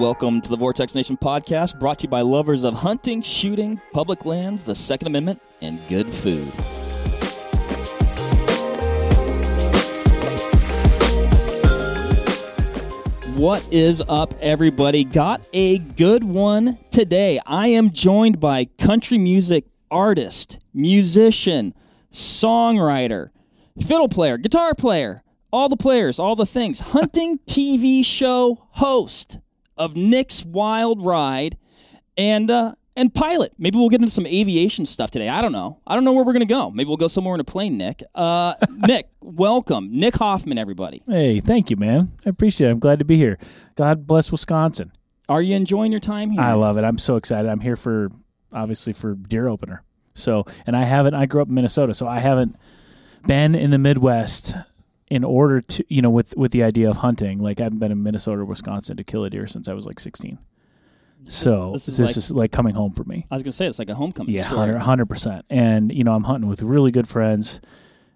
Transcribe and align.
Welcome 0.00 0.40
to 0.40 0.48
the 0.48 0.56
Vortex 0.56 0.94
Nation 0.94 1.18
podcast, 1.18 1.78
brought 1.78 1.98
to 1.98 2.04
you 2.04 2.08
by 2.08 2.22
lovers 2.22 2.64
of 2.64 2.72
hunting, 2.72 3.20
shooting, 3.20 3.78
public 3.92 4.24
lands, 4.24 4.62
the 4.62 4.74
Second 4.74 5.08
Amendment, 5.08 5.42
and 5.60 5.78
good 5.90 6.06
food. 6.06 6.46
What 13.36 13.62
is 13.70 14.02
up, 14.08 14.32
everybody? 14.40 15.04
Got 15.04 15.46
a 15.52 15.76
good 15.76 16.24
one 16.24 16.78
today. 16.90 17.38
I 17.44 17.66
am 17.66 17.90
joined 17.90 18.40
by 18.40 18.70
country 18.78 19.18
music 19.18 19.66
artist, 19.90 20.60
musician, 20.72 21.74
songwriter, 22.10 23.28
fiddle 23.86 24.08
player, 24.08 24.38
guitar 24.38 24.72
player, 24.74 25.22
all 25.52 25.68
the 25.68 25.76
players, 25.76 26.18
all 26.18 26.36
the 26.36 26.46
things, 26.46 26.80
hunting 26.80 27.38
TV 27.46 28.02
show 28.02 28.66
host 28.70 29.36
of 29.80 29.96
Nick's 29.96 30.44
Wild 30.44 31.04
Ride, 31.04 31.56
and 32.16 32.50
uh, 32.50 32.74
and 32.94 33.12
pilot. 33.12 33.52
Maybe 33.58 33.78
we'll 33.78 33.88
get 33.88 34.00
into 34.00 34.12
some 34.12 34.26
aviation 34.26 34.86
stuff 34.86 35.10
today. 35.10 35.28
I 35.28 35.40
don't 35.40 35.52
know. 35.52 35.80
I 35.86 35.94
don't 35.94 36.04
know 36.04 36.12
where 36.12 36.22
we're 36.22 36.34
gonna 36.34 36.44
go. 36.44 36.70
Maybe 36.70 36.86
we'll 36.86 36.98
go 36.98 37.08
somewhere 37.08 37.34
in 37.34 37.40
a 37.40 37.44
plane. 37.44 37.78
Nick, 37.78 38.02
uh, 38.14 38.54
Nick, 38.86 39.08
welcome, 39.22 39.88
Nick 39.90 40.14
Hoffman, 40.16 40.58
everybody. 40.58 41.02
Hey, 41.06 41.40
thank 41.40 41.70
you, 41.70 41.76
man. 41.76 42.12
I 42.24 42.28
appreciate 42.28 42.68
it. 42.68 42.70
I'm 42.70 42.78
glad 42.78 43.00
to 43.00 43.04
be 43.04 43.16
here. 43.16 43.38
God 43.74 44.06
bless 44.06 44.30
Wisconsin. 44.30 44.92
Are 45.28 45.40
you 45.40 45.56
enjoying 45.56 45.92
your 45.92 46.00
time 46.00 46.30
here? 46.30 46.40
I 46.40 46.52
love 46.52 46.76
it. 46.76 46.84
I'm 46.84 46.98
so 46.98 47.16
excited. 47.16 47.48
I'm 47.50 47.60
here 47.60 47.76
for 47.76 48.10
obviously 48.52 48.92
for 48.92 49.14
deer 49.14 49.48
opener. 49.48 49.82
So, 50.12 50.44
and 50.66 50.76
I 50.76 50.84
haven't. 50.84 51.14
I 51.14 51.26
grew 51.26 51.40
up 51.40 51.48
in 51.48 51.54
Minnesota, 51.54 51.94
so 51.94 52.06
I 52.06 52.18
haven't 52.18 52.56
been 53.26 53.54
in 53.54 53.70
the 53.70 53.78
Midwest 53.78 54.54
in 55.10 55.24
order 55.24 55.60
to, 55.60 55.84
you 55.88 56.00
know, 56.00 56.10
with 56.10 56.34
with 56.36 56.52
the 56.52 56.62
idea 56.62 56.88
of 56.88 56.96
hunting. 56.98 57.40
Like 57.40 57.60
I 57.60 57.64
haven't 57.64 57.80
been 57.80 57.92
in 57.92 58.02
Minnesota 58.02 58.40
or 58.40 58.44
Wisconsin 58.44 58.96
to 58.96 59.04
kill 59.04 59.24
a 59.24 59.30
deer 59.30 59.46
since 59.46 59.68
I 59.68 59.74
was 59.74 59.84
like 59.86 60.00
16. 60.00 60.38
So 61.26 61.72
This 61.74 61.86
this 61.86 61.98
is 62.00 62.16
is, 62.16 62.30
like- 62.32 62.38
like, 62.38 62.52
coming 62.52 62.74
home 62.74 62.92
for 62.92 63.04
me. 63.04 63.26
I 63.30 63.34
was 63.34 63.42
gonna 63.42 63.52
say 63.52 63.66
it's 63.66 63.78
like 63.78 63.90
a 63.90 63.94
homecoming 63.94 64.34
Yeah, 64.34 64.46
story. 64.48 64.74
hundred 64.78 65.06
percent. 65.08 65.44
And 65.50 65.92
you 65.94 66.02
know, 66.04 66.12
I'm 66.14 66.24
hunting 66.24 66.48
with 66.48 66.62
really 66.62 66.90
good 66.90 67.06
friends, 67.08 67.60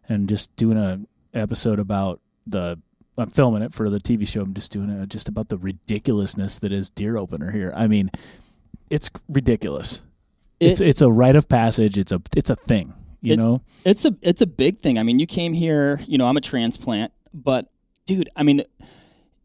and 0.08 0.28
just 0.28 0.54
doing 0.56 0.76
a 0.78 1.00
episode 1.34 1.78
about 1.78 2.20
the. 2.46 2.78
I'm 3.16 3.28
filming 3.28 3.62
it 3.62 3.72
for 3.72 3.90
the 3.90 3.98
TV 4.00 4.26
show. 4.26 4.40
I'm 4.42 4.54
just 4.54 4.72
doing 4.72 4.90
it 4.90 5.08
just 5.08 5.28
about 5.28 5.48
the 5.48 5.56
ridiculousness 5.56 6.58
that 6.60 6.72
is 6.72 6.90
deer 6.90 7.16
opener 7.16 7.52
here. 7.52 7.72
I 7.76 7.86
mean, 7.86 8.10
it's 8.90 9.08
ridiculous. 9.28 10.04
it's 10.58 10.80
it's 10.80 11.00
a 11.02 11.10
rite 11.10 11.36
of 11.36 11.48
passage. 11.48 11.96
It's 11.98 12.10
a 12.10 12.20
it's 12.34 12.50
a 12.50 12.56
thing. 12.56 12.94
You 13.24 13.32
It- 13.34 13.36
know. 13.38 13.62
It's 13.84 14.04
a 14.04 14.14
it's 14.22 14.42
a 14.42 14.46
big 14.46 14.78
thing. 14.80 14.98
I 14.98 15.02
mean, 15.02 15.18
you 15.18 15.26
came 15.26 15.52
here. 15.54 16.00
You 16.06 16.18
know, 16.18 16.26
I'm 16.26 16.36
a 16.36 16.40
transplant, 16.42 17.12
but 17.32 17.70
dude, 18.06 18.28
I 18.36 18.42
mean, 18.42 18.62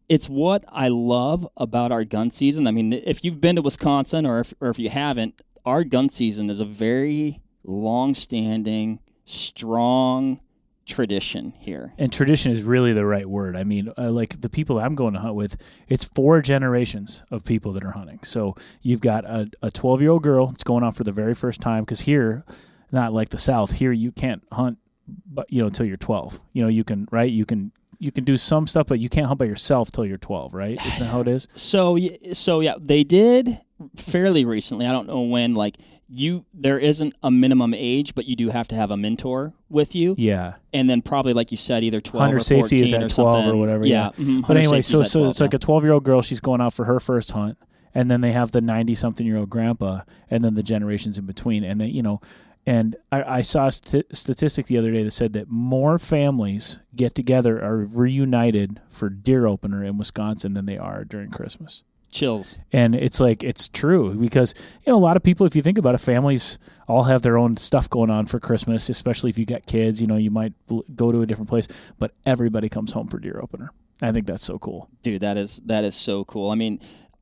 it's 0.10 0.28
what 0.30 0.64
I 0.70 0.88
love 0.90 1.48
about 1.58 1.92
our 1.92 2.04
gun 2.04 2.30
season. 2.32 2.68
I 2.68 2.72
mean, 2.72 2.94
if 2.94 3.24
you've 3.24 3.40
been 3.40 3.56
to 3.56 3.62
Wisconsin 3.62 4.26
or 4.26 4.40
if, 4.40 4.54
or 4.60 4.70
if 4.70 4.80
you 4.80 4.90
haven't, 4.90 5.42
our 5.66 5.84
gun 5.84 6.10
season 6.10 6.50
is 6.50 6.60
a 6.60 6.66
very 6.66 7.40
long-standing, 7.64 9.00
strong 9.26 10.40
tradition 10.86 11.54
here. 11.60 11.94
And 12.00 12.12
tradition 12.12 12.52
is 12.52 12.64
really 12.66 12.94
the 12.94 13.06
right 13.06 13.30
word. 13.30 13.56
I 13.56 13.64
mean, 13.64 13.94
uh, 13.98 14.10
like 14.12 14.42
the 14.42 14.50
people 14.50 14.80
I'm 14.80 14.96
going 14.96 15.14
to 15.14 15.20
hunt 15.20 15.36
with, 15.36 15.56
it's 15.88 16.06
four 16.06 16.42
generations 16.42 17.24
of 17.30 17.46
people 17.46 17.72
that 17.74 17.84
are 17.84 17.92
hunting. 17.92 18.20
So 18.24 18.56
you've 18.82 19.02
got 19.02 19.26
a, 19.26 19.48
a 19.62 19.70
12 19.70 20.02
year 20.02 20.10
old 20.10 20.24
girl 20.24 20.48
that's 20.48 20.64
going 20.64 20.84
out 20.84 20.96
for 20.96 21.04
the 21.04 21.12
very 21.12 21.36
first 21.36 21.62
time 21.62 21.84
because 21.84 22.02
here, 22.02 22.44
not 22.92 23.14
like 23.14 23.30
the 23.30 23.38
South, 23.38 23.72
here 23.74 23.92
you 23.92 24.12
can't 24.12 24.44
hunt, 24.52 24.78
but 25.26 25.52
you 25.52 25.62
know, 25.62 25.68
until 25.68 25.86
you're 25.86 25.98
12. 25.98 26.40
You 26.54 26.64
know, 26.64 26.68
you 26.70 26.84
can 26.84 27.08
right, 27.12 27.30
you 27.32 27.46
can 27.46 27.72
you 28.02 28.12
can 28.12 28.24
do 28.24 28.38
some 28.38 28.66
stuff, 28.68 28.88
but 28.88 29.00
you 29.00 29.10
can't 29.10 29.28
hunt 29.28 29.40
by 29.40 29.46
yourself 29.46 29.92
till 29.92 30.06
you're 30.06 30.18
12, 30.18 30.54
right? 30.54 30.80
Isn't 30.86 31.04
that 31.04 31.10
how 31.12 31.22
it 31.22 31.28
is? 31.28 31.48
So 31.56 31.98
so 32.34 32.60
yeah, 32.62 32.76
they 32.80 33.04
did 33.04 33.60
fairly 33.96 34.46
recently. 34.46 34.86
I 34.86 34.92
don't 34.92 35.08
know 35.08 35.22
when. 35.22 35.54
Like 35.56 35.78
you, 36.12 36.44
there 36.56 36.80
isn't 36.80 37.14
a 37.22 37.30
minimum 37.30 37.74
age, 37.76 38.16
but 38.16 38.26
you 38.26 38.36
do 38.36 38.50
have 38.50 38.68
to 38.70 38.76
have 38.76 38.90
a 38.90 38.98
mentor 38.98 39.54
with 39.70 39.94
you. 39.96 40.16
Yeah. 40.18 40.54
and 40.74 40.90
then 40.90 41.02
probably 41.04 41.34
like 41.34 41.52
you 41.52 41.58
said, 41.58 41.84
either 41.84 42.02
twelve 42.02 42.24
Hunter 42.24 42.38
or 42.38 42.40
safety 42.40 42.78
14 42.78 42.84
is 42.84 42.94
at 42.96 43.04
or 43.04 43.10
12 43.10 43.48
or 43.54 43.56
whatever, 43.58 43.86
Yeah, 43.86 44.10
yeah. 44.18 44.26
mhm, 44.26 44.48
But 44.48 44.58
anyway, 44.58 44.82
so 44.82 45.04
so 45.04 45.20
12 45.20 45.32
it's 45.32 45.42
like 45.42 45.54
a 45.54 45.60
12 45.60 45.84
year 45.84 45.94
old 45.94 46.04
girl. 46.04 46.22
She's 46.22 46.40
going 46.42 46.62
out 46.62 46.74
for 46.74 46.86
her 46.86 47.00
first 47.00 47.32
hunt, 47.32 47.58
and 47.94 48.10
then 48.10 48.22
they 48.22 48.32
have 48.32 48.52
the 48.52 48.62
90 48.62 48.96
something 48.96 49.26
year 49.28 49.38
old 49.38 49.50
grandpa, 49.52 50.02
and 50.32 50.44
then 50.44 50.56
the 50.56 50.64
generations 50.64 51.18
in 51.20 51.26
between, 51.28 51.64
and 51.64 51.80
they 51.80 51.88
you 51.88 52.02
know, 52.02 52.22
and 52.70 52.96
I, 53.12 53.40
I 53.40 53.42
saw 53.42 53.66
a 53.66 53.72
st- 53.72 54.16
statistic 54.16 54.68
the 54.68 54.78
other 54.78 54.92
day 54.92 55.02
that 55.02 55.10
said 55.10 55.34
that 55.34 55.50
more 55.50 55.98
families 55.98 56.80
get 56.96 57.16
together 57.16 57.60
are 57.64 57.78
reunited 57.78 58.80
for 58.88 59.10
deer 59.10 59.48
opener 59.48 59.84
in 59.84 59.98
Wisconsin 59.98 60.54
than 60.54 60.68
they 60.68 60.78
are 60.78 61.04
during 61.04 61.30
Christmas. 61.32 61.82
chills. 62.12 62.60
And 62.72 62.94
it's 62.94 63.20
like 63.20 63.44
it's 63.44 63.70
true 63.70 64.14
because 64.14 64.54
you 64.86 64.94
know 64.94 65.00
a 65.00 65.06
lot 65.10 65.18
of 65.18 65.24
people, 65.24 65.48
if 65.48 65.56
you 65.56 65.64
think 65.64 65.80
about 65.80 65.96
it, 65.96 65.98
families 65.98 66.60
all 66.88 67.06
have 67.06 67.24
their 67.24 67.40
own 67.40 67.58
stuff 67.58 67.90
going 67.90 68.12
on 68.12 68.28
for 68.28 68.40
Christmas. 68.40 68.88
Especially 68.88 69.32
if 69.32 69.40
you 69.40 69.48
got 69.48 69.66
kids, 69.66 70.00
you 70.00 70.06
know, 70.06 70.18
you 70.18 70.30
might 70.30 70.54
go 70.96 71.12
to 71.12 71.24
a 71.24 71.26
different 71.26 71.50
place, 71.50 71.68
but 71.98 72.14
everybody 72.28 72.70
comes 72.70 72.94
home 72.94 73.08
for 73.08 73.20
deer 73.20 73.40
opener. 73.42 73.72
I 74.02 74.12
think 74.12 74.28
that's 74.28 74.46
so 74.46 74.60
cool. 74.60 74.90
Dude, 75.02 75.22
that 75.22 75.38
is 75.38 75.60
that 75.66 75.84
is 75.84 75.96
so 75.96 76.24
cool. 76.24 76.52
I 76.52 76.56
mean, 76.56 76.80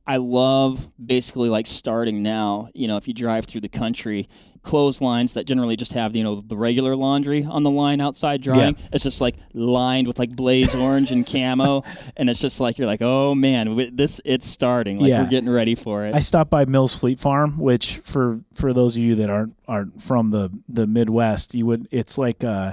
I 0.08 0.16
love 0.16 0.88
basically 1.04 1.50
like 1.50 1.66
starting 1.66 2.22
now. 2.22 2.70
You 2.74 2.88
know, 2.88 2.96
if 2.96 3.06
you 3.06 3.14
drive 3.14 3.44
through 3.44 3.60
the 3.60 3.68
country, 3.68 4.28
clotheslines 4.62 5.34
that 5.34 5.46
generally 5.46 5.76
just 5.76 5.92
have 5.92 6.16
you 6.16 6.24
know 6.24 6.40
the 6.40 6.56
regular 6.56 6.96
laundry 6.96 7.44
on 7.44 7.62
the 7.62 7.70
line 7.70 8.00
outside 8.00 8.40
drying. 8.42 8.74
It's 8.92 9.04
just 9.04 9.20
like 9.20 9.36
lined 9.54 10.06
with 10.06 10.18
like 10.18 10.34
blaze 10.34 10.74
orange 10.74 11.10
and 11.10 11.26
camo, 11.26 11.84
and 12.16 12.28
it's 12.30 12.40
just 12.40 12.58
like 12.58 12.78
you're 12.78 12.86
like, 12.86 13.02
oh 13.02 13.34
man, 13.34 13.94
this 13.94 14.20
it's 14.24 14.46
starting. 14.46 14.98
Like 14.98 15.10
Yeah. 15.10 15.22
we're 15.22 15.30
getting 15.30 15.50
ready 15.50 15.74
for 15.74 16.06
it. 16.06 16.14
I 16.14 16.20
stopped 16.20 16.50
by 16.50 16.64
Mills 16.64 16.94
Fleet 16.94 17.18
Farm, 17.18 17.58
which 17.58 17.98
for 17.98 18.40
for 18.54 18.72
those 18.72 18.96
of 18.96 19.02
you 19.02 19.14
that 19.16 19.30
aren't 19.30 19.54
aren't 19.68 20.00
from 20.02 20.30
the 20.30 20.50
the 20.68 20.86
Midwest, 20.86 21.54
you 21.54 21.66
would 21.66 21.86
it's 21.90 22.16
like 22.18 22.42
uh 22.42 22.72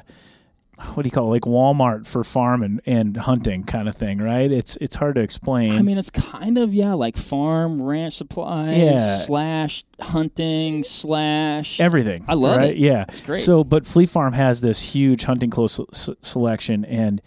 what 0.93 1.03
do 1.03 1.07
you 1.07 1.11
call 1.11 1.27
it? 1.27 1.29
Like 1.29 1.41
Walmart 1.43 2.05
for 2.05 2.23
farm 2.23 2.61
and, 2.61 2.81
and 2.85 3.15
hunting 3.15 3.63
kind 3.63 3.87
of 3.87 3.95
thing, 3.95 4.17
right? 4.19 4.51
It's 4.51 4.77
it's 4.81 4.95
hard 4.95 5.15
to 5.15 5.21
explain. 5.21 5.71
I 5.73 5.81
mean, 5.81 5.97
it's 5.97 6.09
kind 6.09 6.57
of 6.57 6.73
yeah, 6.73 6.93
like 6.93 7.15
farm 7.17 7.81
ranch 7.81 8.13
supplies 8.13 8.77
Yeah. 8.77 8.99
slash 8.99 9.83
hunting 10.01 10.83
slash 10.83 11.79
everything. 11.79 12.25
I 12.27 12.33
love 12.33 12.57
right? 12.57 12.71
it. 12.71 12.77
Yeah, 12.77 13.03
It's 13.07 13.21
great. 13.21 13.39
So, 13.39 13.63
but 13.63 13.85
Fleet 13.85 14.09
Farm 14.09 14.33
has 14.33 14.61
this 14.61 14.93
huge 14.93 15.23
hunting 15.23 15.49
clothes 15.49 15.79
s- 15.93 16.09
selection, 16.21 16.83
and 16.85 17.21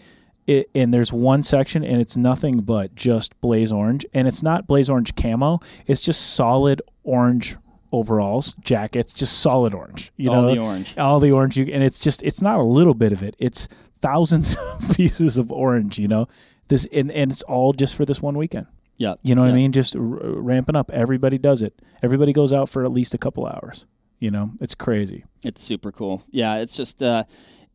it 0.46 0.70
and 0.74 0.92
there's 0.92 1.12
one 1.12 1.42
section, 1.42 1.84
and 1.84 2.00
it's 2.00 2.16
nothing 2.16 2.60
but 2.60 2.94
just 2.94 3.38
blaze 3.40 3.72
orange, 3.72 4.04
and 4.14 4.28
it's 4.28 4.42
not 4.42 4.66
blaze 4.66 4.90
orange 4.90 5.14
camo. 5.14 5.60
It's 5.86 6.00
just 6.00 6.34
solid 6.34 6.82
orange 7.04 7.56
overalls, 7.92 8.54
jackets, 8.60 9.12
just 9.12 9.40
solid 9.40 9.74
orange. 9.74 10.12
You 10.16 10.30
All 10.30 10.42
know, 10.42 10.54
the 10.54 10.60
orange. 10.60 10.96
all 10.98 11.20
the 11.20 11.30
orange. 11.32 11.56
You, 11.56 11.66
and 11.72 11.82
it's 11.82 11.98
just 11.98 12.22
it's 12.22 12.42
not 12.42 12.58
a 12.58 12.62
little 12.64 12.94
bit 12.94 13.12
of 13.12 13.22
it. 13.22 13.34
It's 13.38 13.66
thousands 14.00 14.56
of 14.90 14.96
pieces 14.96 15.38
of 15.38 15.50
orange. 15.52 15.98
You 15.98 16.08
know, 16.08 16.26
this 16.68 16.86
and, 16.92 17.10
and 17.12 17.30
it's 17.30 17.42
all 17.42 17.72
just 17.72 17.96
for 17.96 18.04
this 18.04 18.20
one 18.22 18.36
weekend. 18.36 18.66
Yeah, 19.00 19.14
You 19.22 19.36
know 19.36 19.42
what 19.42 19.48
yeah. 19.48 19.52
I 19.54 19.56
mean? 19.56 19.70
Just 19.70 19.94
r- 19.94 20.02
ramping 20.02 20.74
up. 20.74 20.90
Everybody 20.90 21.38
does 21.38 21.62
it. 21.62 21.72
Everybody 22.02 22.32
goes 22.32 22.52
out 22.52 22.68
for 22.68 22.82
at 22.82 22.90
least 22.90 23.14
a 23.14 23.18
couple 23.18 23.46
hours. 23.46 23.86
You 24.18 24.32
know, 24.32 24.50
it's 24.60 24.74
crazy. 24.74 25.24
It's 25.44 25.62
super 25.62 25.92
cool. 25.92 26.24
Yeah, 26.32 26.56
it's 26.56 26.76
just 26.76 27.00
uh, 27.00 27.22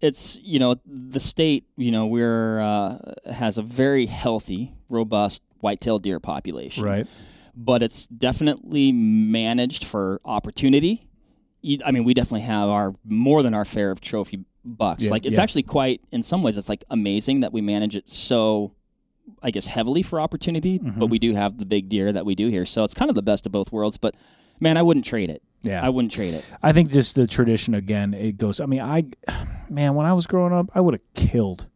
it's 0.02 0.38
you 0.44 0.60
know 0.60 0.76
the 0.86 1.22
state 1.22 1.64
you 1.78 1.92
know 1.92 2.08
we're 2.08 2.60
uh, 2.60 2.98
has 3.32 3.58
a 3.58 3.62
very 3.62 4.06
healthy, 4.06 4.74
robust 4.90 5.42
whitetail 5.62 5.98
deer 5.98 6.20
population. 6.20 6.84
Right. 6.84 7.08
But 7.56 7.84
it's 7.84 8.08
definitely 8.08 8.92
managed 8.92 9.86
for 9.86 10.20
opportunity. 10.26 11.02
I 11.86 11.92
mean, 11.92 12.04
we 12.04 12.14
definitely 12.14 12.42
have 12.42 12.68
our 12.70 12.94
more 13.06 13.44
than 13.44 13.54
our 13.54 13.64
fair 13.66 13.92
of 13.92 14.02
trophy 14.02 14.44
bucks. 14.66 15.06
Yeah, 15.06 15.12
like 15.12 15.26
it's 15.26 15.38
yeah. 15.38 15.44
actually 15.44 15.64
quite 15.64 16.02
in 16.12 16.24
some 16.24 16.42
ways 16.44 16.58
it's 16.58 16.70
like 16.70 16.84
amazing 16.90 17.42
that 17.42 17.54
we 17.54 17.62
manage 17.62 17.96
it 17.96 18.10
so 18.10 18.74
I 19.42 19.52
guess 19.52 19.68
heavily 19.68 20.04
for 20.04 20.20
opportunity, 20.20 20.80
Mm-hmm. 20.80 21.00
but 21.00 21.08
we 21.08 21.20
do 21.20 21.34
have 21.34 21.58
the 21.58 21.66
big 21.66 21.90
deer 21.90 22.12
that 22.12 22.26
we 22.26 22.36
do 22.36 22.48
here. 22.48 22.66
So 22.66 22.84
it's 22.84 22.94
kind 22.94 23.10
of 23.10 23.16
the 23.16 23.22
best 23.22 23.46
of 23.46 23.52
both 23.52 23.72
worlds, 23.72 23.98
but 23.98 24.16
man, 24.60 24.76
I 24.78 24.82
wouldn't 24.82 25.06
trade 25.06 25.30
it. 25.30 25.42
Yeah. 25.62 25.86
I 25.86 25.90
wouldn't 25.90 26.12
trade 26.12 26.34
it. 26.34 26.50
I 26.62 26.74
think 26.74 26.92
just 26.92 27.16
the 27.16 27.26
tradition 27.28 27.74
again, 27.74 28.14
it 28.14 28.38
goes. 28.38 28.60
I 28.60 28.66
mean, 28.66 28.82
I, 28.82 29.06
man, 29.70 29.96
when 29.96 30.06
I 30.06 30.14
was 30.14 30.28
growing 30.28 30.54
up, 30.54 30.68
I 30.76 30.82
would 30.82 30.94
have 30.94 31.14
killed 31.14 31.68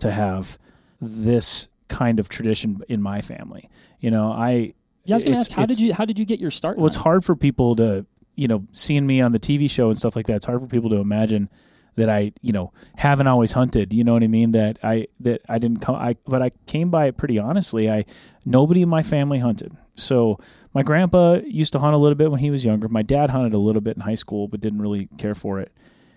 to 0.00 0.10
have 0.10 0.58
this 1.00 1.68
kind 1.88 2.18
of 2.18 2.28
tradition 2.28 2.80
in 2.88 3.00
my 3.02 3.20
family. 3.20 3.68
You 4.00 4.10
know, 4.10 4.32
I. 4.32 4.74
Yeah, 5.06 5.14
I 5.14 5.16
was 5.16 5.24
gonna 5.24 5.36
it's- 5.36 5.48
ask, 5.48 5.56
how 5.56 5.66
did 5.66 5.78
you 5.78 5.94
how 5.94 6.04
did 6.04 6.18
you 6.18 6.24
get 6.24 6.40
your 6.40 6.50
start? 6.50 6.76
Well, 6.76 6.86
it's 6.86 6.96
hard 6.96 7.24
for 7.24 7.34
people 7.36 7.76
to, 7.76 8.06
you 8.34 8.48
know, 8.48 8.64
seeing 8.72 9.06
me 9.06 9.20
on 9.20 9.32
the 9.32 9.38
TV 9.40 9.68
show 9.70 9.88
and 9.88 9.98
stuff 9.98 10.16
like 10.16 10.26
that. 10.26 10.36
It's 10.36 10.46
hard 10.46 10.60
for 10.60 10.66
people 10.66 10.90
to 10.90 10.96
imagine 10.96 11.48
that 11.96 12.10
I, 12.10 12.32
you 12.42 12.52
know, 12.52 12.72
haven't 12.96 13.26
always 13.26 13.52
hunted. 13.52 13.94
You 13.94 14.04
know 14.04 14.12
what 14.12 14.22
I 14.22 14.26
mean? 14.26 14.52
That 14.52 14.78
I 14.84 15.06
that 15.20 15.40
I 15.48 15.58
didn't 15.58 15.80
come. 15.80 15.94
I 15.96 16.16
but 16.26 16.42
I 16.42 16.50
came 16.66 16.90
by 16.90 17.06
it 17.06 17.16
pretty 17.16 17.38
honestly. 17.38 17.90
I 17.90 18.04
nobody 18.44 18.82
in 18.82 18.88
my 18.88 19.02
family 19.02 19.38
hunted. 19.38 19.76
So 19.94 20.38
my 20.74 20.82
grandpa 20.82 21.38
used 21.46 21.72
to 21.72 21.78
hunt 21.78 21.94
a 21.94 21.98
little 21.98 22.16
bit 22.16 22.30
when 22.30 22.40
he 22.40 22.50
was 22.50 22.64
younger. 22.66 22.86
My 22.88 23.02
dad 23.02 23.30
hunted 23.30 23.54
a 23.54 23.58
little 23.58 23.80
bit 23.80 23.94
in 23.96 24.02
high 24.02 24.14
school, 24.14 24.46
but 24.46 24.60
didn't 24.60 24.82
really 24.82 25.06
care 25.16 25.34
for 25.34 25.58
it. 25.58 25.72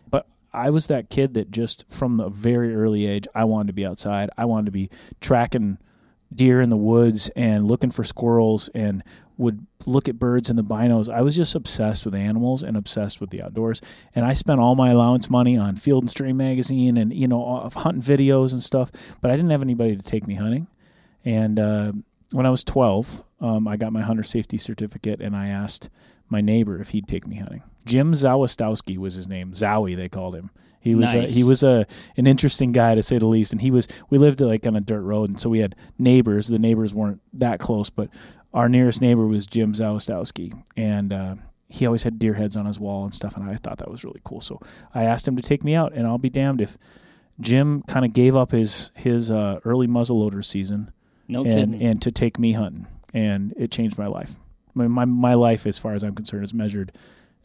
But 0.10 0.28
I 0.52 0.70
was 0.70 0.88
that 0.88 1.10
kid 1.10 1.34
that 1.36 1.50
just 1.50 1.90
from 1.90 2.20
a 2.20 2.30
very 2.30 2.76
early 2.76 3.06
age, 3.06 3.26
I 3.34 3.46
wanted 3.46 3.68
to 3.68 3.74
be 3.74 3.86
outside. 3.86 4.30
I 4.38 4.44
wanted 4.44 4.66
to 4.66 4.72
be 4.72 4.90
tracking 5.22 5.78
deer 6.34 6.62
in 6.62 6.70
the 6.70 6.78
woods 6.78 7.30
and 7.36 7.68
looking 7.68 7.90
for 7.90 8.04
squirrels 8.04 8.70
and 8.76 9.04
would 9.38 9.66
look 9.86 10.10
at 10.10 10.20
birds 10.20 10.50
in 10.50 10.58
the 10.58 10.64
binos. 10.64 11.10
I 11.10 11.22
was 11.22 11.36
just 11.36 11.56
obsessed 11.56 12.06
with 12.06 12.14
animals 12.14 12.62
and 12.62 12.76
obsessed 12.76 13.22
with 13.22 13.30
the 13.30 13.42
outdoors. 13.42 13.82
And 14.14 14.26
I 14.26 14.34
spent 14.34 14.60
all 14.60 14.76
my 14.76 14.90
allowance 14.90 15.30
money 15.30 15.58
on 15.58 15.76
Field 15.78 16.04
and 16.04 16.10
Stream 16.10 16.38
magazine 16.38 16.98
and 16.98 17.14
you 17.14 17.28
know 17.28 17.70
hunting 17.74 18.02
videos 18.02 18.52
and 18.52 18.62
stuff. 18.62 18.92
But 19.22 19.32
I 19.32 19.36
didn't 19.36 19.52
have 19.52 19.62
anybody 19.62 19.96
to 19.96 20.04
take 20.04 20.28
me 20.28 20.36
hunting. 20.36 20.68
And 21.24 21.60
uh, 21.60 21.94
when 22.34 22.46
I 22.46 22.50
was 22.50 22.64
12, 22.64 23.24
um, 23.42 23.68
I 23.68 23.78
got 23.78 23.94
my 23.94 24.02
hunter 24.02 24.24
safety 24.24 24.58
certificate, 24.58 25.22
and 25.22 25.36
I 25.36 25.48
asked 25.48 25.90
my 26.30 26.42
neighbor 26.42 26.80
if 26.80 26.90
he'd 26.90 27.08
take 27.08 27.28
me 27.28 27.38
hunting. 27.38 27.64
Jim 27.86 28.14
Zawistowski 28.14 28.98
was 28.98 29.16
his 29.16 29.28
name. 29.28 29.52
Zowie, 29.54 29.96
they 29.96 30.10
called 30.10 30.36
him. 30.36 30.52
He 30.82 30.96
was 30.96 31.14
Nice. 31.14 31.32
a, 31.32 31.34
he 31.36 31.44
was 31.44 31.64
a 31.64 31.86
an 32.18 32.26
interesting 32.28 32.72
guy 32.72 32.96
to 32.96 33.02
say 33.02 33.18
the 33.18 33.28
least. 33.28 33.52
And 33.52 33.62
he 33.62 33.72
was 33.72 33.88
we 34.10 34.18
lived 34.18 34.40
like 34.42 34.66
on 34.66 34.76
a 34.76 34.82
dirt 34.82 35.02
road, 35.02 35.30
and 35.30 35.40
so 35.40 35.50
we 35.50 35.60
had 35.60 35.76
neighbors. 35.98 36.48
The 36.48 36.60
neighbors 36.60 36.94
weren't 36.96 37.22
that 37.34 37.60
close, 37.60 37.90
but 37.90 38.10
our 38.54 38.70
nearest 38.70 39.02
neighbor 39.02 39.28
was 39.28 39.46
Jim 39.46 39.74
Zawistowski, 39.74 40.54
and 40.78 41.12
uh, 41.12 41.36
he 41.68 41.86
always 41.86 42.04
had 42.04 42.18
deer 42.18 42.34
heads 42.36 42.56
on 42.56 42.66
his 42.66 42.80
wall 42.80 43.04
and 43.04 43.14
stuff. 43.14 43.36
And 43.36 43.50
I 43.50 43.56
thought 43.56 43.78
that 43.80 43.92
was 43.92 44.06
really 44.06 44.22
cool. 44.24 44.40
So 44.42 44.60
I 44.96 45.04
asked 45.04 45.28
him 45.28 45.36
to 45.36 45.44
take 45.44 45.64
me 45.64 45.76
out, 45.76 45.94
and 45.94 46.08
I'll 46.08 46.18
be 46.18 46.30
damned 46.30 46.62
if 46.62 46.78
Jim 47.42 47.82
kind 47.84 48.06
of 48.06 48.14
gave 48.14 48.36
up 48.36 48.52
his 48.52 48.92
his 48.96 49.32
uh, 49.32 49.60
early 49.66 49.88
muzzleloader 49.88 50.44
season 50.46 50.92
No 51.28 51.42
and 51.44 51.74
kidding. 51.74 51.82
and 51.88 52.02
to 52.04 52.12
take 52.12 52.40
me 52.40 52.54
hunting, 52.54 52.88
and 53.14 53.54
it 53.58 53.70
changed 53.72 53.98
my 53.98 54.08
life. 54.08 54.36
My, 54.80 54.88
my 54.88 55.06
my 55.06 55.34
life, 55.36 55.68
as 55.68 55.78
far 55.78 55.94
as 55.94 56.04
I'm 56.04 56.16
concerned, 56.16 56.44
is 56.44 56.54
measured, 56.54 56.92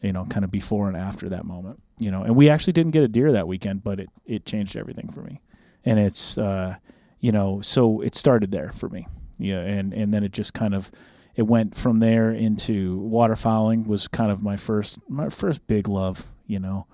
you 0.01 0.11
know, 0.11 0.25
kind 0.25 0.43
of 0.43 0.51
before 0.51 0.87
and 0.87 0.97
after 0.97 1.29
that 1.29 1.45
moment. 1.45 1.81
You 1.99 2.11
know, 2.11 2.23
and 2.23 2.35
we 2.35 2.49
actually 2.49 2.73
didn't 2.73 2.91
get 2.91 3.03
a 3.03 3.07
deer 3.07 3.31
that 3.31 3.47
weekend, 3.47 3.83
but 3.83 3.99
it 3.99 4.09
it 4.25 4.45
changed 4.45 4.75
everything 4.75 5.09
for 5.09 5.21
me, 5.21 5.41
and 5.83 5.99
it's 5.99 6.37
uh, 6.37 6.75
you 7.19 7.31
know, 7.31 7.61
so 7.61 8.01
it 8.01 8.15
started 8.15 8.51
there 8.51 8.71
for 8.71 8.89
me. 8.89 9.07
Yeah, 9.37 9.59
and 9.59 9.93
and 9.93 10.13
then 10.13 10.23
it 10.23 10.31
just 10.31 10.53
kind 10.53 10.73
of 10.73 10.91
it 11.35 11.43
went 11.43 11.75
from 11.75 11.99
there 11.99 12.31
into 12.31 12.99
waterfowling 13.01 13.87
was 13.87 14.07
kind 14.07 14.31
of 14.31 14.43
my 14.43 14.55
first 14.55 14.99
my 15.09 15.29
first 15.29 15.67
big 15.67 15.87
love, 15.87 16.31
you 16.47 16.59
know, 16.59 16.87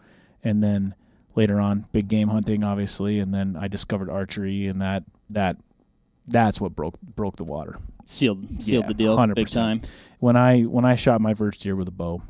and 0.43 0.61
then 0.61 0.95
later 1.35 1.61
on 1.61 1.85
big 1.93 2.09
game 2.09 2.27
hunting 2.27 2.63
obviously 2.63 3.19
and 3.19 3.33
then 3.33 3.55
I 3.55 3.69
discovered 3.69 4.09
archery 4.09 4.67
and 4.67 4.81
that 4.81 5.03
that 5.29 5.57
that's 6.31 6.59
what 6.61 6.75
broke 6.75 6.99
broke 7.01 7.35
the 7.37 7.43
water. 7.43 7.75
sealed 8.05 8.61
sealed 8.63 8.83
Yeah, 8.85 8.87
the 8.87 8.93
deal 8.93 9.17
big 9.27 9.47
100%. 9.47 9.53
time. 9.53 9.81
When 10.19 10.35
I 10.35 10.61
when 10.63 10.85
I 10.85 10.95
shot 10.95 11.21
my 11.21 11.33
first 11.33 11.61
deer 11.61 11.75
with 11.75 11.87
a 11.87 11.91
bow, 11.91 12.21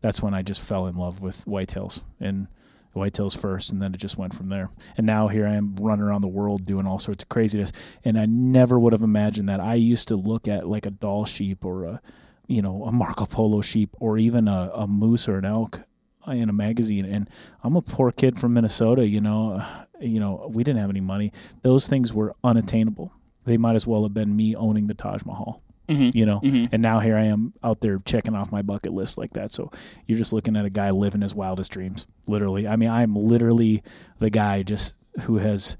that's 0.00 0.22
when 0.22 0.34
I 0.34 0.42
just 0.42 0.66
fell 0.66 0.86
in 0.86 0.96
love 0.96 1.22
with 1.22 1.44
whitetails 1.46 2.04
and 2.20 2.48
whitetails 2.94 3.38
first 3.40 3.70
and 3.70 3.80
then 3.80 3.94
it 3.94 3.98
just 4.00 4.18
went 4.18 4.34
from 4.34 4.48
there. 4.48 4.68
And 4.96 5.06
now 5.06 5.28
here 5.28 5.46
I 5.46 5.54
am 5.54 5.76
running 5.76 6.04
around 6.04 6.22
the 6.22 6.28
world 6.28 6.66
doing 6.66 6.86
all 6.86 6.98
sorts 6.98 7.22
of 7.22 7.28
craziness 7.28 7.70
and 8.04 8.18
I 8.18 8.26
never 8.26 8.78
would 8.80 8.92
have 8.92 9.02
imagined 9.02 9.48
that. 9.48 9.60
I 9.60 9.74
used 9.74 10.08
to 10.08 10.16
look 10.16 10.48
at 10.48 10.68
like 10.68 10.86
a 10.86 10.90
Dall 10.90 11.24
sheep 11.24 11.64
or 11.64 11.84
a 11.84 12.00
you 12.48 12.62
know, 12.62 12.82
a 12.84 12.90
Marco 12.90 13.26
Polo 13.26 13.60
sheep 13.60 13.90
or 14.00 14.18
even 14.18 14.48
a, 14.48 14.72
a 14.74 14.86
moose 14.88 15.28
or 15.28 15.36
an 15.36 15.44
elk 15.44 15.82
in 16.26 16.48
a 16.48 16.52
magazine 16.52 17.04
and 17.04 17.30
I'm 17.62 17.76
a 17.76 17.80
poor 17.80 18.10
kid 18.10 18.36
from 18.36 18.54
Minnesota, 18.54 19.06
you 19.06 19.20
know, 19.20 19.62
you 20.00 20.18
know, 20.18 20.50
we 20.52 20.64
didn't 20.64 20.80
have 20.80 20.90
any 20.90 21.00
money. 21.00 21.32
Those 21.62 21.86
things 21.86 22.12
were 22.12 22.34
unattainable. 22.42 23.12
They 23.44 23.56
might 23.56 23.74
as 23.76 23.86
well 23.86 24.02
have 24.04 24.14
been 24.14 24.34
me 24.36 24.54
owning 24.54 24.86
the 24.86 24.94
Taj 24.94 25.24
Mahal 25.24 25.62
Mhm. 25.88 26.14
you 26.14 26.24
know 26.24 26.38
Mhm. 26.40 26.68
and 26.70 26.80
now 26.80 27.00
here 27.00 27.16
i 27.16 27.24
am 27.24 27.52
out 27.64 27.80
there 27.80 27.98
checking 28.04 28.36
off 28.36 28.52
my 28.52 28.62
bucket 28.62 28.92
list 28.92 29.18
like 29.18 29.32
that 29.32 29.50
so 29.50 29.72
you're 30.06 30.18
just 30.18 30.32
looking 30.32 30.54
at 30.54 30.64
a 30.64 30.70
guy 30.70 30.90
living 30.90 31.20
his 31.20 31.34
wildest 31.34 31.72
dreams 31.72 32.06
literally 32.28 32.68
i 32.68 32.76
mean 32.76 32.88
i'm 32.88 33.16
literally 33.16 33.82
the 34.20 34.30
guy 34.30 34.62
just 34.62 34.94
who 35.22 35.38
has 35.38 35.76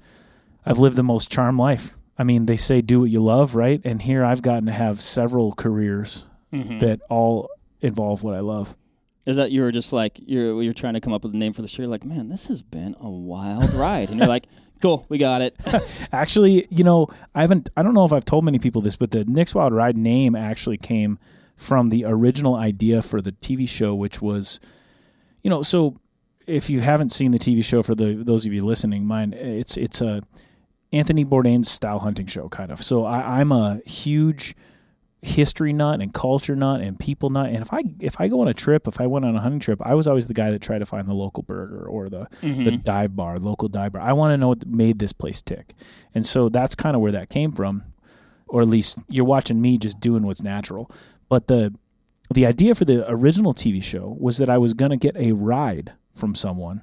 i've 0.65 0.79
lived 0.79 0.97
the 0.97 1.03
most 1.03 1.31
charmed 1.31 1.57
life 1.57 1.97
i 2.17 2.25
mean 2.25 2.45
they 2.45 2.57
say 2.57 2.81
do 2.81 2.99
what 2.99 3.09
you 3.09 3.21
love 3.23 3.55
right 3.55 3.79
and 3.85 4.01
here 4.01 4.25
i've 4.25 4.41
gotten 4.41 4.65
to 4.65 4.73
have 4.73 4.99
several 4.99 5.53
careers 5.53 6.27
Mhm. 6.51 6.81
that 6.81 6.99
all 7.09 7.47
involve 7.79 8.21
what 8.21 8.35
i 8.35 8.41
love 8.41 8.75
Is 9.25 9.37
that 9.37 9.51
you 9.51 9.61
were 9.61 9.71
just 9.71 9.93
like 9.93 10.19
you're 10.25 10.61
you're 10.61 10.73
trying 10.73 10.95
to 10.95 10.99
come 10.99 11.13
up 11.13 11.23
with 11.23 11.33
a 11.33 11.37
name 11.37 11.53
for 11.53 11.61
the 11.61 11.69
show? 11.69 11.83
You're 11.83 11.91
like, 11.91 12.03
man, 12.03 12.27
this 12.27 12.47
has 12.47 12.61
been 12.63 12.95
a 12.99 13.09
wild 13.09 13.71
ride, 13.75 14.09
and 14.09 14.17
you're 14.17 14.27
like, 14.27 14.47
cool, 14.81 15.05
we 15.09 15.17
got 15.17 15.41
it. 15.41 15.55
Actually, 16.11 16.67
you 16.69 16.83
know, 16.83 17.07
I 17.35 17.41
haven't. 17.41 17.69
I 17.77 17.83
don't 17.83 17.93
know 17.93 18.05
if 18.05 18.13
I've 18.13 18.25
told 18.25 18.43
many 18.43 18.59
people 18.59 18.81
this, 18.81 18.95
but 18.95 19.11
the 19.11 19.25
Nick's 19.25 19.55
Wild 19.55 19.73
Ride 19.73 19.97
name 19.97 20.35
actually 20.35 20.77
came 20.77 21.19
from 21.55 21.89
the 21.89 22.05
original 22.05 22.55
idea 22.55 23.01
for 23.01 23.21
the 23.21 23.31
TV 23.31 23.69
show, 23.69 23.93
which 23.93 24.21
was, 24.21 24.59
you 25.43 25.49
know, 25.49 25.61
so 25.61 25.93
if 26.47 26.69
you 26.69 26.79
haven't 26.79 27.09
seen 27.09 27.31
the 27.31 27.39
TV 27.39 27.63
show, 27.63 27.83
for 27.83 27.95
the 27.95 28.15
those 28.15 28.45
of 28.45 28.53
you 28.53 28.65
listening, 28.65 29.05
mine, 29.05 29.33
it's 29.33 29.77
it's 29.77 30.01
a 30.01 30.21
Anthony 30.91 31.23
Bourdain's 31.23 31.69
style 31.69 31.99
hunting 31.99 32.25
show, 32.25 32.49
kind 32.49 32.71
of. 32.71 32.81
So 32.81 33.05
I, 33.05 33.39
I'm 33.39 33.51
a 33.51 33.79
huge 33.85 34.55
history 35.21 35.71
nut 35.71 36.01
and 36.01 36.13
culture 36.13 36.55
nut 36.55 36.81
and 36.81 36.99
people 36.99 37.29
nut. 37.29 37.47
And 37.47 37.57
if 37.57 37.71
I 37.71 37.81
if 37.99 38.19
I 38.19 38.27
go 38.27 38.41
on 38.41 38.47
a 38.47 38.53
trip, 38.53 38.87
if 38.87 38.99
I 38.99 39.07
went 39.07 39.25
on 39.25 39.35
a 39.35 39.39
hunting 39.39 39.59
trip, 39.59 39.79
I 39.83 39.93
was 39.93 40.07
always 40.07 40.27
the 40.27 40.33
guy 40.33 40.49
that 40.49 40.61
tried 40.61 40.79
to 40.79 40.85
find 40.85 41.07
the 41.07 41.13
local 41.13 41.43
burger 41.43 41.85
or 41.85 42.09
the 42.09 42.27
the 42.41 42.47
mm-hmm. 42.47 42.75
dive 42.77 43.15
bar, 43.15 43.37
local 43.37 43.67
dive 43.67 43.93
bar. 43.93 44.01
I 44.01 44.13
want 44.13 44.33
to 44.33 44.37
know 44.37 44.49
what 44.49 44.65
made 44.65 44.99
this 44.99 45.13
place 45.13 45.41
tick. 45.41 45.73
And 46.15 46.25
so 46.25 46.49
that's 46.49 46.75
kind 46.75 46.95
of 46.95 47.01
where 47.01 47.11
that 47.11 47.29
came 47.29 47.51
from. 47.51 47.83
Or 48.47 48.61
at 48.61 48.67
least 48.67 49.05
you're 49.07 49.25
watching 49.25 49.61
me 49.61 49.77
just 49.77 49.99
doing 49.99 50.25
what's 50.25 50.43
natural. 50.43 50.91
But 51.29 51.47
the 51.47 51.73
the 52.33 52.45
idea 52.45 52.75
for 52.75 52.85
the 52.85 53.09
original 53.09 53.53
TV 53.53 53.83
show 53.83 54.15
was 54.19 54.37
that 54.37 54.49
I 54.49 54.57
was 54.57 54.73
going 54.73 54.91
to 54.91 54.97
get 54.97 55.15
a 55.17 55.33
ride 55.33 55.93
from 56.15 56.33
someone 56.35 56.81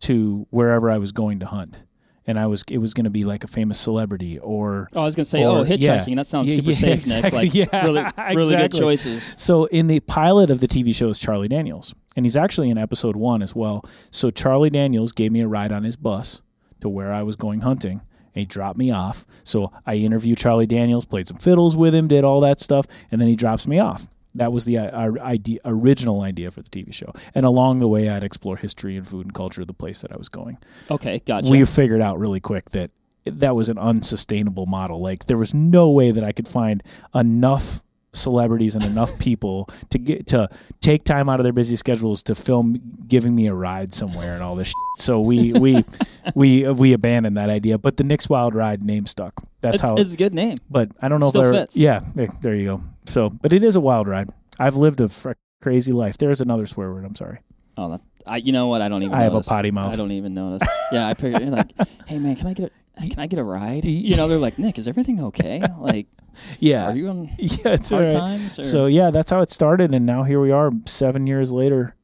to 0.00 0.46
wherever 0.50 0.90
I 0.90 0.98
was 0.98 1.12
going 1.12 1.38
to 1.40 1.46
hunt. 1.46 1.84
And 2.26 2.38
I 2.38 2.46
was 2.46 2.64
it 2.70 2.78
was 2.78 2.94
going 2.94 3.04
to 3.04 3.10
be 3.10 3.24
like 3.24 3.42
a 3.42 3.48
famous 3.48 3.80
celebrity 3.80 4.38
or 4.38 4.88
Oh, 4.94 5.00
I 5.00 5.04
was 5.04 5.16
gonna 5.16 5.24
say, 5.24 5.44
Or- 5.44 5.58
oh, 5.58 5.64
hitchhiking. 5.64 6.06
yeah. 6.08 6.14
That 6.14 6.26
sounds 6.28 6.48
Yeah, 6.50 6.56
super 6.56 6.70
yeah, 6.70 6.76
safe, 6.76 6.98
exactly. 7.00 7.30
Nick. 7.30 7.32
Like 7.32 7.54
Yeah, 7.72 7.84
really, 7.84 8.04
really 8.36 8.56
good 8.56 8.72
choices. 8.72 9.34
So 9.36 9.64
in 9.66 9.88
the 9.88 9.98
pilot 10.00 10.50
of 10.50 10.60
the 10.60 10.68
TV 10.68 10.94
show 10.94 11.08
is 11.08 11.18
Charlie 11.18 11.48
Daniels, 11.48 11.94
and 12.14 12.24
he's 12.24 12.36
actually 12.36 12.70
in 12.70 12.78
episode 12.78 13.16
one 13.16 13.42
as 13.42 13.56
well. 13.56 13.82
So 14.12 14.30
Charlie 14.30 14.70
Daniels 14.70 15.10
gave 15.12 15.32
me 15.32 15.40
a 15.40 15.48
ride 15.48 15.72
on 15.72 15.82
his 15.82 15.96
bus 15.96 16.42
to 16.80 16.88
where 16.88 17.12
I 17.12 17.22
was 17.24 17.34
going 17.34 17.62
hunting, 17.62 18.00
and 18.34 18.40
he 18.40 18.44
dropped 18.44 18.78
me 18.78 18.90
off. 18.92 19.26
So 19.42 19.72
I 19.84 19.96
interviewed 19.96 20.38
Charlie 20.38 20.66
Daniels, 20.66 21.04
played 21.04 21.26
some 21.26 21.36
fiddles 21.38 21.76
with 21.76 21.92
him, 21.94 22.06
did 22.06 22.22
all 22.22 22.40
that 22.42 22.60
stuff, 22.60 22.86
and 23.10 23.20
then 23.20 23.26
he 23.28 23.34
drops 23.34 23.66
me 23.66 23.80
off. 23.80 24.06
That 24.34 24.52
was 24.52 24.64
the 24.64 24.78
uh, 24.78 24.90
our 24.90 25.20
idea, 25.20 25.58
original 25.64 26.22
idea 26.22 26.50
for 26.50 26.62
the 26.62 26.70
TV 26.70 26.92
show. 26.92 27.12
And 27.34 27.44
along 27.44 27.80
the 27.80 27.88
way, 27.88 28.08
I'd 28.08 28.24
explore 28.24 28.56
history 28.56 28.96
and 28.96 29.06
food 29.06 29.26
and 29.26 29.34
culture 29.34 29.60
of 29.60 29.66
the 29.66 29.74
place 29.74 30.00
that 30.02 30.12
I 30.12 30.16
was 30.16 30.28
going 30.28 30.58
Okay, 30.90 31.20
gotcha. 31.26 31.50
we 31.50 31.64
figured 31.64 32.00
out 32.00 32.18
really 32.18 32.40
quick 32.40 32.70
that 32.70 32.90
that 33.24 33.54
was 33.54 33.68
an 33.68 33.78
unsustainable 33.78 34.66
model. 34.66 35.00
Like 35.00 35.26
there 35.26 35.38
was 35.38 35.54
no 35.54 35.90
way 35.90 36.10
that 36.10 36.24
I 36.24 36.32
could 36.32 36.48
find 36.48 36.82
enough 37.14 37.82
celebrities 38.14 38.74
and 38.74 38.84
enough 38.84 39.18
people 39.18 39.68
to 39.90 39.98
get 39.98 40.26
to 40.28 40.48
take 40.80 41.04
time 41.04 41.28
out 41.28 41.40
of 41.40 41.44
their 41.44 41.52
busy 41.52 41.76
schedules 41.76 42.22
to 42.24 42.34
film 42.34 42.76
giving 43.06 43.34
me 43.34 43.46
a 43.46 43.54
ride 43.54 43.92
somewhere 43.92 44.34
and 44.34 44.42
all 44.42 44.56
this. 44.56 44.68
Shit. 44.68 44.76
So 44.98 45.20
we 45.20 45.52
we 45.52 45.84
we 46.34 46.68
we 46.68 46.92
abandoned 46.92 47.36
that 47.36 47.50
idea. 47.50 47.78
But 47.78 47.96
the 47.96 48.04
Nick's 48.04 48.28
Wild 48.28 48.54
Ride 48.54 48.82
name 48.82 49.04
stuck. 49.06 49.34
That's 49.60 49.76
it's, 49.76 49.82
how. 49.82 49.94
it's 49.96 50.14
a 50.14 50.16
good 50.16 50.34
name. 50.34 50.58
but 50.70 50.90
I 51.00 51.08
don't 51.08 51.20
know 51.20 51.28
if 51.28 51.32
there. 51.32 51.52
fits. 51.52 51.76
Yeah, 51.76 52.00
there 52.42 52.54
you 52.54 52.64
go. 52.64 52.80
So, 53.06 53.30
but 53.30 53.52
it 53.52 53.62
is 53.62 53.76
a 53.76 53.80
wild 53.80 54.06
ride. 54.08 54.30
I've 54.58 54.76
lived 54.76 55.00
a 55.00 55.08
fr- 55.08 55.32
crazy 55.60 55.92
life. 55.92 56.18
There's 56.18 56.40
another 56.40 56.66
swear 56.66 56.92
word. 56.92 57.04
I'm 57.04 57.14
sorry. 57.14 57.38
Oh, 57.76 57.90
that, 57.90 58.00
I, 58.26 58.36
you 58.36 58.52
know 58.52 58.68
what? 58.68 58.82
I 58.82 58.88
don't 58.88 59.02
even. 59.02 59.14
I 59.14 59.22
have 59.22 59.34
a 59.34 59.42
potty 59.42 59.70
mouth. 59.70 59.92
I 59.92 59.96
don't 59.96 60.12
even 60.12 60.34
notice. 60.34 60.68
yeah, 60.92 61.08
I 61.08 61.14
figured. 61.14 61.42
Like, 61.48 61.72
hey 62.06 62.18
man, 62.18 62.36
can 62.36 62.46
I 62.46 62.54
get 62.54 62.70
a 62.98 63.08
can 63.08 63.18
I 63.18 63.26
get 63.26 63.38
a 63.38 63.44
ride? 63.44 63.84
You 63.84 64.16
know, 64.16 64.28
they're 64.28 64.38
like, 64.38 64.58
Nick, 64.58 64.78
is 64.78 64.86
everything 64.86 65.22
okay? 65.24 65.62
Like, 65.78 66.06
Yeah. 66.60 66.90
are 66.90 66.96
you 66.96 67.08
on 67.08 67.24
yeah, 67.38 67.72
it's 67.72 67.90
hard 67.90 68.04
right. 68.04 68.12
times? 68.12 68.58
Or? 68.58 68.62
So 68.62 68.86
yeah, 68.86 69.10
that's 69.10 69.30
how 69.30 69.40
it 69.40 69.50
started, 69.50 69.94
and 69.94 70.04
now 70.06 70.22
here 70.22 70.40
we 70.40 70.50
are, 70.50 70.70
seven 70.84 71.26
years 71.26 71.52
later. 71.52 71.96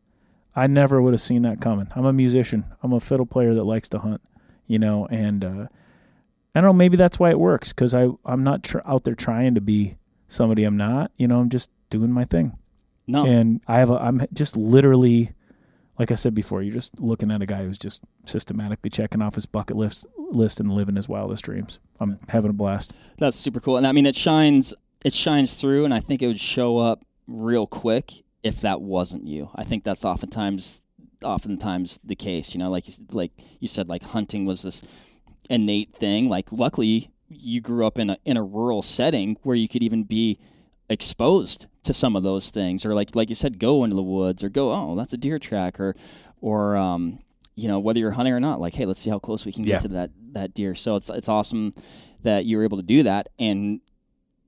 I 0.56 0.66
never 0.66 1.00
would 1.00 1.12
have 1.12 1.20
seen 1.20 1.42
that 1.42 1.60
coming. 1.60 1.86
I'm 1.94 2.04
a 2.06 2.12
musician. 2.12 2.64
I'm 2.82 2.92
a 2.92 2.98
fiddle 2.98 3.26
player 3.26 3.54
that 3.54 3.62
likes 3.62 3.88
to 3.90 3.98
hunt, 3.98 4.20
you 4.66 4.80
know, 4.80 5.06
and 5.08 5.44
uh, 5.44 5.66
I 6.52 6.60
don't 6.60 6.64
know. 6.64 6.72
Maybe 6.72 6.96
that's 6.96 7.20
why 7.20 7.30
it 7.30 7.38
works 7.38 7.72
because 7.72 7.94
I 7.94 8.08
I'm 8.24 8.42
not 8.42 8.64
tr- 8.64 8.78
out 8.84 9.04
there 9.04 9.14
trying 9.14 9.54
to 9.54 9.60
be 9.60 9.98
somebody 10.28 10.64
I'm 10.64 10.76
not. 10.76 11.10
You 11.16 11.26
know, 11.26 11.40
I'm 11.40 11.48
just 11.48 11.70
doing 11.90 12.12
my 12.12 12.24
thing, 12.24 12.56
no, 13.06 13.26
and 13.26 13.60
I 13.66 13.78
have 13.78 13.90
a 13.90 13.94
I'm 13.94 14.22
just 14.32 14.56
literally, 14.56 15.30
like 15.98 16.12
I 16.12 16.14
said 16.14 16.34
before, 16.34 16.62
you're 16.62 16.74
just 16.74 17.00
looking 17.00 17.32
at 17.32 17.42
a 17.42 17.46
guy 17.46 17.64
who's 17.64 17.78
just 17.78 18.04
systematically 18.24 18.90
checking 18.90 19.22
off 19.22 19.34
his 19.34 19.46
bucket 19.46 19.76
list 19.76 20.06
list 20.16 20.60
and 20.60 20.70
living 20.70 20.96
his 20.96 21.08
wildest 21.08 21.44
dreams. 21.44 21.80
I'm 22.00 22.16
having 22.28 22.50
a 22.50 22.54
blast. 22.54 22.94
that's 23.16 23.36
super 23.36 23.60
cool. 23.60 23.76
And 23.76 23.86
I 23.86 23.92
mean, 23.92 24.06
it 24.06 24.14
shines 24.14 24.74
it 25.04 25.12
shines 25.12 25.54
through, 25.54 25.84
and 25.84 25.94
I 25.94 26.00
think 26.00 26.22
it 26.22 26.26
would 26.26 26.40
show 26.40 26.78
up 26.78 27.04
real 27.26 27.66
quick 27.66 28.12
if 28.42 28.60
that 28.60 28.80
wasn't 28.80 29.26
you. 29.26 29.50
I 29.54 29.64
think 29.64 29.84
that's 29.84 30.04
oftentimes 30.04 30.80
oftentimes 31.24 31.98
the 32.04 32.16
case. 32.16 32.54
You 32.54 32.60
know, 32.60 32.70
like 32.70 32.88
you, 32.88 32.94
like 33.12 33.32
you 33.60 33.68
said, 33.68 33.88
like 33.88 34.02
hunting 34.02 34.44
was 34.44 34.62
this 34.62 34.82
innate 35.50 35.94
thing. 35.94 36.28
Like, 36.28 36.52
luckily, 36.52 37.10
you 37.28 37.60
grew 37.60 37.86
up 37.86 37.98
in 37.98 38.10
a 38.10 38.18
in 38.24 38.36
a 38.36 38.42
rural 38.42 38.82
setting 38.82 39.36
where 39.42 39.56
you 39.56 39.68
could 39.68 39.82
even 39.82 40.04
be 40.04 40.38
exposed 40.90 41.66
to 41.82 41.92
some 41.92 42.16
of 42.16 42.22
those 42.22 42.50
things, 42.50 42.84
or 42.86 42.94
like 42.94 43.14
like 43.14 43.28
you 43.28 43.34
said, 43.34 43.58
go 43.58 43.84
into 43.84 43.96
the 43.96 44.02
woods, 44.02 44.42
or 44.44 44.48
go, 44.48 44.72
oh, 44.72 44.94
that's 44.96 45.12
a 45.12 45.16
deer 45.18 45.38
track, 45.38 45.78
or 45.80 45.94
or 46.40 46.76
um, 46.76 47.18
you 47.56 47.68
know, 47.68 47.78
whether 47.78 47.98
you're 48.00 48.12
hunting 48.12 48.32
or 48.32 48.40
not, 48.40 48.60
like, 48.60 48.74
hey, 48.74 48.86
let's 48.86 49.00
see 49.00 49.10
how 49.10 49.18
close 49.18 49.44
we 49.44 49.52
can 49.52 49.62
get 49.62 49.72
Yeah. 49.72 49.78
to 49.80 49.88
that 49.88 50.10
that 50.32 50.54
deer. 50.54 50.74
So 50.74 50.96
it's 50.96 51.10
it's 51.10 51.28
awesome 51.28 51.74
that 52.22 52.46
you're 52.46 52.64
able 52.64 52.76
to 52.78 52.82
do 52.82 53.02
that, 53.04 53.28
and 53.38 53.80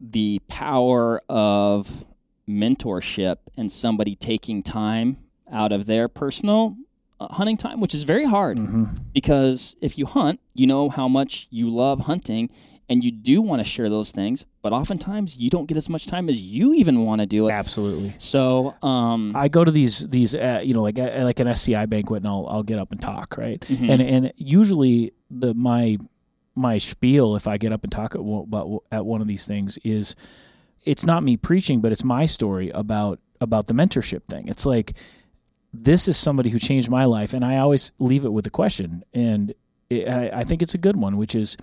the 0.00 0.40
power 0.48 1.20
of 1.28 2.04
mentorship 2.48 3.36
and 3.56 3.70
somebody 3.70 4.14
taking 4.14 4.62
time 4.62 5.18
out 5.52 5.72
of 5.72 5.86
their 5.86 6.08
personal 6.08 6.76
uh, 7.20 7.28
hunting 7.34 7.56
time, 7.56 7.80
which 7.80 7.94
is 7.94 8.02
very 8.04 8.24
hard 8.24 8.56
Mm-hmm. 8.58 8.84
because 9.12 9.76
if 9.80 9.98
you 9.98 10.06
hunt, 10.06 10.40
you 10.54 10.66
know 10.66 10.88
how 10.88 11.06
much 11.08 11.46
you 11.50 11.68
love 11.70 12.00
hunting 12.00 12.50
and 12.90 13.02
you 13.04 13.10
do 13.12 13.40
want 13.40 13.60
to 13.60 13.64
share 13.64 13.88
those 13.88 14.10
things, 14.10 14.44
but 14.62 14.72
oftentimes 14.72 15.36
you 15.38 15.48
don't 15.48 15.66
get 15.66 15.76
as 15.78 15.88
much 15.88 16.06
time 16.06 16.28
as 16.28 16.42
you 16.42 16.74
even 16.74 17.04
want 17.06 17.20
to 17.20 17.26
do 17.26 17.48
it. 17.48 17.52
Absolutely. 17.52 18.12
So, 18.18 18.74
um, 18.82 19.32
I 19.36 19.48
go 19.48 19.64
to 19.64 19.70
these 19.70 20.06
these 20.08 20.34
uh, 20.34 20.60
you 20.62 20.74
know 20.74 20.82
like 20.82 20.98
uh, 20.98 21.22
like 21.22 21.40
an 21.40 21.46
SCI 21.46 21.86
banquet 21.86 22.18
and 22.22 22.26
I'll 22.28 22.46
I'll 22.50 22.62
get 22.64 22.78
up 22.78 22.90
and 22.92 23.00
talk 23.00 23.36
right 23.38 23.60
Mhm. 23.60 23.88
and 23.90 24.02
and 24.02 24.32
usually 24.36 25.12
the 25.30 25.54
my 25.54 25.96
my 26.56 26.78
spiel 26.78 27.36
if 27.36 27.46
I 27.46 27.56
get 27.58 27.72
up 27.72 27.84
and 27.84 27.92
talk 27.92 28.14
at, 28.16 28.22
one- 28.22 28.42
about 28.44 28.82
at 28.90 29.06
one 29.06 29.20
of 29.22 29.28
these 29.28 29.46
things 29.46 29.78
is 29.84 30.16
it's 30.84 31.06
not 31.06 31.22
me 31.22 31.36
preaching 31.36 31.80
but 31.80 31.92
it's 31.92 32.02
my 32.04 32.26
story 32.26 32.70
about 32.70 33.20
about 33.40 33.66
the 33.68 33.72
mentorship 33.74 34.24
thing 34.24 34.48
it's 34.48 34.66
like 34.66 34.94
this 35.72 36.08
is 36.08 36.16
somebody 36.16 36.50
who 36.50 36.58
changed 36.58 36.90
my 36.90 37.04
life 37.04 37.32
and 37.34 37.44
I 37.44 37.58
always 37.58 37.92
leave 38.00 38.24
it 38.24 38.32
with 38.32 38.46
a 38.46 38.50
question 38.50 39.04
and 39.14 39.54
it, 39.88 40.08
I, 40.08 40.40
I 40.40 40.44
think 40.44 40.60
it's 40.60 40.74
a 40.74 40.78
good 40.78 40.96
one 40.96 41.16
which 41.16 41.34
is 41.36 41.56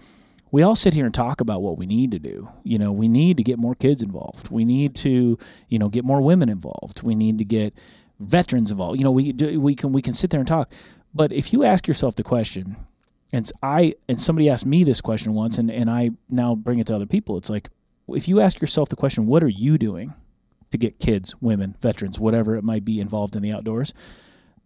we 0.52 0.62
all 0.62 0.76
sit 0.76 0.94
here 0.94 1.06
and 1.06 1.14
talk 1.14 1.42
about 1.42 1.62
what 1.62 1.78
we 1.78 1.86
need 1.86 2.12
to 2.12 2.20
do. 2.20 2.48
You 2.64 2.78
know, 2.80 2.92
we 2.92 3.08
need 3.08 3.38
to 3.38 3.44
get 3.44 3.58
more 3.60 3.76
kids 3.76 4.02
involved. 4.02 4.50
We 4.50 4.66
need 4.66 4.96
to, 4.98 5.38
you 5.70 5.80
know, 5.80 5.90
get 5.90 6.06
more 6.06 6.22
women 6.22 6.50
involved. 6.50 7.04
We 7.04 7.16
need 7.16 7.38
to 7.40 7.46
get 7.46 7.74
veterans 8.20 8.72
involved. 8.72 9.00
You 9.00 9.04
know, 9.04 9.12
we 9.12 9.32
do, 9.32 9.60
we 9.60 9.76
can 9.76 9.92
we 9.92 10.02
can 10.02 10.14
sit 10.14 10.30
there 10.30 10.40
and 10.40 10.48
talk. 10.48 10.72
But 11.14 11.32
if 11.32 11.54
you 11.54 11.64
ask 11.64 11.88
yourself 11.88 12.16
the 12.16 12.24
question, 12.24 12.76
and 13.34 13.50
I 13.62 13.96
and 14.08 14.20
somebody 14.20 14.50
asked 14.50 14.66
me 14.66 14.84
this 14.84 15.02
question 15.02 15.34
once, 15.34 15.58
and 15.58 15.70
and 15.70 15.90
I 15.90 16.12
now 16.30 16.56
bring 16.56 16.80
it 16.80 16.88
to 16.88 16.96
other 16.96 17.06
people. 17.06 17.38
It's 17.38 17.50
like 17.50 17.70
if 18.08 18.28
you 18.28 18.40
ask 18.40 18.62
yourself 18.62 18.90
the 18.90 18.96
question, 18.96 19.26
what 19.26 19.44
are 19.44 19.50
you 19.50 19.78
doing 19.78 20.14
to 20.72 20.78
get 20.78 21.00
kids, 21.00 21.36
women, 21.42 21.76
veterans, 21.82 22.20
whatever 22.20 22.56
it 22.56 22.64
might 22.64 22.86
be 22.86 23.00
involved 23.00 23.36
in 23.36 23.42
the 23.42 23.52
outdoors? 23.52 23.94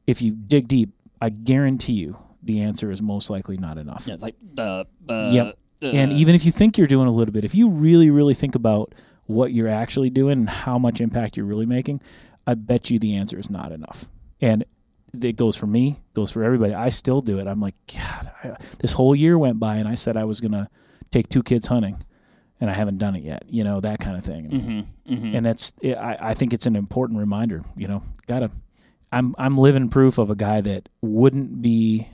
If 0.06 0.22
you 0.22 0.34
dig 0.34 0.68
deep, 0.68 0.90
I 1.22 1.30
guarantee 1.30 1.94
you 1.94 2.18
the 2.44 2.62
answer 2.62 2.92
is 2.92 3.02
most 3.02 3.30
likely 3.30 3.58
not 3.58 3.78
enough. 3.78 4.06
yeah, 4.08 4.16
it's 4.16 4.24
like, 4.24 4.36
uh, 4.58 4.84
uh, 5.08 5.32
Yep. 5.34 5.58
Uh, 5.84 5.88
And 5.88 6.12
even 6.14 6.36
if 6.36 6.46
you 6.46 6.52
think 6.52 6.78
you're 6.78 6.88
doing 6.88 7.08
a 7.08 7.12
little 7.12 7.32
bit, 7.34 7.44
if 7.44 7.56
you 7.56 7.70
really, 7.70 8.10
really 8.10 8.34
think 8.34 8.56
about 8.56 8.94
what 9.26 9.54
you're 9.54 9.68
actually 9.68 10.10
doing 10.10 10.34
and 10.40 10.50
how 10.50 10.78
much 10.78 11.02
impact 11.02 11.38
you're 11.38 11.46
really 11.46 11.66
making, 11.66 12.02
I 12.46 12.56
bet 12.56 12.90
you 12.90 13.00
the 13.00 13.16
answer 13.16 13.38
is 13.40 13.50
not 13.50 13.72
enough. 13.72 14.06
And 14.42 14.66
it 15.22 15.36
goes 15.36 15.56
for 15.56 15.68
me, 15.68 15.98
goes 16.14 16.32
for 16.32 16.44
everybody. 16.44 16.74
I 16.74 16.90
still 16.90 17.22
do 17.22 17.40
it. 17.40 17.48
I'm 17.48 17.60
like, 17.62 17.76
God, 17.94 18.32
I, 18.44 18.56
this 18.80 18.94
whole 18.94 19.16
year 19.16 19.38
went 19.38 19.60
by 19.60 19.76
and 19.78 19.88
I 19.88 19.94
said 19.94 20.18
I 20.18 20.24
was 20.26 20.42
going 20.42 20.54
to 20.54 20.68
take 21.12 21.30
two 21.30 21.44
kids 21.44 21.68
hunting 21.68 21.98
and 22.60 22.70
I 22.70 22.74
haven't 22.74 22.98
done 22.98 23.16
it 23.16 23.24
yet, 23.24 23.44
you 23.48 23.64
know, 23.64 23.80
that 23.82 24.00
kind 24.00 24.16
of 24.18 24.24
thing. 24.24 24.50
mhm, 24.50 24.86
mhm. 25.08 25.36
And 25.36 25.46
that's, 25.46 25.74
I, 25.84 26.18
I 26.22 26.34
think 26.34 26.54
it's 26.54 26.66
an 26.66 26.76
important 26.76 27.20
reminder, 27.20 27.62
you 27.76 27.88
know, 27.88 28.04
gotta, 28.28 28.52
I'm, 29.12 29.36
I'm 29.38 29.58
living 29.58 29.90
proof 29.90 30.18
of 30.18 30.30
a 30.30 30.36
guy 30.36 30.62
that 30.62 30.88
wouldn't 31.02 31.62
be 31.62 32.08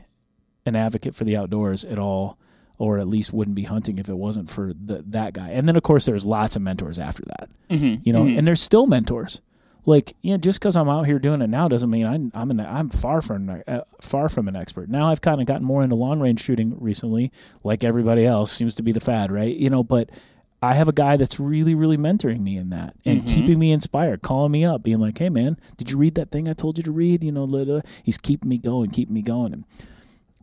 an 0.66 0.76
advocate 0.76 1.14
for 1.16 1.24
the 1.26 1.38
outdoors 1.38 1.86
at 1.86 2.00
all 2.00 2.38
or 2.80 2.98
at 2.98 3.08
least 3.08 3.34
wouldn't 3.34 3.56
be 3.56 3.64
hunting 3.64 3.98
if 4.00 4.08
it 4.10 4.18
wasn't 4.18 4.50
for 4.50 4.72
the, 4.74 5.04
that 5.08 5.34
guy. 5.34 5.50
And 5.50 5.68
then 5.68 5.76
of 5.76 5.84
course 5.84 6.06
there's 6.06 6.26
lots 6.26 6.56
of 6.56 6.62
mentors 6.62 7.00
after 7.00 7.24
that, 7.26 7.50
Mhm, 7.70 8.02
you 8.04 8.14
know, 8.14 8.24
mhm. 8.26 8.38
and 8.38 8.48
there's 8.48 8.62
still 8.62 8.86
mentors. 8.88 9.42
Like, 9.86 10.14
you 10.22 10.32
know, 10.32 10.38
just 10.38 10.60
because 10.60 10.76
I'm 10.76 10.90
out 10.90 11.06
here 11.06 11.18
doing 11.18 11.42
it 11.42 11.50
now 11.50 11.70
doesn't 11.70 11.90
mean 11.90 12.06
I'm 12.06 12.30
I'm 12.36 12.52
an, 12.52 12.60
I'm 12.60 12.90
far 12.90 13.22
from 13.22 13.64
uh, 13.68 13.80
far 14.02 14.28
from 14.28 14.48
an 14.50 14.56
expert. 14.58 14.90
Now 14.90 15.10
I've 15.10 15.22
kind 15.22 15.40
of 15.40 15.48
gotten 15.48 15.66
more 15.66 15.82
into 15.82 15.96
long 15.96 16.20
range 16.20 16.42
shooting 16.42 16.76
recently, 16.80 17.32
like 17.64 17.86
everybody 17.86 18.26
else 18.26 18.52
seems 18.52 18.76
to 18.76 18.84
be 18.84 18.92
the 18.92 19.00
fad, 19.00 19.32
right? 19.32 19.56
You 19.56 19.70
know, 19.70 19.84
but 19.84 20.10
I 20.62 20.74
have 20.74 20.90
a 20.90 20.92
guy 20.92 21.16
that's 21.16 21.40
really 21.40 21.74
really 21.74 21.96
mentoring 21.98 22.42
me 22.42 22.58
in 22.58 22.70
that 22.72 22.96
and 23.06 23.22
Mhm. 23.22 23.28
keeping 23.34 23.60
me 23.60 23.72
inspired, 23.72 24.22
calling 24.22 24.52
me 24.52 24.66
up, 24.66 24.84
being 24.84 25.00
like, 25.00 25.18
"Hey 25.20 25.30
man, 25.30 25.56
did 25.78 25.90
you 25.90 25.98
read 25.98 26.16
that 26.16 26.32
thing 26.32 26.50
I 26.50 26.54
told 26.54 26.78
you 26.78 26.84
to 26.84 26.92
read?" 26.92 27.24
You 27.24 27.32
know, 27.32 27.46
la- 27.46 27.62
la- 27.76 27.82
he's 28.04 28.18
keeping 28.18 28.50
me 28.50 28.58
going, 28.58 28.90
keeping 28.90 29.14
me 29.14 29.22
going, 29.22 29.54
and 29.54 29.64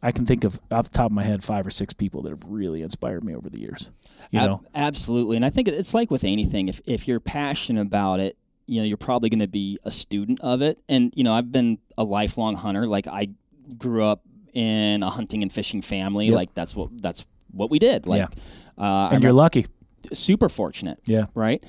I 0.05 0.13
can 0.13 0.27
think 0.27 0.45
of 0.45 0.61
off 0.71 0.91
the 0.91 0.97
top 0.97 1.07
of 1.07 1.13
my 1.13 1.23
head 1.25 1.43
five 1.43 1.67
or 1.67 1.71
six 1.71 1.95
people 1.95 2.23
that 2.23 2.31
have 2.31 2.45
really 2.49 2.83
inspired 2.83 3.25
me 3.25 3.35
over 3.35 3.49
the 3.49 3.59
years. 3.59 3.91
You 4.31 4.39
Ab- 4.41 4.49
know, 4.51 4.63
absolutely. 4.75 5.37
And 5.37 5.45
I 5.45 5.51
think 5.51 5.67
it's 5.67 5.95
like 5.95 6.11
with 6.11 6.25
anything. 6.25 6.69
If 6.69 6.81
if 6.87 7.09
you're 7.09 7.21
passionate 7.21 7.81
about 7.81 8.21
it, 8.21 8.37
you 8.67 8.81
know, 8.81 8.85
you're 8.87 8.97
probably 8.99 9.31
going 9.31 9.41
to 9.41 9.49
be 9.49 9.79
a 9.83 9.91
student 9.91 10.41
of 10.43 10.61
it. 10.63 10.79
And 10.89 11.13
you 11.17 11.25
know, 11.25 11.33
I've 11.33 11.51
been 11.51 11.79
a 11.97 12.05
lifelong 12.05 12.55
hunter. 12.55 12.87
Like 12.87 13.07
I 13.07 13.31
grew 13.79 14.05
up 14.05 14.21
in 14.53 15.03
a 15.03 15.11
hunting 15.11 15.43
and 15.43 15.51
fishing 15.53 15.81
family. 15.83 16.27
Yep. 16.27 16.35
Like 16.35 16.55
that's 16.55 16.77
what 16.77 16.91
that's 17.01 17.27
what 17.51 17.71
we 17.71 17.79
did. 17.79 18.07
Like, 18.07 18.29
uh, 18.77 19.09
and 19.11 19.23
you're 19.23 19.33
lucky. 19.33 19.67
super 20.13 20.49
fortunate. 20.51 20.99
Yeah. 21.07 21.25
Right. 21.35 21.65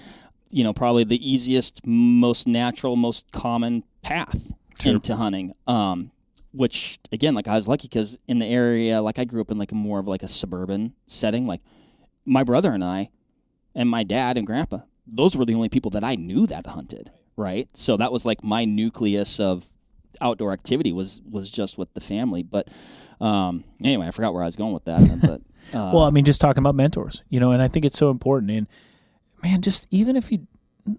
You 0.51 0.63
know, 0.63 0.73
probably 0.73 1.03
the 1.05 1.31
easiest, 1.31 1.85
most 1.85 2.47
natural, 2.47 2.95
most 2.95 3.31
common 3.31 3.83
path 4.01 4.51
Sure. 4.79 4.93
into 4.93 5.15
hunting. 5.15 5.53
Um, 5.67 6.11
which 6.55 6.99
again, 7.11 7.33
like 7.33 7.47
I 7.47 7.55
was 7.55 7.67
lucky 7.67 7.87
because 7.87 8.17
in 8.27 8.39
the 8.39 8.45
area, 8.45 9.01
like 9.01 9.19
I 9.19 9.25
grew 9.25 9.41
up 9.41 9.51
in 9.51 9.57
like 9.57 9.71
a 9.71 9.75
more 9.75 9.99
of 9.99 10.07
like 10.07 10.23
a 10.23 10.27
suburban 10.27 10.93
setting. 11.07 11.45
Like 11.47 11.61
my 12.25 12.43
brother 12.43 12.71
and 12.71 12.83
I, 12.83 13.09
and 13.73 13.89
my 13.89 14.03
dad 14.03 14.37
and 14.37 14.47
grandpa, 14.47 14.79
those 15.05 15.35
were 15.35 15.45
the 15.45 15.55
only 15.55 15.69
people 15.69 15.91
that 15.91 16.03
I 16.03 16.15
knew 16.15 16.47
that 16.47 16.65
hunted. 16.65 17.11
Right. 17.37 17.67
So 17.75 17.97
that 17.97 18.11
was 18.11 18.25
like 18.25 18.43
my 18.43 18.63
nucleus 18.65 19.39
of 19.39 19.69
outdoor 20.21 20.53
activity 20.53 20.93
was 20.93 21.21
was 21.29 21.49
just 21.49 21.77
with 21.77 21.93
the 21.93 22.01
family. 22.01 22.43
But 22.43 22.69
um, 23.19 23.63
anyway, 23.83 24.07
I 24.07 24.11
forgot 24.11 24.33
where 24.33 24.43
I 24.43 24.45
was 24.45 24.55
going 24.55 24.73
with 24.73 24.85
that. 24.85 25.01
But 25.21 25.41
uh, 25.77 25.91
Well, 25.93 26.03
I 26.03 26.09
mean, 26.09 26.25
just 26.25 26.41
talking 26.41 26.61
about 26.61 26.75
mentors, 26.75 27.23
you 27.29 27.39
know, 27.39 27.51
and 27.51 27.61
I 27.61 27.67
think 27.67 27.85
it's 27.85 27.97
so 27.97 28.09
important. 28.09 28.51
And 28.51 28.67
man, 29.43 29.61
just 29.61 29.87
even 29.91 30.15
if 30.15 30.31
you 30.31 30.47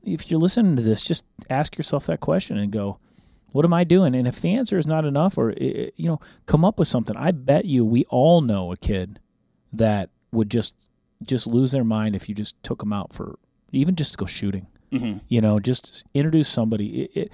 if 0.05 0.31
you're 0.31 0.41
listening 0.41 0.77
to 0.77 0.83
this, 0.83 1.03
just 1.03 1.25
ask 1.49 1.77
yourself 1.77 2.07
that 2.07 2.21
question 2.21 2.59
and 2.59 2.73
go, 2.73 2.99
"What 3.53 3.65
am 3.65 3.73
I 3.75 3.85
doing?" 3.85 4.15
And 4.15 4.27
if 4.29 4.41
the 4.41 4.55
answer 4.55 4.79
is 4.79 4.87
not 4.87 5.05
enough, 5.05 5.37
or 5.39 5.53
you 5.59 5.93
know, 5.99 6.21
come 6.47 6.65
up 6.65 6.79
with 6.79 6.89
something. 6.89 7.17
I 7.17 7.31
bet 7.31 7.65
you 7.65 7.85
we 7.85 8.05
all 8.11 8.41
know 8.41 8.73
a 8.73 8.77
kid 8.77 9.19
that 9.73 10.11
would 10.33 10.51
just 10.51 10.75
just 11.23 11.47
lose 11.47 11.73
their 11.73 11.85
mind 11.85 12.15
if 12.15 12.29
you 12.29 12.35
just 12.35 12.63
took 12.63 12.81
them 12.81 12.93
out 12.93 13.13
for 13.15 13.39
even 13.73 13.95
just 13.97 14.13
to 14.13 14.19
go 14.19 14.27
shooting. 14.27 14.67
mhm. 14.93 15.21
You 15.29 15.41
know, 15.41 15.59
just 15.59 16.05
introduce 16.15 16.49
somebody. 16.49 17.03
It, 17.05 17.11
it, 17.17 17.33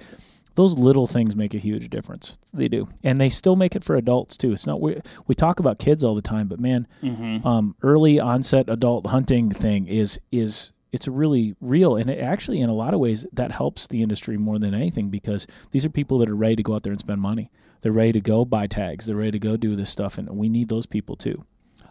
those 0.55 0.77
little 0.77 1.07
things 1.07 1.35
make 1.35 1.53
a 1.55 1.57
huge 1.57 1.89
difference. 1.89 2.37
They 2.53 2.67
do, 2.67 2.87
and 3.03 3.19
they 3.19 3.29
still 3.29 3.55
make 3.55 3.75
it 3.75 3.83
for 3.83 3.95
adults 3.95 4.37
too. 4.37 4.51
It's 4.51 4.67
not 4.67 4.79
we 4.81 4.99
we 5.27 5.35
talk 5.35 5.59
about 5.59 5.79
kids 5.79 6.03
all 6.03 6.13
the 6.15 6.21
time, 6.21 6.47
but 6.47 6.59
man, 6.59 6.87
Mhm. 7.01 7.43
um, 7.45 7.75
early 7.81 8.19
onset 8.19 8.69
adult 8.69 9.07
hunting 9.07 9.49
thing 9.49 9.87
is 9.87 10.19
is 10.31 10.71
it's 10.93 11.07
really 11.07 11.55
real, 11.59 11.97
and 11.97 12.09
it 12.09 12.19
actually 12.19 12.61
in 12.61 12.69
a 12.69 12.73
lot 12.73 12.93
of 12.93 12.99
ways 12.99 13.25
that 13.33 13.51
helps 13.51 13.87
the 13.87 14.03
industry 14.03 14.37
more 14.37 14.59
than 14.59 14.75
anything 14.75 15.09
because 15.09 15.47
these 15.71 15.85
are 15.85 15.89
people 15.89 16.19
that 16.19 16.29
are 16.29 16.35
ready 16.35 16.55
to 16.55 16.63
go 16.63 16.75
out 16.75 16.83
there 16.83 16.93
and 16.93 16.99
spend 16.99 17.19
money. 17.19 17.51
They're 17.81 17.91
ready 17.91 18.13
to 18.13 18.21
go 18.21 18.45
buy 18.45 18.67
tags. 18.67 19.07
They're 19.07 19.15
ready 19.15 19.31
to 19.31 19.39
go 19.39 19.57
do 19.57 19.75
this 19.75 19.89
stuff, 19.89 20.19
and 20.19 20.29
we 20.29 20.49
need 20.49 20.69
those 20.69 20.85
people 20.85 21.15
too. 21.15 21.41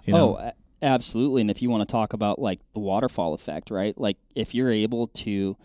You 0.05 0.15
oh, 0.15 0.17
know? 0.17 0.39
Oh, 0.39 0.53
absolutely. 0.81 1.43
And 1.43 1.51
if 1.51 1.61
you 1.61 1.69
want 1.69 1.87
to 1.87 1.93
talk 1.93 2.13
about 2.13 2.39
like 2.39 2.61
the 2.75 2.79
waterfall 2.79 3.35
effect, 3.35 3.73
right? 3.73 3.99
Like 3.99 4.19
if 4.37 4.55
you're 4.55 4.71
able 4.71 5.09
to 5.09 5.57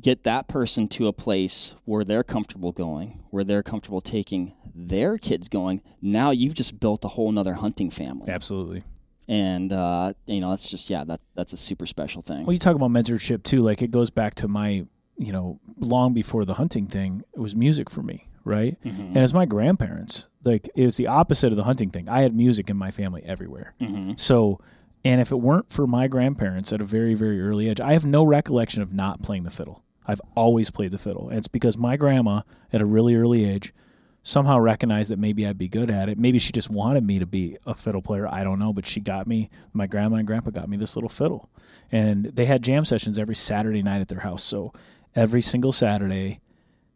get 0.00 0.22
that 0.24 0.46
person 0.46 0.86
to 0.88 1.08
a 1.08 1.12
place 1.12 1.74
where 1.84 2.04
they're 2.04 2.24
comfortable 2.24 2.70
going, 2.70 3.24
where 3.30 3.44
they're 3.44 3.62
comfortable 3.64 4.00
taking 4.00 4.54
their 4.74 5.18
kids 5.18 5.48
going, 5.48 5.82
now 6.00 6.30
you've 6.30 6.54
just 6.54 6.78
built 6.78 7.04
a 7.04 7.08
whole 7.08 7.32
nother 7.32 7.54
hunting 7.54 7.90
family. 7.90 8.30
absolutely. 8.30 8.84
And 9.28 9.72
uh, 9.72 10.12
you 10.26 10.40
know, 10.40 10.50
that's 10.50 10.70
just 10.70 10.88
yeah, 10.90 11.04
that 11.04 11.20
that's 11.34 11.52
a 11.52 11.56
super 11.56 11.86
special 11.86 12.22
thing. 12.22 12.46
Well, 12.46 12.52
you 12.52 12.58
talk 12.58 12.74
about 12.76 12.90
mentorship 12.90 13.42
too. 13.42 13.58
Like 13.58 13.82
it 13.82 13.90
goes 13.90 14.10
back 14.10 14.34
to 14.36 14.48
my, 14.48 14.86
you 15.16 15.32
know, 15.32 15.58
long 15.78 16.12
before 16.14 16.44
the 16.44 16.54
hunting 16.54 16.86
thing, 16.86 17.24
it 17.34 17.40
was 17.40 17.56
music 17.56 17.90
for 17.90 18.02
me, 18.02 18.28
right? 18.44 18.78
Mhm. 18.84 19.08
And 19.08 19.16
as 19.18 19.34
my 19.34 19.44
grandparents, 19.44 20.28
like 20.44 20.68
it 20.76 20.84
was 20.84 20.96
the 20.96 21.08
opposite 21.08 21.50
of 21.52 21.56
the 21.56 21.64
hunting 21.64 21.90
thing. 21.90 22.08
I 22.08 22.20
had 22.20 22.34
music 22.36 22.70
in 22.70 22.76
my 22.76 22.90
family 22.92 23.22
everywhere. 23.24 23.74
Mhm. 23.80 24.18
So, 24.18 24.60
and 25.04 25.20
if 25.20 25.32
it 25.32 25.36
weren't 25.40 25.72
for 25.72 25.86
my 25.88 26.06
grandparents 26.06 26.72
at 26.72 26.80
a 26.80 26.84
very, 26.84 27.14
very 27.14 27.40
early 27.40 27.68
age, 27.68 27.80
I 27.80 27.94
have 27.94 28.06
no 28.06 28.22
recollection 28.24 28.80
of 28.82 28.92
not 28.92 29.20
playing 29.22 29.42
the 29.42 29.50
fiddle. 29.50 29.82
I've 30.06 30.20
always 30.36 30.70
played 30.70 30.92
the 30.92 30.98
fiddle. 30.98 31.28
And 31.30 31.38
it's 31.38 31.48
because 31.48 31.76
my 31.76 31.96
grandma, 31.96 32.42
at 32.72 32.80
a 32.80 32.86
really 32.86 33.16
early 33.16 33.44
age, 33.44 33.72
somehow 34.26 34.58
recognized 34.58 35.12
that 35.12 35.20
maybe 35.20 35.46
I'd 35.46 35.56
be 35.56 35.68
good 35.68 35.88
at 35.88 36.08
it. 36.08 36.18
Maybe 36.18 36.40
she 36.40 36.50
just 36.50 36.68
wanted 36.68 37.04
me 37.04 37.20
to 37.20 37.26
be 37.26 37.56
a 37.64 37.74
fiddle 37.74 38.02
player. 38.02 38.26
I 38.28 38.42
don't 38.42 38.58
know. 38.58 38.72
But 38.72 38.84
she 38.84 38.98
got 39.00 39.28
me, 39.28 39.50
my 39.72 39.86
grandma 39.86 40.16
and 40.16 40.26
grandpa 40.26 40.50
got 40.50 40.68
me 40.68 40.76
this 40.76 40.96
little 40.96 41.08
fiddle. 41.08 41.48
And 41.92 42.24
they 42.24 42.44
had 42.44 42.62
jam 42.62 42.84
sessions 42.84 43.20
every 43.20 43.36
Saturday 43.36 43.82
night 43.82 44.00
at 44.00 44.08
their 44.08 44.20
house. 44.20 44.42
So 44.42 44.72
every 45.14 45.42
single 45.42 45.70
Saturday, 45.70 46.40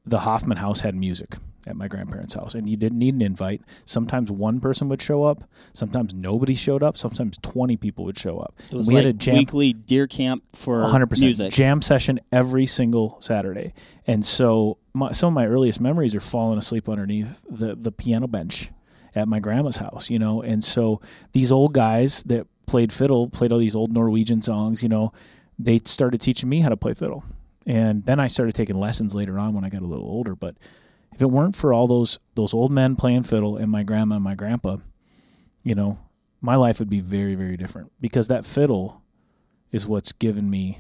the 0.05 0.21
Hoffman 0.21 0.57
house 0.57 0.81
had 0.81 0.97
music 0.97 1.37
at 1.67 1.77
my 1.77 1.89
grandparents' 1.89 2.35
house, 2.35 2.55
and 2.55 2.69
you 2.69 2.77
didn't 2.77 2.99
need 2.99 3.15
an 3.15 3.23
invite. 3.23 3.63
Sometimes 3.85 4.31
one 4.31 4.61
person 4.61 4.89
would 4.89 5.03
show 5.03 5.25
up, 5.25 5.45
sometimes 5.73 6.15
nobody 6.15 6.55
showed 6.55 6.83
up, 6.83 6.97
sometimes 6.97 7.39
20 7.39 7.77
people 7.77 8.05
would 8.05 8.19
show 8.19 8.39
up. 8.39 8.55
It 8.71 8.77
was 8.77 8.89
we 8.89 8.95
like 8.95 9.07
had 9.07 9.15
a 9.15 9.19
jam 9.19 9.35
weekly 9.37 9.73
deer 9.73 10.07
camp 10.07 10.43
for 10.55 10.83
100% 10.83 11.21
music. 11.21 11.53
jam 11.53 11.83
session 11.83 12.21
every 12.33 12.67
single 12.67 13.17
Saturday. 13.21 13.75
And 14.07 14.25
so 14.25 14.79
my, 14.95 15.13
some 15.13 15.29
of 15.29 15.35
my 15.35 15.47
earliest 15.47 15.81
memories 15.81 16.15
are 16.15 16.21
falling 16.21 16.59
asleep 16.59 16.89
underneath 16.89 17.45
the, 17.49 17.77
the 17.77 17.93
piano 17.93 18.27
bench 18.27 18.71
at 19.15 19.29
my 19.29 19.41
grandma's 19.41 19.77
house, 19.77 20.11
you 20.11 20.19
know. 20.19 20.43
And 20.43 20.63
so 20.63 21.01
these 21.33 21.53
old 21.53 21.75
guys 21.75 22.23
that 22.25 22.47
played 22.67 22.93
fiddle, 22.93 23.29
played 23.29 23.53
all 23.53 23.59
these 23.59 23.77
old 23.77 23.93
Norwegian 23.93 24.43
songs, 24.43 24.83
you 24.83 24.89
know, 24.89 25.13
they 25.59 25.79
started 25.85 26.21
teaching 26.21 26.49
me 26.49 26.61
how 26.61 26.69
to 26.69 26.77
play 26.77 26.95
fiddle. 26.95 27.25
And 27.67 28.05
then 28.05 28.19
I 28.19 28.29
started 28.29 28.55
taking 28.55 28.79
lessons 28.79 29.15
later 29.15 29.39
on 29.39 29.55
when 29.55 29.65
I 29.65 29.69
got 29.69 29.83
a 29.83 29.87
little 29.87 30.07
older. 30.07 30.35
But 30.35 30.57
if 31.13 31.23
it 31.23 31.31
weren't 31.31 31.57
for 31.57 31.73
all 31.73 31.87
those 31.87 32.19
those 32.35 32.55
old 32.55 32.71
men 32.71 32.97
playing 32.97 33.23
fiddle 33.23 33.57
and 33.57 33.71
my 33.71 33.83
grandma 33.83 34.17
and 34.17 34.25
my 34.25 34.35
grandpa, 34.35 34.77
you 35.63 35.75
know, 35.75 35.99
my 36.41 36.57
life 36.57 36.79
would 36.79 36.91
be 36.91 37.01
very, 37.01 37.35
very 37.35 37.57
different 37.57 37.93
because 38.01 38.29
that 38.29 38.45
fiddle 38.45 39.03
is 39.73 39.87
what's 39.87 40.13
given 40.13 40.49
me 40.49 40.79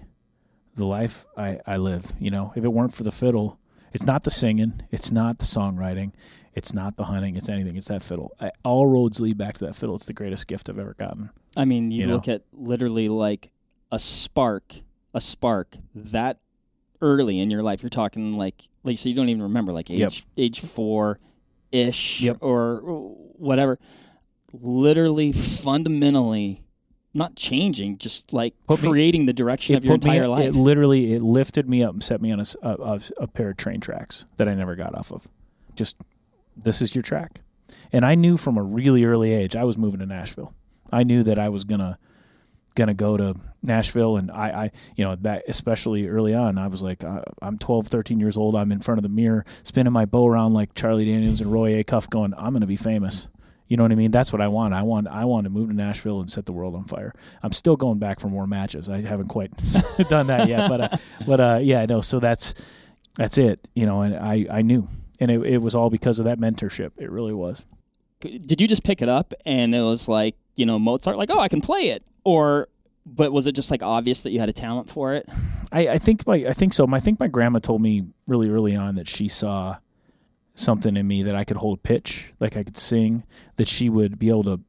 the 0.74 0.86
life 0.86 1.26
I, 1.36 1.58
I 1.66 1.76
live. 1.76 2.12
You 2.18 2.30
know, 2.30 2.52
if 2.56 2.64
it 2.64 2.72
weren't 2.72 2.94
for 2.94 3.02
the 3.02 3.12
fiddle, 3.12 3.58
it's 3.92 4.06
not 4.06 4.22
the 4.22 4.30
singing, 4.30 4.82
it's 4.90 5.12
not 5.12 5.38
the 5.38 5.44
songwriting, 5.44 6.12
it's 6.54 6.72
not 6.72 6.96
the 6.96 7.04
hunting, 7.04 7.36
it's 7.36 7.48
anything. 7.48 7.76
It's 7.76 7.88
that 7.88 8.02
fiddle. 8.02 8.32
I, 8.40 8.50
all 8.64 8.86
roads 8.86 9.20
lead 9.20 9.36
back 9.36 9.54
to 9.58 9.66
that 9.66 9.74
fiddle. 9.74 9.94
It's 9.96 10.06
the 10.06 10.12
greatest 10.12 10.46
gift 10.46 10.70
I've 10.70 10.78
ever 10.78 10.94
gotten. 10.94 11.30
I 11.56 11.64
mean, 11.64 11.90
you, 11.90 12.02
You 12.02 12.06
know? 12.06 12.14
look 12.14 12.28
at 12.28 12.42
literally 12.52 13.08
like 13.08 13.50
a 13.92 13.98
spark, 13.98 14.74
a 15.12 15.20
spark 15.20 15.76
that 15.94 16.38
early 17.02 17.40
in 17.40 17.50
your 17.50 17.62
life. 17.62 17.82
You're 17.82 17.90
talking 17.90 18.36
like, 18.36 18.68
like 18.84 18.98
so 18.98 19.08
you 19.08 19.14
don't 19.14 19.28
even 19.28 19.42
remember 19.42 19.72
like 19.72 19.90
age 19.90 19.98
Yep. 19.98 20.12
age 20.36 20.60
four 20.60 21.18
ish 21.72 22.20
Yep. 22.22 22.38
or 22.40 22.80
whatever. 23.36 23.78
Literally, 24.52 25.30
fundamentally, 25.32 26.62
not 27.14 27.36
changing, 27.36 27.98
just 27.98 28.32
like 28.32 28.54
Put 28.66 28.82
me- 28.82 28.88
creating 28.88 29.26
the 29.26 29.32
direction 29.32 29.76
of 29.76 29.84
your 29.84 29.94
put 29.94 30.04
me- 30.04 30.10
entire 30.10 30.28
life. 30.28 30.44
It 30.46 30.54
literally 30.54 31.12
it 31.12 31.22
lifted 31.22 31.68
me 31.68 31.82
up 31.82 31.92
and 31.92 32.02
set 32.02 32.20
me 32.20 32.32
on 32.32 32.40
a 32.62 33.26
pair 33.28 33.50
of 33.50 33.56
train 33.56 33.80
tracks 33.80 34.24
that 34.36 34.48
I 34.48 34.54
never 34.54 34.74
got 34.76 34.94
off 34.96 35.12
of. 35.12 35.28
Just 35.76 36.02
this 36.56 36.82
is 36.82 36.94
your 36.94 37.02
track, 37.02 37.40
and 37.92 38.04
I 38.04 38.14
knew 38.16 38.36
from 38.36 38.56
a 38.58 38.62
really 38.62 39.04
early 39.04 39.32
age 39.32 39.54
I 39.56 39.64
was 39.64 39.78
moving 39.78 40.00
to 40.00 40.06
Nashville. 40.06 40.52
I 40.92 41.04
knew 41.04 41.22
that 41.22 41.38
I 41.38 41.48
was 41.48 41.62
gonna 41.64 41.96
gonna 42.74 42.94
go 42.94 43.16
to 43.16 43.34
Nashville, 43.62 44.16
and 44.16 44.30
I, 44.30 44.48
I 44.48 44.70
you 44.96 45.04
know 45.04 45.16
that 45.16 45.44
especially 45.48 46.08
early 46.08 46.34
on, 46.34 46.58
I 46.58 46.68
was 46.68 46.82
like 46.82 47.04
uh, 47.04 47.22
I'm 47.42 47.58
12, 47.58 47.88
13 47.88 48.20
years 48.20 48.36
old. 48.36 48.56
I'm 48.56 48.72
in 48.72 48.80
front 48.80 48.98
of 48.98 49.02
the 49.02 49.08
mirror, 49.08 49.44
spinning 49.62 49.92
my 49.92 50.04
bow 50.04 50.26
around 50.26 50.54
like 50.54 50.74
Charlie 50.74 51.04
Daniels 51.04 51.40
and 51.40 51.52
Roy 51.52 51.82
Acuff, 51.82 52.08
going 52.08 52.34
I'm 52.34 52.52
gonna 52.52 52.66
be 52.66 52.76
famous. 52.76 53.28
You 53.70 53.76
know 53.76 53.84
what 53.84 53.92
I 53.92 53.94
mean? 53.94 54.10
That's 54.10 54.32
what 54.32 54.42
I 54.42 54.48
want. 54.48 54.74
I 54.74 54.82
want 54.82 55.06
I 55.06 55.24
want 55.26 55.44
to 55.44 55.50
move 55.50 55.68
to 55.68 55.74
Nashville 55.74 56.18
and 56.18 56.28
set 56.28 56.44
the 56.44 56.52
world 56.52 56.74
on 56.74 56.84
fire. 56.84 57.12
I'm 57.40 57.52
still 57.52 57.76
going 57.76 58.00
back 58.00 58.18
for 58.18 58.26
more 58.26 58.46
matches. 58.46 58.88
I 58.88 59.00
haven't 59.00 59.28
quite 59.28 59.52
done 60.08 60.26
that 60.26 60.48
yet, 60.48 60.68
but 60.68 60.80
uh, 60.80 60.96
but 61.26 61.40
uh, 61.40 61.58
yeah, 61.62 61.86
no. 61.86 62.00
So 62.00 62.18
that's 62.18 62.54
that's 63.14 63.38
it. 63.38 63.68
You 63.74 63.86
know, 63.86 64.02
and 64.02 64.16
I 64.16 64.46
I 64.50 64.62
knew, 64.62 64.88
and 65.20 65.30
it, 65.30 65.40
it 65.44 65.58
was 65.58 65.76
all 65.76 65.88
because 65.88 66.18
of 66.18 66.24
that 66.24 66.40
mentorship. 66.40 66.90
It 66.98 67.12
really 67.12 67.32
was. 67.32 67.64
Did 68.20 68.60
you 68.60 68.68
just 68.68 68.84
pick 68.84 69.00
it 69.00 69.08
up 69.08 69.32
and 69.46 69.74
it 69.74 69.80
was 69.80 70.06
like 70.06 70.36
you 70.60 70.66
know 70.66 70.78
Mozart, 70.78 71.16
like 71.16 71.30
oh 71.30 71.40
I 71.40 71.48
can 71.48 71.62
play 71.62 71.88
it, 71.88 72.04
or 72.22 72.68
but 73.06 73.32
was 73.32 73.46
it 73.46 73.52
just 73.52 73.70
like 73.70 73.82
obvious 73.82 74.20
that 74.20 74.30
you 74.30 74.38
had 74.38 74.50
a 74.50 74.52
talent 74.52 74.90
for 74.90 75.14
it? 75.14 75.26
I, 75.72 75.88
I 75.88 75.98
think 75.98 76.26
my 76.26 76.34
I 76.34 76.52
think 76.52 76.74
so. 76.74 76.86
I 76.92 77.00
think 77.00 77.18
my 77.18 77.28
grandma 77.28 77.58
told 77.58 77.80
me 77.80 78.04
really 78.26 78.50
early 78.50 78.76
on 78.76 78.96
that 78.96 79.08
she 79.08 79.26
saw 79.26 79.78
something 80.54 80.96
in 80.96 81.06
me 81.08 81.22
that 81.22 81.34
I 81.34 81.44
could 81.44 81.56
hold 81.56 81.78
a 81.78 81.80
pitch, 81.80 82.34
like 82.38 82.56
I 82.56 82.62
could 82.62 82.76
sing, 82.76 83.24
that 83.56 83.66
she 83.66 83.88
would 83.88 84.18
be 84.18 84.28
able 84.28 84.44
to 84.44 84.60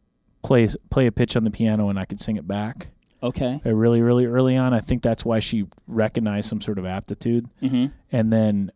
play 0.43 0.67
play 0.89 1.07
a 1.07 1.11
pitch 1.11 1.35
on 1.35 1.43
the 1.43 1.51
piano 1.51 1.89
and 1.89 1.99
I 1.99 2.05
could 2.05 2.19
sing 2.19 2.37
it 2.37 2.47
back. 2.47 2.87
Okay. 3.21 3.59
Really, 3.65 4.01
really 4.01 4.25
early 4.25 4.57
on, 4.57 4.73
I 4.73 4.79
think 4.79 5.03
that's 5.03 5.23
why 5.25 5.39
she 5.39 5.67
recognized 5.87 6.49
some 6.49 6.61
sort 6.61 6.79
of 6.79 6.85
aptitude. 6.85 7.47
Mm-hmm. 7.61 7.87
And 8.11 8.33
then, 8.33 8.71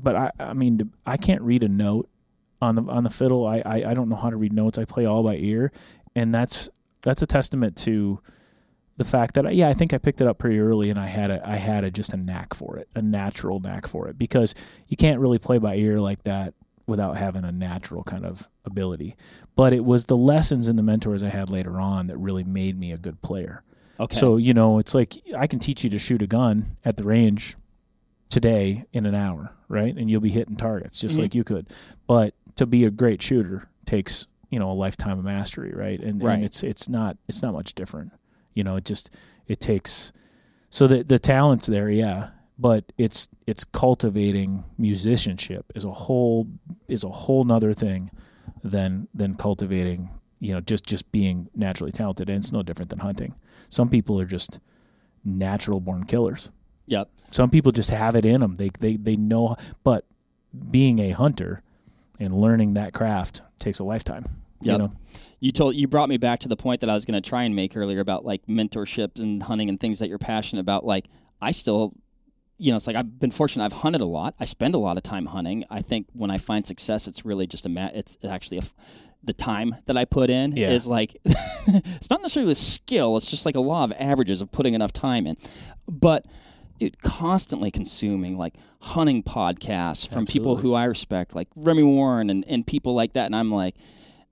but 0.00 0.16
I 0.16 0.30
I 0.40 0.54
mean 0.54 0.90
I 1.06 1.18
can't 1.18 1.42
read 1.42 1.62
a 1.62 1.68
note 1.68 2.08
on 2.60 2.74
the 2.74 2.82
on 2.84 3.04
the 3.04 3.10
fiddle. 3.10 3.46
I, 3.46 3.62
I 3.64 3.90
I 3.90 3.94
don't 3.94 4.08
know 4.08 4.16
how 4.16 4.30
to 4.30 4.36
read 4.36 4.52
notes. 4.52 4.78
I 4.78 4.84
play 4.84 5.04
all 5.06 5.22
by 5.22 5.36
ear, 5.36 5.72
and 6.14 6.32
that's 6.34 6.68
that's 7.02 7.22
a 7.22 7.26
testament 7.26 7.76
to 7.78 8.20
the 8.96 9.04
fact 9.04 9.34
that 9.34 9.54
yeah, 9.54 9.68
I 9.68 9.72
think 9.72 9.94
I 9.94 9.98
picked 9.98 10.20
it 10.20 10.26
up 10.26 10.38
pretty 10.38 10.58
early, 10.60 10.90
and 10.90 10.98
I 10.98 11.06
had 11.06 11.30
a 11.30 11.48
I 11.48 11.56
had 11.56 11.84
a 11.84 11.90
just 11.90 12.12
a 12.12 12.16
knack 12.18 12.52
for 12.54 12.76
it, 12.76 12.88
a 12.94 13.00
natural 13.02 13.60
knack 13.60 13.86
for 13.86 14.08
it, 14.08 14.18
because 14.18 14.54
you 14.88 14.96
can't 14.96 15.20
really 15.20 15.38
play 15.38 15.58
by 15.58 15.76
ear 15.76 15.98
like 15.98 16.22
that 16.24 16.52
without 16.86 17.16
having 17.16 17.44
a 17.44 17.52
natural 17.52 18.02
kind 18.02 18.26
of 18.26 18.50
ability. 18.64 19.14
But 19.54 19.72
it 19.72 19.84
was 19.84 20.06
the 20.06 20.16
lessons 20.16 20.68
and 20.68 20.78
the 20.78 20.82
mentors 20.82 21.22
I 21.22 21.28
had 21.28 21.48
later 21.48 21.80
on 21.80 22.08
that 22.08 22.18
really 22.18 22.42
made 22.44 22.78
me 22.78 22.90
a 22.92 22.96
good 22.96 23.22
player. 23.22 23.62
Okay. 24.00 24.14
So 24.14 24.36
you 24.36 24.52
know, 24.52 24.78
it's 24.78 24.94
like 24.94 25.14
I 25.36 25.46
can 25.46 25.60
teach 25.60 25.84
you 25.84 25.90
to 25.90 25.98
shoot 25.98 26.20
a 26.20 26.26
gun 26.26 26.66
at 26.84 26.96
the 26.98 27.04
range 27.04 27.56
today 28.28 28.84
in 28.92 29.06
an 29.06 29.14
hour, 29.14 29.52
right? 29.68 29.94
And 29.96 30.10
you'll 30.10 30.20
be 30.20 30.30
hitting 30.30 30.56
targets 30.56 31.00
just 31.00 31.18
Mhm. 31.18 31.22
like 31.22 31.34
you 31.34 31.42
could. 31.44 31.68
But 32.06 32.34
to 32.60 32.66
be 32.66 32.84
a 32.84 32.90
great 32.90 33.20
shooter 33.22 33.68
takes 33.86 34.26
you 34.50 34.58
know 34.58 34.70
a 34.70 34.74
lifetime 34.84 35.18
of 35.18 35.24
mastery, 35.24 35.72
right? 35.74 35.98
And, 36.00 36.22
Right. 36.22 36.34
and 36.34 36.44
it's 36.44 36.62
it's 36.62 36.88
not 36.88 37.16
it's 37.28 37.42
not 37.42 37.52
much 37.54 37.74
different. 37.74 38.12
You 38.54 38.64
know, 38.64 38.76
it 38.76 38.84
just 38.84 39.10
it 39.48 39.60
takes 39.60 40.12
so 40.70 40.86
the 40.86 41.02
the 41.02 41.18
talent's 41.18 41.66
there, 41.66 41.90
yeah. 41.90 42.30
But 42.58 42.84
it's 42.98 43.28
it's 43.46 43.64
cultivating 43.64 44.64
musicianship 44.76 45.72
is 45.74 45.84
a 45.84 45.90
whole 45.90 46.46
is 46.88 47.04
a 47.04 47.08
whole 47.08 47.44
nother 47.44 47.72
thing 47.72 48.10
than 48.62 49.08
than 49.14 49.34
cultivating 49.36 50.08
you 50.40 50.52
know 50.52 50.60
just 50.60 50.84
just 50.84 51.10
being 51.12 51.48
naturally 51.54 51.90
talented 51.92 52.28
and 52.28 52.38
it's 52.38 52.52
no 52.52 52.62
different 52.62 52.90
than 52.90 52.98
hunting 52.98 53.34
some 53.70 53.88
people 53.88 54.20
are 54.20 54.26
just 54.26 54.58
natural 55.24 55.80
born 55.80 56.04
killers 56.04 56.50
Yep. 56.86 57.08
some 57.30 57.48
people 57.50 57.72
just 57.72 57.90
have 57.90 58.14
it 58.16 58.26
in 58.26 58.40
them 58.40 58.56
they 58.56 58.68
they 58.80 58.96
they 58.96 59.16
know 59.16 59.56
but 59.84 60.04
being 60.70 60.98
a 60.98 61.10
hunter 61.12 61.62
and 62.20 62.32
learning 62.32 62.74
that 62.74 62.92
craft 62.92 63.42
takes 63.58 63.78
a 63.80 63.84
lifetime 63.84 64.24
you 64.62 64.76
know 64.78 64.90
You 65.40 65.52
told 65.52 65.74
you 65.74 65.88
brought 65.88 66.10
me 66.10 66.18
back 66.18 66.40
to 66.40 66.48
the 66.48 66.56
point 66.56 66.82
that 66.82 66.90
I 66.90 66.94
was 66.94 67.06
going 67.06 67.20
to 67.20 67.26
try 67.26 67.44
and 67.44 67.56
make 67.56 67.74
earlier 67.76 68.00
about 68.00 68.26
like 68.26 68.44
mentorship 68.46 69.18
and 69.18 69.42
hunting 69.42 69.70
and 69.70 69.80
things 69.80 69.98
that 70.00 70.08
you're 70.10 70.18
passionate 70.18 70.60
about. 70.60 70.84
Like 70.84 71.06
I 71.40 71.52
still, 71.52 71.94
you 72.58 72.70
know, 72.70 72.76
it's 72.76 72.86
like 72.86 72.94
I've 72.94 73.18
been 73.18 73.30
fortunate. 73.30 73.64
I've 73.64 73.72
hunted 73.72 74.02
a 74.02 74.04
lot. 74.04 74.34
I 74.38 74.44
spend 74.44 74.74
a 74.74 74.78
lot 74.78 74.98
of 74.98 75.02
time 75.02 75.24
hunting. 75.24 75.64
I 75.70 75.80
think 75.80 76.08
when 76.12 76.30
I 76.30 76.36
find 76.36 76.66
success, 76.66 77.08
it's 77.08 77.24
really 77.24 77.46
just 77.46 77.64
a 77.64 77.70
mat. 77.70 77.92
It's 77.94 78.18
actually 78.22 78.58
a, 78.58 78.60
f- 78.64 78.74
the 79.24 79.32
time 79.32 79.76
that 79.86 79.96
I 79.96 80.04
put 80.04 80.28
in 80.28 80.52
Yeah. 80.54 80.68
is 80.72 80.86
like 80.86 81.16
it's 81.24 82.10
not 82.10 82.20
necessarily 82.20 82.52
the 82.52 82.56
skill. 82.56 83.16
It's 83.16 83.30
just 83.30 83.46
like 83.46 83.54
a 83.56 83.60
law 83.62 83.84
of 83.84 83.94
averages 83.98 84.42
of 84.42 84.52
putting 84.52 84.74
enough 84.74 84.92
time 84.92 85.26
in. 85.26 85.36
But 85.88 86.26
dude, 86.80 87.00
constantly 87.02 87.70
consuming 87.70 88.36
like 88.36 88.54
hunting 88.80 89.22
podcasts 89.22 90.10
from 90.12 90.26
people 90.26 90.56
who 90.56 90.74
I 90.74 90.84
respect, 90.84 91.34
like 91.36 91.46
Remy 91.54 91.84
Warren 91.84 92.28
and, 92.30 92.44
and 92.48 92.66
people 92.66 92.94
like 92.94 93.12
that, 93.12 93.26
and 93.26 93.36
I'm 93.36 93.52
like 93.52 93.76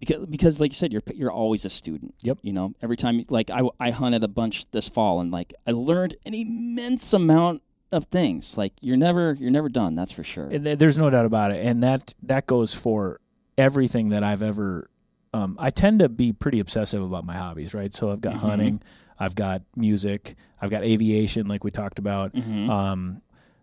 because 0.00 0.26
because 0.26 0.60
like 0.60 0.70
you 0.72 0.76
said 0.76 0.92
you're 0.92 1.02
you're 1.14 1.30
always 1.32 1.64
a 1.64 1.68
student 1.68 2.14
Yep. 2.22 2.38
you 2.42 2.52
know? 2.52 2.72
Every 2.82 2.96
time 2.96 3.24
like 3.28 3.50
i 3.50 3.62
i 3.80 3.90
hunted 3.90 4.22
a 4.24 4.28
bunch 4.28 4.70
this 4.70 4.88
fall 4.88 5.20
and 5.20 5.30
like 5.32 5.52
i 5.66 5.72
learned 5.72 6.14
an 6.24 6.34
immense 6.34 7.12
amount 7.12 7.62
of 7.90 8.04
things. 8.06 8.56
Like 8.56 8.72
you're 8.80 8.96
never 8.96 9.32
you're 9.32 9.50
never 9.50 9.68
done 9.68 9.94
that's 9.96 10.12
for 10.12 10.22
sure. 10.24 10.48
Th- 10.50 10.78
there's 10.78 10.98
no 10.98 11.10
doubt 11.10 11.26
about 11.26 11.50
it 11.52 11.64
and 11.66 11.82
that 11.82 12.14
that 12.22 12.46
goes 12.46 12.74
for 12.74 13.20
everything 13.56 14.10
that 14.10 14.22
i've 14.22 14.42
ever 14.42 14.88
um, 15.34 15.56
i 15.58 15.68
tend 15.70 15.98
to 15.98 16.08
be 16.08 16.32
pretty 16.32 16.60
obsessive 16.60 17.02
about 17.02 17.24
my 17.24 17.36
hobbies 17.36 17.74
right? 17.74 17.92
So 17.92 18.10
i've 18.12 18.20
got 18.20 18.34
Mhm. 18.34 18.38
hunting 18.38 18.82
i've 19.18 19.34
got 19.34 19.62
music 19.76 20.34
i've 20.60 20.70
got 20.70 20.82
aviation 20.84 21.46
like 21.46 21.64
we 21.64 21.70
talked 21.70 21.98
about 21.98 22.32
Mhm. 22.34 22.68
Um, 22.68 23.22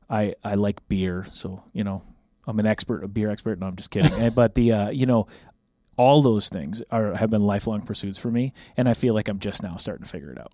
I 0.09 0.35
I 0.43 0.53
like 0.55 0.87
beer, 0.87 1.23
so 1.27 1.63
you 1.73 1.83
know 1.83 2.01
I'm 2.47 2.59
an 2.59 2.67
expert, 2.67 3.03
a 3.03 3.07
beer 3.07 3.31
expert. 3.31 3.57
No, 3.59 3.65
I'm 3.65 3.75
just 3.75 3.89
kidding. 3.89 4.13
And- 4.13 4.35
but 4.41 4.53
the 4.53 4.71
uh, 4.71 4.89
you 4.91 5.07
know 5.07 5.25
all 5.97 6.21
those 6.21 6.47
things 6.49 6.81
are 6.91 7.15
have 7.15 7.29
been 7.31 7.41
lifelong 7.43 7.81
pursuits 7.81 8.19
for 8.19 8.29
me, 8.29 8.53
and 8.77 8.87
I 8.87 8.93
feel 8.93 9.13
like 9.15 9.27
I'm 9.29 9.39
just 9.39 9.63
now 9.63 9.77
starting 9.77 10.03
to 10.03 10.09
figure 10.09 10.29
it 10.31 10.39
out. 10.39 10.51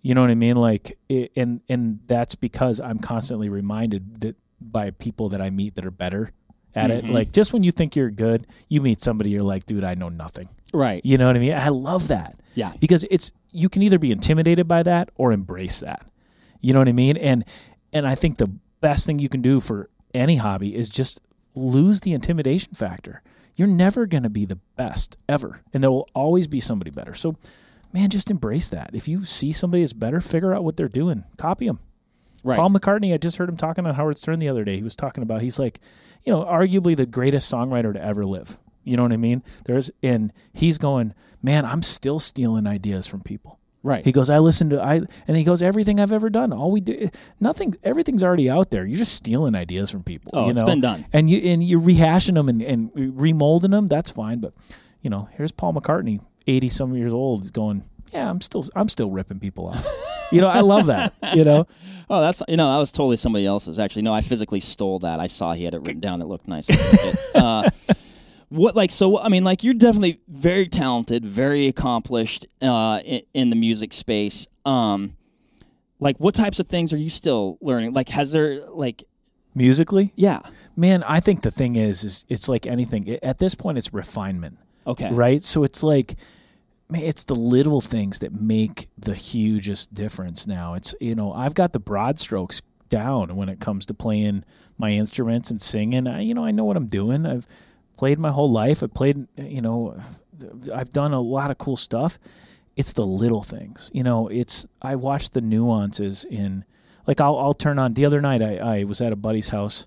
You 0.00 0.14
know 0.14 0.20
what 0.22 0.30
I 0.30 0.34
mean? 0.34 0.56
Like, 0.56 0.96
it, 1.10 1.30
and 1.36 1.60
and 1.68 1.98
that's 2.06 2.36
because 2.36 2.80
I'm 2.80 2.98
constantly 2.98 3.48
reminded 3.50 4.20
that 4.22 4.36
by 4.62 4.92
people 4.92 5.28
that 5.30 5.42
I 5.42 5.50
meet 5.50 5.74
that 5.74 5.84
are 5.84 5.90
better 5.90 6.30
at 6.74 6.90
Mhm. 6.90 6.94
it. 7.04 7.10
Like, 7.10 7.32
just 7.32 7.52
when 7.52 7.62
you 7.64 7.72
think 7.72 7.96
you're 7.96 8.10
good, 8.10 8.46
you 8.70 8.80
meet 8.80 9.00
somebody 9.02 9.28
you're 9.30 9.42
like, 9.42 9.66
dude, 9.66 9.84
I 9.84 9.94
know 9.94 10.08
nothing. 10.08 10.48
right 10.72 11.00
You 11.04 11.18
know 11.18 11.26
what 11.26 11.36
I 11.36 11.40
mean? 11.40 11.52
I 11.54 11.68
love 11.68 12.08
that 12.08 12.36
yeah 12.54 12.72
because 12.80 13.04
it's 13.10 13.30
you 13.56 13.68
can 13.68 13.82
either 13.82 13.98
be 13.98 14.12
intimidated 14.12 14.68
by 14.68 14.82
that 14.82 15.08
or 15.16 15.32
embrace 15.32 15.80
that. 15.80 16.06
You 16.60 16.72
know 16.72 16.80
what 16.80 16.88
I 16.88 16.92
mean? 16.92 17.16
And 17.16 17.44
and 17.92 18.06
I 18.06 18.14
think 18.14 18.36
the 18.36 18.52
best 18.80 19.06
thing 19.06 19.18
you 19.18 19.28
can 19.28 19.40
do 19.40 19.60
for 19.60 19.88
any 20.12 20.36
hobby 20.36 20.74
is 20.74 20.88
just 20.88 21.20
lose 21.54 22.00
the 22.00 22.12
intimidation 22.12 22.74
factor. 22.74 23.22
You're 23.54 23.68
never 23.68 24.04
going 24.04 24.24
to 24.24 24.30
be 24.30 24.44
the 24.44 24.58
best 24.76 25.16
ever, 25.28 25.62
and 25.72 25.82
there 25.82 25.90
will 25.90 26.08
always 26.14 26.46
be 26.46 26.60
somebody 26.60 26.90
better. 26.90 27.14
So, 27.14 27.34
man, 27.92 28.10
just 28.10 28.30
embrace 28.30 28.68
that. 28.68 28.90
If 28.92 29.08
you 29.08 29.24
see 29.24 29.50
somebody 29.52 29.82
that's 29.82 29.94
better, 29.94 30.20
figure 30.20 30.54
out 30.54 30.62
what 30.62 30.76
they're 30.76 30.88
doing. 30.88 31.24
Copy 31.38 31.66
them. 31.66 31.78
right 32.44 32.56
Paul 32.56 32.70
McCartney, 32.70 33.14
I 33.14 33.16
just 33.16 33.38
heard 33.38 33.48
him 33.48 33.56
talking 33.56 33.86
on 33.86 33.94
Howard 33.94 34.18
Stern 34.18 34.40
the 34.40 34.48
other 34.48 34.64
day. 34.64 34.76
He 34.76 34.82
was 34.82 34.96
talking 34.96 35.22
about 35.22 35.40
he's 35.40 35.58
like, 35.58 35.80
you 36.24 36.32
know, 36.32 36.44
arguably 36.44 36.94
the 36.94 37.06
greatest 37.06 37.50
songwriter 37.50 37.94
to 37.94 38.04
ever 38.04 38.26
live. 38.26 38.58
You 38.86 38.96
know 38.96 39.02
what 39.02 39.12
I 39.12 39.16
mean? 39.16 39.42
There's 39.64 39.90
and 40.02 40.32
he's 40.52 40.78
going, 40.78 41.12
man, 41.42 41.64
I'm 41.64 41.82
still 41.82 42.18
stealing 42.20 42.66
ideas 42.66 43.06
from 43.06 43.20
people. 43.20 43.58
Right. 43.82 44.04
He 44.04 44.10
goes, 44.12 44.30
I 44.30 44.38
listen 44.38 44.70
to 44.70 44.82
I, 44.82 45.02
and 45.28 45.36
he 45.36 45.44
goes, 45.44 45.62
everything 45.62 46.00
I've 46.00 46.12
ever 46.12 46.30
done, 46.30 46.52
all 46.52 46.70
we 46.72 46.80
do, 46.80 47.08
nothing, 47.38 47.74
everything's 47.84 48.24
already 48.24 48.48
out 48.48 48.70
there. 48.70 48.84
You're 48.84 48.98
just 48.98 49.14
stealing 49.14 49.54
ideas 49.54 49.90
from 49.90 50.02
people. 50.02 50.30
Oh, 50.34 50.44
you 50.44 50.50
it's 50.50 50.60
know? 50.60 50.66
been 50.66 50.80
done. 50.80 51.04
and 51.12 51.28
you 51.28 51.38
and 51.50 51.62
you're 51.62 51.80
rehashing 51.80 52.34
them 52.34 52.48
and, 52.48 52.62
and 52.62 52.92
remolding 52.92 53.70
them. 53.70 53.86
That's 53.88 54.10
fine, 54.10 54.38
but 54.38 54.54
you 55.02 55.10
know, 55.10 55.28
here's 55.36 55.52
Paul 55.52 55.74
McCartney, 55.74 56.24
eighty 56.46 56.68
some 56.68 56.94
years 56.94 57.12
old, 57.12 57.44
is 57.44 57.50
going, 57.50 57.84
yeah, 58.12 58.28
I'm 58.30 58.40
still, 58.40 58.64
I'm 58.74 58.88
still 58.88 59.10
ripping 59.10 59.40
people 59.40 59.68
off. 59.68 59.86
you 60.32 60.40
know, 60.40 60.48
I 60.48 60.60
love 60.60 60.86
that. 60.86 61.12
You 61.34 61.44
know, 61.44 61.66
Oh, 62.08 62.20
that's 62.20 62.42
you 62.46 62.56
know 62.56 62.72
that 62.72 62.78
was 62.78 62.92
totally 62.92 63.16
somebody 63.16 63.46
else's. 63.46 63.78
Actually, 63.78 64.02
no, 64.02 64.14
I 64.14 64.20
physically 64.20 64.60
stole 64.60 65.00
that. 65.00 65.18
I 65.18 65.26
saw 65.26 65.54
he 65.54 65.64
had 65.64 65.74
it 65.74 65.80
written 65.80 66.00
down. 66.00 66.22
It 66.22 66.26
looked 66.26 66.46
nice. 66.46 66.68
uh, 67.34 67.68
what 68.48 68.76
like 68.76 68.90
so? 68.90 69.18
I 69.18 69.28
mean, 69.28 69.44
like 69.44 69.64
you're 69.64 69.74
definitely 69.74 70.20
very 70.28 70.68
talented, 70.68 71.24
very 71.24 71.66
accomplished 71.66 72.46
uh, 72.62 73.00
in, 73.04 73.22
in 73.34 73.50
the 73.50 73.56
music 73.56 73.92
space. 73.92 74.46
Um, 74.64 75.16
like 75.98 76.18
what 76.18 76.34
types 76.34 76.60
of 76.60 76.68
things 76.68 76.92
are 76.92 76.98
you 76.98 77.10
still 77.10 77.58
learning? 77.60 77.92
Like, 77.92 78.08
has 78.10 78.32
there 78.32 78.60
like 78.68 79.04
musically, 79.54 80.12
yeah? 80.14 80.40
man, 80.76 81.02
I 81.02 81.20
think 81.20 81.42
the 81.42 81.50
thing 81.50 81.76
is, 81.76 82.04
is 82.04 82.24
it's 82.28 82.48
like 82.48 82.66
anything. 82.66 83.18
At 83.22 83.38
this 83.38 83.54
point, 83.54 83.78
it's 83.78 83.92
refinement. 83.92 84.58
Okay, 84.86 85.12
right? 85.12 85.42
So 85.42 85.64
it's 85.64 85.82
like, 85.82 86.14
man, 86.88 87.02
it's 87.02 87.24
the 87.24 87.34
little 87.34 87.80
things 87.80 88.20
that 88.20 88.32
make 88.32 88.88
the 88.96 89.14
hugest 89.14 89.92
difference. 89.94 90.46
Now 90.46 90.74
it's 90.74 90.94
you 91.00 91.14
know 91.14 91.32
I've 91.32 91.54
got 91.54 91.72
the 91.72 91.80
broad 91.80 92.20
strokes 92.20 92.62
down 92.88 93.34
when 93.34 93.48
it 93.48 93.58
comes 93.58 93.86
to 93.86 93.94
playing 93.94 94.44
my 94.78 94.90
instruments 94.90 95.50
and 95.50 95.60
singing. 95.60 96.06
I, 96.06 96.20
you 96.20 96.34
know 96.34 96.44
I 96.44 96.52
know 96.52 96.64
what 96.64 96.76
I'm 96.76 96.86
doing. 96.86 97.26
I've 97.26 97.46
played 97.96 98.18
my 98.18 98.30
whole 98.30 98.48
life. 98.50 98.82
I 98.82 98.86
played 98.86 99.26
you 99.36 99.60
know 99.62 99.98
I've 100.74 100.90
done 100.90 101.12
a 101.12 101.20
lot 101.20 101.50
of 101.50 101.58
cool 101.58 101.76
stuff. 101.76 102.18
It's 102.76 102.92
the 102.92 103.06
little 103.06 103.42
things, 103.42 103.90
you 103.94 104.02
know. 104.02 104.28
It's 104.28 104.66
I 104.82 104.96
watch 104.96 105.30
the 105.30 105.40
nuances 105.40 106.24
in 106.26 106.64
like 107.06 107.20
I'll 107.20 107.38
I'll 107.38 107.54
turn 107.54 107.78
on 107.78 107.94
the 107.94 108.04
other 108.04 108.20
night. 108.20 108.42
I, 108.42 108.56
I 108.80 108.84
was 108.84 109.00
at 109.00 109.12
a 109.12 109.16
buddy's 109.16 109.48
house 109.48 109.86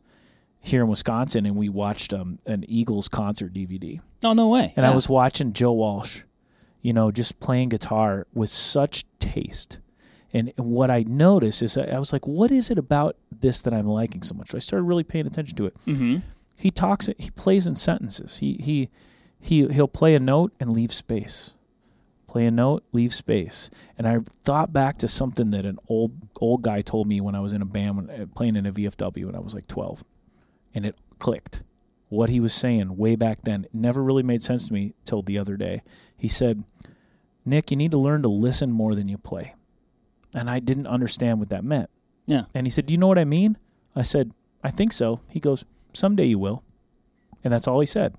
here 0.62 0.82
in 0.82 0.88
Wisconsin 0.90 1.46
and 1.46 1.56
we 1.56 1.70
watched 1.70 2.14
um, 2.14 2.40
an 2.46 2.66
Eagles 2.68 3.08
concert 3.08 3.54
DVD. 3.54 4.00
Oh 4.24 4.34
no 4.34 4.50
way. 4.50 4.74
And 4.76 4.86
I 4.86 4.94
was 4.96 5.08
watching 5.08 5.54
Joe 5.54 5.72
Walsh, 5.72 6.24
you 6.82 6.92
know, 6.94 7.12
just 7.12 7.40
playing 7.40 7.70
guitar 7.70 8.26
with 8.34 8.50
such 8.50 9.06
taste. 9.20 9.80
And 10.34 10.52
what 10.58 10.90
I 10.90 11.04
noticed 11.08 11.62
is 11.64 11.78
I 11.78 11.84
I 11.86 12.00
was 12.00 12.12
like, 12.12 12.26
what 12.28 12.52
is 12.52 12.72
it 12.72 12.78
about 12.80 13.18
this 13.32 13.62
that 13.62 13.74
I'm 13.74 13.86
liking 13.88 14.24
so 14.24 14.34
much? 14.36 14.50
So 14.50 14.58
I 14.58 14.60
started 14.60 14.84
really 14.84 15.04
paying 15.04 15.28
attention 15.28 15.56
to 15.58 15.66
it. 15.68 15.76
Mhm. 15.86 16.24
He 16.60 16.72
talks, 16.72 17.10
he 17.18 17.32
plays 17.32 17.68
in 17.68 17.76
sentences. 17.76 18.40
He 18.40 18.56
he 18.56 18.90
he 19.40 19.66
he'll 19.70 19.88
play 19.88 20.14
a 20.14 20.20
note 20.20 20.54
and 20.60 20.70
leave 20.70 20.92
space. 20.92 21.56
Play 22.28 22.46
a 22.46 22.52
note, 22.52 22.84
leave 22.92 23.14
space. 23.14 23.70
And 23.98 24.06
I 24.06 24.20
thought 24.44 24.74
back 24.74 24.98
to 24.98 25.08
something 25.08 25.52
that 25.52 25.64
an 25.64 25.80
old 25.88 26.12
old 26.42 26.62
guy 26.62 26.82
told 26.82 27.08
me 27.08 27.22
when 27.22 27.34
I 27.34 27.40
was 27.40 27.54
in 27.54 27.62
a 27.62 27.66
band 27.66 27.96
when, 27.96 28.10
uh, 28.10 28.26
playing 28.36 28.58
in 28.58 28.66
a 28.66 28.74
VFW 28.74 29.26
when 29.26 29.36
I 29.36 29.40
was 29.40 29.56
like 29.56 29.68
12, 29.68 30.04
and 30.76 30.86
it 30.86 30.98
clicked 31.18 31.64
what 32.10 32.30
he 32.30 32.42
was 32.42 32.54
saying 32.54 32.98
way 32.98 33.16
back 33.16 33.44
then 33.44 33.66
it 33.66 33.74
never 33.74 34.04
really 34.04 34.24
made 34.24 34.42
sense 34.42 34.68
to 34.68 34.74
me 34.74 34.94
till 35.06 35.22
the 35.22 35.38
other 35.38 35.56
day. 35.56 35.82
He 36.18 36.28
said, 36.28 36.66
"Nick, 37.46 37.72
you 37.72 37.78
need 37.78 37.92
to 37.92 37.98
learn 37.98 38.22
to 38.24 38.30
listen 38.30 38.70
more 38.70 38.96
than 38.96 39.08
you 39.08 39.18
play." 39.18 39.56
And 40.36 40.50
I 40.50 40.60
didn't 40.60 40.88
understand 40.88 41.40
what 41.40 41.50
that 41.50 41.64
meant. 41.64 41.90
Yeah. 42.26 42.44
And 42.54 42.68
he 42.68 42.72
said, 42.72 42.86
"Do 42.86 42.94
you 42.94 42.98
know 42.98 43.08
what 43.08 43.18
I 43.18 43.24
mean?" 43.24 43.58
I 43.96 44.02
said, 44.02 44.34
"I 44.62 44.72
think 44.72 44.92
so." 44.92 45.22
He 45.30 45.40
goes, 45.40 45.64
"Someday 46.00 46.26
you 46.26 46.40
will." 46.40 46.64
And 47.44 47.54
that's 47.54 47.68
all 47.68 47.80
he 47.80 47.86
said. 47.86 48.16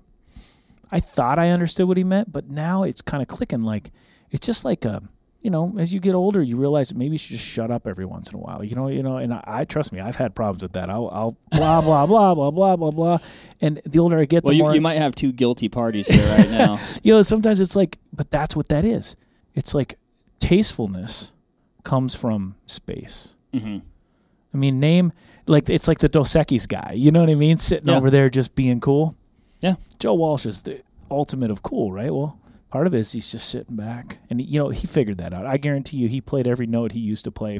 I 0.91 0.99
thought 0.99 1.39
I 1.39 1.49
understood 1.49 1.87
what 1.87 1.97
he 1.97 2.03
meant, 2.03 2.31
but 2.31 2.49
now 2.49 2.83
it's 2.83 3.01
kind 3.01 3.21
of 3.21 3.27
clicking 3.27 3.61
like 3.61 3.91
it's 4.29 4.45
just 4.45 4.65
like 4.65 4.85
a 4.85 5.01
you 5.41 5.49
know, 5.49 5.73
as 5.79 5.91
you 5.91 5.99
get 5.99 6.13
older, 6.13 6.41
you 6.41 6.55
realize 6.55 6.89
that 6.89 6.97
maybe 6.97 7.13
you 7.13 7.17
should 7.17 7.31
just 7.31 7.47
shut 7.47 7.71
up 7.71 7.87
every 7.87 8.05
once 8.05 8.29
in 8.29 8.37
a 8.37 8.39
while. 8.39 8.63
You 8.63 8.75
know, 8.75 8.87
you 8.87 9.01
know, 9.01 9.17
and 9.17 9.33
I, 9.33 9.43
I 9.47 9.65
trust 9.65 9.91
me, 9.91 9.99
I've 9.99 10.15
had 10.15 10.35
problems 10.35 10.61
with 10.61 10.73
that. 10.73 10.89
I'll, 10.89 11.09
I'll 11.11 11.37
blah 11.51 11.81
blah 11.81 12.05
blah 12.05 12.35
blah 12.35 12.51
blah 12.51 12.75
blah 12.75 12.91
blah, 12.91 13.17
and 13.59 13.81
the 13.85 13.99
older 13.99 14.19
I 14.19 14.25
get, 14.25 14.43
the 14.43 14.49
Well, 14.49 14.53
you, 14.53 14.63
more 14.63 14.75
you 14.75 14.81
might 14.81 14.97
have 14.97 15.15
two 15.15 15.31
guilty 15.31 15.67
parties 15.67 16.07
here 16.07 16.23
right 16.37 16.49
now. 16.49 16.79
you 17.03 17.13
know, 17.13 17.21
sometimes 17.23 17.59
it's 17.59 17.75
like, 17.75 17.97
but 18.13 18.29
that's 18.29 18.55
what 18.55 18.69
that 18.69 18.85
is. 18.85 19.15
It's 19.55 19.73
like 19.73 19.97
tastefulness 20.39 21.33
comes 21.83 22.13
from 22.13 22.55
space. 22.67 23.35
hmm 23.53 23.79
I 24.53 24.57
mean, 24.57 24.79
name 24.79 25.13
like 25.47 25.69
it's 25.69 25.87
like 25.87 25.99
the 25.99 26.09
Dos 26.09 26.33
Equis 26.33 26.67
guy. 26.67 26.93
You 26.95 27.11
know 27.11 27.21
what 27.21 27.29
I 27.29 27.35
mean? 27.35 27.57
Sitting 27.57 27.89
Yeah. 27.89 27.97
over 27.97 28.09
there 28.09 28.29
just 28.29 28.55
being 28.55 28.79
cool. 28.79 29.15
Yeah. 29.61 29.75
Joe 29.99 30.13
Walsh 30.15 30.45
is 30.45 30.61
the 30.63 30.81
ultimate 31.09 31.51
of 31.51 31.61
cool, 31.63 31.91
right? 31.91 32.13
Well, 32.13 32.39
part 32.69 32.87
of 32.87 32.93
it 32.93 32.99
is 32.99 33.11
he's 33.11 33.31
just 33.31 33.49
sitting 33.49 33.75
back, 33.75 34.17
and 34.29 34.41
you 34.41 34.59
know 34.59 34.69
he 34.69 34.87
figured 34.87 35.17
that 35.19 35.33
out. 35.33 35.45
I 35.45 35.57
guarantee 35.57 35.97
you, 35.97 36.07
he 36.07 36.21
played 36.21 36.47
every 36.47 36.67
note 36.67 36.91
he 36.93 36.99
used 36.99 37.23
to 37.25 37.31
play 37.31 37.59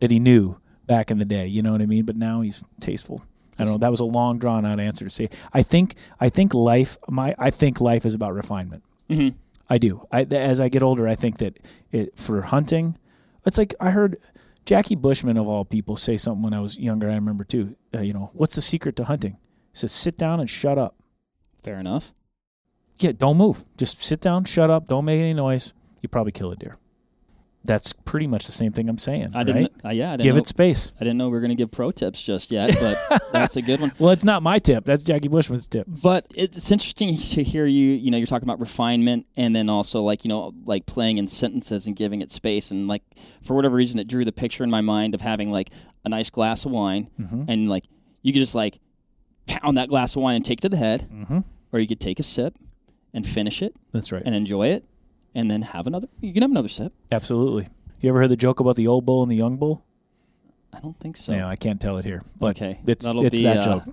that 0.00 0.10
he 0.10 0.18
knew 0.18 0.58
back 0.86 1.10
in 1.10 1.18
the 1.18 1.24
day. 1.24 1.46
You 1.46 1.62
know 1.62 1.72
what 1.72 1.82
I 1.82 1.86
mean? 1.86 2.04
But 2.04 2.16
now 2.16 2.40
he's 2.42 2.66
tasteful. 2.80 3.22
I 3.58 3.64
don't 3.64 3.72
know. 3.72 3.78
That 3.78 3.90
was 3.90 4.00
a 4.00 4.04
long, 4.04 4.38
drawn 4.38 4.66
out 4.66 4.78
answer 4.80 5.04
to 5.06 5.10
say. 5.10 5.30
I 5.54 5.62
think. 5.62 5.94
I 6.20 6.28
think 6.28 6.52
life. 6.52 6.98
My. 7.08 7.34
I 7.38 7.50
think 7.50 7.80
life 7.80 8.04
is 8.04 8.14
about 8.14 8.34
refinement. 8.34 8.82
hmm 9.08 9.28
I 9.68 9.78
do. 9.78 10.06
I, 10.12 10.22
as 10.22 10.60
I 10.60 10.68
get 10.68 10.84
older, 10.84 11.08
I 11.08 11.16
think 11.16 11.38
that 11.38 11.58
it, 11.90 12.16
for 12.16 12.40
hunting, 12.42 12.96
it's 13.44 13.58
like 13.58 13.74
I 13.80 13.90
heard 13.90 14.16
Jackie 14.66 14.96
Bushman 14.96 15.38
of 15.38 15.46
all 15.46 15.64
people 15.64 15.96
say 15.96 16.16
something 16.16 16.42
when 16.42 16.52
I 16.52 16.60
was 16.60 16.78
younger. 16.78 17.08
I 17.08 17.14
remember 17.14 17.44
too. 17.44 17.76
Uh, 17.94 18.00
you 18.00 18.12
know, 18.12 18.30
what's 18.34 18.56
the 18.56 18.60
secret 18.60 18.96
to 18.96 19.04
hunting? 19.04 19.32
He 19.32 19.78
says, 19.78 19.92
sit 19.92 20.16
down 20.16 20.40
and 20.40 20.50
shut 20.50 20.76
up. 20.76 20.96
Fair 21.62 21.78
enough. 21.78 22.12
Yeah, 22.98 23.12
don't 23.12 23.36
move. 23.36 23.64
Just 23.78 24.02
sit 24.02 24.20
down, 24.20 24.44
shut 24.44 24.68
up, 24.68 24.88
don't 24.88 25.04
make 25.04 25.20
any 25.20 25.34
noise. 25.34 25.72
You 26.02 26.08
probably 26.08 26.32
kill 26.32 26.50
a 26.50 26.56
deer. 26.56 26.76
That's 27.66 27.92
pretty 27.92 28.26
much 28.26 28.46
the 28.46 28.52
same 28.52 28.72
thing 28.72 28.88
I'm 28.88 28.98
saying. 28.98 29.32
I 29.34 29.44
didn't. 29.44 29.72
Uh, 29.84 29.90
yeah, 29.90 30.08
I 30.12 30.16
didn't 30.16 30.22
Give 30.24 30.34
know, 30.36 30.38
it 30.40 30.46
space. 30.46 30.92
I 31.00 31.04
didn't 31.04 31.18
know 31.18 31.26
we 31.26 31.32
were 31.32 31.40
going 31.40 31.50
to 31.50 31.54
give 31.56 31.70
pro 31.70 31.90
tips 31.90 32.22
just 32.22 32.50
yet, 32.52 32.74
but 32.80 33.22
that's 33.32 33.56
a 33.56 33.62
good 33.62 33.80
one. 33.80 33.92
Well, 33.98 34.10
it's 34.10 34.24
not 34.24 34.42
my 34.42 34.58
tip. 34.58 34.84
That's 34.84 35.02
Jackie 35.02 35.28
Bushman's 35.28 35.68
tip. 35.68 35.86
But 36.02 36.26
it's 36.34 36.70
interesting 36.70 37.16
to 37.16 37.42
hear 37.42 37.66
you. 37.66 37.92
You 37.92 38.10
know, 38.10 38.16
you're 38.16 38.26
talking 38.26 38.48
about 38.48 38.60
refinement, 38.60 39.26
and 39.36 39.54
then 39.54 39.68
also 39.68 40.02
like 40.02 40.24
you 40.24 40.28
know, 40.28 40.54
like 40.64 40.86
playing 40.86 41.18
in 41.18 41.26
sentences 41.26 41.86
and 41.86 41.94
giving 41.96 42.22
it 42.22 42.30
space, 42.30 42.70
and 42.70 42.88
like 42.88 43.02
for 43.42 43.54
whatever 43.54 43.76
reason, 43.76 43.98
it 44.00 44.06
drew 44.08 44.24
the 44.24 44.32
picture 44.32 44.64
in 44.64 44.70
my 44.70 44.80
mind 44.80 45.14
of 45.14 45.20
having 45.20 45.50
like 45.50 45.70
a 46.04 46.08
nice 46.08 46.30
glass 46.30 46.64
of 46.64 46.72
wine, 46.72 47.10
Mm-hmm. 47.20 47.44
and 47.48 47.68
like 47.68 47.84
you 48.22 48.32
could 48.32 48.40
just 48.40 48.54
like 48.54 48.78
pound 49.46 49.76
that 49.76 49.88
glass 49.88 50.16
of 50.16 50.22
wine 50.22 50.36
and 50.36 50.44
take 50.44 50.58
it 50.58 50.62
to 50.62 50.68
the 50.68 50.76
head, 50.76 51.08
Mm-hmm. 51.12 51.38
or 51.72 51.78
you 51.80 51.86
could 51.86 52.00
take 52.00 52.18
a 52.20 52.22
sip 52.22 52.54
and 53.14 53.26
finish 53.26 53.62
it 53.62 53.74
That's 53.92 54.12
right. 54.12 54.22
and 54.24 54.34
enjoy 54.34 54.68
it, 54.68 54.84
and 55.36 55.50
then 55.50 55.60
have 55.62 55.86
another. 55.86 56.08
You 56.20 56.32
can 56.32 56.42
have 56.42 56.50
another 56.50 56.68
sip. 56.68 56.92
Absolutely. 57.12 57.68
You 58.00 58.08
ever 58.08 58.20
heard 58.20 58.30
the 58.30 58.36
joke 58.36 58.58
about 58.58 58.74
the 58.76 58.86
old 58.88 59.04
bull 59.04 59.22
and 59.22 59.30
the 59.30 59.36
young 59.36 59.56
bull? 59.58 59.84
I 60.72 60.80
don't 60.80 60.98
think 60.98 61.16
so. 61.16 61.32
yeah, 61.32 61.46
I 61.46 61.56
can't 61.56 61.80
tell 61.80 61.96
it 61.98 62.04
here, 62.04 62.20
but 62.38 62.56
okay, 62.56 62.80
it's 62.86 63.04
That'll 63.04 63.24
it's 63.24 63.38
be, 63.38 63.44
that 63.44 63.66
uh, 63.66 63.80
joke. 63.80 63.84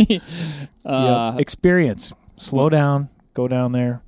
uh, 0.84 1.32
yeah. 1.34 1.38
experience. 1.38 2.12
Slow 2.36 2.68
down. 2.68 3.08
Go 3.34 3.46
down 3.48 3.72
there. 3.72 4.02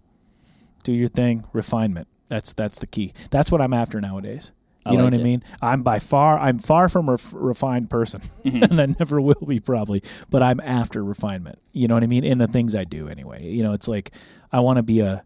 Do 0.84 0.92
your 0.92 1.08
thing. 1.08 1.44
Refinement. 1.52 2.08
That's 2.28 2.52
that's 2.52 2.78
the 2.80 2.86
key. 2.86 3.12
That's 3.30 3.52
what 3.52 3.60
I'm 3.60 3.72
after 3.72 4.00
nowadays. 4.00 4.52
You 4.84 4.92
know 4.98 5.04
like 5.04 5.14
what 5.14 5.20
I 5.20 5.24
mean? 5.24 5.42
I'm 5.60 5.82
by 5.82 5.98
far 5.98 6.38
I'm 6.38 6.58
far 6.58 6.88
from 6.88 7.08
a 7.08 7.12
ref- 7.12 7.34
refined 7.34 7.90
person, 7.90 8.20
Mhm. 8.44 8.70
and 8.70 8.80
I 8.80 8.86
never 9.00 9.20
will 9.20 9.34
be 9.46 9.58
probably. 9.58 10.02
But 10.30 10.42
I'm 10.42 10.60
after 10.60 11.02
refinement. 11.04 11.58
You 11.72 11.88
know 11.88 11.94
what 11.94 12.02
I 12.04 12.06
mean? 12.06 12.24
In 12.24 12.38
the 12.38 12.46
things 12.46 12.74
I 12.76 12.84
do 12.84 13.08
anyway. 13.08 13.48
You 13.48 13.62
know, 13.62 13.72
it's 13.72 13.88
like 13.88 14.12
I 14.52 14.60
want 14.60 14.76
to 14.76 14.82
be 14.84 15.00
a 15.00 15.24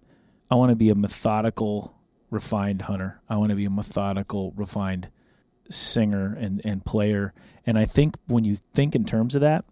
I 0.50 0.54
want 0.56 0.70
to 0.70 0.76
be 0.76 0.90
a 0.90 0.94
methodical, 0.94 1.94
refined 2.30 2.82
hunter. 2.82 3.20
I 3.28 3.36
want 3.36 3.50
to 3.50 3.56
be 3.56 3.64
a 3.64 3.70
methodical, 3.70 4.52
refined 4.56 5.08
singer 5.68 6.36
and, 6.38 6.60
and 6.64 6.84
player. 6.84 7.32
And 7.66 7.78
I 7.78 7.84
think 7.84 8.16
when 8.26 8.44
you 8.44 8.56
think 8.74 8.94
in 8.96 9.04
terms 9.04 9.34
of 9.34 9.40
that, 9.42 9.64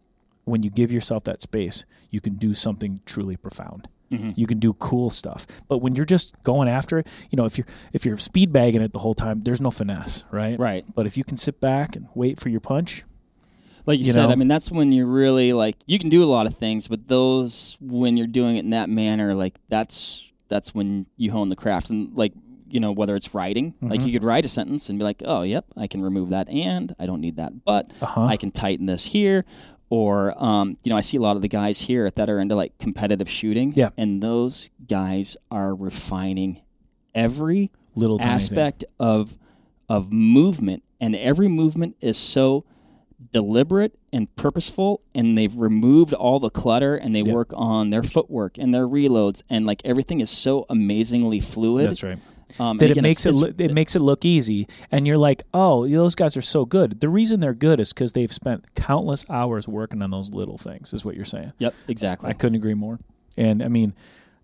when 0.45 0.62
you 0.62 0.71
give 0.71 0.93
yourself 0.93 1.25
that 1.25 1.43
space, 1.43 1.85
you 2.11 2.21
can 2.21 2.35
do 2.37 2.55
something 2.55 3.01
truly 3.05 3.37
profound. 3.37 3.88
Mhm. 4.11 4.33
You 4.38 4.47
can 4.47 4.59
do 4.59 4.73
cool 4.75 5.11
stuff. 5.11 5.47
But 5.69 5.79
when 5.79 5.95
you're 5.95 6.07
just 6.07 6.43
going 6.43 6.69
after 6.69 6.99
it, 7.01 7.07
you 7.31 7.37
know, 7.37 7.45
if 7.45 7.59
you're 7.59 7.67
if 7.93 8.07
you're 8.07 8.17
speed 8.17 8.53
bagging 8.53 8.81
it 8.81 8.93
the 8.95 9.01
whole 9.01 9.12
time, 9.12 9.43
there's 9.43 9.61
no 9.61 9.71
finesse, 9.71 10.25
right? 10.31 10.59
Right. 10.59 10.87
But 10.95 11.05
if 11.05 11.19
you 11.19 11.25
can 11.25 11.37
sit 11.37 11.61
back 11.61 11.95
and 11.95 12.07
wait 12.14 12.38
for 12.41 12.49
your 12.49 12.61
punch, 12.61 13.05
Like 13.85 13.99
you, 14.01 14.07
You 14.07 14.12
said, 14.12 14.27
know? 14.27 14.33
I 14.33 14.35
mean, 14.35 14.49
that's 14.49 14.71
when 14.71 14.93
you're 14.93 15.07
really 15.07 15.53
like 15.55 15.77
you 15.87 15.99
can 15.99 16.09
do 16.11 16.23
a 16.23 16.27
lot 16.31 16.47
of 16.47 16.55
things, 16.55 16.88
but 16.88 17.09
those 17.09 17.77
when 17.81 18.17
you're 18.17 18.27
doing 18.27 18.57
it 18.57 18.61
in 18.61 18.71
that 18.71 18.88
manner, 18.88 19.35
like 19.35 19.59
that's 19.69 20.28
that's 20.48 20.74
when 20.74 21.06
you 21.16 21.30
hone 21.32 21.48
the 21.48 21.56
craft. 21.56 21.90
And 21.90 22.14
like 22.16 22.32
you 22.70 22.80
know, 22.80 22.92
whether 22.92 23.16
it's 23.16 23.34
writing, 23.34 23.72
like 23.80 24.00
Mhm. 24.00 24.06
you 24.06 24.12
could 24.12 24.24
write 24.24 24.44
a 24.44 24.48
sentence 24.48 24.90
and 24.90 24.98
be 24.98 25.02
like, 25.02 25.22
oh, 25.24 25.40
yep, 25.40 25.64
I 25.74 25.87
can 25.87 26.02
remove 26.02 26.28
that, 26.28 26.50
and 26.50 26.94
I 26.98 27.06
don't 27.06 27.22
need 27.22 27.37
that, 27.37 27.64
but 27.64 27.90
uh-huh. 28.02 28.26
I 28.26 28.37
can 28.37 28.50
tighten 28.50 28.84
this 28.84 29.06
here. 29.06 29.46
Or, 29.88 30.34
um, 30.37 30.76
you 30.84 30.90
know, 30.90 30.96
I 30.98 31.00
see 31.00 31.16
a 31.16 31.20
lot 31.22 31.37
of 31.37 31.40
the 31.40 31.48
guys 31.48 31.80
here 31.80 32.11
that 32.11 32.28
are 32.28 32.38
into 32.38 32.54
like 32.54 32.76
competitive 32.76 33.30
shooting. 33.30 33.72
Yeah. 33.74 33.88
And 33.96 34.22
those 34.22 34.68
guys 34.87 35.34
are 35.50 35.74
refining 35.74 36.61
every 37.14 37.70
little 37.94 38.18
tiny 38.18 38.28
thing. 38.28 38.37
aspect 38.37 38.84
of 39.00 39.38
of 39.88 40.12
movement 40.12 40.82
and 41.00 41.16
every 41.16 41.48
movement 41.48 41.96
is 42.02 42.18
so 42.18 42.64
deliberate 43.33 43.98
and 44.12 44.35
purposeful 44.37 45.00
and 45.14 45.37
they've 45.37 45.54
removed 45.57 46.14
all 46.14 46.38
the 46.40 46.50
clutter 46.50 46.94
and 46.94 47.14
they 47.14 47.22
Yep. 47.22 47.35
work 47.35 47.50
on 47.54 47.90
their 47.90 48.02
footwork 48.04 48.59
and 48.59 48.72
their 48.72 48.87
reloads 48.87 49.42
and 49.50 49.66
like 49.66 49.83
everything 49.85 50.20
is 50.20 50.31
so 50.31 50.64
amazingly 50.68 51.40
fluid 51.40 51.88
That's 51.88 52.02
right. 52.02 52.18
Um, 52.59 52.78
that 52.78 52.87
again, 52.92 52.98
it 53.04 53.09
makes 53.09 53.26
it 53.26 53.35
lo- 53.35 53.52
it 53.59 53.74
makes 53.74 53.94
it 53.94 54.00
look 54.00 54.24
easy, 54.24 54.66
and 54.90 55.07
you're 55.07 55.18
like, 55.18 55.42
oh, 55.52 55.87
those 55.87 56.14
guys 56.14 56.35
are 56.35 56.40
so 56.40 56.64
good. 56.64 56.98
The 56.98 57.09
reason 57.11 57.40
they're 57.40 57.52
good 57.52 57.78
is 57.78 57.92
because 57.92 58.14
they've 58.14 58.33
spent 58.33 58.74
countless 58.74 59.26
hours 59.28 59.68
working 59.68 60.00
on 60.00 60.11
those 60.11 60.33
little 60.33 60.57
things. 60.57 60.94
Is 60.94 61.04
what 61.04 61.14
you're 61.14 61.26
saying. 61.26 61.52
Yep, 61.59 61.74
exactly. 61.88 62.31
I 62.31 62.33
couldn't 62.33 62.57
agree 62.57 62.72
more. 62.72 63.00
And 63.37 63.62
I 63.62 63.68
mean, 63.68 63.92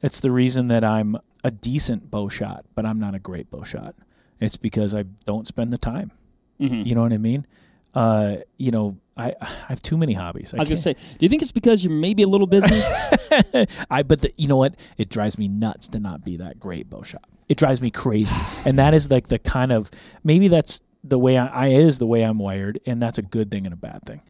it's 0.03 0.21
the 0.21 0.31
reason 0.31 0.69
that 0.69 0.85
I'm 0.85 1.17
a 1.43 1.51
decent 1.51 2.11
bow 2.11 2.29
shot, 2.29 2.67
but 2.75 2.85
I'm 2.85 3.01
not 3.01 3.15
a 3.15 3.19
great 3.19 3.51
bow 3.51 3.63
shot. 3.63 3.95
It's 4.39 4.59
because 4.59 4.95
I 4.95 5.05
don't 5.25 5.47
spend 5.47 5.73
the 5.73 5.79
time. 5.79 6.11
Mhm. 6.61 6.85
You 6.85 6.95
know 6.95 7.01
what 7.03 7.13
I 7.15 7.19
mean? 7.19 7.47
Uh, 7.95 8.37
you 8.57 8.71
know, 8.71 8.97
I 9.17 9.35
I 9.41 9.47
have 9.69 9.83
too 9.83 9.97
many 9.97 10.13
hobbies. 10.13 10.53
I 10.55 10.59
was 10.59 10.69
gonna 10.69 10.77
say, 10.77 10.95
do 10.95 11.19
you 11.21 11.29
think 11.29 11.43
it's 11.43 11.53
because 11.53 11.85
you're 11.85 11.95
maybe 11.95 12.23
a 12.23 12.29
little 12.29 12.47
busy? 12.47 12.75
I 13.91 14.03
but 14.03 14.21
the, 14.21 14.33
you 14.37 14.49
know 14.49 14.57
what? 14.57 14.75
It 14.99 15.11
drives 15.11 15.39
me 15.39 15.49
nuts 15.49 15.89
to 15.89 16.01
not 16.01 16.25
be 16.25 16.37
that 16.39 16.59
great 16.59 16.91
bow 16.91 17.03
shot. 17.03 17.25
It 17.49 17.57
drives 17.57 17.81
me 17.81 17.91
crazy, 17.91 18.35
and 18.65 18.79
that 18.79 18.95
is 18.95 19.11
like 19.11 19.29
the 19.29 19.39
kind 19.39 19.73
of 19.73 19.91
maybe 20.25 20.49
that's 20.49 20.81
the 21.03 21.19
way 21.19 21.37
I, 21.37 21.47
I 21.47 21.67
is 21.69 21.99
the 21.99 22.07
way 22.07 22.23
I'm 22.23 22.39
wired, 22.39 22.81
and 22.87 23.01
that's 23.01 23.19
a 23.19 23.23
good 23.23 23.51
thing 23.51 23.67
and 23.67 23.73
a 23.73 23.77
bad 23.77 24.03
thing. 24.05 24.23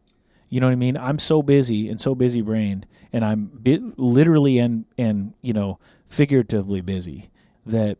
You 0.49 0.59
know 0.59 0.67
what 0.67 0.73
I 0.73 0.77
mean? 0.77 0.95
I'm 0.95 1.19
so 1.19 1.41
busy 1.41 1.89
and 1.89 1.99
so 1.99 2.13
busy 2.13 2.41
brained, 2.41 2.85
and 3.11 3.25
I'm 3.25 3.45
bi- 3.51 3.79
literally 3.97 4.59
and 4.59 4.85
and 4.97 5.33
you 5.41 5.53
know 5.53 5.79
figuratively 6.05 6.81
busy 6.81 7.29
that 7.65 7.97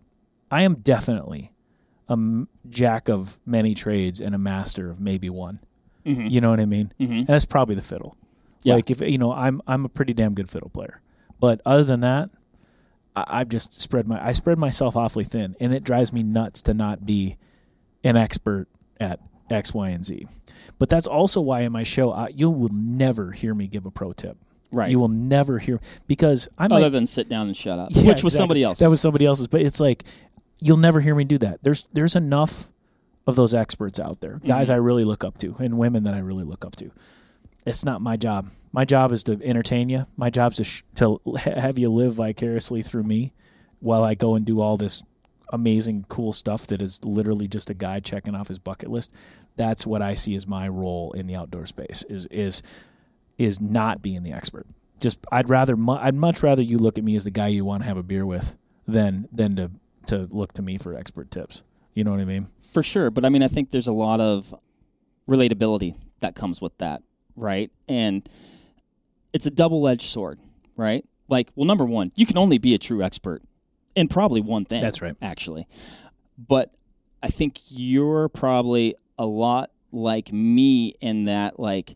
I 0.51 0.61
am 0.61 0.75
definitely 0.75 1.51
a 2.09 2.17
jack 2.69 3.09
of 3.09 3.37
many 3.45 3.73
trades 3.73 4.19
and 4.19 4.35
a 4.35 4.37
master 4.37 4.89
of 4.89 4.99
maybe 4.99 5.29
one. 5.29 5.59
You 6.03 6.39
know 6.39 6.51
what 6.51 6.59
I 6.59 6.65
mean? 6.65 6.93
Mhm. 6.99 7.09
And 7.19 7.27
that's 7.27 7.45
probably 7.45 7.73
the 7.73 7.81
fiddle. 7.81 8.15
Yeah. 8.61 8.75
Like 8.75 8.91
if 8.91 9.01
you 9.01 9.17
know, 9.17 9.31
I'm 9.31 9.59
I'm 9.65 9.85
a 9.85 9.89
pretty 9.89 10.13
damn 10.13 10.35
good 10.35 10.47
fiddle 10.49 10.69
player, 10.69 11.01
but 11.39 11.61
other 11.65 11.83
than 11.83 12.01
that, 12.01 12.29
I, 13.15 13.23
I've 13.27 13.49
just 13.49 13.73
spread 13.81 14.07
my 14.07 14.23
I 14.23 14.31
spread 14.33 14.59
myself 14.59 14.95
awfully 14.95 15.23
thin, 15.23 15.55
and 15.59 15.73
it 15.73 15.83
drives 15.83 16.13
me 16.13 16.21
nuts 16.21 16.61
to 16.63 16.73
not 16.75 17.05
be 17.07 17.37
an 18.03 18.17
expert 18.17 18.67
at 18.99 19.19
X, 19.49 19.73
Y, 19.73 19.89
and 19.89 20.05
Z. 20.05 20.27
But 20.77 20.89
that's 20.89 21.07
also 21.07 21.41
why 21.41 21.61
in 21.61 21.71
my 21.71 21.83
show, 21.83 22.11
I, 22.11 22.27
you 22.35 22.51
will 22.51 22.69
never 22.71 23.31
hear 23.31 23.55
me 23.55 23.65
give 23.67 23.85
a 23.87 23.91
pro 23.91 24.11
tip. 24.11 24.37
right. 24.71 24.91
You 24.91 24.99
will 24.99 25.07
never 25.07 25.57
hear 25.57 25.79
because 26.05 26.47
I'm 26.57 26.71
Other 26.71 26.89
than 26.91 27.07
sit 27.07 27.29
down 27.29 27.47
and 27.47 27.57
shut 27.57 27.79
up, 27.79 27.89
Yeah, 27.93 28.09
which 28.09 28.23
was 28.23 28.33
exactly. 28.33 28.37
somebody 28.37 28.63
else. 28.63 28.79
That 28.79 28.89
was 28.91 29.01
somebody 29.01 29.25
else's. 29.25 29.47
But 29.47 29.61
it's 29.61 29.79
like 29.79 30.03
you'll 30.61 30.77
never 30.77 31.01
hear 31.01 31.15
me 31.15 31.23
do 31.23 31.37
that. 31.39 31.63
There's 31.63 31.87
there's 31.93 32.15
enough 32.15 32.71
of 33.27 33.35
those 33.35 33.53
experts 33.53 33.99
out 33.99 34.21
there, 34.21 34.35
mm-hmm. 34.35 34.47
guys 34.47 34.69
I 34.69 34.75
really 34.75 35.03
look 35.03 35.23
up 35.23 35.37
to, 35.39 35.55
and 35.59 35.77
women 35.77 36.03
that 36.03 36.13
I 36.13 36.19
really 36.19 36.43
look 36.43 36.65
up 36.65 36.75
to. 36.77 36.91
It's 37.65 37.83
not 37.83 38.01
my 38.01 38.15
job. 38.15 38.47
My 38.71 38.85
job 38.85 39.11
is 39.11 39.23
to 39.23 39.39
entertain 39.43 39.89
you. 39.89 40.05
My 40.15 40.29
job 40.29 40.51
is 40.51 40.57
to 40.57 40.63
sh- 40.63 40.83
to 40.95 41.19
have 41.43 41.79
you 41.79 41.89
live 41.89 42.13
vicariously 42.13 42.83
through 42.83 43.03
me, 43.03 43.33
while 43.79 44.03
I 44.03 44.15
go 44.15 44.35
and 44.35 44.45
do 44.45 44.61
all 44.61 44.77
this 44.77 45.03
amazing, 45.49 46.05
cool 46.09 46.33
stuff 46.33 46.67
that 46.67 46.81
is 46.81 47.03
literally 47.03 47.47
just 47.47 47.69
a 47.69 47.73
guy 47.73 47.99
checking 47.99 48.35
off 48.35 48.47
his 48.47 48.59
bucket 48.59 48.89
list. 48.89 49.13
That's 49.55 49.85
what 49.85 50.01
I 50.01 50.13
see 50.13 50.35
as 50.35 50.47
my 50.47 50.67
role 50.67 51.11
in 51.13 51.27
the 51.27 51.35
outdoor 51.35 51.65
space. 51.65 52.03
Is 52.09 52.27
is 52.27 52.61
is 53.37 53.59
not 53.59 54.01
being 54.01 54.23
the 54.23 54.31
expert. 54.31 54.67
Just 54.99 55.25
I'd 55.31 55.49
rather 55.49 55.75
mu- 55.75 55.93
I'd 55.93 56.15
much 56.15 56.43
rather 56.43 56.61
you 56.61 56.77
look 56.77 56.97
at 56.97 57.03
me 57.03 57.15
as 57.15 57.23
the 57.23 57.31
guy 57.31 57.47
you 57.47 57.65
want 57.65 57.83
to 57.83 57.87
have 57.87 57.97
a 57.97 58.03
beer 58.03 58.25
with 58.25 58.57
than 58.87 59.27
than 59.31 59.55
to 59.55 59.71
to 60.07 60.27
look 60.31 60.53
to 60.53 60.61
me 60.61 60.77
for 60.77 60.95
expert 60.95 61.31
tips. 61.31 61.63
You 61.93 62.03
know 62.03 62.11
what 62.11 62.19
I 62.19 62.25
mean? 62.25 62.47
For 62.73 62.83
sure, 62.83 63.09
but 63.09 63.23
I 63.25 63.29
mean, 63.29 63.41
I 63.43 63.47
think 63.47 63.71
there's 63.71 63.87
a 63.87 63.93
lot 63.93 64.19
of 64.19 64.53
relatability 65.29 65.95
that 66.19 66.35
comes 66.35 66.61
with 66.61 66.77
that, 66.79 67.01
right? 67.35 67.71
And 67.87 68.27
it's 69.33 69.45
a 69.45 69.51
double-edged 69.51 70.01
sword, 70.01 70.39
right? 70.75 71.05
Like, 71.27 71.49
well, 71.55 71.65
number 71.65 71.85
one, 71.85 72.11
you 72.15 72.25
can 72.25 72.37
only 72.37 72.57
be 72.57 72.73
a 72.73 72.77
true 72.77 73.01
expert 73.01 73.41
in 73.95 74.07
probably 74.07 74.41
one 74.41 74.65
thing. 74.65 74.81
That's 74.81 75.01
right. 75.01 75.15
actually. 75.21 75.67
But 76.37 76.73
I 77.23 77.29
think 77.29 77.59
you're 77.69 78.27
probably 78.29 78.95
a 79.17 79.25
lot 79.25 79.71
like 79.91 80.31
me 80.33 80.95
in 80.99 81.25
that, 81.25 81.59
like, 81.59 81.95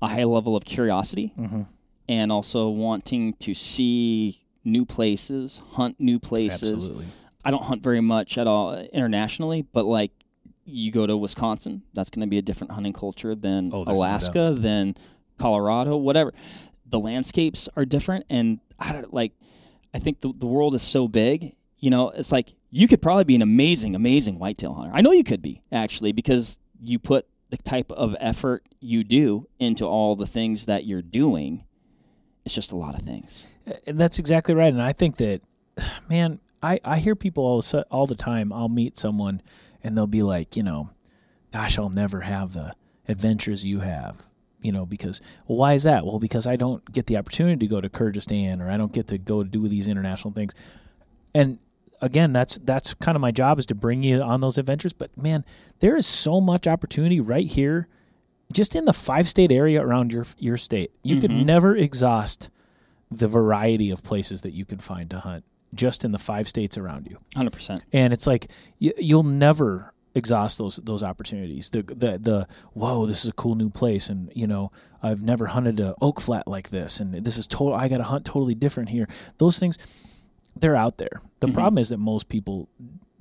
a 0.00 0.06
high 0.06 0.24
level 0.24 0.54
of 0.56 0.64
curiosity 0.64 1.32
Mm-hmm. 1.36 1.62
and 2.08 2.30
also 2.30 2.68
wanting 2.68 3.32
to 3.40 3.54
see 3.54 4.44
new 4.64 4.84
places, 4.86 5.60
hunt 5.72 5.98
new 5.98 6.18
places. 6.20 6.72
Absolutely. 6.72 7.06
I 7.44 7.50
don't 7.50 7.62
hunt 7.62 7.82
very 7.82 8.00
much 8.00 8.38
at 8.38 8.46
all 8.46 8.70
uh, 8.70 8.82
internationally, 8.92 9.62
but 9.62 9.84
like 9.84 10.12
you 10.64 10.90
go 10.90 11.06
to 11.06 11.16
Wisconsin, 11.16 11.82
that's 11.92 12.10
going 12.10 12.26
to 12.26 12.30
be 12.30 12.38
a 12.38 12.42
different 12.42 12.72
hunting 12.72 12.92
culture 12.92 13.34
than 13.34 13.70
Oh, 13.72 13.84
there's 13.84 13.98
no 13.98 14.02
Alaska, 14.02 14.54
than 14.56 14.94
Colorado, 15.38 15.96
whatever. 15.96 16.32
The 16.86 16.98
landscapes 16.98 17.68
are 17.76 17.84
different, 17.84 18.24
and 18.30 18.60
I 18.78 18.92
don't 18.92 19.12
like. 19.12 19.32
I 19.92 19.98
think 19.98 20.20
the 20.20 20.32
the 20.32 20.46
world 20.46 20.74
is 20.74 20.82
so 20.82 21.08
big. 21.08 21.54
You 21.78 21.90
know, 21.90 22.10
it's 22.10 22.32
like 22.32 22.54
you 22.70 22.88
could 22.88 23.02
probably 23.02 23.24
be 23.24 23.34
an 23.34 23.42
amazing, 23.42 23.94
amazing 23.94 24.38
whitetail 24.38 24.72
hunter. 24.72 24.90
I 24.94 25.00
know 25.00 25.12
you 25.12 25.24
could 25.24 25.42
be 25.42 25.62
actually 25.70 26.12
because 26.12 26.58
you 26.80 26.98
put 26.98 27.26
the 27.50 27.56
type 27.58 27.90
of 27.92 28.16
effort 28.18 28.64
you 28.80 29.04
do 29.04 29.46
into 29.60 29.84
all 29.86 30.16
the 30.16 30.26
things 30.26 30.66
that 30.66 30.86
you're 30.86 31.02
doing. 31.02 31.64
It's 32.44 32.54
just 32.54 32.72
a 32.72 32.76
lot 32.76 32.94
of 32.94 33.02
things. 33.02 33.46
And 33.86 33.98
that's 33.98 34.18
exactly 34.18 34.54
right. 34.54 34.72
And 34.72 34.82
I 34.82 34.92
think 34.92 35.16
that, 35.18 35.40
man, 36.08 36.40
I, 36.64 36.80
I 36.82 36.98
hear 36.98 37.14
people 37.14 37.44
all 37.44 37.60
the, 37.60 37.86
all 37.90 38.06
the 38.06 38.14
time. 38.14 38.52
I'll 38.52 38.70
meet 38.70 38.96
someone 38.96 39.42
and 39.82 39.96
they'll 39.96 40.06
be 40.06 40.22
like, 40.22 40.56
you 40.56 40.62
know, 40.62 40.90
gosh, 41.52 41.78
I'll 41.78 41.90
never 41.90 42.20
have 42.20 42.54
the 42.54 42.74
adventures 43.06 43.64
you 43.64 43.80
have. 43.80 44.24
You 44.62 44.72
know, 44.72 44.86
because 44.86 45.20
well, 45.46 45.58
why 45.58 45.74
is 45.74 45.82
that? 45.82 46.06
Well, 46.06 46.18
because 46.18 46.46
I 46.46 46.56
don't 46.56 46.90
get 46.90 47.06
the 47.06 47.18
opportunity 47.18 47.66
to 47.66 47.66
go 47.66 47.82
to 47.82 47.90
Kyrgyzstan 47.90 48.62
or 48.62 48.70
I 48.70 48.78
don't 48.78 48.94
get 48.94 49.08
to 49.08 49.18
go 49.18 49.44
do 49.44 49.68
these 49.68 49.88
international 49.88 50.32
things. 50.32 50.54
And 51.34 51.58
again, 52.00 52.32
that's 52.32 52.56
that's 52.56 52.94
kind 52.94 53.14
of 53.14 53.20
my 53.20 53.30
job 53.30 53.58
is 53.58 53.66
to 53.66 53.74
bring 53.74 54.02
you 54.02 54.22
on 54.22 54.40
those 54.40 54.56
adventures. 54.56 54.94
But 54.94 55.14
man, 55.18 55.44
there 55.80 55.98
is 55.98 56.06
so 56.06 56.40
much 56.40 56.66
opportunity 56.66 57.20
right 57.20 57.46
here, 57.46 57.88
just 58.54 58.74
in 58.74 58.86
the 58.86 58.94
five 58.94 59.28
state 59.28 59.52
area 59.52 59.82
around 59.82 60.14
your 60.14 60.24
your 60.38 60.56
state. 60.56 60.92
You 61.02 61.20
could 61.20 61.30
mm-hmm. 61.30 61.44
never 61.44 61.76
exhaust 61.76 62.48
the 63.10 63.28
variety 63.28 63.90
of 63.90 64.02
places 64.02 64.40
that 64.42 64.52
you 64.52 64.64
can 64.64 64.78
find 64.78 65.10
to 65.10 65.18
hunt 65.18 65.44
just 65.74 66.04
in 66.04 66.12
the 66.12 66.18
five 66.18 66.48
states 66.48 66.78
around 66.78 67.06
you. 67.06 67.16
Hundred 67.34 67.52
percent. 67.52 67.84
And 67.92 68.12
it's 68.12 68.26
like 68.26 68.50
you, 68.78 68.92
you'll 68.98 69.22
never 69.22 69.92
exhaust 70.14 70.58
those 70.58 70.76
those 70.76 71.02
opportunities. 71.02 71.70
The 71.70 71.82
the 71.82 72.18
the 72.18 72.48
whoa, 72.72 73.06
this 73.06 73.22
is 73.22 73.28
a 73.28 73.32
cool 73.32 73.54
new 73.54 73.70
place, 73.70 74.08
and 74.08 74.30
you 74.34 74.46
know 74.46 74.70
I've 75.02 75.22
never 75.22 75.46
hunted 75.46 75.80
a 75.80 75.94
oak 76.00 76.20
flat 76.20 76.46
like 76.46 76.70
this, 76.70 77.00
and 77.00 77.12
this 77.14 77.38
is 77.38 77.46
total. 77.46 77.74
I 77.74 77.88
got 77.88 77.98
to 77.98 78.04
hunt 78.04 78.24
totally 78.24 78.54
different 78.54 78.90
here. 78.90 79.08
Those 79.38 79.58
things, 79.58 79.78
they're 80.56 80.76
out 80.76 80.98
there. 80.98 81.20
The 81.40 81.48
mm-hmm. 81.48 81.54
problem 81.54 81.78
is 81.78 81.88
that 81.90 81.98
most 81.98 82.28
people 82.28 82.68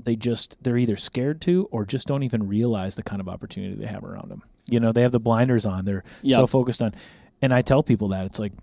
they 0.02 0.16
just 0.16 0.64
they're 0.64 0.78
either 0.78 0.96
scared 0.96 1.42
to 1.42 1.68
or 1.72 1.86
just 1.86 2.08
don't 2.08 2.24
even 2.24 2.48
realize 2.48 2.96
the 2.96 3.04
kind 3.04 3.22
of 3.22 3.30
opportunity 3.30 3.76
they 3.76 3.88
have 3.88 4.04
around 4.04 4.30
them. 4.30 4.44
You 4.70 4.80
know, 4.80 4.92
they 4.92 5.02
have 5.02 5.12
the 5.12 5.20
blinders 5.20 5.66
on. 5.66 5.86
They're 5.86 6.04
Yeah. 6.22 6.38
so 6.38 6.48
focused 6.48 6.82
on. 6.82 6.94
And 7.42 7.54
I 7.54 7.62
tell 7.62 7.84
people 7.84 8.10
that 8.10 8.26
it's 8.26 8.40
like 8.40 8.54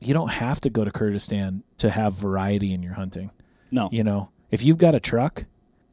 you 0.00 0.12
don't 0.14 0.30
have 0.30 0.60
to 0.62 0.70
go 0.70 0.84
to 0.84 0.90
Kurdistan 0.90 1.62
to 1.78 1.90
have 1.90 2.14
variety 2.14 2.72
in 2.74 2.82
your 2.82 2.94
hunting. 2.94 3.30
No. 3.70 3.88
You 3.92 4.04
know, 4.04 4.30
if 4.50 4.64
you've 4.64 4.78
got 4.78 4.94
a 4.94 5.00
truck 5.00 5.44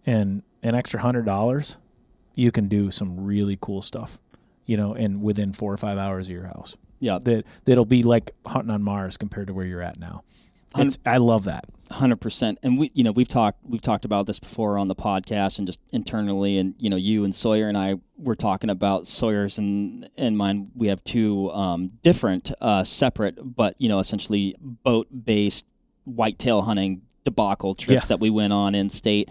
and 0.06 0.44
an 0.64 0.76
extra 0.76 1.00
hundred 1.02 1.26
dollars, 1.26 1.78
you 2.36 2.52
can 2.52 2.68
do 2.68 2.92
some 2.92 3.24
really 3.26 3.58
cool 3.62 3.82
stuff. 3.82 4.20
You 4.66 4.78
know, 4.78 4.94
and 4.94 5.22
within 5.24 5.54
four 5.54 5.74
or 5.74 5.78
five 5.78 5.98
hours 5.98 6.30
of 6.30 6.34
your 6.36 6.46
house, 6.46 6.78
Yeah. 7.00 7.20
that 7.26 7.46
that'll 7.66 7.86
be 7.86 8.04
like 8.04 8.32
hunting 8.46 8.72
on 8.72 8.84
Mars 8.84 9.18
compared 9.18 9.48
to 9.48 9.54
where 9.54 9.66
you're 9.66 9.82
at 9.82 10.00
now. 10.00 10.24
It's, 10.78 10.98
I 11.06 11.18
love 11.18 11.46
that. 11.46 11.66
Hundred 11.92 12.22
percent, 12.22 12.58
and 12.64 12.80
we, 12.80 12.90
you 12.94 13.04
know, 13.04 13.12
we've 13.12 13.28
talked 13.28 13.60
we've 13.66 13.82
talked 13.82 14.06
about 14.06 14.26
this 14.26 14.40
before 14.40 14.78
on 14.78 14.88
the 14.88 14.96
podcast 14.96 15.58
and 15.58 15.68
just 15.68 15.82
internally, 15.92 16.58
and 16.58 16.74
you 16.80 16.90
know, 16.90 16.96
you 16.96 17.26
and 17.26 17.36
Sawyer 17.36 17.68
and 17.68 17.78
I 17.78 17.96
were 18.18 18.36
talking 18.36 18.70
about 18.70 19.08
Sawyer's 19.08 19.58
and 19.58 20.10
and 20.16 20.38
mine. 20.38 20.72
We 20.74 20.88
have 20.88 21.04
two 21.04 21.52
um, 21.52 21.92
different, 22.02 22.54
uh, 22.62 22.86
separate, 22.86 23.38
but 23.44 23.76
you 23.78 23.90
know, 23.90 24.00
essentially 24.00 24.56
boat 24.62 25.08
based 25.26 25.66
whitetail 26.06 26.62
hunting 26.62 27.02
debacle 27.26 27.76
trips 27.76 28.06
Yeah. 28.06 28.08
that 28.08 28.20
we 28.22 28.30
went 28.30 28.54
on 28.54 28.74
in 28.74 28.90
state, 28.90 29.30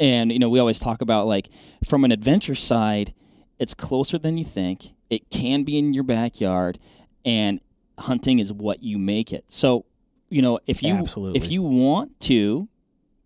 and 0.00 0.32
you 0.32 0.38
know, 0.38 0.48
we 0.48 0.58
always 0.60 0.80
talk 0.80 1.02
about 1.02 1.26
like 1.26 1.50
from 1.86 2.04
an 2.06 2.10
adventure 2.12 2.54
side, 2.54 3.12
it's 3.58 3.74
closer 3.74 4.16
than 4.16 4.38
you 4.38 4.44
think. 4.46 4.92
It 5.10 5.28
can 5.28 5.62
be 5.64 5.78
in 5.78 5.92
your 5.92 6.04
backyard, 6.04 6.78
and 7.22 7.60
hunting 7.98 8.38
is 8.38 8.50
what 8.50 8.82
you 8.82 8.96
make 8.96 9.30
it. 9.30 9.44
So, 9.48 9.84
you 10.30 10.42
know, 10.42 10.58
if 10.66 10.82
you 10.82 10.94
Absolutely. 10.94 11.38
if 11.38 11.50
you 11.50 11.62
want 11.62 12.18
to, 12.20 12.68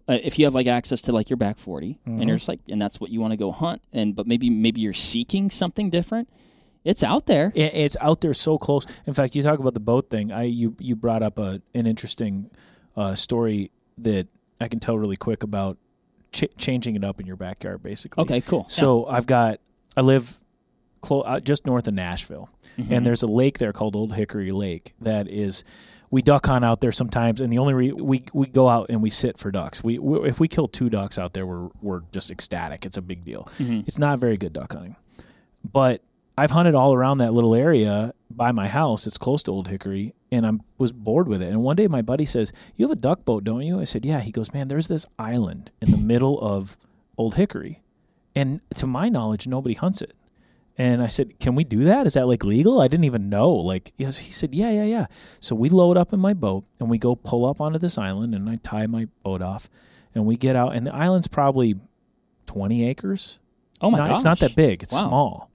uh, 0.09 0.19
if 0.23 0.39
you 0.39 0.45
have 0.47 0.55
like 0.55 0.67
access 0.69 1.01
to 1.03 1.13
like 1.13 1.31
your 1.31 1.37
back 1.37 1.59
40 1.59 1.99
Mm-hmm. 2.07 2.21
and 2.21 2.29
you're 2.29 2.37
just 2.37 2.49
like, 2.49 2.61
and 2.69 2.81
that's 2.81 3.01
what 3.01 3.11
you 3.11 3.21
want 3.21 3.33
to 3.33 3.37
go 3.37 3.51
hunt, 3.51 3.83
and 3.93 4.15
but 4.15 4.27
maybe 4.27 4.51
maybe 4.51 4.81
you're 4.81 4.93
seeking 4.93 5.51
something 5.51 5.91
different. 5.91 6.29
It's 6.85 7.05
out 7.05 7.27
there. 7.27 7.53
It, 7.55 7.75
it's 7.75 7.97
out 8.01 8.21
there 8.21 8.35
so 8.35 8.59
close. 8.59 8.85
In 9.07 9.13
fact, 9.15 9.35
you 9.37 9.43
talk 9.43 9.59
about 9.61 9.75
the 9.75 9.81
boat 9.81 10.11
thing. 10.11 10.33
I 10.33 10.45
you 10.45 10.75
you 10.81 10.97
brought 10.97 11.23
up 11.23 11.39
a 11.39 11.61
an 11.75 11.87
interesting 11.87 12.51
uh, 12.97 13.15
story 13.15 13.71
that 13.99 14.27
I 14.61 14.69
can 14.69 14.81
tell 14.81 14.99
really 14.99 15.17
quick 15.17 15.43
about 15.45 15.79
ch- 16.33 16.45
changing 16.57 16.97
it 16.97 17.05
up 17.05 17.21
in 17.21 17.27
your 17.27 17.37
backyard, 17.37 17.83
basically. 17.83 18.23
Okay, 18.23 18.41
cool. 18.41 18.65
So 18.69 19.07
I've 19.07 19.27
got 19.27 19.61
I 19.97 20.01
live 20.01 20.37
clo- 21.01 21.21
uh, 21.23 21.39
just 21.41 21.67
north 21.67 21.87
of 21.87 21.95
Nashville, 21.95 22.49
Mm-hmm. 22.79 22.93
and 22.93 23.07
there's 23.07 23.23
a 23.23 23.31
lake 23.31 23.59
there 23.59 23.73
called 23.73 23.95
Old 23.95 24.15
Hickory 24.15 24.51
Lake 24.51 24.95
that 25.01 25.29
is. 25.29 25.63
We 26.13 26.21
duck 26.23 26.47
hunt 26.47 26.63
out 26.63 26.83
there 26.83 26.93
sometimes, 26.93 27.41
and 27.41 27.51
the 27.51 27.59
only 27.59 27.73
re- 27.73 27.93
we 27.93 28.23
we 28.35 28.47
go 28.47 28.69
out 28.69 28.91
and 28.91 29.03
we 29.03 29.11
sit 29.11 29.39
for 29.39 29.51
ducks. 29.51 29.83
We, 29.83 29.99
we 29.99 30.29
if 30.29 30.39
we 30.39 30.47
kill 30.47 30.69
two 30.69 30.91
ducks 30.91 31.19
out 31.19 31.33
there, 31.33 31.47
we're 31.47 31.71
we're 31.81 32.03
just 32.13 32.31
ecstatic. 32.31 32.85
It's 32.87 32.99
a 32.99 33.03
big 33.03 33.25
deal. 33.25 33.49
Mm-hmm. 33.59 33.81
It's 33.87 33.99
not 33.99 34.19
very 34.21 34.37
good 34.37 34.53
duck 34.53 34.75
hunting, 34.75 34.97
but 35.73 36.03
I've 36.37 36.51
hunted 36.51 36.75
all 36.75 36.93
around 36.95 37.19
that 37.19 37.33
little 37.33 37.55
area 37.55 38.13
by 38.31 38.53
my 38.53 38.69
house. 38.69 39.07
It's 39.07 39.17
close 39.17 39.43
to 39.45 39.51
Old 39.51 39.69
Hickory, 39.69 40.15
and 40.31 40.47
I 40.47 40.53
was 40.77 40.93
bored 40.93 41.29
with 41.29 41.43
it. 41.43 41.49
And 41.49 41.63
one 41.63 41.77
day 41.77 41.89
my 41.89 42.03
buddy 42.03 42.27
says, 42.27 42.53
"You 42.77 42.87
have 42.87 42.97
a 42.97 43.01
duck 43.01 43.25
boat, 43.25 43.43
don't 43.43 43.63
you?" 43.63 43.81
I 43.81 43.85
said, 43.85 44.05
"Yeah." 44.05 44.21
He 44.21 44.33
goes, 44.33 44.53
"Man, 44.53 44.69
there's 44.69 44.89
this 44.89 45.07
island 45.19 45.71
in 45.81 45.91
the 45.91 45.97
middle 45.97 46.39
of 46.41 46.77
Old 47.17 47.37
Hickory, 47.37 47.81
and 48.35 48.61
to 48.77 48.87
my 48.87 49.09
knowledge, 49.09 49.47
nobody 49.47 49.75
hunts 49.75 50.03
it." 50.03 50.15
And 50.83 51.01
I 51.03 51.07
said, 51.09 51.39
"Can 51.39 51.55
we 51.55 51.65
do 51.65 51.85
that? 51.85 52.07
Is 52.09 52.15
that 52.15 52.27
like 52.27 52.43
legal?" 52.45 52.81
I 52.81 52.89
didn't 52.89 53.05
even 53.05 53.29
know. 53.29 53.51
Like, 53.53 53.93
yes, 53.99 54.19
he 54.19 54.33
said, 54.33 54.55
"Yeah, 54.55 54.71
yeah, 54.71 54.85
yeah." 54.97 55.07
So 55.39 55.55
we 55.55 55.69
load 55.69 55.97
up 55.97 56.13
in 56.13 56.19
my 56.19 56.35
boat 56.35 56.65
and 56.81 56.91
we 56.91 56.99
go 56.99 57.15
pull 57.15 57.45
up 57.47 57.61
onto 57.61 57.79
this 57.79 57.99
island, 57.99 58.35
and 58.35 58.49
I 58.51 58.57
tie 58.57 58.87
my 58.89 59.07
boat 59.23 59.43
off, 59.43 59.69
and 60.15 60.27
we 60.27 60.35
get 60.37 60.57
out, 60.57 60.75
and 60.75 60.85
the 60.87 60.95
island's 60.95 61.29
probably 61.29 61.77
twenty 62.47 62.85
acres. 62.89 63.39
Oh 63.81 63.91
my 63.91 63.99
gosh. 63.99 64.11
It's 64.13 64.25
not 64.25 64.39
that 64.41 64.57
big. 64.57 64.83
It's 64.83 64.95
Wow. 64.95 65.09
small. 65.09 65.51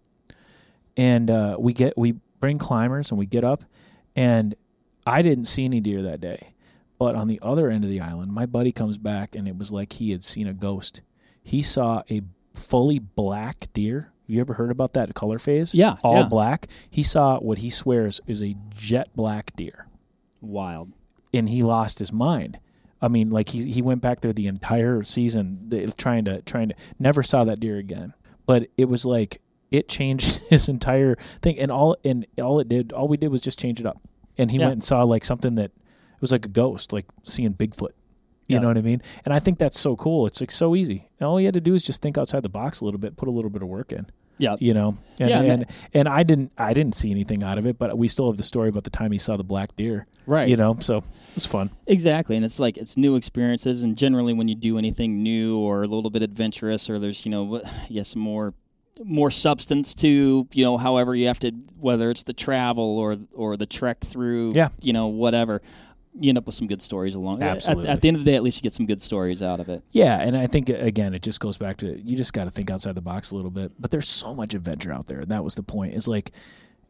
And 0.96 1.30
uh, 1.30 1.58
we 1.60 1.74
get 1.74 1.98
we 1.98 2.16
bring 2.40 2.58
climbers 2.58 3.12
and 3.12 3.20
we 3.20 3.26
get 3.26 3.44
up, 3.44 3.64
and 4.16 4.56
I 5.06 5.22
didn't 5.22 5.46
see 5.46 5.66
any 5.66 5.80
deer 5.82 6.02
that 6.04 6.22
day, 6.22 6.54
but 7.00 7.16
on 7.16 7.28
the 7.28 7.40
other 7.42 7.70
end 7.70 7.84
of 7.84 7.90
the 7.90 8.02
island, 8.02 8.32
my 8.32 8.46
buddy 8.46 8.72
comes 8.72 8.98
back 8.98 9.36
and 9.36 9.48
it 9.48 9.58
was 9.58 9.72
like 9.72 9.94
he 9.94 10.12
had 10.12 10.24
seen 10.24 10.48
a 10.48 10.54
ghost. 10.54 11.02
He 11.44 11.62
saw 11.62 12.04
a 12.10 12.22
fully 12.54 13.00
black 13.00 13.68
deer. 13.74 14.12
You 14.28 14.42
ever 14.42 14.54
heard 14.56 14.72
about 14.72 14.94
that 14.94 15.14
color 15.16 15.40
phase? 15.40 15.74
Yeah, 15.74 15.96
all 16.04 16.16
yeah. 16.16 16.24
black. 16.28 16.68
He 16.90 17.02
saw 17.04 17.40
what 17.40 17.60
he 17.60 17.70
swears 17.70 18.20
is 18.28 18.44
a 18.44 18.56
jet 18.76 19.08
black 19.16 19.56
deer 19.56 19.88
Wild. 20.42 20.92
and 21.34 21.48
he 21.50 21.64
lost 21.64 22.00
his 22.00 22.12
mind. 22.14 22.60
I 23.02 23.08
mean, 23.08 23.30
like 23.30 23.50
he 23.50 23.62
he 23.72 23.82
went 23.82 24.02
back 24.02 24.22
there 24.22 24.34
the 24.34 24.48
entire 24.48 25.04
season 25.04 25.70
trying 25.98 26.26
to 26.26 26.42
trying 26.42 26.70
to 26.70 26.76
never 27.00 27.24
saw 27.24 27.44
that 27.46 27.60
deer 27.60 27.78
again. 27.78 28.14
But 28.46 28.70
it 28.78 28.86
was 28.86 29.06
like 29.06 29.40
it 29.72 29.88
changed 29.88 30.38
his 30.50 30.68
entire 30.70 31.16
thing, 31.16 31.60
and 31.60 31.72
all 31.72 31.96
and 32.04 32.26
all 32.42 32.60
it 32.60 32.68
did, 32.70 32.92
all 32.94 33.08
we 33.08 33.18
did 33.18 33.30
was 33.32 33.42
just 33.42 33.60
change 33.60 33.80
it 33.80 33.86
up. 33.86 33.98
And 34.38 34.52
he 34.52 34.58
Yeah. 34.58 34.66
went 34.66 34.74
and 34.74 34.84
saw 34.84 35.04
like 35.04 35.24
something 35.24 35.56
that 35.56 35.72
it 35.72 36.22
was 36.22 36.32
like 36.32 36.46
a 36.46 36.50
ghost, 36.50 36.92
like 36.92 37.06
seeing 37.24 37.54
Bigfoot. 37.54 37.92
You 38.48 38.56
Yeah. 38.56 38.62
know 38.62 38.68
what 38.70 38.78
I 38.78 38.82
mean? 38.82 39.02
And 39.26 39.34
I 39.34 39.40
think 39.40 39.58
that's 39.60 39.80
so 39.80 39.96
cool. 39.96 40.26
It's 40.26 40.40
like 40.42 40.52
so 40.52 40.76
easy. 40.76 41.10
And 41.20 41.28
all 41.28 41.40
you 41.40 41.48
had 41.48 41.54
to 41.56 41.62
do 41.62 41.74
is 41.74 41.84
just 41.84 42.02
think 42.02 42.18
outside 42.18 42.44
the 42.44 42.50
box 42.50 42.82
a 42.82 42.86
little 42.86 43.00
bit, 43.00 43.18
put 43.18 43.28
a 43.28 43.32
little 43.32 43.52
bit 43.52 43.62
of 43.62 43.68
work 43.68 43.92
in 43.92 44.06
Yeah. 44.40 44.56
you 44.60 44.74
know 44.74 44.94
and, 45.20 45.30
Yeah, 45.32 45.42
and 45.42 45.66
and 45.96 46.08
i 46.08 46.22
didn't 46.22 46.52
i 46.60 46.72
didn't 46.72 46.94
see 46.94 47.10
anything 47.10 47.44
out 47.44 47.58
of 47.58 47.66
it 47.66 47.80
but 47.80 47.98
we 47.98 48.08
still 48.08 48.28
have 48.30 48.38
the 48.38 48.44
story 48.44 48.70
about 48.70 48.84
the 48.84 48.92
time 48.92 49.12
he 49.12 49.18
saw 49.18 49.36
the 49.36 49.44
black 49.44 49.76
deer 49.76 50.06
Right. 50.28 50.48
you 50.48 50.56
know 50.56 50.76
so 50.80 51.02
it's 51.36 51.48
fun 51.48 51.72
Exactly, 51.88 52.36
and 52.36 52.46
it's 52.46 52.60
like 52.60 52.78
it's 52.78 52.96
new 52.98 53.16
experiences, 53.16 53.82
and 53.84 53.98
generally 53.98 54.34
when 54.34 54.48
you 54.48 54.54
do 54.56 54.78
anything 54.78 55.24
new 55.24 55.58
or 55.58 55.82
a 55.84 55.88
little 55.88 56.12
bit 56.12 56.22
adventurous, 56.22 56.88
or 56.90 57.00
there's 57.00 57.26
you 57.26 57.32
know, 57.32 57.58
I 57.64 57.88
guess 57.92 58.16
more 58.16 58.54
more 59.04 59.32
substance 59.32 59.94
to 59.96 60.48
you 60.54 60.64
know, 60.64 60.78
however 60.78 61.16
you 61.16 61.28
have 61.28 61.40
to, 61.40 61.52
whether 61.80 62.10
it's 62.12 62.24
the 62.24 62.34
travel 62.34 62.98
or 63.00 63.18
or 63.34 63.58
the 63.58 63.66
trek 63.66 64.02
through, 64.02 64.52
Yeah. 64.56 64.70
you 64.82 64.94
know, 64.94 65.08
whatever, 65.08 65.62
you 66.20 66.30
end 66.30 66.38
up 66.38 66.46
with 66.46 66.56
some 66.56 66.68
good 66.68 66.82
stories 66.82 67.16
along. 67.16 67.42
at- 67.44 67.58
Absolutely. 67.58 67.90
At, 67.90 68.02
the 68.02 68.08
end 68.08 68.18
of 68.18 68.26
the 68.26 68.32
day, 68.32 68.36
at 68.36 68.44
least 68.44 68.58
you 68.58 68.64
get 68.64 68.74
some 68.74 68.86
good 68.86 69.02
stories 69.02 69.42
out 69.42 69.60
of 69.60 69.70
it. 69.70 69.84
yeah 69.92 70.20
and 70.22 70.36
i 70.38 70.48
think 70.48 70.70
again 70.70 71.14
it 71.14 71.22
just 71.22 71.40
goes 71.40 71.58
back 71.58 71.78
to 71.78 72.00
you 72.00 72.16
just 72.18 72.34
got 72.34 72.46
to 72.46 72.50
think 72.50 72.72
outside 72.72 72.96
the 72.96 73.02
box 73.02 73.32
a 73.32 73.36
little 73.36 73.52
bit 73.52 73.72
but 73.80 73.92
there's 73.92 74.08
so 74.08 74.34
much 74.34 74.54
adventure 74.54 74.92
out 74.92 75.06
there 75.08 75.24
that 75.26 75.44
was 75.44 75.56
the 75.56 75.64
point 75.64 75.94
it's 75.94 76.08
like 76.08 76.32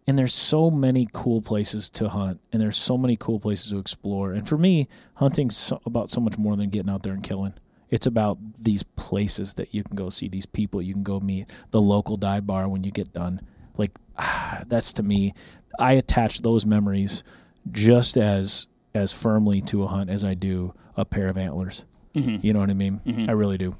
and 0.08 0.18
there's 0.18 0.34
so 0.34 0.72
many 0.72 1.08
cool 1.14 1.42
places 1.42 1.90
to 1.90 2.08
hunt 2.10 2.40
and 2.54 2.62
there's 2.62 2.78
so 2.78 2.98
many 2.98 3.18
cool 3.18 3.40
places 3.40 3.72
to 3.72 3.78
explore 3.78 4.32
and 4.32 4.48
for 4.48 4.58
me 4.58 4.88
hunting's 5.16 5.56
so, 5.58 5.82
about 5.86 6.10
so 6.10 6.22
much 6.22 6.38
more 6.38 6.56
than 6.56 6.70
getting 6.70 6.90
out 6.90 7.04
there 7.04 7.14
and 7.14 7.24
killing 7.24 7.54
it's 7.90 8.08
about 8.08 8.38
these 8.60 8.84
places 8.84 9.54
that 9.56 9.74
you 9.74 9.84
can 9.84 9.96
go 9.96 10.10
see 10.10 10.28
these 10.28 10.46
people 10.46 10.82
you 10.82 10.94
can 10.94 11.04
go 11.04 11.20
meet 11.20 11.50
the 11.72 11.82
local 11.82 12.18
dive 12.18 12.46
bar 12.48 12.68
when 12.70 12.84
you 12.84 12.92
get 12.92 13.12
done 13.14 13.40
like 13.78 13.92
ah, 14.18 14.62
that's 14.68 14.94
to 14.94 15.04
me 15.04 15.34
i 15.80 15.94
attach 15.94 16.42
those 16.42 16.66
memories 16.66 17.24
just 17.72 18.18
as 18.18 18.68
as 18.94 19.14
firmly 19.14 19.62
to 19.62 19.84
a 19.84 19.88
hunt 19.88 20.10
as 20.10 20.24
i 20.24 20.34
do 20.34 20.74
a 20.96 21.06
pair 21.06 21.28
of 21.28 21.38
antlers 21.38 21.86
mm-hmm. 22.16 22.46
you 22.46 22.54
know 22.54 22.60
what 22.60 22.70
i 22.70 22.74
mean 22.74 23.00
mm-hmm. 23.06 23.30
i 23.30 23.34
really 23.34 23.58
do 23.58 23.74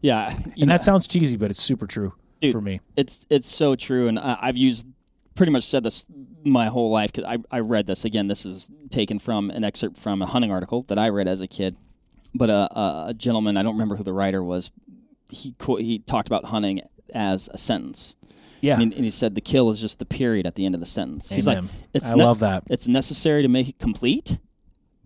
Yeah, 0.00 0.34
and 0.34 0.58
know, 0.58 0.66
that 0.66 0.82
sounds 0.82 1.06
cheesy 1.06 1.36
but 1.36 1.50
it's 1.50 1.62
super 1.62 1.86
true 1.86 2.14
Dude, 2.40 2.52
for 2.52 2.60
me 2.60 2.80
it's 2.96 3.24
it's 3.30 3.48
so 3.48 3.76
true, 3.76 4.08
and 4.08 4.18
I, 4.18 4.36
I've 4.40 4.56
used 4.56 4.86
pretty 5.34 5.52
much 5.52 5.64
said 5.64 5.82
this 5.82 6.06
my 6.44 6.66
whole 6.66 6.90
life 6.90 7.12
because 7.12 7.24
I, 7.24 7.38
I 7.56 7.60
read 7.60 7.86
this 7.86 8.04
again. 8.04 8.28
This 8.28 8.44
is 8.44 8.70
taken 8.90 9.18
from 9.18 9.50
an 9.50 9.64
excerpt 9.64 9.96
from 9.96 10.22
a 10.22 10.26
hunting 10.26 10.50
article 10.50 10.82
that 10.88 10.98
I 10.98 11.08
read 11.08 11.28
as 11.28 11.40
a 11.40 11.46
kid. 11.46 11.76
But 12.34 12.50
a, 12.50 12.78
a, 12.78 13.04
a 13.08 13.14
gentleman, 13.14 13.56
I 13.56 13.62
don't 13.62 13.74
remember 13.74 13.96
who 13.96 14.04
the 14.04 14.12
writer 14.12 14.42
was. 14.42 14.70
He 15.30 15.54
he 15.78 15.98
talked 16.00 16.28
about 16.28 16.44
hunting 16.46 16.82
as 17.14 17.48
a 17.52 17.58
sentence, 17.58 18.16
yeah 18.60 18.80
and, 18.80 18.92
and 18.92 19.04
he 19.04 19.10
said 19.10 19.34
the 19.34 19.40
kill 19.40 19.70
is 19.70 19.80
just 19.80 19.98
the 19.98 20.06
period 20.06 20.46
at 20.46 20.54
the 20.54 20.66
end 20.66 20.74
of 20.74 20.80
the 20.80 20.86
sentence. 20.86 21.30
He's 21.30 21.46
like, 21.46 21.62
it's 21.94 22.12
I 22.12 22.16
ne- 22.16 22.24
love 22.24 22.40
that. 22.40 22.64
It's 22.70 22.88
necessary 22.88 23.42
to 23.42 23.48
make 23.48 23.68
it 23.68 23.78
complete, 23.78 24.38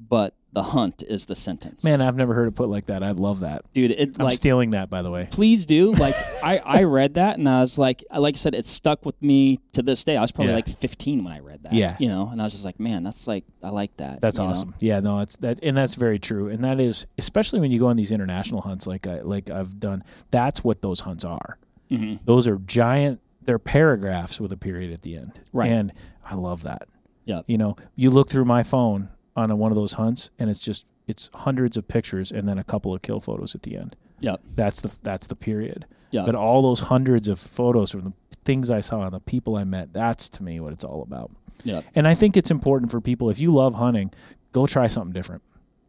but 0.09 0.35
the 0.53 0.63
hunt 0.63 1.03
is 1.07 1.27
the 1.27 1.37
sentence. 1.37 1.85
man 1.85 2.01
i've 2.01 2.17
never 2.17 2.33
heard 2.33 2.49
it 2.49 2.55
put 2.55 2.71
like 2.71 2.87
that 2.87 3.03
i 3.03 3.11
love 3.11 3.41
that 3.41 3.63
dude, 3.75 3.91
it 3.91 4.17
i'm 4.19 4.25
like 4.25 4.33
stealing 4.33 4.71
that 4.71 4.89
by 4.89 5.03
the 5.03 5.11
way 5.11 5.29
please 5.31 5.67
do. 5.67 5.93
Like 5.99 6.15
I, 6.43 6.61
I 6.65 6.83
read 6.85 7.15
that 7.15 7.39
and 7.39 7.49
I 7.49 7.61
was 7.61 7.77
like, 7.79 8.03
like 8.17 8.35
I 8.35 8.39
said, 8.39 8.55
it 8.55 8.65
stuck 8.67 9.05
with 9.05 9.21
me 9.23 9.59
to 9.73 9.83
this 9.83 10.05
day. 10.05 10.17
I 10.17 10.23
was 10.23 10.31
probably 10.33 10.51
Yeah. 10.53 10.57
like 10.57 10.69
15 10.69 11.25
when 11.25 11.33
I 11.33 11.41
read 11.41 11.63
that. 11.65 11.73
Yeah. 11.73 11.97
you 11.99 12.09
know, 12.09 12.29
and 12.31 12.41
I 12.41 12.45
was 12.45 12.53
just 12.53 12.65
like, 12.65 12.79
man, 12.79 13.03
that's 13.03 13.27
like 13.27 13.45
I 13.63 13.71
like 13.71 13.97
that. 13.99 14.21
That's 14.21 14.39
you 14.39 14.45
know? 14.45 14.51
awesome. 14.51 14.75
Yeah, 14.81 15.01
no, 15.01 15.21
it's 15.21 15.37
that, 15.39 15.59
and 15.63 15.77
that's 15.77 15.95
very 15.97 16.19
true. 16.19 16.49
And 16.49 16.63
that 16.65 16.79
is, 16.81 17.07
especially 17.19 17.61
when 17.61 17.71
you 17.71 17.79
go 17.81 17.87
on 17.89 17.97
these 17.97 18.13
international 18.13 18.61
hunts, 18.63 18.87
like 18.87 19.07
I, 19.07 19.21
like 19.23 19.51
I've 19.51 19.79
done. 19.81 20.05
That's 20.31 20.63
what 20.63 20.81
those 20.83 21.01
hunts 21.01 21.25
are. 21.25 21.59
Mhm. 21.91 22.21
Those 22.25 22.47
are 22.49 22.57
giant. 22.59 23.21
They're 23.43 23.59
paragraphs 23.59 24.41
with 24.41 24.53
a 24.53 24.57
period 24.57 24.93
at 24.93 25.03
the 25.03 25.17
end. 25.17 25.33
Right. 25.53 25.71
And 25.71 25.93
I 26.25 26.35
love 26.37 26.63
that. 26.65 26.89
Yeah. 27.25 27.43
You 27.47 27.59
know, 27.59 27.77
you 27.97 28.11
look 28.11 28.31
through 28.31 28.45
my 28.45 28.63
phone 28.63 29.09
on 29.37 29.51
a, 29.51 29.57
one 29.57 29.71
of 29.71 29.77
those 29.77 29.95
hunts, 29.95 30.31
and 30.39 30.51
it's 30.51 30.61
just 30.61 30.87
it's 31.07 31.31
hundreds 31.35 31.77
of 31.77 31.87
pictures 31.87 32.33
and 32.33 32.49
then 32.49 32.59
a 32.59 32.65
couple 32.65 32.93
of 32.95 33.03
kill 33.03 33.21
photos 33.21 33.55
at 33.55 33.63
the 33.63 33.77
end. 33.77 33.95
Yep. 34.21 34.41
That's 34.55 34.81
the 34.81 34.99
that's 35.03 35.27
the 35.27 35.37
period. 35.37 35.87
Yeah. 36.11 36.25
But 36.25 36.35
all 36.35 36.63
those 36.63 36.81
hundreds 36.81 37.29
of 37.29 37.39
photos 37.39 37.93
from 37.93 38.01
the 38.03 38.13
things 38.45 38.71
I 38.71 38.81
saw 38.81 39.03
and 39.03 39.13
the 39.13 39.21
people 39.21 39.57
I 39.57 39.65
met, 39.65 39.93
that's 39.93 40.29
to 40.31 40.43
me 40.45 40.59
what 40.61 40.73
it's 40.73 40.85
all 40.85 41.03
about. 41.03 41.31
Yep. 41.65 41.85
And 41.95 42.09
I 42.09 42.15
think 42.15 42.37
it's 42.37 42.51
important 42.51 42.91
for 42.91 43.01
people 43.01 43.31
if 43.31 43.39
you 43.39 43.53
love 43.53 43.75
hunting, 43.75 44.11
go 44.53 44.67
try 44.67 44.87
something 44.87 45.13
different. 45.13 45.43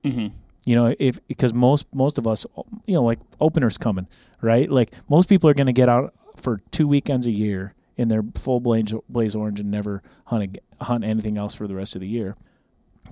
Mhm. 0.03 0.31
You 0.65 0.75
know, 0.75 0.93
if 0.99 1.25
because 1.27 1.53
most 1.53 1.87
most 1.95 2.17
of 2.17 2.27
us, 2.27 2.45
you 2.85 2.93
know, 2.95 3.03
like 3.03 3.19
openers 3.39 3.77
coming, 3.77 4.07
right? 4.41 4.69
Like 4.69 4.91
most 5.09 5.29
people 5.29 5.49
are 5.49 5.53
going 5.53 5.67
to 5.67 5.73
get 5.73 5.87
out 5.89 6.13
for 6.35 6.59
two 6.71 6.87
weekends 6.87 7.25
a 7.27 7.31
year 7.31 7.73
in 7.95 8.09
their 8.09 8.23
full 8.35 8.59
blaze, 8.59 8.93
blaze 9.09 9.35
orange 9.35 9.59
and 9.59 9.71
never 9.71 10.03
hunt 10.25 10.57
hunt 10.81 11.03
anything 11.03 11.37
else 11.37 11.55
for 11.55 11.67
the 11.67 11.75
rest 11.75 11.95
of 11.95 12.01
the 12.01 12.09
year. 12.09 12.35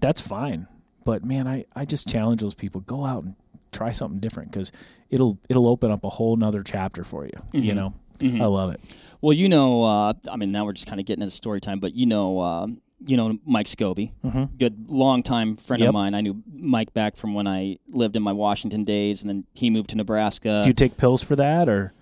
That's 0.02 0.22
fine, 0.22 0.68
but 1.06 1.24
man, 1.24 1.48
I 1.48 1.66
I 1.76 1.86
just 1.86 2.08
challenge 2.08 2.42
those 2.42 2.56
people 2.56 2.82
go 2.82 3.06
out 3.06 3.24
and 3.24 3.36
try 3.72 3.92
something 3.92 4.20
different 4.20 4.52
because 4.52 4.72
it'll 5.10 5.38
it'll 5.50 5.68
open 5.68 5.92
up 5.92 6.04
a 6.04 6.10
whole 6.10 6.36
nother 6.36 6.64
chapter 6.64 7.04
for 7.04 7.26
you. 7.26 7.32
You 7.54 7.74
know, 7.74 7.94
I 8.22 8.46
love 8.46 8.74
it. 8.74 8.82
Well, 9.22 9.34
you 9.34 9.50
know, 9.50 9.84
uh, 9.84 10.14
I 10.32 10.36
mean, 10.38 10.52
now 10.52 10.66
we're 10.66 10.74
just 10.74 10.88
kind 10.88 11.00
of 11.00 11.06
getting 11.06 11.24
into 11.24 11.36
story 11.36 11.60
time, 11.60 11.80
but 11.80 11.96
you 11.96 12.06
know, 12.06 12.40
uh, 12.40 12.68
you 13.06 13.18
know, 13.18 13.38
Mike 13.46 13.66
Scobie, 13.68 14.12
good 14.58 14.90
longtime 14.90 15.58
friend 15.58 15.80
Mm-hmm. 15.80 15.84
Yep. 15.84 15.90
of 15.90 15.94
mine. 15.94 16.14
I 16.14 16.22
knew 16.22 16.44
Mike 16.54 16.94
back 16.94 17.16
from 17.18 17.34
when 17.34 17.48
I 17.48 17.78
lived 17.90 18.16
in 18.16 18.24
my 18.24 18.34
Washington 18.34 18.84
days, 18.84 19.22
and 19.22 19.30
then 19.30 19.46
he 19.54 19.70
moved 19.70 19.90
to 19.92 19.96
Nebraska. 19.98 20.62
Do 20.64 20.70
you 20.70 20.74
take 20.74 20.98
pills 20.98 21.22
for 21.24 21.36
that 21.36 21.68
or? 21.70 21.94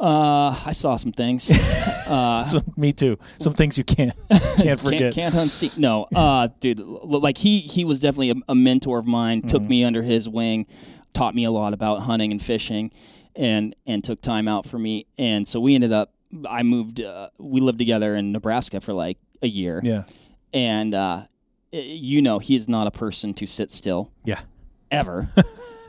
Uh, 0.00 0.56
I 0.66 0.72
saw 0.72 0.96
some 0.96 1.12
things. 1.12 1.50
uh, 2.10 2.42
Some, 2.42 2.62
me 2.76 2.92
too. 2.92 3.18
Some 3.20 3.52
things 3.54 3.76
you 3.78 3.84
can't 3.84 4.12
can't 4.58 4.80
forget. 4.80 5.14
Can't, 5.14 5.32
can't 5.32 5.34
unsee. 5.34 5.76
No, 5.78 6.06
uh, 6.14 6.48
dude, 6.60 6.80
like 6.80 7.36
he 7.38 7.60
he 7.60 7.84
was 7.84 8.00
definitely 8.00 8.30
a, 8.30 8.34
a 8.48 8.54
mentor 8.54 8.98
of 8.98 9.06
mine. 9.06 9.42
Took 9.42 9.62
Mm-hmm. 9.62 9.68
me 9.70 9.84
under 9.84 10.02
his 10.02 10.28
wing, 10.28 10.66
taught 11.12 11.34
me 11.34 11.44
a 11.44 11.50
lot 11.50 11.72
about 11.74 12.00
hunting 12.00 12.32
and 12.32 12.42
fishing, 12.42 12.90
and 13.36 13.76
and 13.86 14.02
took 14.02 14.20
time 14.22 14.48
out 14.48 14.64
for 14.66 14.78
me. 14.78 15.06
And 15.18 15.46
so 15.46 15.60
we 15.60 15.74
ended 15.74 15.92
up. 15.92 16.12
I 16.48 16.62
moved. 16.62 17.00
Uh, 17.00 17.28
we 17.38 17.60
lived 17.60 17.78
together 17.78 18.16
in 18.16 18.32
Nebraska 18.32 18.80
for 18.80 18.92
like 18.92 19.18
a 19.42 19.48
year. 19.48 19.80
Yeah. 19.84 20.04
And 20.54 20.94
uh, 20.94 21.24
you 21.72 22.22
know, 22.22 22.38
he 22.38 22.56
is 22.56 22.68
not 22.68 22.86
a 22.86 22.90
person 22.90 23.34
to 23.34 23.46
sit 23.46 23.70
still 23.70 24.10
Yeah. 24.24 24.40
ever. 24.90 25.26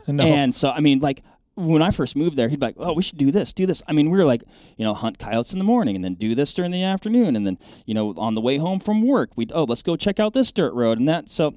No. 0.08 0.24
And 0.24 0.52
so, 0.54 0.68
I 0.68 0.80
mean, 0.80 0.98
like 0.98 1.22
when 1.54 1.82
I 1.82 1.90
first 1.90 2.16
moved 2.16 2.36
there, 2.36 2.48
he'd 2.48 2.60
be 2.60 2.66
like, 2.66 2.76
"Oh, 2.78 2.92
we 2.94 3.02
should 3.02 3.18
do 3.18 3.30
this, 3.30 3.52
do 3.52 3.66
this." 3.66 3.82
I 3.86 3.92
mean, 3.92 4.10
we 4.10 4.18
were 4.18 4.24
like, 4.24 4.42
you 4.76 4.84
know, 4.84 4.94
hunt 4.94 5.18
coyotes 5.18 5.52
in 5.52 5.58
the 5.58 5.64
morning, 5.64 5.96
and 5.96 6.04
then 6.04 6.14
do 6.14 6.34
this 6.34 6.52
during 6.52 6.70
the 6.70 6.82
afternoon, 6.82 7.36
and 7.36 7.46
then, 7.46 7.58
you 7.86 7.94
know, 7.94 8.14
on 8.16 8.34
the 8.34 8.40
way 8.40 8.56
home 8.56 8.78
from 8.78 9.06
work, 9.06 9.30
we'd 9.36 9.52
oh, 9.54 9.64
let's 9.64 9.82
go 9.82 9.96
check 9.96 10.18
out 10.18 10.32
this 10.32 10.50
dirt 10.52 10.72
road 10.74 10.98
and 10.98 11.08
that. 11.08 11.28
So, 11.28 11.54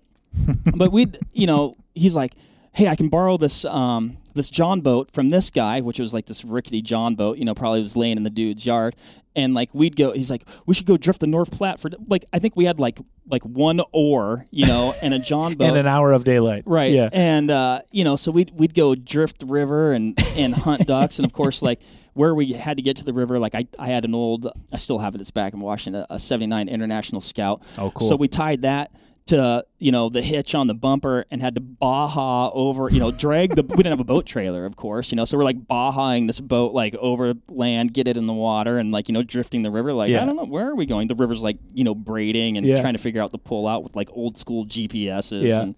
but 0.76 0.92
we'd, 0.92 1.18
you 1.34 1.48
know, 1.48 1.76
he's 1.94 2.16
like, 2.16 2.34
hey, 2.74 2.88
I 2.88 2.96
can 2.96 3.10
borrow 3.10 3.38
this 3.38 3.64
um, 3.66 4.18
this 4.36 4.50
John 4.50 4.82
boat 4.82 5.12
from 5.12 5.30
this 5.32 5.50
guy, 5.50 5.82
which 5.82 6.00
was 6.00 6.14
like 6.14 6.28
this 6.28 6.46
rickety 6.46 6.82
John 6.82 7.16
boat. 7.16 7.38
You 7.38 7.46
know, 7.46 7.56
probably 7.56 7.82
was 7.82 7.98
laying 7.98 8.18
in 8.18 8.24
the 8.24 8.30
dude's 8.30 8.66
yard. 8.66 8.96
And 9.38 9.54
like 9.54 9.74
we'd 9.74 9.96
go, 9.98 10.14
he's 10.14 10.32
like, 10.32 10.48
we 10.66 10.74
should 10.74 10.86
go 10.86 10.96
drift 10.96 11.20
the 11.20 11.28
North 11.28 11.52
Platte 11.52 11.80
for 11.80 11.90
like 12.08 12.24
I 12.32 12.40
think 12.40 12.56
we 12.56 12.66
had 12.66 12.80
like 12.80 13.00
like 13.28 13.44
one 13.44 13.82
oar, 13.92 14.46
you 14.52 14.66
know, 14.66 14.94
and 15.04 15.14
a 15.14 15.20
John 15.20 15.54
boat 15.58 15.68
and 15.68 15.78
an 15.78 15.88
hour 15.88 16.12
of 16.12 16.24
daylight. 16.24 16.64
Right. 16.66 16.92
Yeah. 16.92 17.10
And 17.12 17.50
uh, 17.50 17.82
you 17.92 18.04
know, 18.04 18.16
so 18.16 18.32
we'd 18.32 18.52
we'd 18.54 18.74
go 18.74 18.96
drift 18.96 19.40
the 19.40 19.46
river 19.46 19.92
and 19.92 20.18
and 20.38 20.54
hunt 20.54 20.86
ducks, 20.88 21.20
and 21.20 21.26
of 21.26 21.34
course, 21.34 21.62
like 21.62 21.82
where 22.14 22.34
we 22.34 22.54
had 22.54 22.78
to 22.78 22.84
get 22.84 22.96
to 22.96 23.04
the 23.04 23.12
river, 23.14 23.40
like 23.40 23.56
I, 23.56 23.68
I 23.78 23.88
had 23.88 24.06
an 24.06 24.16
old, 24.16 24.48
I 24.72 24.78
still 24.78 25.00
have 25.00 25.16
it. 25.16 25.22
It's 25.22 25.32
back 25.32 25.54
in 25.54 25.60
Washington, 25.60 26.06
a, 26.10 26.16
a 26.16 26.20
'79 26.20 26.70
International 26.70 27.20
Scout. 27.20 27.62
Oh, 27.78 27.92
cool. 27.92 28.08
So 28.08 28.16
we 28.16 28.30
tied 28.30 28.62
that 28.62 28.92
to 29.28 29.66
you 29.80 29.92
know 29.92 30.08
the 30.08 30.22
hitch 30.22 30.54
on 30.54 30.68
the 30.68 30.74
bumper 30.76 31.26
and 31.32 31.42
had 31.42 31.56
to 31.56 31.62
baja 31.62 32.52
over 32.54 32.88
you 32.92 33.00
know 33.00 33.12
drag 33.12 33.56
the 33.56 33.64
we 33.64 33.78
didn't 33.78 33.88
have 33.94 34.00
a 34.00 34.04
boat 34.04 34.26
trailer 34.28 34.66
of 34.68 34.76
course 34.76 35.12
you 35.12 35.16
know 35.16 35.26
so 35.26 35.36
we're 35.36 35.44
like 35.44 35.58
bahaing 35.68 36.28
this 36.28 36.40
boat 36.40 36.74
like 36.74 36.94
over 36.96 37.34
land 37.50 37.92
get 37.92 38.08
it 38.08 38.18
in 38.18 38.28
the 38.28 38.34
water 38.34 38.78
and 38.78 38.92
like 38.92 39.10
you 39.10 39.14
know 39.14 39.24
drifting 39.24 39.64
the 39.64 39.72
river 39.72 39.94
like 39.94 40.12
Yeah. 40.12 40.22
i 40.22 40.26
don't 40.26 40.36
know 40.36 40.46
where 40.46 40.70
are 40.70 40.76
we 40.76 40.86
going 40.86 41.08
the 41.08 41.16
river's 41.16 41.42
like 41.42 41.58
you 41.74 41.84
know 41.84 41.96
braiding 41.96 42.58
and 42.58 42.68
Yeah. 42.68 42.80
trying 42.80 42.94
to 42.94 43.00
figure 43.00 43.20
out 43.22 43.32
the 43.32 43.40
pull 43.40 43.68
out 43.68 43.84
with 43.84 43.96
like 43.96 44.10
old 44.14 44.38
school 44.38 44.64
gps's 44.66 45.32
Yeah. 45.44 45.62
and 45.62 45.76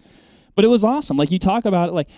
but 0.55 0.65
it 0.65 0.69
was 0.69 0.83
awesome 0.83 1.15
like 1.15 1.31
you 1.31 1.37
talk 1.39 1.63
about 1.65 1.87
it 1.87 1.93
like 1.93 2.09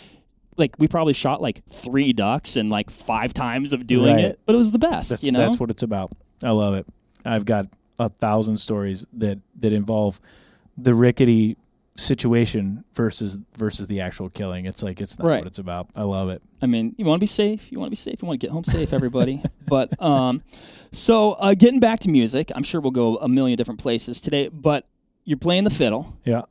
like 0.58 0.76
we 0.80 0.88
probably 0.88 1.14
shot 1.14 1.44
like 1.44 1.64
three 1.70 2.12
ducks 2.12 2.56
and 2.58 2.72
like 2.72 2.90
five 2.90 3.34
times 3.36 3.72
of 3.72 3.86
doing 3.86 4.16
Right. 4.16 4.26
it 4.26 4.40
but 4.48 4.56
it 4.56 4.58
was 4.58 4.72
the 4.72 4.80
best 4.80 5.10
That's 5.12 5.24
you 5.24 5.32
know 5.32 5.40
that's 5.40 5.60
what 5.60 5.70
it's 5.70 5.84
about. 5.84 6.10
I 6.44 6.52
love 6.52 6.74
it. 6.74 6.88
I've 7.24 7.46
got 7.46 7.68
a 8.00 8.10
thousand 8.10 8.56
stories 8.58 9.06
that 9.14 9.38
that 9.60 9.74
involve 9.74 10.20
the 10.82 10.94
rickety 10.94 11.58
situation 11.96 12.84
versus 12.94 13.38
versus 13.58 13.88
the 13.88 14.02
actual 14.02 14.30
killing. 14.30 14.66
It's 14.66 14.82
like 14.84 15.02
it's 15.02 15.20
not 15.20 15.28
Right. 15.28 15.38
what 15.40 15.48
it's 15.48 15.60
about. 15.60 15.90
I 15.96 16.04
love 16.04 16.30
it. 16.30 16.42
I 16.62 16.66
mean, 16.66 16.96
you 16.98 17.06
want 17.06 17.20
to 17.20 17.22
be 17.22 17.28
safe. 17.28 17.72
You 17.72 17.80
want 17.80 17.88
to 17.88 17.92
be 17.92 17.96
safe. 17.98 18.22
You 18.22 18.28
want 18.28 18.40
to 18.40 18.46
get 18.48 18.52
home 18.54 18.64
safe, 18.64 18.94
everybody. 18.94 19.42
but 19.68 20.02
um, 20.02 20.42
so 20.92 21.34
uh, 21.34 21.54
getting 21.54 21.80
back 21.80 22.00
to 22.02 22.10
music, 22.10 22.52
I'm 22.56 22.64
sure 22.64 22.82
we'll 22.82 22.92
go 22.92 23.18
a 23.18 23.28
million 23.28 23.58
different 23.58 23.80
places 23.80 24.22
today. 24.22 24.50
But 24.50 24.88
you're 25.26 25.38
playing 25.38 25.66
the 25.66 25.70
fiddle. 25.70 26.18
Yeah. 26.26 26.44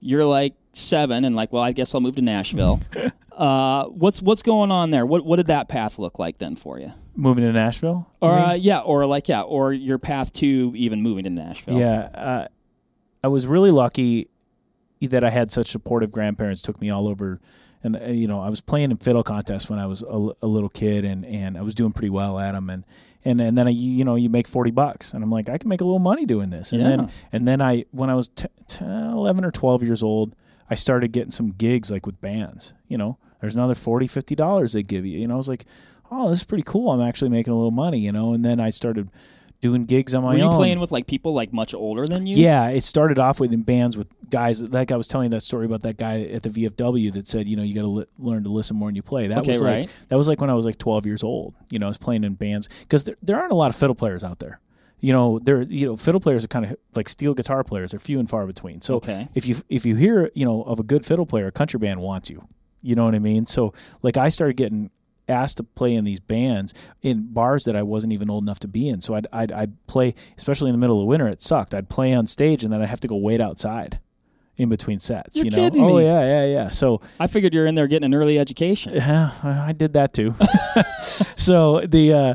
You're 0.00 0.24
like 0.24 0.54
seven, 0.72 1.24
and 1.24 1.34
like, 1.36 1.52
well, 1.52 1.62
I 1.62 1.72
guess 1.72 1.94
I'll 1.94 2.00
move 2.00 2.16
to 2.16 2.22
Nashville. 2.22 2.80
uh, 3.32 3.84
what's 3.86 4.22
what's 4.22 4.42
going 4.42 4.70
on 4.70 4.90
there? 4.90 5.04
What 5.04 5.24
what 5.24 5.36
did 5.36 5.46
that 5.46 5.68
path 5.68 5.98
look 5.98 6.18
like 6.18 6.38
then 6.38 6.56
for 6.56 6.78
you? 6.78 6.92
Moving 7.16 7.44
to 7.44 7.52
Nashville. 7.52 8.08
Or 8.20 8.32
uh, 8.32 8.52
yeah, 8.54 8.80
or 8.80 9.04
like 9.04 9.28
yeah, 9.28 9.42
or 9.42 9.72
your 9.74 9.98
path 9.98 10.32
to 10.34 10.72
even 10.74 11.02
moving 11.02 11.24
to 11.24 11.30
Nashville. 11.30 11.78
Yeah, 11.78 12.00
uh, 12.14 12.48
I 13.22 13.28
was 13.28 13.46
really 13.46 13.70
lucky 13.70 14.28
that 15.02 15.24
I 15.24 15.30
had 15.30 15.50
such 15.50 15.68
supportive 15.68 16.10
grandparents. 16.10 16.62
Took 16.62 16.80
me 16.80 16.90
all 16.90 17.08
over, 17.08 17.40
and 17.82 17.96
uh, 17.96 18.06
you 18.06 18.26
know, 18.26 18.40
I 18.40 18.48
was 18.48 18.60
playing 18.60 18.90
in 18.90 18.96
fiddle 18.96 19.22
contests 19.22 19.68
when 19.70 19.78
I 19.78 19.86
was 19.86 20.02
a 20.02 20.46
little 20.46 20.68
kid, 20.68 21.04
and, 21.04 21.24
and 21.24 21.56
I 21.58 21.62
was 21.62 21.74
doing 21.74 21.92
pretty 21.92 22.10
well 22.10 22.38
at 22.38 22.52
them. 22.52 22.70
And 22.70 22.84
and 23.24 23.40
and 23.40 23.56
then 23.58 23.66
I, 23.66 23.70
you 23.70 24.04
know, 24.04 24.14
you 24.16 24.28
make 24.30 24.46
forty 24.48 24.70
bucks, 24.70 25.12
and 25.14 25.22
I'm 25.22 25.30
like, 25.30 25.48
I 25.48 25.58
can 25.58 25.68
make 25.68 25.80
a 25.80 25.84
little 25.84 25.98
money 25.98 26.26
doing 26.26 26.50
this. 26.50 26.72
And 26.72 26.82
Yeah. 26.82 26.88
then 26.88 27.10
and 27.32 27.48
then 27.48 27.60
I, 27.62 27.84
when 27.90 28.10
I 28.10 28.14
was 28.14 28.28
t- 28.28 28.48
t- 28.66 28.84
eleven 28.84 29.44
or 29.44 29.50
twelve 29.50 29.82
years 29.82 30.02
old, 30.02 30.34
I 30.68 30.74
started 30.74 31.12
getting 31.12 31.30
some 31.30 31.50
gigs 31.52 31.90
like 31.90 32.06
with 32.06 32.20
bands. 32.20 32.74
You 32.88 32.98
know, 32.98 33.18
there's 33.40 33.54
another 33.54 33.74
40 33.74 34.06
50 34.06 34.34
dollars 34.34 34.72
they 34.72 34.82
give 34.82 35.04
you. 35.06 35.18
You 35.18 35.26
know, 35.28 35.34
I 35.34 35.36
was 35.38 35.48
like, 35.48 35.64
oh, 36.10 36.28
this 36.30 36.38
is 36.40 36.44
pretty 36.44 36.64
cool. 36.66 36.90
I'm 36.90 37.00
actually 37.06 37.30
making 37.30 37.52
a 37.52 37.56
little 37.56 37.70
money. 37.70 37.98
You 38.00 38.12
know, 38.12 38.32
and 38.32 38.44
then 38.44 38.60
I 38.60 38.70
started 38.70 39.10
doing 39.60 39.84
gigs 39.86 40.14
on 40.14 40.22
my 40.22 40.28
own. 40.30 40.34
Were 40.34 40.38
you 40.38 40.44
own. 40.50 40.56
playing 40.56 40.80
with 40.80 40.90
like 40.92 41.06
people 41.06 41.34
like 41.34 41.52
much 41.52 41.74
older 41.74 42.06
than 42.08 42.26
you? 42.26 42.36
Yeah, 42.36 42.68
it 42.68 42.82
started 42.82 43.18
off 43.18 43.40
with 43.40 43.52
in 43.52 43.62
bands 43.62 43.96
with 43.96 44.08
guys. 44.30 44.62
Like 44.62 44.90
I 44.92 44.96
was 44.96 45.06
telling 45.08 45.26
you 45.26 45.30
that 45.30 45.42
story 45.42 45.66
about 45.66 45.82
that 45.82 45.96
guy 45.98 46.22
at 46.22 46.42
the 46.42 46.48
VFW 46.48 47.12
that 47.12 47.28
said, 47.28 47.48
you 47.48 47.56
know, 47.56 47.62
you 47.62 47.74
got 47.74 47.82
to 47.82 47.86
li- 47.88 48.06
learn 48.18 48.44
to 48.44 48.50
listen 48.50 48.76
more 48.76 48.86
when 48.86 48.94
you 48.96 49.02
play. 49.02 49.26
That 49.28 49.38
Okay, 49.38 49.48
was 49.48 49.62
like 49.62 49.70
right. 49.88 49.96
that 50.08 50.16
was 50.16 50.28
like 50.28 50.40
when 50.40 50.50
I 50.50 50.54
was 50.54 50.64
like 50.64 50.78
12 50.78 51.06
years 51.06 51.22
old. 51.22 51.54
You 51.70 51.78
know, 51.78 51.86
I 51.86 51.88
was 51.90 51.98
playing 51.98 52.24
in 52.24 52.34
bands 52.34 52.68
because 52.80 53.04
there, 53.04 53.16
there 53.22 53.38
aren't 53.38 53.52
a 53.52 53.56
lot 53.56 53.70
of 53.70 53.76
fiddle 53.76 53.94
players 53.94 54.24
out 54.24 54.38
there. 54.38 54.60
You 55.02 55.12
know, 55.14 55.38
there 55.38 55.62
you 55.62 55.86
know 55.86 55.96
fiddle 55.96 56.20
players 56.20 56.44
are 56.44 56.48
kind 56.48 56.64
of 56.66 56.76
like 56.94 57.08
steel 57.08 57.32
guitar 57.34 57.64
players. 57.64 57.92
They're 57.92 58.00
few 58.00 58.18
and 58.18 58.28
far 58.28 58.46
between. 58.46 58.80
So 58.82 58.96
Okay. 58.96 59.28
if 59.34 59.46
you 59.46 59.56
if 59.68 59.84
you 59.86 59.94
hear 59.96 60.30
you 60.34 60.44
know 60.44 60.62
of 60.62 60.78
a 60.78 60.82
good 60.82 61.04
fiddle 61.06 61.24
player, 61.26 61.46
a 61.46 61.52
country 61.52 61.78
band 61.80 62.00
wants 62.00 62.28
you. 62.30 62.42
You 62.82 62.94
know 62.94 63.04
what 63.04 63.14
I 63.14 63.18
mean? 63.18 63.46
So 63.46 63.72
like 64.02 64.16
I 64.16 64.28
started 64.30 64.56
getting 64.56 64.90
asked 65.30 65.56
to 65.56 65.62
play 65.62 65.94
in 65.94 66.04
these 66.04 66.20
bands 66.20 66.74
in 67.00 67.32
bars 67.32 67.64
that 67.64 67.76
I 67.76 67.82
wasn't 67.82 68.12
even 68.12 68.30
old 68.30 68.44
enough 68.44 68.58
to 68.60 68.68
be 68.68 68.88
in. 68.88 69.00
So 69.00 69.14
I'd, 69.14 69.26
I'd, 69.32 69.52
I'd 69.52 69.86
play, 69.86 70.14
especially 70.36 70.68
in 70.68 70.74
the 70.74 70.80
middle 70.80 71.00
of 71.00 71.06
winter, 71.06 71.28
it 71.28 71.40
sucked. 71.40 71.74
I'd 71.74 71.88
play 71.88 72.12
on 72.12 72.26
stage 72.26 72.64
and 72.64 72.72
then 72.72 72.82
I'd 72.82 72.88
have 72.88 73.00
to 73.00 73.08
go 73.08 73.16
wait 73.16 73.40
outside 73.40 73.98
in 74.60 74.68
between 74.68 74.98
sets. 74.98 75.42
You're 75.42 75.46
you 75.46 75.70
know? 75.70 75.86
oh 75.86 75.96
me. 75.96 76.04
yeah, 76.04 76.20
yeah, 76.20 76.44
yeah. 76.44 76.68
So 76.68 77.00
I 77.18 77.26
figured 77.28 77.54
you're 77.54 77.66
in 77.66 77.74
there 77.74 77.86
getting 77.86 78.04
an 78.04 78.14
early 78.14 78.38
education. 78.38 78.94
yeah, 78.94 79.30
I 79.42 79.72
did 79.72 79.94
that 79.94 80.12
too. 80.12 80.34
so 81.36 81.78
the 81.78 82.12
uh, 82.12 82.34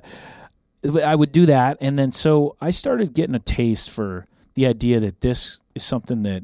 I 1.04 1.16
would 1.16 1.32
do 1.32 1.46
that, 1.46 1.78
and 1.82 2.00
then 2.00 2.12
so 2.12 2.56
I 2.60 2.72
started 2.72 3.14
getting 3.14 3.36
a 3.36 3.40
taste 3.40 3.92
for 3.92 4.26
the 4.56 4.66
idea 4.66 5.00
that 5.02 5.22
this 5.22 5.64
is 5.76 5.84
something 5.84 6.24
that 6.24 6.44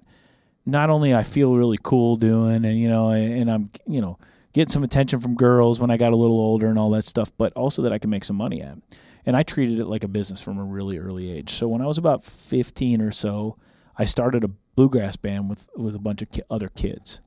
not 0.66 0.90
only 0.90 1.16
I 1.16 1.24
feel 1.24 1.56
really 1.56 1.80
cool 1.82 2.16
doing, 2.16 2.64
and 2.64 2.80
you 2.80 2.88
know, 2.88 3.10
and 3.10 3.50
I'm 3.50 3.70
you 3.88 4.02
know 4.02 4.20
getting 4.54 4.70
some 4.70 4.84
attention 4.84 5.20
from 5.20 5.36
girls 5.36 5.80
when 5.80 5.92
I 5.92 5.98
got 5.98 6.14
a 6.14 6.18
little 6.18 6.40
older 6.40 6.68
and 6.68 6.78
all 6.78 6.90
that 6.92 7.04
stuff, 7.06 7.32
but 7.38 7.54
also 7.54 7.82
that 7.84 7.94
I 7.94 7.98
could 8.00 8.10
make 8.10 8.24
some 8.24 8.36
money 8.36 8.62
at. 8.62 8.78
And 9.26 9.36
I 9.36 9.44
treated 9.44 9.80
it 9.80 9.86
like 9.86 10.04
a 10.04 10.08
business 10.08 10.42
from 10.42 10.58
a 10.58 10.64
really 10.64 10.98
early 10.98 11.32
age. 11.32 11.50
So 11.50 11.68
when 11.68 11.82
I 11.82 11.86
was 11.86 11.98
about 11.98 12.24
15 12.24 13.02
or 13.02 13.12
so, 13.12 13.58
I 13.98 14.06
started 14.06 14.44
a 14.44 14.50
bluegrass 14.76 15.16
band 15.16 15.50
with 15.50 15.70
with 15.76 15.96
a 15.96 16.00
bunch 16.00 16.22
of 16.22 16.32
ki- 16.32 16.42
other 16.50 16.70
kids 16.70 17.22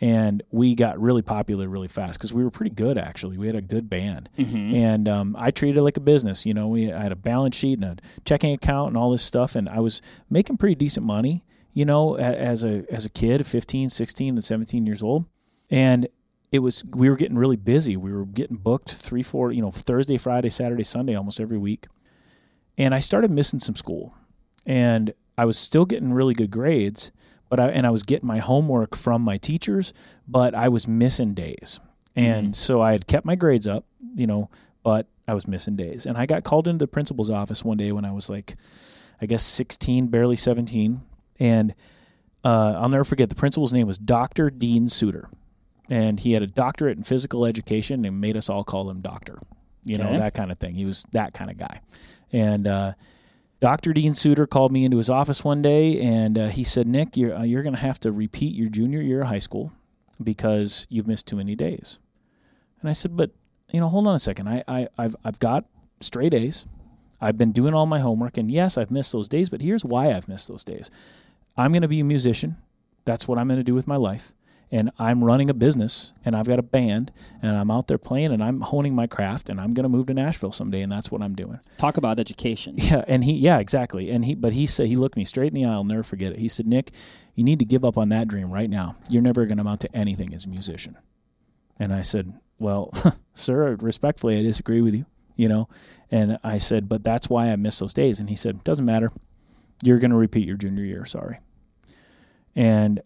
and 0.00 0.42
we 0.50 0.74
got 0.74 1.00
really 1.00 1.22
popular 1.22 1.68
really 1.68 1.88
fast 1.88 2.18
because 2.18 2.32
we 2.32 2.44
were 2.44 2.50
pretty 2.50 2.74
good 2.74 2.96
actually. 2.98 3.36
We 3.36 3.46
had 3.46 3.56
a 3.56 3.60
good 3.62 3.90
band, 3.90 4.28
and 4.74 5.08
um, 5.08 5.36
I 5.38 5.50
treated 5.50 5.78
it 5.78 5.82
like 5.82 5.96
a 5.96 6.00
business. 6.00 6.46
You 6.46 6.54
know, 6.54 6.68
we 6.68 6.92
I 6.92 7.02
had 7.02 7.12
a 7.12 7.16
balance 7.16 7.56
sheet 7.56 7.80
and 7.80 8.00
a 8.00 8.20
checking 8.24 8.52
account 8.52 8.88
and 8.88 8.96
all 8.96 9.10
this 9.10 9.24
stuff, 9.24 9.56
and 9.56 9.68
I 9.68 9.80
was 9.80 10.00
making 10.30 10.56
pretty 10.58 10.74
decent 10.76 11.04
money. 11.04 11.44
You 11.72 11.84
know, 11.84 12.16
as 12.16 12.64
a 12.64 12.84
as 12.92 13.06
a 13.06 13.10
kid, 13.10 13.44
15, 13.46 13.88
16, 13.88 14.34
and 14.34 14.44
17 14.44 14.86
years 14.86 15.02
old, 15.02 15.26
and 15.70 16.06
it 16.50 16.60
was 16.60 16.84
we 16.90 17.10
were 17.10 17.16
getting 17.16 17.36
really 17.36 17.56
busy. 17.56 17.96
We 17.96 18.12
were 18.12 18.24
getting 18.24 18.56
booked 18.56 18.90
three, 18.92 19.22
four, 19.22 19.52
you 19.52 19.62
know, 19.62 19.70
Thursday, 19.70 20.16
Friday, 20.16 20.48
Saturday, 20.48 20.84
Sunday, 20.84 21.14
almost 21.14 21.40
every 21.40 21.58
week, 21.58 21.86
and 22.76 22.94
I 22.94 22.98
started 22.98 23.30
missing 23.30 23.58
some 23.58 23.74
school, 23.74 24.14
and 24.66 25.12
I 25.36 25.44
was 25.44 25.58
still 25.58 25.84
getting 25.84 26.12
really 26.12 26.34
good 26.34 26.50
grades, 26.50 27.12
but 27.48 27.60
I 27.60 27.68
and 27.68 27.86
I 27.86 27.90
was 27.90 28.02
getting 28.02 28.26
my 28.26 28.38
homework 28.38 28.96
from 28.96 29.22
my 29.22 29.36
teachers, 29.36 29.92
but 30.26 30.54
I 30.54 30.68
was 30.68 30.88
missing 30.88 31.34
days. 31.34 31.80
And 32.16 32.56
so 32.56 32.80
I 32.80 32.90
had 32.90 33.06
kept 33.06 33.24
my 33.24 33.36
grades 33.36 33.68
up, 33.68 33.84
you 34.16 34.26
know, 34.26 34.50
but 34.82 35.06
I 35.28 35.34
was 35.34 35.46
missing 35.46 35.76
days. 35.76 36.04
And 36.04 36.16
I 36.16 36.26
got 36.26 36.42
called 36.42 36.66
into 36.66 36.78
the 36.78 36.88
principal's 36.88 37.30
office 37.30 37.64
one 37.64 37.76
day 37.76 37.92
when 37.92 38.04
I 38.04 38.10
was 38.10 38.28
like 38.28 38.56
I 39.20 39.26
guess 39.26 39.42
16, 39.44 40.08
barely 40.08 40.36
17, 40.36 41.00
and 41.40 41.74
uh, 42.44 42.74
I'll 42.78 42.88
never 42.88 43.04
forget 43.04 43.28
the 43.28 43.34
principal's 43.34 43.72
name 43.72 43.86
was 43.86 43.98
Dr. 43.98 44.48
Dean 44.50 44.88
Suter. 44.88 45.28
And 45.90 46.20
he 46.20 46.32
had 46.32 46.42
a 46.42 46.46
doctorate 46.46 46.98
in 46.98 47.04
physical 47.04 47.46
education 47.46 48.04
and 48.04 48.20
made 48.20 48.36
us 48.36 48.50
all 48.50 48.64
call 48.64 48.90
him 48.90 49.00
doctor. 49.00 49.38
You 49.84 49.96
know, 49.96 50.18
that 50.18 50.34
kind 50.34 50.52
of 50.52 50.58
thing. 50.58 50.74
He 50.74 50.84
was 50.84 51.04
that 51.12 51.32
kind 51.32 51.50
of 51.50 51.56
guy. 51.56 51.80
And 52.30 52.66
uh, 52.66 52.92
Dr. 53.60 53.92
Dean 53.92 54.12
Suter 54.12 54.46
called 54.46 54.70
me 54.70 54.84
into 54.84 54.98
his 54.98 55.08
office 55.08 55.42
one 55.42 55.62
day 55.62 56.00
and 56.00 56.38
uh, 56.38 56.48
he 56.48 56.62
said, 56.62 56.86
Nick, 56.86 57.16
you're, 57.16 57.34
uh, 57.34 57.42
you're 57.42 57.62
going 57.62 57.74
to 57.74 57.80
have 57.80 57.98
to 58.00 58.12
repeat 58.12 58.54
your 58.54 58.68
junior 58.68 59.00
year 59.00 59.22
of 59.22 59.28
high 59.28 59.38
school 59.38 59.72
because 60.22 60.86
you've 60.90 61.08
missed 61.08 61.26
too 61.26 61.36
many 61.36 61.54
days. 61.54 61.98
And 62.80 62.90
I 62.90 62.92
said, 62.92 63.16
but, 63.16 63.30
you 63.72 63.80
know, 63.80 63.88
hold 63.88 64.06
on 64.06 64.14
a 64.14 64.18
second. 64.18 64.48
I, 64.48 64.62
I, 64.68 64.88
I've, 64.98 65.16
I've 65.24 65.38
got 65.38 65.64
straight 66.00 66.34
A's. 66.34 66.66
I've 67.20 67.36
been 67.36 67.52
doing 67.52 67.74
all 67.74 67.86
my 67.86 67.98
homework. 67.98 68.36
And 68.38 68.50
yes, 68.50 68.78
I've 68.78 68.90
missed 68.90 69.12
those 69.12 69.28
days, 69.28 69.48
but 69.48 69.60
here's 69.60 69.84
why 69.84 70.12
I've 70.12 70.28
missed 70.28 70.48
those 70.48 70.64
days. 70.64 70.90
I'm 71.56 71.72
going 71.72 71.82
to 71.82 71.88
be 71.88 72.00
a 72.00 72.04
musician. 72.04 72.56
That's 73.04 73.26
what 73.26 73.38
I'm 73.38 73.48
going 73.48 73.58
to 73.58 73.64
do 73.64 73.74
with 73.74 73.88
my 73.88 73.96
life. 73.96 74.32
And 74.70 74.90
I'm 74.98 75.24
running 75.24 75.48
a 75.48 75.54
business 75.54 76.12
and 76.24 76.36
I've 76.36 76.46
got 76.46 76.58
a 76.58 76.62
band 76.62 77.10
and 77.40 77.56
I'm 77.56 77.70
out 77.70 77.86
there 77.86 77.96
playing 77.96 78.32
and 78.32 78.42
I'm 78.44 78.60
honing 78.60 78.94
my 78.94 79.06
craft 79.06 79.48
and 79.48 79.58
I'm 79.60 79.72
going 79.72 79.84
to 79.84 79.88
move 79.88 80.06
to 80.06 80.14
Nashville 80.14 80.52
someday 80.52 80.82
and 80.82 80.92
that's 80.92 81.10
what 81.10 81.22
I'm 81.22 81.34
doing. 81.34 81.58
Talk 81.78 81.96
about 81.96 82.18
education. 82.18 82.76
Yeah, 82.88 83.04
and 83.06 83.24
he 83.24 83.34
yeah, 83.34 83.58
exactly. 83.58 84.10
And 84.10 84.24
he 84.24 84.34
but 84.34 84.52
he 84.54 84.66
said 84.66 84.86
he 84.86 84.96
looked 84.96 85.16
me 85.16 85.24
straight 85.24 85.48
in 85.48 85.54
the 85.54 85.64
eye, 85.66 85.72
I'll 85.72 85.84
never 85.84 86.02
forget 86.02 86.32
it. 86.32 86.38
He 86.38 86.48
said, 86.48 86.66
"Nick, 86.66 86.90
you 87.34 87.44
need 87.44 87.58
to 87.58 87.66
give 87.66 87.84
up 87.84 87.98
on 87.98 88.08
that 88.10 88.28
dream 88.28 88.50
right 88.50 88.70
now. 88.70 88.94
You're 89.10 89.20
never 89.20 89.44
going 89.44 89.58
to 89.58 89.62
amount 89.62 89.82
to 89.82 89.94
anything 89.94 90.32
as 90.32 90.46
a 90.46 90.48
musician." 90.48 90.96
And 91.78 91.92
I 91.92 92.00
said, 92.02 92.32
"Well, 92.58 92.92
sir, 93.34 93.76
respectfully, 93.80 94.38
I 94.38 94.42
disagree 94.42 94.80
with 94.80 94.94
you, 94.94 95.04
you 95.36 95.48
know." 95.48 95.68
And 96.10 96.38
I 96.42 96.56
said, 96.58 96.88
"But 96.88 97.04
that's 97.04 97.28
why 97.28 97.50
I 97.50 97.56
miss 97.56 97.78
those 97.78 97.92
days." 97.94 98.20
And 98.20 98.30
he 98.30 98.36
said, 98.36 98.64
"Doesn't 98.64 98.86
matter. 98.86 99.10
You're 99.82 99.98
going 99.98 100.12
to 100.12 100.16
repeat 100.16 100.46
your 100.46 100.56
junior 100.56 100.84
year, 100.84 101.04
sorry." 101.04 101.40
And 102.56 103.02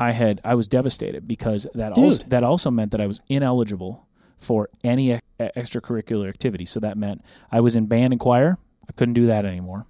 I 0.00 0.12
had 0.12 0.40
I 0.44 0.54
was 0.54 0.68
devastated 0.68 1.28
because 1.28 1.66
that 1.74 1.94
Dude. 1.94 2.04
also 2.04 2.24
that 2.24 2.42
also 2.42 2.70
meant 2.70 2.90
that 2.92 3.00
I 3.00 3.06
was 3.06 3.20
ineligible 3.28 4.06
for 4.36 4.68
any 4.82 5.12
e- 5.12 5.18
extracurricular 5.40 6.28
activity. 6.28 6.64
So 6.64 6.80
that 6.80 6.96
meant 6.96 7.22
I 7.50 7.60
was 7.60 7.76
in 7.76 7.86
band 7.86 8.12
and 8.12 8.20
choir. 8.20 8.58
I 8.88 8.92
couldn't 8.92 9.14
do 9.14 9.26
that 9.26 9.44
anymore. 9.44 9.86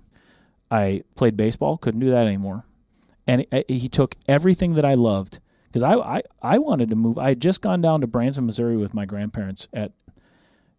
I 0.70 1.02
played 1.16 1.36
baseball. 1.36 1.78
Couldn't 1.78 2.00
do 2.00 2.10
that 2.10 2.26
anymore. 2.26 2.64
And 3.26 3.46
it, 3.52 3.70
he 3.70 3.88
took 3.88 4.16
everything 4.26 4.74
that 4.74 4.84
I 4.84 4.94
loved 4.94 5.40
because 5.66 5.82
I, 5.82 5.94
I 5.94 6.22
I 6.42 6.58
wanted 6.58 6.90
to 6.90 6.96
move. 6.96 7.18
I 7.18 7.30
had 7.30 7.40
just 7.40 7.62
gone 7.62 7.80
down 7.80 8.00
to 8.02 8.06
Branson, 8.06 8.44
Missouri, 8.46 8.76
with 8.76 8.94
my 8.94 9.04
grandparents 9.06 9.68
at 9.72 9.92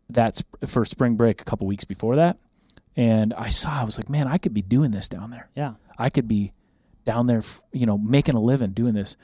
that 0.09 0.35
sp- 0.37 0.67
for 0.67 0.85
spring 0.85 1.15
break 1.15 1.41
a 1.41 1.45
couple 1.45 1.65
weeks 1.65 1.85
before 1.85 2.15
that, 2.17 2.37
and 2.95 3.33
I 3.33 3.47
saw 3.47 3.81
I 3.81 3.83
was 3.85 3.97
like, 3.97 4.09
man, 4.09 4.27
I 4.27 4.37
could 4.37 4.53
be 4.53 4.61
doing 4.61 4.91
this 4.91 5.09
down 5.09 5.31
there. 5.31 5.49
Yeah. 5.55 5.73
I 5.97 6.09
could 6.09 6.27
be 6.27 6.51
down 7.05 7.27
there, 7.27 7.41
you 7.71 7.85
know, 7.85 7.97
making 7.97 8.35
a 8.35 8.39
living 8.39 8.71
doing 8.71 8.93
this. 8.93 9.15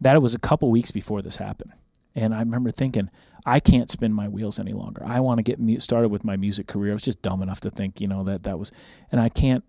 That 0.00 0.20
was 0.20 0.34
a 0.34 0.38
couple 0.38 0.70
weeks 0.70 0.90
before 0.90 1.22
this 1.22 1.36
happened, 1.36 1.72
and 2.14 2.34
I 2.34 2.40
remember 2.40 2.70
thinking, 2.70 3.10
I 3.46 3.60
can't 3.60 3.88
spin 3.88 4.12
my 4.12 4.28
wheels 4.28 4.58
any 4.58 4.72
longer. 4.72 5.02
I 5.06 5.20
want 5.20 5.38
to 5.38 5.42
get 5.42 5.82
started 5.82 6.08
with 6.08 6.24
my 6.24 6.36
music 6.36 6.66
career. 6.66 6.92
I 6.92 6.94
was 6.94 7.02
just 7.02 7.22
dumb 7.22 7.42
enough 7.42 7.60
to 7.60 7.70
think, 7.70 8.00
you 8.00 8.08
know, 8.08 8.24
that 8.24 8.42
that 8.42 8.58
was, 8.58 8.72
and 9.12 9.20
I 9.20 9.28
can't 9.28 9.64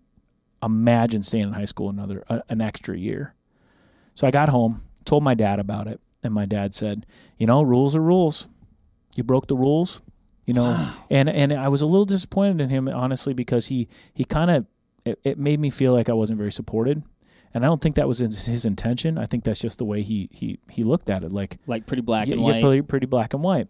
imagine 0.62 1.22
staying 1.22 1.44
in 1.44 1.52
high 1.52 1.64
school 1.64 1.88
another 1.88 2.24
uh, 2.28 2.40
an 2.48 2.60
extra 2.60 2.96
year. 2.96 3.34
So 4.14 4.26
I 4.26 4.30
got 4.30 4.48
home, 4.48 4.80
told 5.04 5.22
my 5.22 5.34
dad 5.34 5.60
about 5.60 5.86
it, 5.86 6.00
and 6.22 6.34
my 6.34 6.44
dad 6.44 6.74
said, 6.74 7.06
"You 7.38 7.46
know, 7.46 7.62
rules 7.62 7.94
are 7.94 8.02
rules. 8.02 8.48
You 9.14 9.22
broke 9.22 9.46
the 9.46 9.56
rules." 9.56 10.02
You 10.44 10.54
know, 10.54 10.90
and 11.10 11.28
and 11.28 11.52
I 11.52 11.68
was 11.68 11.82
a 11.82 11.86
little 11.86 12.04
disappointed 12.04 12.60
in 12.60 12.68
him 12.68 12.88
honestly 12.88 13.34
because 13.34 13.66
he 13.66 13.88
he 14.12 14.24
kind 14.24 14.50
of 14.50 14.66
it, 15.04 15.20
it 15.22 15.38
made 15.38 15.60
me 15.60 15.70
feel 15.70 15.92
like 15.92 16.08
I 16.08 16.14
wasn't 16.14 16.38
very 16.38 16.52
supported. 16.52 17.02
And 17.54 17.64
I 17.64 17.68
don't 17.68 17.80
think 17.80 17.96
that 17.96 18.06
was 18.06 18.18
his, 18.18 18.46
his 18.46 18.64
intention. 18.64 19.16
I 19.18 19.24
think 19.26 19.44
that's 19.44 19.60
just 19.60 19.78
the 19.78 19.84
way 19.84 20.02
he 20.02 20.28
he 20.32 20.58
he 20.70 20.82
looked 20.82 21.08
at 21.10 21.24
it. 21.24 21.32
Like 21.32 21.56
Like 21.66 21.86
pretty 21.86 22.02
black 22.02 22.26
yeah, 22.28 22.34
and 22.34 22.42
yeah, 22.42 22.52
white. 22.52 22.62
pretty, 22.62 22.82
pretty 22.82 23.06
black 23.06 23.34
and 23.34 23.42
white. 23.42 23.68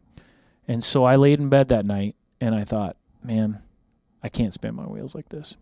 And 0.66 0.83
so 0.83 1.05
I 1.05 1.16
laid 1.16 1.39
in 1.41 1.49
bed 1.49 1.68
that 1.68 1.87
night 1.87 2.14
and 2.41 2.55
I 2.55 2.64
thought, 2.64 2.97
man, 3.22 3.59
I 4.22 4.29
can't 4.29 4.53
spin 4.53 4.74
my 4.74 4.85
wheels 4.85 5.14
like 5.14 5.29
this. 5.31 5.57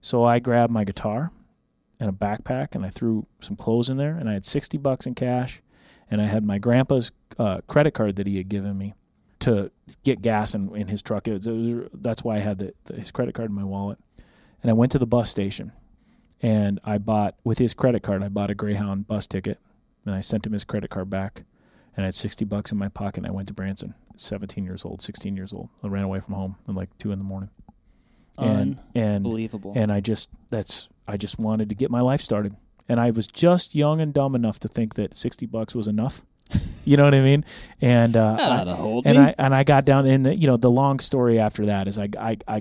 So 0.00 0.22
I 0.24 0.38
grabbed 0.38 0.72
my 0.72 0.84
guitar 0.84 1.30
and 1.98 2.08
a 2.08 2.12
backpack 2.12 2.74
and 2.74 2.84
I 2.84 2.90
threw 2.90 3.26
some 3.40 3.56
clothes 3.56 3.88
in 3.90 3.96
there 3.96 4.14
and 4.16 4.28
I 4.28 4.34
had 4.34 4.44
60 4.44 4.78
bucks 4.78 5.06
in 5.06 5.14
cash 5.14 5.60
and 6.10 6.20
I 6.20 6.26
had 6.26 6.44
my 6.44 6.58
grandpa's 6.58 7.10
uh, 7.38 7.62
credit 7.66 7.94
card 7.94 8.16
that 8.16 8.26
he 8.26 8.36
had 8.36 8.48
given 8.48 8.76
me 8.76 8.94
to 9.40 9.70
get 10.04 10.22
gas 10.22 10.54
in, 10.54 10.74
in 10.76 10.86
his 10.88 11.02
truck. 11.02 11.26
It 11.26 11.32
was, 11.32 11.46
it 11.46 11.52
was- 11.52 11.88
that's 11.94 12.22
why 12.22 12.36
I 12.36 12.40
had 12.40 12.58
the, 12.58 12.74
the, 12.84 12.94
his 12.94 13.10
credit 13.10 13.34
card 13.34 13.48
in 13.50 13.56
my 13.56 13.64
wallet. 13.64 13.98
And 14.62 14.70
I 14.70 14.74
went 14.74 14.92
to 14.92 14.98
the 14.98 15.06
bus 15.06 15.30
station 15.30 15.72
and 16.42 16.78
I 16.84 16.98
bought, 16.98 17.36
with 17.44 17.58
his 17.58 17.74
credit 17.74 18.02
card, 18.02 18.22
I 18.22 18.28
bought 18.28 18.50
a 18.50 18.54
Greyhound 18.54 19.06
bus 19.06 19.26
ticket 19.26 19.58
and 20.06 20.14
I 20.14 20.20
sent 20.20 20.46
him 20.46 20.52
his 20.52 20.64
credit 20.64 20.90
card 20.90 21.08
back 21.10 21.44
and 21.96 22.04
I 22.04 22.08
had 22.08 22.14
60 22.14 22.44
bucks 22.44 22.72
in 22.72 22.78
my 22.78 22.88
pocket 22.88 23.18
and 23.18 23.26
I 23.26 23.30
went 23.30 23.48
to 23.48 23.54
Branson, 23.54 23.94
17 24.16 24.64
years 24.64 24.84
old, 24.84 25.00
16 25.02 25.36
years 25.36 25.52
old. 25.52 25.68
I 25.82 25.88
ran 25.88 26.04
away 26.04 26.20
from 26.20 26.34
home 26.34 26.56
at 26.68 26.74
like 26.74 26.96
2 26.98 27.12
in 27.12 27.18
the 27.18 27.24
morning. 27.24 27.50
And 28.38 28.80
and 28.96 29.24
Unbelievable. 29.24 29.72
and 29.76 29.92
I 29.92 30.00
just 30.00 30.28
that's 30.50 30.88
I 31.06 31.16
just 31.16 31.38
wanted 31.38 31.68
to 31.68 31.76
get 31.76 31.88
my 31.90 32.00
life 32.00 32.20
started. 32.20 32.54
And 32.88 32.98
I 32.98 33.10
was 33.12 33.26
just 33.28 33.74
young 33.76 34.00
and 34.00 34.12
dumb 34.12 34.34
enough 34.34 34.58
to 34.60 34.68
think 34.68 34.94
that 34.96 35.14
60 35.14 35.46
bucks 35.46 35.74
was 35.74 35.86
enough. 35.88 36.22
You 36.86 36.98
know 36.98 37.04
what 37.04 37.14
I 37.14 37.22
mean? 37.22 37.46
And 37.80 38.14
uh 38.14 38.36
I- 38.38 38.64
and 39.06 39.16
me. 39.16 39.22
I 39.24 39.34
and 39.38 39.54
I 39.54 39.64
got 39.64 39.86
down 39.86 40.04
in 40.06 40.22
the 40.22 40.38
you 40.38 40.46
know 40.46 40.58
the 40.58 40.70
long 40.70 41.00
story 41.00 41.38
after 41.38 41.64
that 41.66 41.88
is 41.88 41.98
I 41.98 42.10
I 42.20 42.36
I 42.46 42.60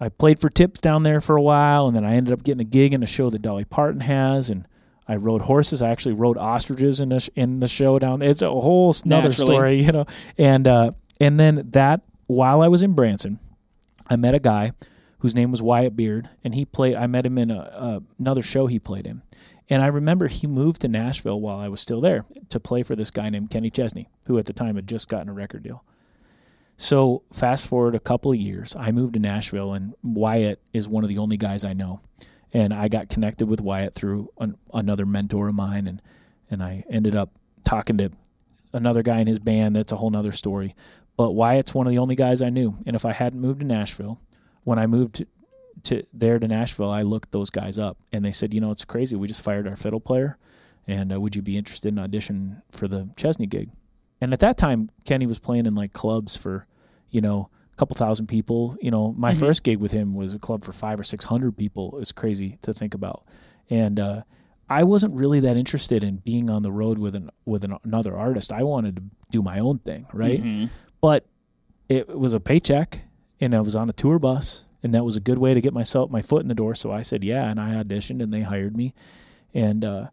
I 0.00 0.08
played 0.08 0.40
for 0.40 0.48
tips 0.48 0.80
down 0.80 1.02
there 1.02 1.20
for 1.20 1.36
a 1.36 1.42
while 1.42 1.86
and 1.86 1.94
then 1.94 2.04
I 2.04 2.14
ended 2.14 2.32
up 2.32 2.42
getting 2.42 2.60
a 2.60 2.64
gig 2.64 2.94
in 2.94 3.02
a 3.02 3.06
show 3.06 3.30
that 3.30 3.42
Dolly 3.42 3.64
Parton 3.64 4.00
has 4.00 4.48
and 4.48 4.66
I 5.06 5.16
rode 5.16 5.42
horses. 5.42 5.82
I 5.82 5.90
actually 5.90 6.14
rode 6.14 6.38
ostriches 6.38 7.00
in 7.00 7.08
the 7.08 7.18
sh- 7.18 7.30
in 7.34 7.58
the 7.58 7.66
show 7.66 7.98
down. 7.98 8.22
It's 8.22 8.42
a 8.42 8.48
whole 8.48 8.94
another 9.04 9.28
Naturally. 9.30 9.54
story, 9.54 9.82
you 9.82 9.90
know. 9.90 10.06
And 10.38 10.68
uh, 10.68 10.92
and 11.20 11.38
then 11.38 11.70
that 11.72 12.02
while 12.28 12.62
I 12.62 12.68
was 12.68 12.84
in 12.84 12.94
Branson, 12.94 13.40
I 14.08 14.14
met 14.14 14.36
a 14.36 14.38
guy 14.38 14.72
whose 15.18 15.34
name 15.34 15.50
was 15.50 15.60
Wyatt 15.60 15.96
Beard, 15.96 16.28
and 16.44 16.54
he 16.54 16.64
played. 16.64 16.94
I 16.94 17.08
met 17.08 17.26
him 17.26 17.38
in 17.38 17.50
a, 17.50 17.58
a, 17.58 18.02
another 18.20 18.40
show 18.40 18.68
he 18.68 18.78
played 18.78 19.04
in, 19.04 19.22
and 19.68 19.82
I 19.82 19.88
remember 19.88 20.28
he 20.28 20.46
moved 20.46 20.80
to 20.82 20.88
Nashville 20.88 21.40
while 21.40 21.58
I 21.58 21.66
was 21.66 21.80
still 21.80 22.00
there 22.00 22.24
to 22.48 22.60
play 22.60 22.84
for 22.84 22.94
this 22.94 23.10
guy 23.10 23.30
named 23.30 23.50
Kenny 23.50 23.70
Chesney, 23.70 24.08
who 24.26 24.38
at 24.38 24.46
the 24.46 24.52
time 24.52 24.76
had 24.76 24.86
just 24.86 25.08
gotten 25.08 25.28
a 25.28 25.32
record 25.32 25.64
deal. 25.64 25.82
So 26.80 27.24
fast 27.30 27.68
forward 27.68 27.94
a 27.94 28.00
couple 28.00 28.32
of 28.32 28.38
years, 28.38 28.74
I 28.74 28.90
moved 28.90 29.12
to 29.12 29.20
Nashville, 29.20 29.74
and 29.74 29.92
Wyatt 30.02 30.62
is 30.72 30.88
one 30.88 31.04
of 31.04 31.10
the 31.10 31.18
only 31.18 31.36
guys 31.36 31.62
I 31.62 31.74
know, 31.74 32.00
and 32.54 32.72
I 32.72 32.88
got 32.88 33.10
connected 33.10 33.48
with 33.48 33.60
Wyatt 33.60 33.94
through 33.94 34.30
an, 34.38 34.56
another 34.72 35.04
mentor 35.04 35.48
of 35.48 35.54
mine, 35.54 35.86
and 35.86 36.00
and 36.50 36.62
I 36.62 36.84
ended 36.88 37.14
up 37.14 37.32
talking 37.66 37.98
to 37.98 38.10
another 38.72 39.02
guy 39.02 39.20
in 39.20 39.26
his 39.26 39.38
band. 39.38 39.76
That's 39.76 39.92
a 39.92 39.96
whole 39.96 40.08
nother 40.08 40.32
story. 40.32 40.74
But 41.18 41.32
Wyatt's 41.32 41.74
one 41.74 41.86
of 41.86 41.90
the 41.90 41.98
only 41.98 42.16
guys 42.16 42.40
I 42.40 42.48
knew, 42.48 42.78
and 42.86 42.96
if 42.96 43.04
I 43.04 43.12
hadn't 43.12 43.42
moved 43.42 43.60
to 43.60 43.66
Nashville, 43.66 44.18
when 44.64 44.78
I 44.78 44.86
moved 44.86 45.16
to, 45.16 45.26
to 45.84 46.02
there 46.14 46.38
to 46.38 46.48
Nashville, 46.48 46.90
I 46.90 47.02
looked 47.02 47.30
those 47.30 47.50
guys 47.50 47.78
up, 47.78 47.98
and 48.10 48.24
they 48.24 48.32
said, 48.32 48.54
you 48.54 48.60
know, 48.62 48.70
it's 48.70 48.86
crazy. 48.86 49.16
We 49.16 49.28
just 49.28 49.44
fired 49.44 49.68
our 49.68 49.76
fiddle 49.76 50.00
player, 50.00 50.38
and 50.86 51.12
uh, 51.12 51.20
would 51.20 51.36
you 51.36 51.42
be 51.42 51.58
interested 51.58 51.88
in 51.88 51.98
audition 51.98 52.62
for 52.72 52.88
the 52.88 53.12
Chesney 53.18 53.46
gig? 53.46 53.68
And 54.20 54.32
at 54.32 54.40
that 54.40 54.56
time, 54.58 54.90
Kenny 55.04 55.26
was 55.26 55.38
playing 55.38 55.66
in 55.66 55.74
like 55.74 55.92
clubs 55.92 56.36
for, 56.36 56.66
you 57.10 57.20
know, 57.20 57.48
a 57.72 57.76
couple 57.76 57.94
thousand 57.96 58.26
people. 58.26 58.76
You 58.80 58.90
know, 58.90 59.12
my 59.16 59.32
Mhm. 59.32 59.38
first 59.38 59.62
gig 59.64 59.78
with 59.78 59.92
him 59.92 60.14
was 60.14 60.34
a 60.34 60.38
club 60.38 60.62
for 60.62 60.72
five 60.72 61.00
or 61.00 61.02
six 61.04 61.24
hundred 61.24 61.56
people. 61.56 61.96
It's 62.00 62.12
crazy 62.12 62.58
to 62.62 62.72
think 62.74 62.94
about, 62.94 63.24
and 63.70 63.98
uh, 63.98 64.22
I 64.68 64.84
wasn't 64.84 65.14
really 65.14 65.40
that 65.40 65.56
interested 65.56 66.04
in 66.04 66.16
being 66.16 66.50
on 66.50 66.62
the 66.62 66.70
road 66.72 66.98
with 66.98 67.14
an 67.16 67.30
with 67.46 67.64
an, 67.64 67.76
another 67.84 68.16
artist. 68.16 68.52
I 68.52 68.62
wanted 68.62 68.96
to 68.96 69.02
do 69.30 69.42
my 69.42 69.58
own 69.58 69.78
thing, 69.78 70.06
right? 70.12 70.42
Mhm. 70.42 70.68
but 71.00 71.24
it 71.88 72.16
was 72.18 72.34
a 72.34 72.40
paycheck 72.40 73.00
and 73.40 73.54
I 73.54 73.60
was 73.60 73.74
on 73.74 73.88
a 73.88 73.92
tour 73.92 74.18
bus 74.18 74.66
and 74.82 74.92
that 74.94 75.04
was 75.04 75.16
a 75.16 75.20
good 75.20 75.38
way 75.38 75.54
to 75.54 75.60
get 75.60 75.72
myself 75.72 76.10
my 76.10 76.20
foot 76.22 76.42
in 76.42 76.48
the 76.48 76.54
door 76.54 76.74
so 76.74 76.92
I 76.92 77.02
said 77.02 77.24
yeah 77.24 77.50
and 77.50 77.58
I 77.58 77.82
auditioned 77.82 78.22
and 78.22 78.32
they 78.32 78.42
hired 78.42 78.76
me 78.76 78.92
and 79.54 79.84
uh, 79.84 80.06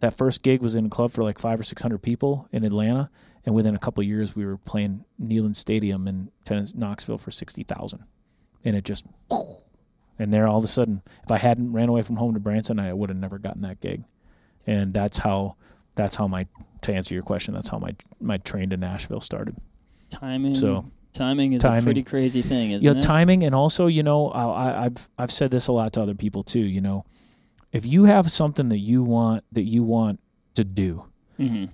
that 0.00 0.14
first 0.14 0.42
gig 0.42 0.62
was 0.62 0.74
in 0.74 0.86
a 0.86 0.88
club 0.88 1.10
for 1.12 1.22
like 1.22 1.38
five 1.38 1.60
or 1.60 1.62
six 1.64 1.82
hundred 1.82 1.98
people 2.02 2.48
in 2.50 2.64
Atlanta 2.64 3.10
and 3.44 3.54
within 3.54 3.74
a 3.74 3.78
couple 3.78 4.00
of 4.02 4.06
years 4.08 4.34
we 4.36 4.44
were 4.46 4.56
playing 4.56 5.04
Neyland 5.20 5.56
Stadium 5.56 6.06
in 6.08 6.30
Tennessee, 6.44 6.76
Knoxville 6.78 7.18
for 7.18 7.30
sixty 7.30 7.62
thousand 7.62 8.04
and 8.64 8.76
it 8.76 8.84
just 8.84 9.06
and 10.18 10.32
there 10.32 10.46
all 10.46 10.58
of 10.58 10.64
a 10.64 10.68
sudden 10.68 11.02
if 11.24 11.30
I 11.30 11.38
hadn't 11.38 11.72
ran 11.72 11.88
away 11.88 12.02
from 12.02 12.16
home 12.16 12.34
to 12.34 12.40
Branson 12.40 12.78
I 12.78 12.92
would 12.92 13.10
have 13.10 13.18
never 13.18 13.38
gotten 13.38 13.62
that 13.62 13.80
gig 13.80 14.04
and 14.66 14.92
that's 14.94 15.18
how 15.18 15.56
that's 15.94 16.16
how 16.16 16.26
my 16.28 16.46
to 16.82 16.94
answer 16.94 17.14
your 17.14 17.22
question 17.24 17.54
that's 17.54 17.68
how 17.68 17.78
my 17.78 17.94
my 18.20 18.36
train 18.38 18.70
to 18.70 18.76
Nashville 18.76 19.20
started 19.20 19.56
Timing. 20.10 20.54
So- 20.54 20.84
timing 21.14 21.52
is 21.54 21.60
Timing. 21.62 21.80
a 21.80 21.82
pretty 21.84 22.02
crazy 22.02 22.40
thing, 22.42 22.70
isn't 22.72 22.86
it? 22.86 22.90
yeah, 22.92 22.98
it? 22.98 23.02
timing, 23.02 23.44
and 23.44 23.54
also, 23.54 23.86
you 23.86 24.02
know, 24.02 24.28
I, 24.30 24.44
I- 24.44 24.84
I've 24.86 25.08
I've 25.18 25.30
said 25.32 25.50
this 25.50 25.68
a 25.68 25.72
lot 25.72 25.92
to 25.94 26.00
other 26.02 26.14
people 26.14 26.42
too. 26.42 26.60
You 26.60 26.80
know, 26.82 27.04
if 27.72 27.84
you 27.86 28.04
have 28.04 28.30
something 28.30 28.68
that 28.70 28.78
you 28.78 29.02
want 29.02 29.44
that 29.52 29.62
you 29.64 29.82
want 29.82 30.20
to 30.54 30.64
do, 30.64 31.06
hmm 31.38 31.66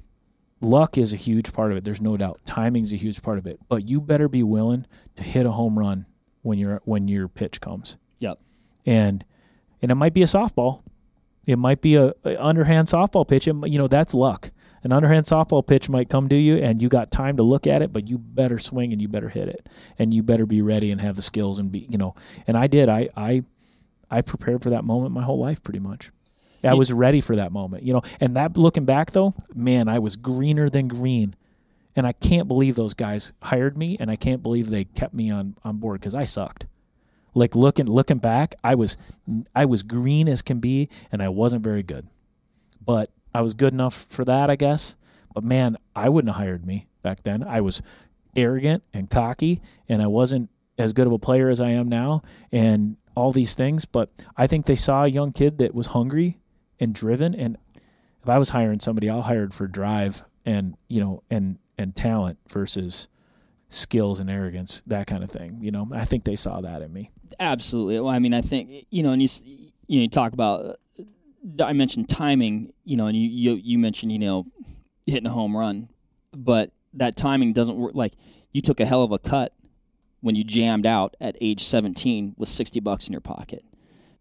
luck 0.60 0.98
is 0.98 1.12
a 1.12 1.16
huge 1.16 1.52
part 1.52 1.70
of 1.70 1.78
it. 1.78 1.84
There's 1.84 2.00
no 2.00 2.16
doubt. 2.16 2.40
Timing's 2.44 2.92
a 2.92 2.96
huge 2.96 3.22
part 3.22 3.38
of 3.38 3.46
it. 3.46 3.60
But 3.68 3.88
you 3.88 4.00
better 4.00 4.28
be 4.28 4.42
willing 4.42 4.86
to 5.16 5.22
hit 5.22 5.46
a 5.46 5.50
home 5.52 5.78
run 5.78 6.06
when 6.42 6.58
your 6.58 6.80
when 6.84 7.08
your 7.08 7.28
pitch 7.28 7.60
comes. 7.60 7.96
Yep. 8.18 8.40
And 8.86 9.24
and 9.82 9.90
it 9.90 9.94
might 9.94 10.14
be 10.14 10.22
a 10.22 10.26
softball. 10.26 10.82
It 11.46 11.58
might 11.58 11.80
be 11.80 11.94
a, 11.96 12.12
a 12.24 12.42
underhand 12.42 12.88
softball 12.88 13.26
pitch. 13.26 13.48
It, 13.48 13.54
you 13.66 13.78
know, 13.78 13.86
that's 13.86 14.14
luck. 14.14 14.50
An 14.84 14.92
underhand 14.92 15.24
softball 15.24 15.66
pitch 15.66 15.88
might 15.88 16.08
come 16.08 16.28
to 16.28 16.36
you, 16.36 16.56
and 16.56 16.80
you 16.80 16.88
got 16.88 17.10
time 17.10 17.36
to 17.38 17.42
look 17.42 17.66
at 17.66 17.82
it, 17.82 17.92
but 17.92 18.08
you 18.08 18.16
better 18.16 18.58
swing 18.58 18.92
and 18.92 19.02
you 19.02 19.08
better 19.08 19.28
hit 19.28 19.48
it, 19.48 19.68
and 19.98 20.14
you 20.14 20.22
better 20.22 20.46
be 20.46 20.62
ready 20.62 20.92
and 20.92 21.00
have 21.00 21.16
the 21.16 21.22
skills 21.22 21.58
and 21.58 21.72
be, 21.72 21.88
you 21.90 21.98
know. 21.98 22.14
And 22.46 22.56
I 22.56 22.66
did. 22.66 22.88
I 22.88 23.08
I 23.16 23.42
I 24.10 24.22
prepared 24.22 24.62
for 24.62 24.70
that 24.70 24.84
moment 24.84 25.12
my 25.12 25.22
whole 25.22 25.38
life, 25.38 25.62
pretty 25.62 25.80
much. 25.80 26.10
I 26.64 26.74
was 26.74 26.92
ready 26.92 27.20
for 27.20 27.36
that 27.36 27.52
moment, 27.52 27.82
you 27.84 27.92
know. 27.92 28.02
And 28.20 28.36
that 28.36 28.56
looking 28.56 28.84
back 28.84 29.12
though, 29.12 29.34
man, 29.54 29.88
I 29.88 29.98
was 29.98 30.16
greener 30.16 30.68
than 30.68 30.88
green. 30.88 31.34
And 31.96 32.06
I 32.06 32.12
can't 32.12 32.46
believe 32.46 32.76
those 32.76 32.94
guys 32.94 33.32
hired 33.42 33.76
me 33.76 33.96
and 33.98 34.10
I 34.10 34.14
can't 34.16 34.42
believe 34.42 34.70
they 34.70 34.84
kept 34.84 35.14
me 35.14 35.30
on 35.30 35.56
on 35.64 35.78
board 35.78 36.00
cuz 36.00 36.14
I 36.14 36.24
sucked. 36.24 36.66
Like 37.34 37.56
looking 37.56 37.86
looking 37.86 38.18
back, 38.18 38.54
I 38.62 38.74
was 38.74 38.96
I 39.54 39.64
was 39.64 39.82
green 39.82 40.28
as 40.28 40.42
can 40.42 40.60
be 40.60 40.88
and 41.10 41.22
I 41.22 41.28
wasn't 41.28 41.64
very 41.64 41.82
good. 41.82 42.06
But 42.84 43.10
I 43.34 43.42
was 43.42 43.54
good 43.54 43.72
enough 43.72 43.94
for 43.94 44.24
that, 44.24 44.48
I 44.48 44.56
guess. 44.56 44.96
But 45.34 45.44
man, 45.44 45.76
I 45.94 46.08
wouldn't 46.08 46.32
have 46.32 46.42
hired 46.42 46.66
me 46.66 46.86
back 47.02 47.22
then. 47.22 47.42
I 47.42 47.60
was 47.60 47.82
arrogant 48.36 48.82
and 48.92 49.10
cocky 49.10 49.60
and 49.88 50.00
I 50.00 50.06
wasn't 50.06 50.50
as 50.78 50.92
good 50.92 51.06
of 51.06 51.12
a 51.12 51.18
player 51.18 51.48
as 51.48 51.60
I 51.60 51.70
am 51.70 51.88
now 51.88 52.22
and 52.52 52.96
all 53.16 53.32
these 53.32 53.54
things, 53.54 53.84
but 53.84 54.10
I 54.36 54.46
think 54.46 54.66
they 54.66 54.76
saw 54.76 55.04
a 55.04 55.08
young 55.08 55.32
kid 55.32 55.58
that 55.58 55.74
was 55.74 55.88
hungry 55.88 56.38
and 56.80 56.94
driven 56.94 57.34
and 57.34 57.56
if 58.22 58.28
I 58.28 58.38
was 58.38 58.50
hiring 58.50 58.80
somebody, 58.80 59.08
I'll 59.08 59.22
hire 59.22 59.48
for 59.50 59.66
drive 59.66 60.24
and, 60.44 60.76
you 60.88 61.00
know, 61.00 61.22
and 61.30 61.58
and 61.78 61.94
talent 61.94 62.38
versus 62.48 63.08
skills 63.68 64.18
and 64.18 64.28
arrogance, 64.28 64.82
that 64.86 65.06
kind 65.06 65.22
of 65.22 65.30
thing. 65.30 65.58
You 65.60 65.70
know, 65.70 65.86
I 65.94 66.04
think 66.04 66.24
they 66.24 66.36
saw 66.36 66.60
that 66.60 66.82
in 66.82 66.92
me. 66.92 67.10
Absolutely. 67.38 68.00
Well, 68.00 68.08
I 68.08 68.18
mean, 68.18 68.34
I 68.34 68.40
think 68.40 68.86
you 68.90 69.02
know, 69.02 69.12
and 69.12 69.22
you 69.22 69.28
you 69.86 69.98
know, 69.98 70.02
you 70.02 70.08
talk 70.08 70.32
about. 70.32 70.78
uh, 70.98 71.64
I 71.64 71.72
mentioned 71.72 72.08
timing, 72.08 72.72
you 72.84 72.96
know, 72.96 73.06
and 73.06 73.16
you 73.16 73.28
you, 73.28 73.60
you 73.62 73.78
mentioned 73.78 74.12
you 74.12 74.18
know 74.18 74.46
hitting 75.06 75.26
a 75.26 75.30
home 75.30 75.56
run, 75.56 75.88
but 76.32 76.72
that 76.94 77.16
timing 77.16 77.52
doesn't 77.52 77.76
work. 77.76 77.94
Like 77.94 78.14
you 78.52 78.60
took 78.60 78.80
a 78.80 78.84
hell 78.84 79.02
of 79.02 79.12
a 79.12 79.18
cut 79.18 79.54
when 80.20 80.34
you 80.34 80.42
jammed 80.42 80.84
out 80.84 81.16
at 81.20 81.36
age 81.40 81.62
17 81.62 82.34
with 82.36 82.48
60 82.48 82.80
bucks 82.80 83.06
in 83.06 83.12
your 83.12 83.20
pocket, 83.20 83.64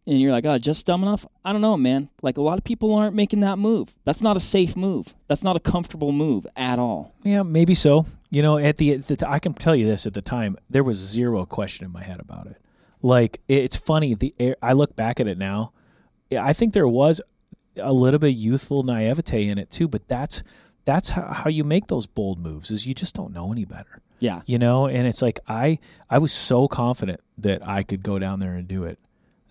and 0.07 0.19
you're 0.21 0.31
like, 0.31 0.45
oh, 0.45 0.57
just 0.57 0.85
dumb 0.85 1.03
enough. 1.03 1.25
I 1.43 1.51
don't 1.51 1.61
know, 1.61 1.75
man. 1.75 2.09
Like 2.21 2.37
a 2.37 2.41
lot 2.41 2.57
of 2.57 2.63
people 2.63 2.95
aren't 2.95 3.13
making 3.13 3.41
that 3.41 3.59
move. 3.59 3.93
That's 4.05 4.21
not 4.21 4.37
a 4.37 4.39
safe 4.39 4.75
move. 4.77 5.13
That's 5.27 5.43
not 5.43 5.57
a 5.57 5.59
comfortable 5.59 6.13
move 6.13 6.47
at 6.55 6.79
all. 6.79 7.13
Yeah, 7.23 7.43
maybe 7.43 7.75
so. 7.75 8.05
You 8.31 8.41
know, 8.41 8.57
at 8.57 8.77
the, 8.77 8.93
at 8.93 9.03
the 9.03 9.17
t- 9.17 9.25
I 9.27 9.39
can 9.39 9.53
tell 9.53 9.75
you 9.75 9.85
this 9.85 10.05
at 10.07 10.13
the 10.13 10.21
time, 10.21 10.55
there 10.69 10.83
was 10.83 10.97
zero 10.97 11.45
question 11.45 11.85
in 11.85 11.91
my 11.91 12.03
head 12.03 12.21
about 12.21 12.47
it. 12.47 12.57
Like 13.01 13.41
it's 13.49 13.75
funny. 13.75 14.15
The 14.15 14.33
air, 14.39 14.55
I 14.61 14.73
look 14.73 14.95
back 14.95 15.19
at 15.19 15.27
it 15.27 15.37
now. 15.37 15.73
yeah, 16.29 16.43
I 16.43 16.53
think 16.53 16.73
there 16.73 16.87
was 16.87 17.21
a 17.77 17.93
little 17.93 18.19
bit 18.19 18.29
of 18.31 18.35
youthful 18.37 18.83
naivete 18.83 19.47
in 19.49 19.57
it 19.59 19.69
too, 19.69 19.87
but 19.87 20.07
that's 20.07 20.41
that's 20.85 21.09
how, 21.09 21.31
how 21.33 21.49
you 21.49 21.63
make 21.65 21.87
those 21.87 22.07
bold 22.07 22.39
moves. 22.39 22.71
Is 22.71 22.87
you 22.87 22.93
just 22.93 23.13
don't 23.13 23.33
know 23.33 23.51
any 23.51 23.65
better. 23.65 23.99
Yeah. 24.19 24.41
you 24.47 24.57
know 24.57 24.87
and 24.87 25.05
it's 25.05 25.21
like 25.21 25.39
i 25.47 25.77
i 26.09 26.17
was 26.17 26.31
so 26.33 26.67
confident 26.67 27.19
that 27.37 27.61
i 27.67 27.83
could 27.83 28.01
go 28.01 28.17
down 28.17 28.39
there 28.39 28.53
and 28.53 28.67
do 28.67 28.83
it 28.83 28.97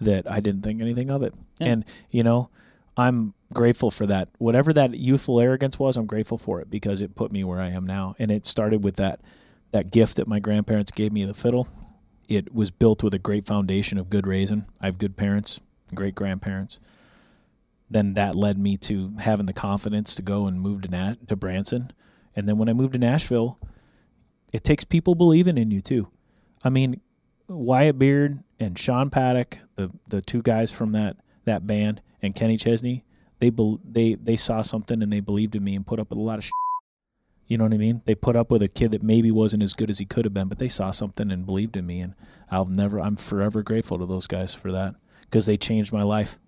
that 0.00 0.30
i 0.30 0.40
didn't 0.40 0.62
think 0.62 0.80
anything 0.80 1.10
of 1.10 1.22
it. 1.22 1.34
Yeah. 1.60 1.68
and 1.68 1.84
you 2.10 2.22
know 2.22 2.50
i'm 2.96 3.34
grateful 3.52 3.92
for 3.92 4.06
that. 4.06 4.28
Whatever 4.38 4.72
that 4.72 4.94
youthful 4.94 5.40
arrogance 5.40 5.78
was 5.78 5.96
i'm 5.96 6.06
grateful 6.06 6.38
for 6.38 6.60
it 6.60 6.70
because 6.70 7.00
it 7.00 7.14
put 7.14 7.32
me 7.32 7.44
where 7.44 7.60
i 7.60 7.68
am 7.68 7.86
now. 7.86 8.14
And 8.18 8.30
it 8.30 8.46
started 8.46 8.82
with 8.84 8.96
that 8.96 9.20
that 9.72 9.90
gift 9.92 10.16
that 10.16 10.26
my 10.28 10.40
grandparents 10.40 10.90
gave 10.90 11.12
me 11.12 11.24
the 11.24 11.34
fiddle. 11.34 11.68
It 12.28 12.52
was 12.54 12.70
built 12.70 13.02
with 13.02 13.14
a 13.14 13.18
great 13.18 13.46
foundation 13.46 13.98
of 13.98 14.10
good 14.10 14.26
raising. 14.26 14.66
I 14.80 14.86
have 14.86 14.98
good 14.98 15.16
parents 15.16 15.60
great 15.94 16.16
grandparents. 16.16 16.80
Then 17.88 18.14
that 18.14 18.34
led 18.34 18.58
me 18.58 18.76
to 18.78 19.12
having 19.18 19.46
the 19.46 19.52
confidence 19.52 20.16
to 20.16 20.22
go 20.22 20.46
and 20.46 20.60
move 20.60 20.82
to 20.82 20.90
Nat- 20.90 21.28
to 21.28 21.36
Branson. 21.36 21.92
And 22.34 22.48
then 22.48 22.58
when 22.58 22.68
i 22.68 22.72
moved 22.72 22.94
to 22.94 22.98
nashville 22.98 23.58
it 24.52 24.64
takes 24.64 24.84
people 24.84 25.14
believing 25.14 25.58
in 25.58 25.70
you 25.70 25.80
too. 25.80 26.08
I 26.64 26.70
mean, 26.70 27.00
Wyatt 27.48 27.98
Beard 27.98 28.40
and 28.58 28.78
Sean 28.78 29.10
Paddock, 29.10 29.58
the 29.76 29.90
the 30.08 30.20
two 30.20 30.42
guys 30.42 30.72
from 30.72 30.92
that 30.92 31.16
that 31.44 31.66
band, 31.66 32.02
and 32.22 32.34
Kenny 32.34 32.56
Chesney, 32.56 33.04
they 33.38 33.50
bel 33.50 33.80
they 33.84 34.14
they 34.14 34.36
saw 34.36 34.62
something 34.62 35.02
and 35.02 35.12
they 35.12 35.20
believed 35.20 35.56
in 35.56 35.64
me 35.64 35.74
and 35.74 35.86
put 35.86 36.00
up 36.00 36.10
with 36.10 36.18
a 36.18 36.22
lot 36.22 36.38
of. 36.38 36.44
Shit. 36.44 36.52
You 37.46 37.56
know 37.58 37.64
what 37.64 37.74
I 37.74 37.78
mean? 37.78 38.02
They 38.06 38.16
put 38.16 38.34
up 38.34 38.50
with 38.50 38.62
a 38.62 38.68
kid 38.68 38.90
that 38.90 39.04
maybe 39.04 39.30
wasn't 39.30 39.62
as 39.62 39.72
good 39.72 39.88
as 39.88 40.00
he 40.00 40.04
could 40.04 40.24
have 40.24 40.34
been, 40.34 40.48
but 40.48 40.58
they 40.58 40.66
saw 40.66 40.90
something 40.90 41.30
and 41.30 41.46
believed 41.46 41.76
in 41.76 41.86
me, 41.86 42.00
and 42.00 42.14
I'll 42.50 42.66
never. 42.66 43.00
I'm 43.00 43.16
forever 43.16 43.62
grateful 43.62 43.98
to 43.98 44.06
those 44.06 44.26
guys 44.26 44.52
for 44.52 44.72
that 44.72 44.96
because 45.22 45.46
they 45.46 45.56
changed 45.56 45.92
my 45.92 46.02
life. 46.02 46.38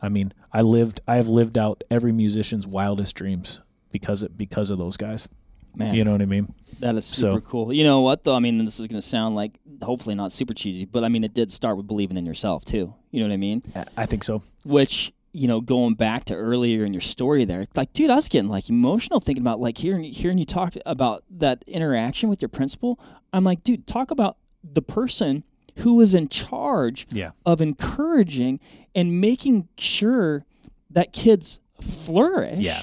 I 0.00 0.08
mean, 0.08 0.32
I 0.52 0.60
lived. 0.62 1.00
I 1.08 1.16
have 1.16 1.28
lived 1.28 1.58
out 1.58 1.82
every 1.90 2.12
musician's 2.12 2.66
wildest 2.66 3.16
dreams 3.16 3.60
because 3.90 4.22
it 4.22 4.36
because 4.36 4.70
of 4.70 4.78
those 4.78 4.96
guys. 4.96 5.28
Man, 5.76 5.94
You 5.94 6.04
know 6.04 6.12
what 6.12 6.22
I 6.22 6.26
mean? 6.26 6.52
that 6.80 6.94
is 6.96 7.04
so- 7.04 7.34
super 7.34 7.40
cool. 7.46 7.72
You 7.72 7.84
know 7.84 8.00
what 8.00 8.24
though? 8.24 8.34
I 8.34 8.38
mean, 8.40 8.64
this 8.64 8.80
is 8.80 8.86
going 8.86 9.00
to 9.00 9.06
sound 9.06 9.34
like 9.34 9.52
hopefully 9.82 10.14
not 10.14 10.32
super 10.32 10.54
cheesy, 10.54 10.84
but 10.84 11.04
I 11.04 11.08
mean, 11.08 11.22
it 11.24 11.34
did 11.34 11.52
start 11.52 11.76
with 11.76 11.86
believing 11.86 12.16
in 12.16 12.24
yourself 12.26 12.64
too. 12.64 12.94
You 13.10 13.20
know 13.20 13.28
what 13.28 13.34
I 13.34 13.38
mean? 13.38 13.62
I 13.96 14.06
think 14.06 14.24
so. 14.24 14.42
Which 14.64 15.12
you 15.32 15.46
know, 15.48 15.60
going 15.60 15.92
back 15.94 16.24
to 16.24 16.34
earlier 16.34 16.86
in 16.86 16.94
your 16.94 17.02
story 17.02 17.44
there, 17.44 17.66
like, 17.74 17.92
dude, 17.92 18.08
I 18.10 18.14
was 18.14 18.26
getting 18.30 18.48
like 18.48 18.70
emotional 18.70 19.20
thinking 19.20 19.42
about 19.42 19.60
like 19.60 19.76
hearing 19.76 20.04
hearing 20.04 20.38
you 20.38 20.46
talk 20.46 20.74
about 20.86 21.24
that 21.30 21.62
interaction 21.66 22.30
with 22.30 22.40
your 22.40 22.48
principal. 22.48 22.98
I'm 23.34 23.44
like, 23.44 23.62
dude, 23.62 23.86
talk 23.86 24.10
about 24.10 24.38
the 24.64 24.80
person 24.80 25.44
who 25.80 25.96
was 25.96 26.14
in 26.14 26.28
charge 26.28 27.06
Yeah. 27.12 27.32
of 27.44 27.60
encouraging 27.60 28.60
and 28.94 29.20
making 29.20 29.68
sure 29.76 30.46
that 30.90 31.12
kids 31.12 31.60
flourish. 31.82 32.60
Yeah. 32.60 32.80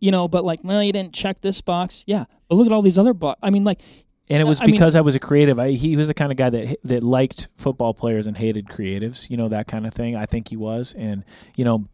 You 0.00 0.10
know, 0.12 0.28
but 0.28 0.44
like, 0.44 0.60
well, 0.62 0.82
you 0.82 0.92
didn't 0.92 1.12
check 1.12 1.40
this 1.40 1.60
box. 1.60 2.04
Yeah. 2.06 2.24
But 2.48 2.54
look 2.54 2.66
at 2.66 2.72
all 2.72 2.82
these 2.82 2.98
other 2.98 3.14
box. 3.14 3.38
I 3.42 3.50
mean, 3.50 3.64
like, 3.64 3.80
And 4.30 4.40
it 4.40 4.44
uh, 4.44 4.48
was 4.48 4.60
I 4.60 4.66
mean- 4.66 4.74
because 4.74 4.94
I 4.94 5.00
was 5.00 5.16
a 5.16 5.20
creative. 5.20 5.58
I, 5.58 5.70
he 5.72 5.96
was 5.96 6.08
the 6.08 6.14
kind 6.14 6.30
of 6.30 6.36
guy 6.38 6.50
that 6.50 6.76
that 6.84 7.02
liked 7.02 7.48
football 7.56 7.94
players 7.94 8.26
and 8.26 8.36
hated 8.36 8.66
creatives. 8.66 9.28
You 9.30 9.36
know 9.36 9.48
that 9.48 9.66
kind 9.66 9.86
of 9.86 9.92
thing. 9.94 10.14
I 10.16 10.26
think 10.26 10.48
he 10.48 10.56
was, 10.56 10.94
and 10.94 11.24
you 11.56 11.64
know, 11.64 11.86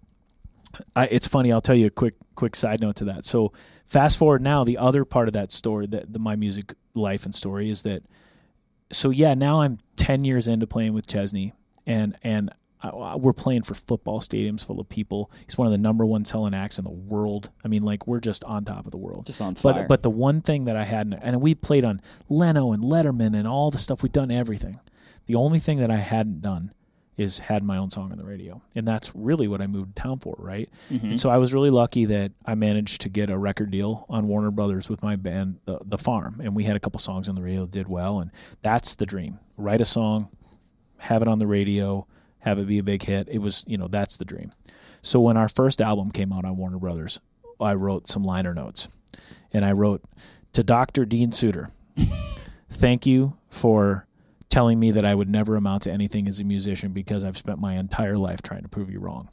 I, 0.95 1.07
it's 1.07 1.27
funny. 1.29 1.53
I'll 1.53 1.61
tell 1.61 1.77
you 1.77 1.87
a 1.87 1.91
quick 1.91 2.15
quick 2.35 2.57
side 2.57 2.81
note 2.81 2.97
to 2.97 3.05
that. 3.07 3.25
So 3.25 3.53
fast 3.87 4.19
forward 4.19 4.43
now, 4.43 4.65
the 4.65 4.77
other 4.79 5.05
part 5.05 5.29
of 5.29 5.33
that 5.35 5.53
story, 5.53 5.87
that 5.87 6.13
the, 6.13 6.19
my 6.19 6.37
music 6.37 6.75
life 6.95 7.25
and 7.25 7.35
story 7.35 7.71
is 7.71 7.83
that. 7.85 8.03
So 8.93 9.11
yeah, 9.11 9.35
now 9.35 9.61
I'm 9.63 9.79
ten 9.97 10.25
years 10.25 10.47
into 10.49 10.67
playing 10.67 10.93
with 10.93 11.07
Chesney, 11.07 11.53
and 11.87 12.19
and 12.23 12.51
we're 12.93 13.33
playing 13.33 13.63
for 13.63 13.75
football 13.75 14.21
stadiums 14.21 14.65
full 14.67 14.81
of 14.81 14.89
people. 14.89 15.31
He's 15.47 15.57
one 15.57 15.67
of 15.67 15.73
the 15.73 15.79
number 15.79 16.05
one 16.05 16.25
selling 16.25 16.55
acts 16.55 16.79
in 16.79 16.85
the 16.85 16.93
world. 16.93 17.51
I 17.65 17.69
mean, 17.69 17.85
like 17.85 18.07
we're 18.07 18.21
just 18.21 18.45
on 18.45 18.65
top 18.65 18.85
of 18.85 18.91
the 18.91 18.99
world. 18.99 19.27
just 19.27 19.41
on 19.41 19.55
fire. 19.55 19.75
But 19.75 19.89
but 19.89 20.03
the 20.03 20.11
one 20.11 20.41
thing 20.41 20.67
that 20.67 20.77
I 20.77 20.85
hadn't, 20.85 21.15
and 21.23 21.41
we 21.41 21.55
played 21.55 21.85
on 21.85 22.01
Leno 22.29 22.73
and 22.73 22.83
Letterman 22.83 23.37
and 23.37 23.47
all 23.47 23.71
the 23.71 23.79
stuff. 23.79 24.03
We've 24.03 24.13
done 24.13 24.31
everything. 24.31 24.81
The 25.27 25.37
only 25.37 25.59
thing 25.59 25.79
that 25.79 25.91
I 25.91 25.97
hadn't 25.97 26.43
done 26.43 26.73
is 27.17 27.39
had 27.39 27.63
my 27.63 27.77
own 27.77 27.91
song 27.91 28.11
on 28.11 28.19
the 28.19 28.25
radio, 28.25 28.61
and 28.75 28.87
that's 28.87 29.15
really 29.15 29.47
what 29.47 29.63
I 29.63 29.67
moved 29.67 29.95
to 29.95 30.03
town 30.03 30.19
for, 30.19 30.35
right? 30.39 30.69
Mm-hmm. 30.91 31.07
And 31.07 31.21
so 31.21 31.31
I 31.31 31.39
was 31.39 31.55
really 31.55 31.71
lucky 31.71 32.07
that 32.07 32.33
I 32.45 32.57
managed 32.57 33.03
to 33.03 33.09
get 33.09 33.31
a 33.31 33.39
record 33.39 33.71
deal 33.71 34.05
on 34.09 34.27
Warner 34.27 34.51
Brothers 34.51 34.91
with 34.91 35.03
my 35.03 35.15
band, 35.17 35.61
the, 35.65 35.79
the 35.85 35.99
Farm, 35.99 36.41
and 36.43 36.57
we 36.57 36.65
had 36.65 36.77
a 36.77 36.81
couple 36.81 36.99
songs 36.99 37.29
on 37.29 37.37
the 37.37 37.43
radio 37.43 37.63
that 37.63 37.71
did 37.71 37.89
well, 37.89 38.21
and 38.21 38.31
that's 38.63 38.97
the 38.97 39.07
dream: 39.07 39.39
write 39.57 39.81
a 39.81 39.85
song, 39.85 40.29
have 40.99 41.23
it 41.23 41.29
on 41.29 41.39
the 41.39 41.47
radio, 41.47 42.07
have 42.45 42.59
it 42.59 42.67
be 42.67 42.79
a 42.79 42.83
big 42.83 43.03
hit. 43.03 43.29
It 43.31 43.39
was, 43.39 43.65
you 43.67 43.77
know, 43.79 43.89
that's 43.89 44.17
the 44.17 44.25
dream. 44.25 44.51
So 45.03 45.21
when 45.21 45.37
our 45.37 45.49
first 45.49 45.81
album 45.81 46.11
came 46.11 46.33
out 46.33 46.45
on 46.45 46.57
Warner 46.57 46.79
Brothers, 46.79 47.21
I 47.61 47.75
wrote 47.75 48.09
some 48.09 48.25
liner 48.25 48.55
notes. 48.55 48.89
And 49.53 49.65
I 49.65 49.73
wrote 49.73 50.03
to 50.53 50.63
Dr. 50.63 51.05
Dean 51.05 51.31
Suter, 51.33 51.69
thank 52.71 53.07
you 53.07 53.37
for 53.51 54.07
telling 54.49 54.79
me 54.79 54.91
that 54.93 55.05
I 55.05 55.15
would 55.15 55.29
never 55.29 55.57
amount 55.57 55.83
to 55.83 55.93
anything 55.93 56.29
as 56.29 56.41
a 56.41 56.45
musician 56.45 56.93
because 56.93 57.25
I've 57.25 57.37
spent 57.37 57.59
my 57.59 57.75
entire 57.75 58.17
life 58.17 58.43
trying 58.43 58.63
to 58.63 58.69
prove 58.69 58.91
you 58.91 59.01
wrong. 59.01 59.29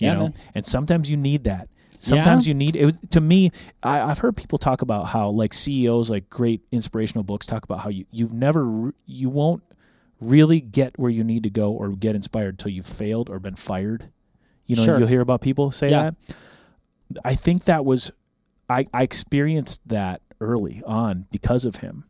You 0.00 0.08
Yeah, 0.08 0.14
know, 0.14 0.20
man. 0.22 0.34
and 0.54 0.66
sometimes 0.66 1.10
you 1.10 1.16
need 1.16 1.44
that. 1.44 1.68
Sometimes 1.98 2.48
you 2.48 2.54
need 2.54 2.74
it. 2.74 2.84
Was, 2.84 2.98
to 3.10 3.20
me, 3.20 3.52
I, 3.82 4.00
I've 4.00 4.18
heard 4.18 4.36
people 4.36 4.58
talk 4.58 4.82
about 4.82 5.04
how 5.04 5.28
like 5.30 5.54
CEOs, 5.54 6.10
like 6.10 6.28
great 6.28 6.60
inspirational 6.72 7.22
books, 7.22 7.46
talk 7.46 7.62
about 7.64 7.78
how 7.78 7.90
you 7.90 8.06
you've 8.10 8.34
never 8.34 8.92
you 9.06 9.28
won't 9.28 9.62
really 10.22 10.60
get 10.60 10.98
where 10.98 11.10
you 11.10 11.24
need 11.24 11.42
to 11.42 11.50
go 11.50 11.72
or 11.72 11.90
get 11.90 12.14
inspired 12.14 12.58
till 12.58 12.70
you've 12.70 12.86
failed 12.86 13.28
or 13.28 13.38
been 13.38 13.56
fired. 13.56 14.10
You 14.66 14.76
know, 14.76 14.84
Sure. 14.84 14.98
you'll 14.98 15.08
hear 15.08 15.20
about 15.20 15.40
people 15.40 15.70
say 15.70 15.90
Yeah. 15.90 16.10
that. 16.10 16.36
I 17.24 17.34
think 17.34 17.64
that 17.64 17.84
was 17.84 18.10
I, 18.70 18.86
I 18.94 19.02
experienced 19.02 19.86
that 19.88 20.22
early 20.40 20.82
on 20.86 21.26
because 21.30 21.64
of 21.66 21.76
him. 21.76 22.04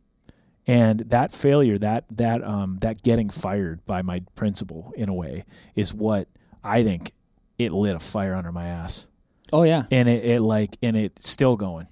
And 0.65 0.99
that 1.01 1.33
failure, 1.33 1.77
that 1.79 2.05
that 2.11 2.41
um 2.43 2.77
that 2.77 3.03
getting 3.03 3.29
fired 3.29 3.85
by 3.85 4.01
my 4.01 4.21
principal 4.35 4.93
in 4.95 5.09
a 5.09 5.13
way 5.13 5.43
is 5.75 5.93
what 5.93 6.29
I 6.63 6.83
think 6.83 7.11
it 7.57 7.73
lit 7.73 7.95
a 7.95 7.99
fire 7.99 8.33
under 8.33 8.51
my 8.51 8.65
ass. 8.65 9.09
oh 9.51 9.63
yeah. 9.63 9.83
And 9.91 10.07
it, 10.07 10.23
it 10.23 10.41
like 10.41 10.77
and 10.81 10.95
it's 10.95 11.27
still 11.29 11.57
going. 11.57 11.87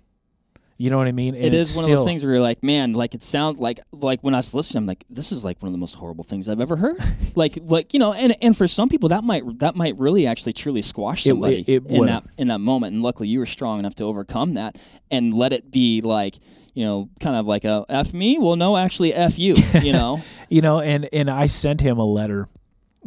You 0.81 0.89
know 0.89 0.97
what 0.97 1.07
I 1.07 1.11
mean? 1.11 1.35
And 1.35 1.53
it's 1.53 1.69
is 1.69 1.75
one 1.75 1.85
of 1.91 1.95
those 1.95 2.05
things 2.05 2.23
where 2.23 2.33
you're 2.33 2.41
like, 2.41 2.63
man, 2.63 2.93
like 2.93 3.13
it 3.13 3.21
sounds 3.21 3.59
like 3.59 3.79
like 3.91 4.21
when 4.21 4.33
I 4.33 4.37
was 4.37 4.55
listening, 4.55 4.81
I'm 4.81 4.87
like, 4.87 5.05
this 5.11 5.31
is 5.31 5.45
like 5.45 5.61
one 5.61 5.67
of 5.67 5.73
the 5.73 5.77
most 5.77 5.93
horrible 5.93 6.23
things 6.23 6.49
I've 6.49 6.59
ever 6.59 6.75
heard. 6.75 6.97
like 7.35 7.59
like 7.61 7.93
you 7.93 7.99
know, 7.99 8.13
and 8.13 8.35
and 8.41 8.57
for 8.57 8.67
some 8.67 8.89
people 8.89 9.09
that 9.09 9.23
might 9.23 9.59
that 9.59 9.75
might 9.75 9.99
really 9.99 10.25
actually 10.25 10.53
truly 10.53 10.81
squash 10.81 11.23
somebody 11.25 11.59
it- 11.67 11.83
it 11.85 11.91
in 11.91 11.99
that 12.07 12.23
in 12.39 12.47
that 12.47 12.61
moment. 12.61 12.93
And 12.95 13.03
luckily, 13.03 13.27
you 13.29 13.37
were 13.37 13.45
strong 13.45 13.77
enough 13.77 13.93
to 13.95 14.05
overcome 14.05 14.55
that 14.55 14.77
and 15.11 15.33
let 15.35 15.53
it 15.53 15.69
be 15.71 16.01
like 16.01 16.35
you 16.73 16.85
know, 16.85 17.09
kind 17.19 17.35
of 17.35 17.45
like 17.45 17.63
a 17.63 17.85
f 17.89 18.11
me. 18.13 18.39
Well, 18.39 18.55
no, 18.55 18.75
actually, 18.75 19.13
f 19.13 19.37
you. 19.37 19.55
You 19.83 19.93
know, 19.93 20.21
you 20.49 20.61
know 20.61 20.79
and 20.79 21.07
and 21.13 21.29
i 21.29 21.45
sent 21.45 21.81
him 21.81 21.97
a 21.97 22.05
letter 22.05 22.47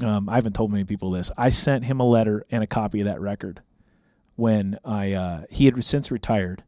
um, 0.02 0.28
i 0.28 0.36
haven't 0.36 0.54
told 0.54 0.70
many 0.72 0.84
people 0.84 1.10
this 1.10 1.30
i 1.36 1.48
sent 1.50 1.84
him 1.84 2.00
a 2.00 2.06
letter 2.06 2.42
and 2.50 2.62
a 2.62 2.66
copy 2.66 3.00
of 3.00 3.06
that 3.06 3.20
record 3.20 3.60
when 4.36 4.78
i 4.84 5.12
uh, 5.12 5.42
he 5.50 5.66
had 5.66 5.84
since 5.84 6.10
retired 6.10 6.62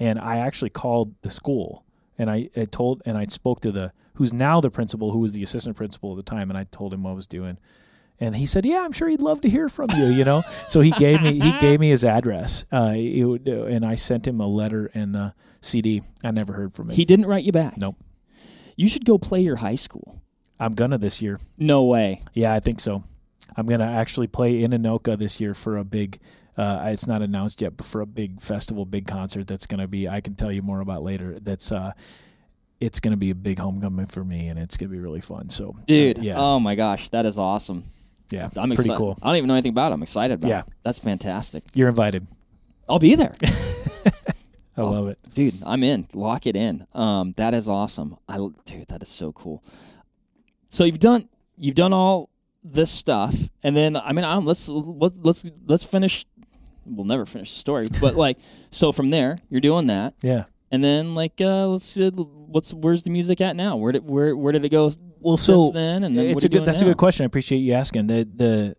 and 0.00 0.18
i 0.18 0.38
actually 0.38 0.70
called 0.70 1.14
the 1.22 1.30
school 1.30 1.84
and 2.18 2.28
I, 2.28 2.50
I 2.56 2.64
told 2.64 3.02
and 3.06 3.16
i 3.16 3.24
spoke 3.26 3.60
to 3.60 3.70
the 3.70 3.92
who's 4.14 4.34
now 4.34 4.60
the 4.60 4.70
principal 4.70 5.12
who 5.12 5.20
was 5.20 5.32
the 5.32 5.42
assistant 5.42 5.76
principal 5.76 6.12
at 6.12 6.16
the 6.16 6.28
time 6.28 6.50
and 6.50 6.58
i 6.58 6.64
told 6.64 6.92
him 6.92 7.04
what 7.04 7.10
i 7.10 7.14
was 7.14 7.26
doing 7.28 7.58
and 8.18 8.36
he 8.36 8.46
said 8.46 8.66
yeah 8.66 8.82
i'm 8.84 8.92
sure 8.92 9.08
he'd 9.08 9.22
love 9.22 9.40
to 9.42 9.48
hear 9.48 9.68
from 9.68 9.88
you 9.96 10.06
you 10.06 10.24
know 10.24 10.42
so 10.68 10.80
he 10.80 10.90
gave 10.92 11.22
me 11.22 11.38
he 11.38 11.52
gave 11.60 11.78
me 11.80 11.90
his 11.90 12.04
address 12.04 12.64
uh, 12.72 12.92
would, 12.96 13.46
and 13.46 13.84
i 13.84 13.94
sent 13.94 14.26
him 14.26 14.40
a 14.40 14.46
letter 14.46 14.90
and 14.94 15.14
the 15.14 15.32
cd 15.60 16.02
i 16.24 16.30
never 16.30 16.52
heard 16.52 16.74
from 16.74 16.88
him 16.90 16.96
he 16.96 17.04
didn't 17.04 17.26
write 17.26 17.44
you 17.44 17.52
back. 17.52 17.76
Nope. 17.76 17.96
You 18.76 18.88
should 18.88 19.04
go 19.04 19.18
play 19.18 19.40
your 19.40 19.56
high 19.56 19.76
school. 19.76 20.20
i'm 20.58 20.72
gonna 20.72 20.98
this 20.98 21.20
year 21.22 21.38
No 21.58 21.84
way. 21.84 22.20
Yeah, 22.34 22.52
I 22.54 22.60
think 22.60 22.80
so. 22.80 23.02
I'm 23.56 23.66
gonna 23.66 23.84
actually 23.90 24.26
play 24.26 24.62
in 24.62 24.70
Anoka 24.70 25.18
this 25.18 25.40
year 25.40 25.54
for 25.54 25.76
a 25.76 25.84
big. 25.84 26.18
Uh, 26.60 26.90
it's 26.92 27.06
not 27.06 27.22
announced 27.22 27.62
yet, 27.62 27.76
but 27.76 27.86
for 27.86 28.00
a 28.02 28.06
big 28.06 28.40
festival, 28.40 28.84
big 28.84 29.06
concert 29.06 29.46
that's 29.46 29.66
gonna 29.66 29.88
be. 29.88 30.08
I 30.08 30.20
can 30.20 30.34
tell 30.34 30.52
you 30.52 30.60
more 30.62 30.80
about 30.80 31.02
later. 31.02 31.36
That's 31.40 31.72
uh, 31.72 31.92
it's 32.80 33.00
gonna 33.00 33.16
be 33.16 33.30
a 33.30 33.34
big 33.34 33.58
homecoming 33.58 34.06
for 34.06 34.22
me, 34.24 34.48
and 34.48 34.58
it's 34.58 34.76
gonna 34.76 34.90
be 34.90 34.98
really 34.98 35.20
fun. 35.22 35.48
So, 35.48 35.70
uh, 35.70 35.82
Dude, 35.86 36.18
yeah, 36.18 36.34
oh 36.38 36.60
my 36.60 36.74
gosh, 36.74 37.08
that 37.10 37.24
is 37.24 37.38
awesome. 37.38 37.84
yeah, 38.30 38.48
I'm 38.56 38.68
pretty 38.68 38.72
excited. 38.82 38.98
cool. 38.98 39.16
I 39.22 39.28
don't 39.28 39.36
even 39.36 39.48
know 39.48 39.54
anything 39.54 39.72
about 39.72 39.92
it. 39.92 39.94
I'm 39.94 40.02
excited 40.02 40.34
about 40.40 40.48
Yeah. 40.48 40.60
it. 40.60 40.66
That's 40.82 40.98
fantastic. 40.98 41.62
You're 41.74 41.88
invited. 41.88 42.26
I'll 42.88 42.98
be 42.98 43.14
there. 43.14 43.32
I 44.76 44.82
love 44.82 45.08
it. 45.08 45.18
dude 45.34 45.52
i'm 45.66 45.82
in 45.84 46.06
lock 46.14 46.46
it 46.46 46.56
in 46.56 46.86
um 46.94 47.32
that 47.36 47.52
is 47.52 47.68
awesome 47.68 48.16
i 48.26 48.36
dude 48.64 48.88
that 48.88 49.02
is 49.02 49.10
so 49.10 49.30
cool 49.32 49.62
so 50.70 50.84
you've 50.84 50.98
done 51.00 51.28
you've 51.56 51.74
done 51.74 51.92
all 51.92 52.30
this 52.62 52.90
stuff, 52.90 53.34
and 53.62 53.74
then 53.74 53.96
I 53.96 54.12
mean, 54.12 54.24
let's 54.44 54.68
let's 54.68 55.44
let's 55.66 55.84
finish. 55.84 56.26
We'll 56.94 57.06
never 57.06 57.26
finish 57.26 57.50
the 57.52 57.58
story, 57.58 57.86
but 58.00 58.14
like, 58.16 58.38
so 58.70 58.92
from 58.92 59.10
there, 59.10 59.38
you're 59.48 59.60
doing 59.60 59.86
that, 59.88 60.14
Yeah. 60.22 60.44
and 60.70 60.82
then 60.82 61.14
like, 61.14 61.40
uh, 61.40 61.68
let's 61.68 61.84
see, 61.86 62.08
what's 62.10 62.72
where's 62.74 63.02
the 63.04 63.10
music 63.10 63.40
at 63.40 63.56
now? 63.56 63.76
Where 63.76 63.92
did 63.92 64.04
where 64.08 64.36
where 64.36 64.52
did 64.52 64.64
it 64.64 64.70
go? 64.70 64.90
Well, 65.20 65.36
since 65.36 65.66
so 65.66 65.70
then, 65.72 66.02
and 66.04 66.16
then 66.16 66.26
it's 66.30 66.44
a 66.44 66.48
good. 66.48 66.64
That's 66.64 66.82
a 66.82 66.86
good 66.86 66.96
question. 66.96 67.24
I 67.24 67.26
appreciate 67.26 67.58
you 67.58 67.74
asking. 67.74 68.06
The 68.06 68.28
the 68.34 68.74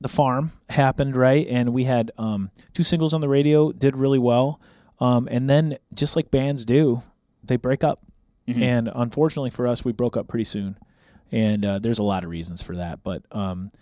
the 0.00 0.08
farm 0.08 0.52
happened 0.68 1.16
right, 1.16 1.46
and 1.48 1.72
we 1.72 1.84
had 1.84 2.10
um, 2.16 2.50
two 2.72 2.82
singles 2.82 3.12
on 3.12 3.20
the 3.20 3.28
radio, 3.28 3.70
did 3.72 3.96
really 3.96 4.18
well, 4.18 4.60
um, 5.00 5.28
and 5.30 5.50
then 5.50 5.76
just 5.92 6.16
like 6.16 6.30
bands 6.30 6.64
do, 6.64 7.02
they 7.44 7.56
break 7.56 7.84
up, 7.84 8.00
Mhm. 8.48 8.62
and 8.62 8.90
unfortunately 8.94 9.50
for 9.50 9.66
us, 9.66 9.84
we 9.84 9.92
broke 9.92 10.16
up 10.16 10.26
pretty 10.28 10.44
soon, 10.44 10.78
and 11.32 11.66
uh, 11.66 11.78
there's 11.80 11.98
a 11.98 12.04
lot 12.04 12.22
of 12.24 12.30
reasons 12.30 12.62
for 12.62 12.76
that, 12.76 13.00
but 13.02 13.24
um, 13.32 13.72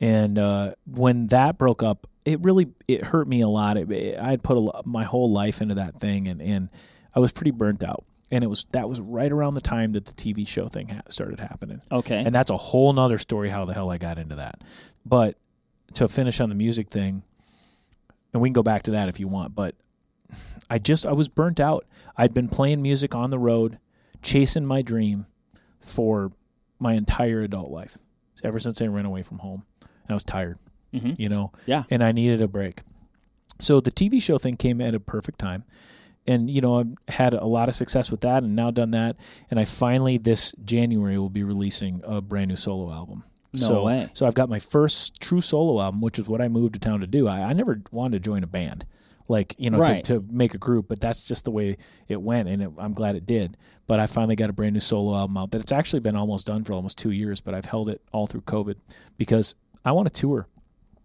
and 0.00 0.38
uh, 0.38 0.74
when 0.86 1.28
that 1.28 1.56
broke 1.56 1.82
up, 1.82 2.06
it 2.24 2.40
really 2.40 2.68
it 2.88 3.04
hurt 3.04 3.26
me 3.26 3.40
a 3.40 3.48
lot. 3.48 3.76
It, 3.76 3.90
it, 3.90 4.18
I 4.18 4.30
had 4.30 4.42
put 4.42 4.56
a, 4.56 4.82
my 4.84 5.04
whole 5.04 5.30
life 5.30 5.60
into 5.60 5.74
that 5.76 6.00
thing, 6.00 6.28
and 6.28 6.40
and 6.40 6.68
I 7.14 7.20
was 7.20 7.32
pretty 7.32 7.50
burnt 7.50 7.82
out. 7.82 8.04
And 8.30 8.42
it 8.42 8.48
was 8.48 8.64
that 8.72 8.88
was 8.88 9.00
right 9.00 9.30
around 9.30 9.54
the 9.54 9.60
time 9.60 9.92
that 9.92 10.06
the 10.06 10.12
TV 10.12 10.48
show 10.48 10.66
thing 10.66 10.88
ha- 10.88 11.02
started 11.08 11.38
happening 11.38 11.80
Okay, 11.92 12.22
and 12.24 12.34
that's 12.34 12.50
a 12.50 12.56
whole 12.56 12.92
nother 12.92 13.18
story 13.18 13.48
how 13.48 13.64
the 13.64 13.74
hell 13.74 13.90
I 13.90 13.98
got 13.98 14.18
into 14.18 14.36
that. 14.36 14.62
But 15.04 15.36
to 15.94 16.08
finish 16.08 16.40
on 16.40 16.48
the 16.48 16.54
music 16.54 16.88
thing, 16.88 17.22
and 18.32 18.42
we 18.42 18.48
can 18.48 18.54
go 18.54 18.62
back 18.62 18.84
to 18.84 18.92
that 18.92 19.08
if 19.08 19.20
you 19.20 19.28
want, 19.28 19.54
but 19.54 19.74
I 20.70 20.78
just 20.78 21.06
I 21.06 21.12
was 21.12 21.28
burnt 21.28 21.60
out. 21.60 21.86
I'd 22.16 22.34
been 22.34 22.48
playing 22.48 22.82
music 22.82 23.14
on 23.14 23.30
the 23.30 23.38
road, 23.38 23.78
chasing 24.22 24.64
my 24.64 24.82
dream 24.82 25.26
for 25.78 26.32
my 26.80 26.94
entire 26.94 27.42
adult 27.42 27.70
life. 27.70 27.98
Ever 28.42 28.58
since 28.58 28.82
I 28.82 28.86
ran 28.86 29.06
away 29.06 29.22
from 29.22 29.38
home. 29.38 29.64
And 29.80 30.10
I 30.10 30.14
was 30.14 30.24
tired, 30.24 30.58
Mhm. 30.94 31.18
you 31.18 31.28
know. 31.28 31.52
Yeah. 31.66 31.84
And 31.90 32.02
I 32.02 32.12
needed 32.12 32.40
a 32.42 32.48
break. 32.48 32.82
So 33.60 33.80
the 33.80 33.90
TV 33.90 34.20
show 34.20 34.38
thing 34.38 34.56
came 34.56 34.80
at 34.80 34.94
a 34.94 35.00
perfect 35.00 35.38
time. 35.38 35.64
And 36.26 36.48
you 36.50 36.60
know, 36.60 36.78
I've 36.78 37.14
had 37.14 37.34
a 37.34 37.44
lot 37.46 37.68
of 37.68 37.74
success 37.74 38.10
with 38.10 38.22
that 38.22 38.42
and 38.42 38.56
now 38.56 38.70
done 38.70 38.92
that 38.92 39.16
and 39.50 39.60
I 39.60 39.64
finally 39.64 40.16
this 40.18 40.54
January 40.64 41.18
will 41.18 41.28
be 41.30 41.44
releasing 41.44 42.00
a 42.04 42.20
brand 42.22 42.48
new 42.48 42.56
solo 42.56 42.90
album. 42.92 43.24
No 43.52 43.58
so, 43.60 43.84
way. 43.84 44.08
So 44.14 44.26
I've 44.26 44.34
got 44.34 44.48
my 44.48 44.58
first 44.58 45.20
true 45.20 45.40
solo 45.40 45.80
album, 45.80 46.00
which 46.00 46.18
is 46.18 46.26
what 46.26 46.40
I 46.40 46.48
moved 46.48 46.74
to 46.74 46.80
town 46.80 47.00
to 47.00 47.06
do. 47.06 47.28
I, 47.28 47.42
I 47.42 47.52
never 47.52 47.82
wanted 47.92 48.12
to 48.20 48.20
join 48.20 48.42
a 48.42 48.48
band, 48.48 48.84
like 49.28 49.54
you 49.58 49.70
know, 49.70 49.78
Right. 49.78 50.02
to, 50.06 50.14
to 50.20 50.24
make 50.28 50.54
a 50.54 50.58
group, 50.58 50.88
but 50.88 51.00
that's 51.00 51.24
just 51.24 51.44
the 51.44 51.52
way 51.52 51.76
it 52.08 52.20
went, 52.20 52.48
and 52.48 52.62
it, 52.62 52.70
I'm 52.78 52.94
glad 52.94 53.14
it 53.14 53.26
did. 53.26 53.56
But 53.86 54.00
I 54.00 54.06
finally 54.06 54.34
got 54.34 54.50
a 54.50 54.52
brand 54.52 54.72
new 54.72 54.80
solo 54.80 55.16
album 55.16 55.36
out 55.36 55.52
that 55.52 55.60
it's 55.60 55.70
actually 55.70 56.00
been 56.00 56.16
almost 56.16 56.46
done 56.48 56.64
for 56.64 56.72
almost 56.72 56.98
two 56.98 57.12
years, 57.12 57.40
but 57.40 57.54
I've 57.54 57.66
held 57.66 57.88
it 57.90 58.00
all 58.12 58.26
through 58.26 58.40
COVID 58.40 58.78
because 59.18 59.54
I 59.84 59.92
want 59.92 60.12
to 60.12 60.20
tour. 60.20 60.48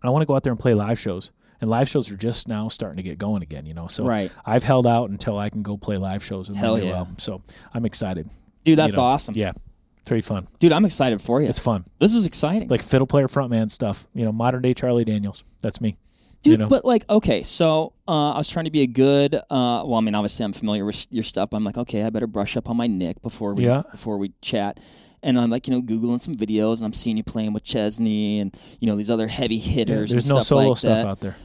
I 0.04 0.10
want 0.12 0.22
to 0.22 0.26
go 0.26 0.36
out 0.36 0.44
there 0.44 0.52
and 0.52 0.60
play 0.60 0.74
live 0.74 0.98
shows, 1.00 1.32
and 1.62 1.70
live 1.70 1.90
shows 1.90 2.12
are 2.12 2.18
just 2.18 2.48
now 2.48 2.68
starting 2.70 2.98
to 2.98 3.04
get 3.04 3.18
going 3.18 3.42
again. 3.44 3.66
You 3.66 3.74
know, 3.74 3.88
so 3.88 4.06
Right. 4.06 4.34
I've 4.46 4.64
held 4.64 4.88
out 4.88 5.10
until 5.10 5.38
I 5.38 5.50
can 5.50 5.62
go 5.62 5.78
play 5.78 5.98
live 5.98 6.24
shows 6.24 6.50
with 6.50 6.58
Hell 6.58 6.76
my 6.76 6.80
new 6.84 6.88
yeah. 6.88 6.98
album. 6.98 7.16
So 7.18 7.42
I'm 7.74 7.86
excited. 7.86 8.28
dude, 8.64 8.78
that's 8.80 8.92
you 8.92 8.98
know. 8.98 9.04
awesome. 9.04 9.36
Yeah, 9.36 9.52
it's 10.00 10.10
very 10.10 10.22
fun. 10.22 10.48
Dude, 10.60 10.72
I'm 10.72 10.86
excited 10.86 11.22
for 11.22 11.42
you. 11.42 11.48
It's 11.48 11.60
fun 11.60 11.86
this 12.00 12.14
is 12.16 12.26
exciting. 12.26 12.68
like 12.70 12.82
fiddle 12.82 13.08
player 13.08 13.28
frontman 13.28 13.70
stuff. 13.70 14.08
You 14.14 14.24
know, 14.26 14.32
modern 14.32 14.62
day 14.62 14.74
Charlie 14.74 15.06
Daniels. 15.06 15.44
That's 15.62 15.82
me. 15.82 15.98
Dude, 16.42 16.52
you 16.52 16.58
know? 16.60 16.68
but 16.70 16.86
like, 16.86 17.04
okay, 17.10 17.44
so 17.44 17.92
uh, 18.08 18.32
I 18.32 18.38
was 18.38 18.48
trying 18.50 18.64
to 18.64 18.72
be 18.72 18.82
a 18.84 18.88
good. 18.88 19.36
Uh, 19.36 19.84
well, 19.86 19.96
I 19.96 20.00
mean, 20.00 20.16
obviously, 20.16 20.46
I'm 20.46 20.54
familiar 20.54 20.86
with 20.86 21.06
your 21.12 21.26
stuff. 21.26 21.50
I'm 21.52 21.66
like, 21.66 21.78
okay, 21.78 22.04
I 22.04 22.10
better 22.12 22.28
brush 22.28 22.56
up 22.56 22.70
on 22.70 22.78
my 22.78 22.88
Nick 22.88 23.22
before 23.22 23.54
we 23.54 23.66
Yeah. 23.66 23.82
before 23.92 24.18
we 24.18 24.32
chat. 24.42 24.80
And 25.22 25.38
I'm 25.40 25.50
like, 25.50 25.68
you 25.68 25.74
know, 25.74 25.82
googling 25.82 26.20
some 26.22 26.36
videos, 26.36 26.78
and 26.78 26.86
I'm 26.86 26.94
seeing 26.94 27.18
you 27.18 27.24
playing 27.24 27.54
with 27.54 27.64
Chesney 27.64 28.40
and 28.40 28.56
you 28.80 28.88
know 28.88 28.96
these 28.96 29.10
other 29.10 29.28
heavy 29.28 29.56
Yeah, 29.56 29.72
hitters. 29.74 30.12
there's 30.12 30.30
and 30.30 30.36
no 30.38 30.40
solo 30.42 30.70
like 30.70 30.78
stuff 30.78 30.90
that. 31.04 31.06
out 31.08 31.20
there. 31.20 31.36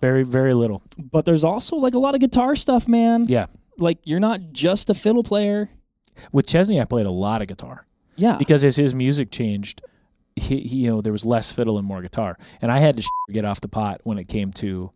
Very, 0.00 0.24
very 0.24 0.54
little. 0.54 0.82
But 0.98 1.24
there's 1.26 1.44
also 1.44 1.76
like 1.76 1.94
a 1.94 1.98
lot 1.98 2.14
of 2.14 2.20
guitar 2.20 2.56
stuff, 2.56 2.88
man. 2.88 3.24
Yeah. 3.28 3.46
Like 3.78 3.98
you're 4.04 4.20
not 4.20 4.40
just 4.52 4.90
a 4.90 4.94
fiddle 4.94 5.22
player. 5.22 5.68
With 6.32 6.46
Chesney, 6.46 6.80
I 6.80 6.84
played 6.84 7.06
a 7.06 7.10
lot 7.10 7.40
of 7.42 7.48
guitar 7.48 7.86
Yeah. 8.16 8.36
because 8.36 8.64
as 8.64 8.76
his 8.76 8.94
music 8.94 9.30
changed, 9.30 9.80
he, 10.36 10.60
he 10.60 10.76
you 10.78 10.90
know 10.90 11.00
there 11.02 11.12
was 11.12 11.24
less 11.24 11.52
fiddle 11.52 11.78
and 11.78 11.86
more 11.86 12.02
guitar, 12.02 12.36
and 12.60 12.72
I 12.72 12.78
had 12.78 12.96
to 12.96 13.10
get 13.32 13.44
off 13.44 13.60
the 13.60 13.68
pot 13.68 14.00
when 14.04 14.18
it 14.18 14.28
came 14.28 14.52
to 14.54 14.90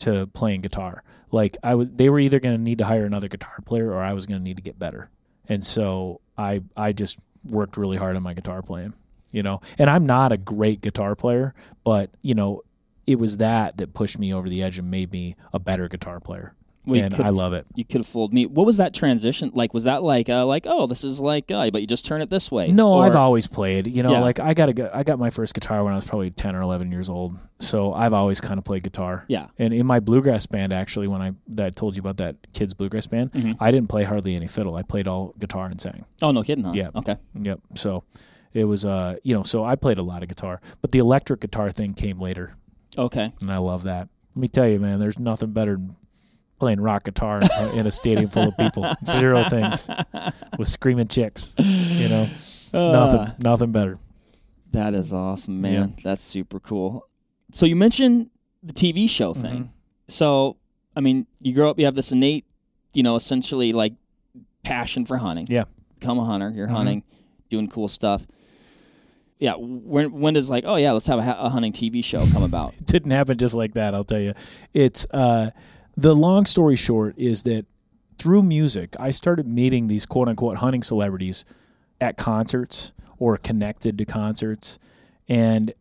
to 0.00 0.26
playing 0.34 0.62
guitar. 0.62 1.02
Like 1.30 1.56
I 1.62 1.74
was, 1.76 1.92
they 1.92 2.08
were 2.08 2.18
either 2.18 2.40
going 2.40 2.56
to 2.56 2.62
need 2.62 2.78
to 2.78 2.84
hire 2.86 3.04
another 3.04 3.28
guitar 3.28 3.58
player, 3.66 3.90
or 3.92 4.00
I 4.02 4.14
was 4.14 4.26
going 4.26 4.40
to 4.40 4.44
need 4.44 4.56
to 4.56 4.62
get 4.62 4.78
better. 4.78 5.10
And 5.48 5.62
so 5.62 6.20
I 6.36 6.62
I 6.76 6.92
just 6.92 7.20
worked 7.44 7.76
really 7.76 7.96
hard 7.96 8.16
on 8.16 8.22
my 8.22 8.32
guitar 8.32 8.62
playing, 8.62 8.94
you 9.32 9.42
know. 9.42 9.60
And 9.78 9.88
I'm 9.88 10.06
not 10.06 10.32
a 10.32 10.36
great 10.36 10.80
guitar 10.80 11.14
player, 11.14 11.54
but 11.84 12.10
you 12.22 12.34
know, 12.34 12.62
it 13.06 13.18
was 13.18 13.38
that 13.38 13.76
that 13.78 13.94
pushed 13.94 14.18
me 14.18 14.32
over 14.32 14.48
the 14.48 14.62
edge 14.62 14.78
and 14.78 14.90
made 14.90 15.12
me 15.12 15.34
a 15.52 15.58
better 15.58 15.88
guitar 15.88 16.20
player. 16.20 16.54
Well, 16.90 17.04
and 17.04 17.14
I 17.20 17.28
love 17.30 17.52
it. 17.52 17.66
you 17.74 17.84
could 17.84 17.98
have 18.00 18.06
fooled 18.06 18.32
me. 18.32 18.46
What 18.46 18.66
was 18.66 18.76
that 18.78 18.92
transition 18.94 19.50
like? 19.54 19.72
Was 19.74 19.84
that 19.84 20.02
like, 20.02 20.28
uh, 20.28 20.44
like, 20.46 20.66
oh, 20.66 20.86
this 20.86 21.04
is 21.04 21.20
like, 21.20 21.50
uh, 21.50 21.70
but 21.70 21.80
you 21.80 21.86
just 21.86 22.04
turn 22.06 22.20
it 22.22 22.28
this 22.30 22.50
way? 22.50 22.68
No, 22.68 22.94
Or- 22.94 23.04
I've 23.04 23.16
always 23.16 23.46
played. 23.46 23.86
You 23.86 24.02
know, 24.02 24.12
Yeah. 24.12 24.20
like 24.20 24.40
I 24.40 24.54
got 24.54 24.68
a, 24.78 24.96
I 24.96 25.02
got 25.02 25.18
my 25.18 25.30
first 25.30 25.54
guitar 25.54 25.82
when 25.84 25.92
I 25.92 25.96
was 25.96 26.04
probably 26.04 26.30
ten 26.30 26.54
or 26.56 26.62
eleven 26.62 26.90
years 26.90 27.08
old. 27.08 27.34
So 27.58 27.92
I've 27.92 28.12
always 28.12 28.40
kind 28.40 28.58
of 28.58 28.64
played 28.64 28.82
guitar. 28.82 29.24
Yeah. 29.28 29.46
And 29.58 29.72
in 29.74 29.86
my 29.86 30.00
bluegrass 30.00 30.46
band, 30.46 30.72
actually, 30.72 31.08
when 31.08 31.20
I 31.22 31.32
that 31.48 31.66
I 31.66 31.70
told 31.70 31.96
you 31.96 32.00
about 32.00 32.16
that 32.18 32.36
kids 32.54 32.74
bluegrass 32.74 33.06
band, 33.06 33.32
Mhm. 33.32 33.56
I 33.60 33.70
didn't 33.70 33.88
play 33.88 34.04
hardly 34.04 34.34
any 34.34 34.46
fiddle. 34.46 34.76
I 34.76 34.82
played 34.82 35.06
all 35.06 35.34
guitar 35.38 35.66
and 35.66 35.80
sang. 35.80 36.04
Oh, 36.22 36.30
no 36.30 36.42
kidding, 36.42 36.64
huh? 36.64 36.72
Yeah. 36.74 36.90
Okay. 36.96 37.16
Yep. 37.40 37.60
So 37.74 38.04
it 38.52 38.64
was, 38.64 38.84
uh, 38.84 39.16
you 39.22 39.34
know, 39.34 39.42
so 39.42 39.62
I 39.64 39.76
played 39.76 39.98
a 39.98 40.02
lot 40.02 40.22
of 40.22 40.28
guitar, 40.28 40.60
but 40.82 40.90
the 40.90 40.98
electric 40.98 41.40
guitar 41.40 41.70
thing 41.70 41.94
came 41.94 42.18
later, 42.18 42.56
Okay. 42.98 43.32
and 43.40 43.50
I 43.52 43.58
love 43.58 43.84
that. 43.84 44.08
Let 44.34 44.40
me 44.40 44.48
tell 44.48 44.66
you, 44.68 44.78
man, 44.78 44.98
there's 44.98 45.18
nothing 45.20 45.52
better 45.52 45.76
than 45.76 45.94
playing 46.60 46.80
rock 46.80 47.04
guitar 47.04 47.40
in, 47.42 47.78
in 47.80 47.86
a 47.86 47.90
stadium 47.90 48.28
full 48.28 48.48
of 48.48 48.56
people. 48.56 48.86
Zero 49.04 49.42
things 49.48 49.88
with 50.58 50.68
screaming 50.68 51.08
chicks. 51.08 51.54
You 51.58 52.08
know, 52.08 52.28
Uh, 52.72 52.92
nothing, 52.92 53.34
nothing 53.42 53.72
better. 53.72 53.96
That 54.72 54.94
is 54.94 55.12
awesome, 55.12 55.60
man. 55.60 55.96
That's 56.04 56.22
super 56.22 56.60
cool. 56.60 57.08
So 57.50 57.66
you 57.66 57.74
mentioned 57.74 58.30
the 58.62 58.72
TV 58.72 59.08
show 59.10 59.34
thing. 59.34 59.64
Mhm. 59.64 59.68
So, 60.06 60.56
I 60.94 61.00
mean, 61.00 61.26
you 61.40 61.52
grow 61.54 61.70
up, 61.70 61.78
you 61.80 61.86
have 61.86 61.96
this 61.96 62.12
innate, 62.12 62.44
you 62.94 63.02
know, 63.02 63.16
essentially 63.16 63.72
like 63.72 63.94
passion 64.62 65.04
for 65.06 65.16
hunting. 65.16 65.46
Yeah. 65.50 65.64
Become 65.98 66.18
a 66.20 66.24
hunter. 66.24 66.52
You're 66.54 66.68
Mhm. 66.68 66.70
hunting, 66.72 67.02
doing 67.48 67.66
cool 67.68 67.88
stuff. 67.88 68.26
Yeah. 69.38 69.54
When 69.58 70.12
when 70.20 70.34
does 70.34 70.50
like, 70.50 70.64
oh 70.66 70.76
yeah, 70.76 70.92
let's 70.92 71.06
have 71.06 71.18
a, 71.18 71.36
a 71.40 71.48
hunting 71.48 71.72
TV 71.72 72.04
show 72.04 72.22
come 72.32 72.42
about? 72.44 72.74
It 72.74 72.86
didn't 72.94 73.10
happen 73.12 73.38
just 73.38 73.56
like 73.56 73.74
that. 73.74 73.94
I'll 73.94 74.04
tell 74.04 74.20
you. 74.20 74.32
It's 74.74 75.06
uh, 75.12 75.50
the 76.00 76.14
long 76.14 76.46
story 76.46 76.76
short 76.76 77.14
is 77.18 77.42
that 77.44 77.66
through 78.18 78.42
music, 78.42 78.94
I 78.98 79.10
started 79.10 79.46
meeting 79.48 79.86
these 79.86 80.06
quote 80.06 80.28
unquote 80.28 80.58
hunting 80.58 80.82
celebrities 80.82 81.44
at 82.00 82.16
concerts 82.16 82.92
or 83.18 83.36
connected 83.36 83.98
to 83.98 84.04
concerts, 84.04 84.78
and 85.28 85.72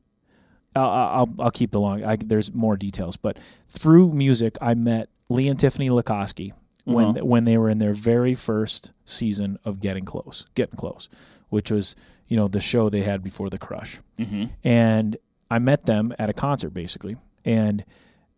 I'll 0.76 0.89
I'll, 0.89 1.36
I'll 1.39 1.51
keep 1.51 1.72
the 1.72 1.80
long. 1.80 2.03
I, 2.03 2.15
there's 2.17 2.53
more 2.55 2.76
details, 2.78 3.17
but 3.17 3.39
through 3.70 4.11
music, 4.11 4.57
I 4.61 4.74
met 4.74 5.09
Lee 5.30 5.47
and 5.47 5.59
Tiffany 5.59 5.89
Lakosky 5.89 6.51
when 6.86 7.05
Uh-huh. 7.07 7.26
when 7.26 7.45
they 7.45 7.57
were 7.57 7.70
in 7.70 7.78
their 7.78 7.93
very 7.93 8.36
first 8.36 8.93
season 9.05 9.57
of 9.63 9.80
Getting 9.80 10.05
Close, 10.05 10.45
Getting 10.55 10.76
Close, 10.78 11.07
which 11.49 11.72
was 11.72 11.95
you 12.28 12.36
know 12.38 12.47
the 12.47 12.61
show 12.61 12.89
they 12.89 13.01
had 13.03 13.24
before 13.24 13.49
the 13.49 13.57
Crush 13.57 13.99
mm-hmm. 14.17 14.45
and 14.63 15.17
I 15.51 15.59
met 15.59 15.86
them 15.86 16.13
at 16.20 16.30
a 16.30 16.34
concert 16.34 16.74
basically, 16.74 17.15
and 17.45 17.84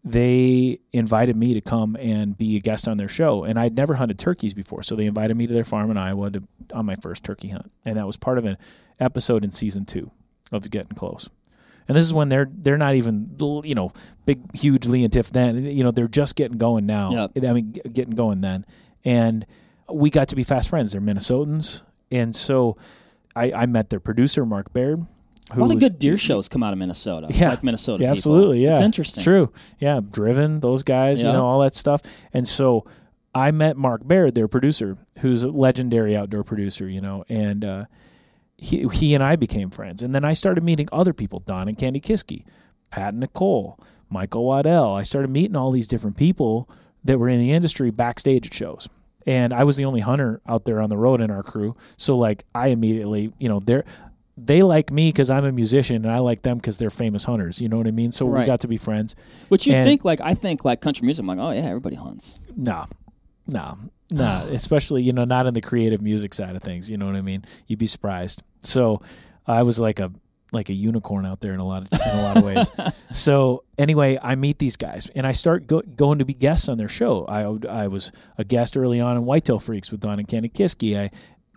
they 0.03 0.79
invited 0.91 1.35
me 1.35 1.53
to 1.53 1.61
come 1.61 1.95
and 1.99 2.37
be 2.37 2.55
a 2.55 2.59
guest 2.59 2.87
on 2.87 2.97
their 2.97 3.07
show. 3.07 3.43
And 3.43 3.59
I'd 3.59 3.75
never 3.75 3.93
hunted 3.95 4.17
turkeys 4.17 4.53
before, 4.53 4.81
so 4.81 4.95
they 4.95 5.05
invited 5.05 5.37
me 5.37 5.45
to 5.47 5.53
their 5.53 5.63
farm 5.63 5.91
in 5.91 5.97
Iowa 5.97 6.31
to, 6.31 6.43
on 6.73 6.85
my 6.85 6.95
first 6.95 7.23
turkey 7.23 7.49
hunt, 7.49 7.71
and 7.85 7.97
that 7.97 8.07
was 8.07 8.17
part 8.17 8.37
of 8.37 8.45
an 8.45 8.57
episode 8.99 9.43
in 9.43 9.51
season 9.51 9.85
two 9.85 10.09
of 10.51 10.69
Getting 10.69 10.95
Close. 10.95 11.29
And 11.87 11.97
this 11.97 12.05
is 12.05 12.13
when 12.13 12.29
they're 12.29 12.49
they're 12.49 12.77
not 12.77 12.95
even 12.95 13.35
you 13.65 13.75
know 13.75 13.91
big 14.25 14.39
huge 14.55 14.87
Lee 14.87 15.03
and 15.03 15.11
Tiff 15.11 15.31
then 15.31 15.65
you 15.65 15.83
know 15.83 15.91
they're 15.91 16.07
just 16.07 16.35
getting 16.35 16.57
going 16.57 16.85
now. 16.85 17.11
I 17.35 17.53
mean 17.53 17.71
getting 17.71 18.15
going 18.15 18.37
then, 18.37 18.65
and 19.03 19.45
we 19.91 20.09
got 20.09 20.29
to 20.29 20.35
be 20.35 20.43
fast 20.43 20.69
friends. 20.69 20.93
They're 20.93 21.01
Minnesotans, 21.01 21.83
and 22.11 22.35
so 22.35 22.77
I, 23.35 23.51
I 23.51 23.65
met 23.65 23.89
their 23.89 23.99
producer 23.99 24.45
Mark 24.45 24.71
Baird. 24.73 25.01
A 25.53 25.59
lot 25.59 25.71
of 25.71 25.79
good 25.79 25.99
deer 25.99 26.17
shows 26.17 26.47
come 26.49 26.63
out 26.63 26.73
of 26.73 26.79
Minnesota. 26.79 27.27
Yeah. 27.31 27.49
Like 27.49 27.63
Minnesota. 27.63 28.03
yeah, 28.03 28.11
absolutely. 28.11 28.63
Yeah, 28.63 28.73
It's 28.73 28.81
interesting. 28.81 29.23
True. 29.23 29.51
Yeah, 29.79 29.99
driven 30.11 30.59
those 30.59 30.83
guys. 30.83 31.21
Yeah. 31.23 31.29
You 31.29 31.33
know 31.33 31.45
all 31.45 31.59
that 31.61 31.75
stuff. 31.75 32.01
And 32.33 32.47
so 32.47 32.85
I 33.33 33.51
met 33.51 33.77
Mark 33.77 34.07
Baird, 34.07 34.35
their 34.35 34.47
producer, 34.47 34.95
who's 35.19 35.43
a 35.43 35.49
legendary 35.49 36.15
outdoor 36.15 36.43
producer. 36.43 36.87
You 36.87 37.01
know, 37.01 37.23
and 37.29 37.63
uh, 37.65 37.85
he 38.57 38.87
he 38.93 39.13
and 39.15 39.23
I 39.23 39.35
became 39.35 39.69
friends. 39.69 40.03
And 40.03 40.13
then 40.13 40.23
I 40.25 40.33
started 40.33 40.63
meeting 40.63 40.87
other 40.91 41.13
people: 41.13 41.39
Don 41.39 41.67
and 41.67 41.77
Kandi 41.77 42.01
Kisky, 42.01 42.45
Pat 42.91 43.11
and 43.13 43.19
Nicole, 43.21 43.79
Michael 44.09 44.45
Waddell. 44.45 44.93
I 44.93 45.03
started 45.03 45.29
meeting 45.29 45.55
all 45.55 45.71
these 45.71 45.87
different 45.87 46.17
people 46.17 46.69
that 47.03 47.17
were 47.17 47.29
in 47.29 47.39
the 47.39 47.51
industry 47.51 47.89
backstage 47.91 48.45
at 48.47 48.53
shows. 48.53 48.87
And 49.27 49.53
I 49.53 49.63
was 49.63 49.77
the 49.77 49.85
only 49.85 50.01
hunter 50.01 50.41
out 50.47 50.65
there 50.65 50.81
on 50.81 50.89
the 50.89 50.97
road 50.97 51.21
in 51.21 51.29
our 51.29 51.43
crew. 51.43 51.73
So 51.97 52.17
like 52.17 52.43
I 52.55 52.67
immediately, 52.69 53.31
you 53.39 53.49
know, 53.49 53.59
there 53.59 53.83
they 54.37 54.63
like 54.63 54.91
me 54.91 55.09
because 55.09 55.29
I'm 55.29 55.45
a 55.45 55.51
musician, 55.51 55.97
and 55.97 56.11
I 56.11 56.19
like 56.19 56.41
them 56.41 56.57
because 56.57 56.77
they're 56.77 56.89
famous 56.89 57.25
hunters. 57.25 57.61
You 57.61 57.69
know 57.69 57.77
what 57.77 57.87
I 57.87 57.91
mean? 57.91 58.11
So 58.11 58.25
we 58.25 58.43
got 58.45 58.61
to 58.61 58.67
be 58.67 58.77
friends. 58.77 59.15
Which 59.49 59.67
you 59.67 59.73
And- 59.73 59.85
think 59.85 60.05
like 60.05 60.21
I 60.21 60.33
think 60.33 60.63
like 60.65 60.81
country 60.81 61.05
music. 61.05 61.23
I'm 61.23 61.27
like, 61.27 61.39
oh 61.39 61.51
yeah, 61.51 61.67
everybody 61.67 61.95
hunts. 61.95 62.39
No, 62.55 62.85
no, 63.47 63.75
no. 64.11 64.47
Especially 64.51 65.03
you 65.03 65.13
know 65.13 65.25
not 65.25 65.47
in 65.47 65.53
the 65.53 65.61
creative 65.61 66.01
music 66.01 66.33
side 66.33 66.55
of 66.55 66.63
things. 66.63 66.89
You 66.89 66.97
know 66.97 67.05
what 67.05 67.15
I 67.15 67.21
mean? 67.21 67.43
You'd 67.67 67.79
be 67.79 67.85
surprised. 67.87 68.43
So 68.61 69.01
I 69.45 69.63
was 69.63 69.79
like 69.79 69.99
a 69.99 70.11
like 70.53 70.69
a 70.69 70.73
unicorn 70.73 71.25
out 71.25 71.39
there 71.39 71.53
in 71.53 71.59
a 71.61 71.65
lot 71.65 71.81
of 71.83 71.93
in 71.93 72.19
a 72.19 72.23
lot 72.23 72.37
of 72.37 72.43
ways. 72.43 72.71
so 73.11 73.63
anyway, 73.77 74.17
I 74.21 74.35
meet 74.35 74.59
these 74.59 74.75
guys 74.77 75.09
and 75.15 75.25
I 75.25 75.31
start 75.31 75.65
go, 75.67 75.81
going 75.81 76.19
to 76.19 76.25
be 76.25 76.33
guests 76.33 76.67
on 76.69 76.77
their 76.77 76.89
show. 76.89 77.25
I 77.25 77.43
I 77.69 77.87
was 77.87 78.11
a 78.37 78.43
guest 78.43 78.75
early 78.77 78.99
on 79.01 79.17
in 79.17 79.25
Whitetail 79.25 79.59
Freaks 79.59 79.91
with 79.91 80.01
Don 80.01 80.19
and 80.19 80.27
Kenny 80.27 80.49
Kisky. 80.49 80.97
I 80.97 81.09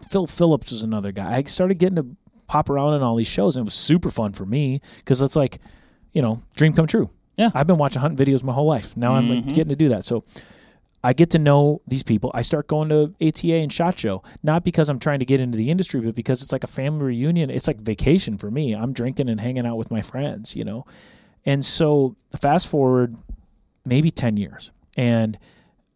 Phil 0.09 0.27
Phillips 0.27 0.71
was 0.71 0.83
another 0.85 1.13
guy. 1.13 1.37
I 1.37 1.43
started 1.45 1.79
getting 1.79 1.97
to 1.97 2.07
pop 2.47 2.69
around 2.71 2.95
in 2.95 3.03
all 3.03 3.17
these 3.17 3.29
shows 3.29 3.57
and 3.57 3.65
it 3.65 3.67
was 3.67 3.75
super 3.75 4.11
fun 4.11 4.33
for 4.33 4.45
me 4.47 4.81
because 4.99 5.23
it's 5.23 5.37
like 5.37 5.59
you 6.13 6.23
know 6.23 6.41
dream 6.57 6.73
come 6.73 6.87
true. 6.87 7.11
Yeah. 7.37 7.51
I've 7.55 7.67
been 7.67 7.79
watching 7.79 8.01
hunting 8.01 8.25
videos 8.25 8.45
my 8.45 8.53
whole 8.53 8.67
life. 8.67 8.97
Now 8.97 9.15
I'm 9.15 9.29
like, 9.29 9.45
Mhm. 9.45 9.49
getting 9.55 9.69
to 9.71 9.77
do 9.77 9.89
that. 9.89 10.05
So 10.05 10.23
I 11.03 11.13
get 11.13 11.31
to 11.31 11.39
know 11.39 11.81
these 11.87 12.03
people. 12.05 12.31
I 12.33 12.43
start 12.43 12.67
going 12.69 12.89
to 12.91 13.13
ATA 13.21 13.57
and 13.61 13.71
SHOT 13.73 13.99
Show, 13.99 14.23
not 14.43 14.63
because 14.65 14.89
I'm 14.89 14.99
trying 14.99 15.19
to 15.19 15.25
get 15.27 15.41
into 15.41 15.59
the 15.59 15.69
industry, 15.71 16.01
but 16.01 16.15
because 16.15 16.43
it's 16.43 16.53
like 16.53 16.65
a 16.65 16.69
family 16.69 17.05
reunion. 17.07 17.51
It's 17.51 17.67
like 17.67 17.79
vacation 17.81 18.39
for 18.39 18.51
me. 18.51 18.73
I'm 18.75 18.93
drinking 18.93 19.29
and 19.29 19.41
hanging 19.41 19.67
out 19.67 19.77
with 19.77 19.91
my 19.91 20.01
friends, 20.01 20.55
you 20.57 20.65
know? 20.65 20.87
And 21.45 21.63
so 21.65 22.15
fast 22.41 22.69
forward 22.69 23.17
maybe 23.85 24.11
10 24.11 24.39
years, 24.39 24.71
and 24.97 25.37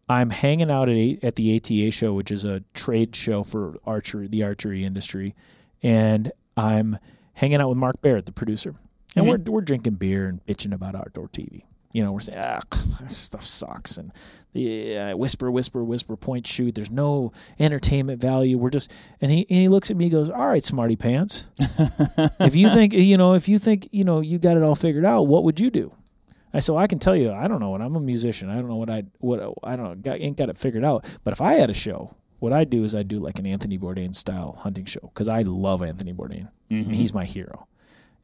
I'm 0.07 0.29
hanging 0.29 0.69
out 0.69 0.89
at, 0.89 1.23
at 1.23 1.35
the 1.37 1.55
ATA 1.55 1.89
show, 1.91 2.13
which 2.13 2.29
is 2.29 2.45
a 2.45 2.61
trade 2.75 3.15
show 3.15 3.43
for 3.43 3.77
archery, 3.85 4.27
the 4.27 4.43
archery 4.43 4.83
industry. 4.83 5.33
And 5.83 6.31
I'm 6.57 6.97
hanging 7.33 7.61
out 7.61 7.69
with 7.69 7.77
Mark 7.77 8.01
Barrett, 8.01 8.25
the 8.25 8.31
producer. 8.31 8.75
And 9.15 9.25
Mhm. 9.25 9.29
we're, 9.47 9.53
we're 9.53 9.61
drinking 9.61 9.93
beer 9.95 10.25
and 10.27 10.45
bitching 10.45 10.73
about 10.73 10.95
outdoor 10.95 11.27
TV. 11.29 11.63
You 11.93 12.03
know, 12.03 12.11
we're 12.11 12.19
saying, 12.19 12.37
ah, 12.39 12.59
this 13.01 13.17
stuff 13.17 13.41
sucks. 13.41 13.97
And 13.97 14.11
yeah, 14.53 15.13
whisper, 15.13 15.49
whisper, 15.49 15.83
whisper, 15.83 16.15
point, 16.15 16.45
shoot. 16.45 16.75
There's 16.75 16.91
no 16.91 17.31
entertainment 17.59 18.21
value. 18.21 18.59
We're 18.59 18.69
just, 18.69 18.93
and 19.21 19.31
he, 19.31 19.47
and 19.49 19.57
he 19.59 19.67
looks 19.67 19.89
at 19.89 19.97
me, 19.97 20.05
and 20.05 20.11
goes, 20.11 20.29
all 20.29 20.47
right, 20.47 20.63
smarty 20.63 20.95
pants. 20.95 21.49
if 22.39 22.55
you 22.55 22.69
think, 22.69 22.93
you 22.93 23.17
know, 23.17 23.33
if 23.33 23.49
you 23.49 23.57
think, 23.57 23.87
you 23.91 24.03
know, 24.03 24.19
you 24.21 24.37
got 24.37 24.55
it 24.57 24.61
all 24.63 24.75
figured 24.75 25.05
out, 25.05 25.23
what 25.23 25.43
would 25.43 25.59
you 25.59 25.71
do? 25.71 25.91
I 26.53 26.59
said, 26.59 26.73
well, 26.73 26.83
I 26.83 26.87
can 26.87 26.99
tell 26.99 27.15
you, 27.15 27.31
I 27.31 27.47
don't 27.47 27.59
know 27.59 27.69
what 27.71 27.81
I'm 27.81 27.95
a 27.95 27.99
musician. 27.99 28.49
I 28.51 28.55
don't 28.55 28.67
know 28.67 28.75
what 28.75 28.89
I, 28.91 29.03
what, 29.19 29.39
I 29.63 29.75
don't 29.75 29.85
know, 29.85 29.95
got, 29.95 30.19
ain't 30.21 30.37
got 30.37 30.49
it 30.49 30.57
figured 30.57 30.83
out. 30.83 31.05
But 31.23 31.31
if 31.31 31.41
I 31.41 31.53
had 31.53 31.71
a 31.71 31.75
show, 31.75 32.11
what 32.39 32.53
I'd 32.53 32.69
do 32.69 32.83
is 32.83 32.95
I'd 32.95 33.07
do 33.07 33.19
like 33.19 33.39
an 33.39 33.45
Anthony 33.45 33.77
Bourdain 33.77 34.15
style 34.15 34.53
hunting 34.53 34.85
show 34.85 35.11
because 35.13 35.29
I 35.29 35.41
love 35.41 35.83
Anthony 35.83 36.13
Bourdain. 36.13 36.49
I 36.71 36.73
mean, 36.73 36.93
he's 36.93 37.13
my 37.13 37.25
hero. 37.25 37.67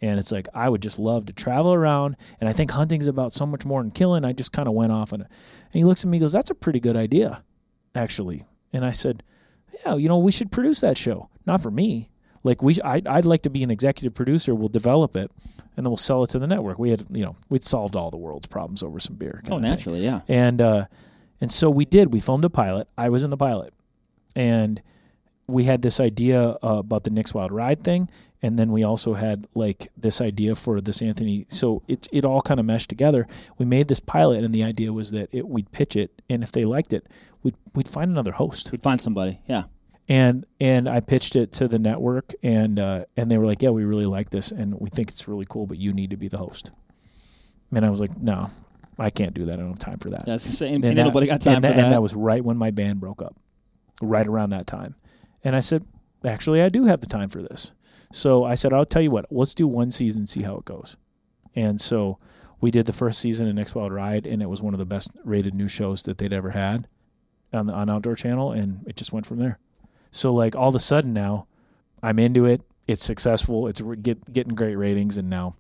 And 0.02 0.20
it's 0.20 0.32
like 0.32 0.48
I 0.54 0.68
would 0.68 0.82
just 0.82 1.00
love 1.00 1.26
to 1.28 1.34
travel 1.34 1.74
around, 1.74 2.18
and 2.40 2.50
I 2.50 2.54
think 2.54 2.72
hunting's 2.72 3.08
about 3.08 3.32
so 3.32 3.46
much 3.46 3.66
more 3.66 3.82
than 3.82 3.92
killing. 3.92 4.26
I 4.26 4.34
just 4.34 4.52
kind 4.52 4.68
of 4.68 4.74
went 4.74 4.92
off 4.92 5.14
on 5.14 5.22
it. 5.22 5.28
And 5.28 5.74
he 5.74 5.84
looks 5.86 6.04
at 6.04 6.10
me, 6.10 6.18
and 6.18 6.22
goes, 6.24 6.34
"That's 6.34 6.52
a 6.52 6.56
pretty 6.56 6.82
good 6.82 6.98
idea, 6.98 7.44
actually." 7.96 8.44
And 8.74 8.86
I 8.86 8.92
said, 8.92 9.24
"Yeah, 9.86 9.96
you 9.96 10.10
know, 10.10 10.18
we 10.18 10.34
should 10.34 10.52
produce 10.52 10.82
that 10.82 10.98
show. 10.98 11.30
Not 11.46 11.62
for 11.62 11.72
me. 11.72 12.10
Like 12.44 12.62
we, 12.62 12.76
I, 12.84 13.02
I'd 13.08 13.26
like 13.26 13.42
to 13.44 13.50
be 13.50 13.64
an 13.64 13.72
executive 13.72 14.14
producer. 14.14 14.54
We'll 14.54 14.68
develop 14.70 15.16
it, 15.16 15.32
and 15.76 15.86
then 15.86 15.90
we'll 15.90 15.98
sell 15.98 16.22
it 16.24 16.30
to 16.32 16.40
the 16.40 16.46
network. 16.46 16.78
We 16.78 16.92
had, 16.92 17.06
you 17.12 17.24
know, 17.24 17.34
we'd 17.50 17.64
solved 17.64 17.96
all 17.96 18.12
the 18.12 18.18
world's 18.18 18.48
problems 18.48 18.84
over 18.84 19.00
some 19.00 19.16
beer. 19.16 19.42
Oh, 19.50 19.56
of 19.56 19.62
thing. 19.62 19.72
naturally, 19.72 20.04
yeah. 20.04 20.22
And 20.28 20.62
uh, 20.62 20.86
and 21.42 21.52
so 21.52 21.70
we 21.70 21.86
did. 21.86 22.14
We 22.14 22.20
filmed 22.20 22.46
a 22.46 22.50
pilot. 22.50 22.88
I 22.98 23.10
was 23.10 23.24
in 23.24 23.32
the 23.32 23.38
pilot, 23.38 23.74
and 24.36 24.82
we 25.48 25.66
had 25.66 25.82
this 25.84 26.00
idea 26.00 26.42
uh, 26.64 26.80
about 26.80 27.04
the 27.04 27.12
Nick's 27.12 27.34
Wild 27.34 27.52
Ride 27.52 27.84
thing, 27.84 28.10
and 28.42 28.58
then 28.58 28.72
we 28.72 28.84
also 28.84 29.14
had 29.14 29.48
like 29.54 29.90
this 29.96 30.20
idea 30.22 30.56
for 30.56 30.82
this 30.82 31.02
Anthony. 31.02 31.46
So 31.50 31.84
it 31.88 32.08
it 32.12 32.26
all 32.26 32.42
kind 32.42 32.60
of 32.60 32.66
meshed 32.66 32.90
together. 32.90 33.28
We 33.58 33.66
made 33.66 33.88
this 33.88 34.00
pilot, 34.00 34.44
and 34.44 34.54
the 34.54 34.64
idea 34.64 34.92
was 34.92 35.12
that 35.12 35.30
it, 35.32 35.48
we'd 35.48 35.72
pitch 35.72 35.96
it, 35.96 36.22
and 36.30 36.42
if 36.44 36.52
they 36.52 36.66
liked 36.66 36.94
it, 36.94 37.06
we'd 37.44 37.56
we'd 37.76 37.88
find 37.88 38.10
another 38.12 38.32
host. 38.34 38.72
We'd 38.72 38.84
find 38.84 39.00
somebody. 39.00 39.40
Yeah. 39.48 39.64
And 40.08 40.46
and 40.60 40.88
I 40.88 41.00
pitched 41.00 41.36
it 41.36 41.52
to 41.54 41.68
the 41.68 41.80
network, 41.80 42.34
and 42.44 42.80
uh, 42.80 43.06
and 43.18 43.30
they 43.30 43.38
were 43.40 43.46
like, 43.46 43.62
"Yeah, 43.64 43.70
we 43.72 43.84
really 43.86 44.06
like 44.06 44.30
this, 44.30 44.52
and 44.52 44.80
we 44.80 44.90
think 44.90 45.10
it's 45.10 45.28
really 45.28 45.46
cool, 45.50 45.66
but 45.66 45.78
you 45.80 45.94
need 45.94 46.12
to 46.12 46.18
be 46.18 46.28
the 46.28 46.38
host." 46.38 46.72
And 47.74 47.84
I 47.86 47.90
was 47.90 48.00
like, 48.02 48.16
"No, 48.20 48.48
I 49.00 49.10
can't 49.10 49.34
do 49.34 49.46
that. 49.46 49.56
I 49.56 49.62
don't 49.62 49.70
have 49.70 49.80
time 49.80 49.98
for 49.98 50.10
that." 50.10 50.28
Was 50.28 50.44
gonna 50.44 50.54
say, 50.54 50.68
ain't, 50.68 50.86
And 50.86 50.96
that- 50.98 51.04
nobody 51.04 51.26
got 51.26 51.42
time 51.42 51.56
and 51.56 51.64
for 51.64 51.70
that, 51.70 51.76
that. 51.78 51.84
And 51.86 51.92
that 51.94 52.02
was 52.04 52.14
right 52.16 52.44
when 52.44 52.56
my 52.58 52.70
band 52.70 53.00
broke 53.00 53.24
up, 53.24 53.36
right 54.02 54.28
around 54.28 54.50
that 54.52 54.68
time. 54.68 54.96
And 55.44 55.56
I 55.56 55.60
said, 55.60 55.86
actually, 56.26 56.62
I 56.62 56.70
do 56.70 56.86
have 56.86 57.02
the 57.02 57.08
time 57.08 57.30
for 57.30 57.42
this. 57.42 57.72
So 58.12 58.44
I 58.44 58.56
said, 58.56 58.74
I'll 58.74 58.86
tell 58.86 59.02
you 59.02 59.12
what, 59.12 59.26
let's 59.32 59.54
do 59.54 59.68
one 59.68 59.92
season, 59.92 60.26
see 60.26 60.44
how 60.44 60.56
it 60.58 60.66
goes. 60.66 60.98
And 61.56 61.80
so 61.80 62.18
we 62.62 62.72
did 62.72 62.86
the 62.86 62.94
first 62.94 63.20
season 63.20 63.48
of 63.48 63.56
Nick's 63.56 63.76
Wild 63.76 63.94
Ride, 63.94 64.26
and 64.26 64.42
it 64.42 64.50
was 64.50 64.62
one 64.62 64.74
of 64.74 64.80
the 64.80 64.86
best 64.86 65.16
rated 65.24 65.54
new 65.54 65.68
shows 65.68 66.04
that 66.04 66.18
they'd 66.18 66.34
ever 66.34 66.52
had 66.52 66.88
on 67.54 67.68
the 67.68 67.74
on 67.74 67.90
Outdoor 67.90 68.16
Channel, 68.16 68.52
and 68.52 68.86
it 68.88 68.96
just 68.96 69.14
went 69.14 69.26
from 69.26 69.40
there. 69.40 69.60
So 70.12 70.34
like 70.34 70.56
all 70.56 70.70
of 70.70 70.76
a 70.76 70.80
sudden 70.80 71.14
now, 71.14 71.48
I'm 72.02 72.20
into 72.20 72.46
it. 72.46 72.62
It's 72.88 73.04
successful. 73.04 73.68
It's 73.68 73.82
get, 73.82 74.32
getting 74.32 74.56
great 74.56 74.76
ratings, 74.76 75.18
and 75.18 75.30
now, 75.30 75.56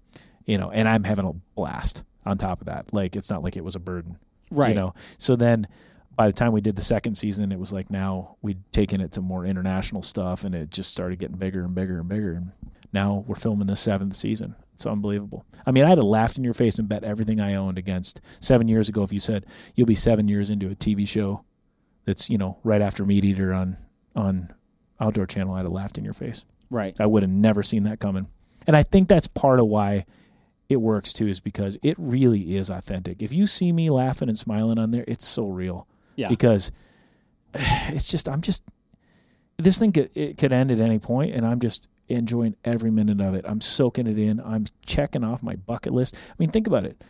you 0.45 0.57
know, 0.57 0.71
and 0.71 0.87
I'm 0.87 1.03
having 1.03 1.25
a 1.25 1.33
blast 1.55 2.03
on 2.25 2.37
top 2.37 2.61
of 2.61 2.67
that. 2.67 2.93
Like 2.93 3.15
it's 3.15 3.29
not 3.29 3.43
like 3.43 3.55
it 3.55 3.63
was 3.63 3.75
a 3.75 3.79
burden 3.79 4.19
right. 4.51 4.69
you 4.69 4.75
know 4.75 4.93
so 5.17 5.35
then 5.35 5.67
by 6.15 6.27
the 6.27 6.33
time 6.33 6.51
we 6.51 6.61
did 6.61 6.75
the 6.75 6.81
second 6.81 7.15
season 7.15 7.51
it 7.51 7.59
was 7.59 7.73
like 7.73 7.89
now 7.89 8.37
we'd 8.41 8.59
taken 8.71 9.01
it 9.01 9.11
to 9.11 9.21
more 9.21 9.45
international 9.45 10.01
stuff 10.01 10.43
and 10.43 10.55
it 10.55 10.69
just 10.69 10.91
started 10.91 11.19
getting 11.19 11.37
bigger 11.37 11.63
and 11.63 11.75
bigger 11.75 11.97
and 11.99 12.07
bigger 12.07 12.33
and 12.33 12.51
now 12.93 13.23
we're 13.27 13.35
filming 13.35 13.67
the 13.67 13.75
seventh 13.75 14.15
season 14.15 14.55
it's 14.73 14.85
unbelievable 14.85 15.45
i 15.65 15.71
mean 15.71 15.83
i'd 15.83 15.97
have 15.97 16.05
laughed 16.05 16.37
in 16.37 16.43
your 16.43 16.53
face 16.53 16.79
and 16.79 16.89
bet 16.89 17.03
everything 17.03 17.39
i 17.39 17.55
owned 17.55 17.77
against 17.77 18.21
seven 18.43 18.67
years 18.67 18.89
ago 18.89 19.03
if 19.03 19.11
you 19.13 19.19
said 19.19 19.45
you'll 19.75 19.87
be 19.87 19.95
seven 19.95 20.27
years 20.27 20.49
into 20.49 20.67
a 20.67 20.75
tv 20.75 21.07
show 21.07 21.43
that's 22.05 22.29
you 22.29 22.37
know 22.37 22.57
right 22.63 22.81
after 22.81 23.03
MeatEater 23.03 23.55
on 23.55 23.77
on 24.15 24.53
outdoor 24.99 25.25
channel 25.25 25.53
i'd 25.55 25.61
have 25.61 25.71
laughed 25.71 25.97
in 25.97 26.03
your 26.03 26.13
face 26.13 26.45
Right. 26.69 26.99
I 26.99 27.05
would 27.05 27.23
have 27.23 27.31
never 27.31 27.63
seen 27.63 27.83
that 27.83 27.99
coming. 27.99 28.27
And 28.67 28.75
I 28.75 28.83
think 28.83 29.07
that's 29.07 29.27
part 29.27 29.59
of 29.59 29.67
why 29.67 30.05
it 30.67 30.77
works 30.77 31.13
too, 31.13 31.27
is 31.27 31.39
because 31.39 31.77
it 31.83 31.95
really 31.99 32.55
is 32.55 32.69
authentic. 32.69 33.21
If 33.21 33.31
you 33.31 33.45
see 33.45 33.71
me 33.71 33.89
laughing 33.89 34.29
and 34.29 34.37
smiling 34.37 34.79
on 34.79 34.91
there, 34.91 35.05
it's 35.07 35.27
so 35.27 35.47
real. 35.47 35.87
Yeah. 36.15 36.29
Because 36.29 36.71
it's 37.53 38.09
just, 38.09 38.27
I'm 38.29 38.41
just, 38.41 38.63
this 39.57 39.79
thing 39.79 39.91
could, 39.91 40.09
it 40.15 40.37
could 40.37 40.53
end 40.53 40.71
at 40.71 40.79
any 40.79 40.99
point, 40.99 41.33
and 41.33 41.45
I'm 41.45 41.59
just 41.59 41.89
enjoying 42.07 42.55
every 42.63 42.91
minute 42.91 43.21
of 43.21 43.33
it. 43.33 43.45
I'm 43.47 43.61
soaking 43.61 44.07
it 44.07 44.17
in. 44.17 44.39
I'm 44.39 44.65
checking 44.85 45.23
off 45.23 45.43
my 45.43 45.55
bucket 45.55 45.93
list. 45.93 46.15
I 46.29 46.33
mean, 46.37 46.49
think 46.49 46.67
about 46.67 46.85
it. 46.85 47.01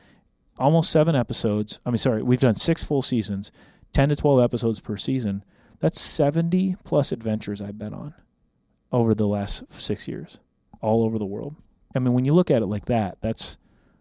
Almost 0.58 0.92
seven 0.92 1.16
episodes. 1.16 1.80
I 1.86 1.90
mean, 1.90 1.98
sorry, 1.98 2.24
we've 2.24 2.40
done 2.40 2.56
six 2.56 2.84
full 2.84 3.02
seasons, 3.02 3.52
10 3.94 4.10
to 4.10 4.16
12 4.16 4.42
episodes 4.42 4.80
per 4.80 4.96
season. 4.96 5.44
That's 5.80 6.00
70 6.00 6.76
plus 6.86 7.12
adventures 7.12 7.62
I've 7.62 7.78
been 7.78 7.94
on 7.94 8.14
over 8.92 9.14
the 9.14 9.28
last 9.28 9.70
six 9.70 10.08
years, 10.08 10.40
all 10.82 11.04
over 11.04 11.18
the 11.18 11.26
world. 11.26 11.56
I 11.94 12.00
mean, 12.00 12.14
when 12.14 12.26
you 12.26 12.34
look 12.34 12.52
at 12.52 12.62
it 12.62 12.68
like 12.68 12.86
that, 12.86 13.18
that's 13.22 13.58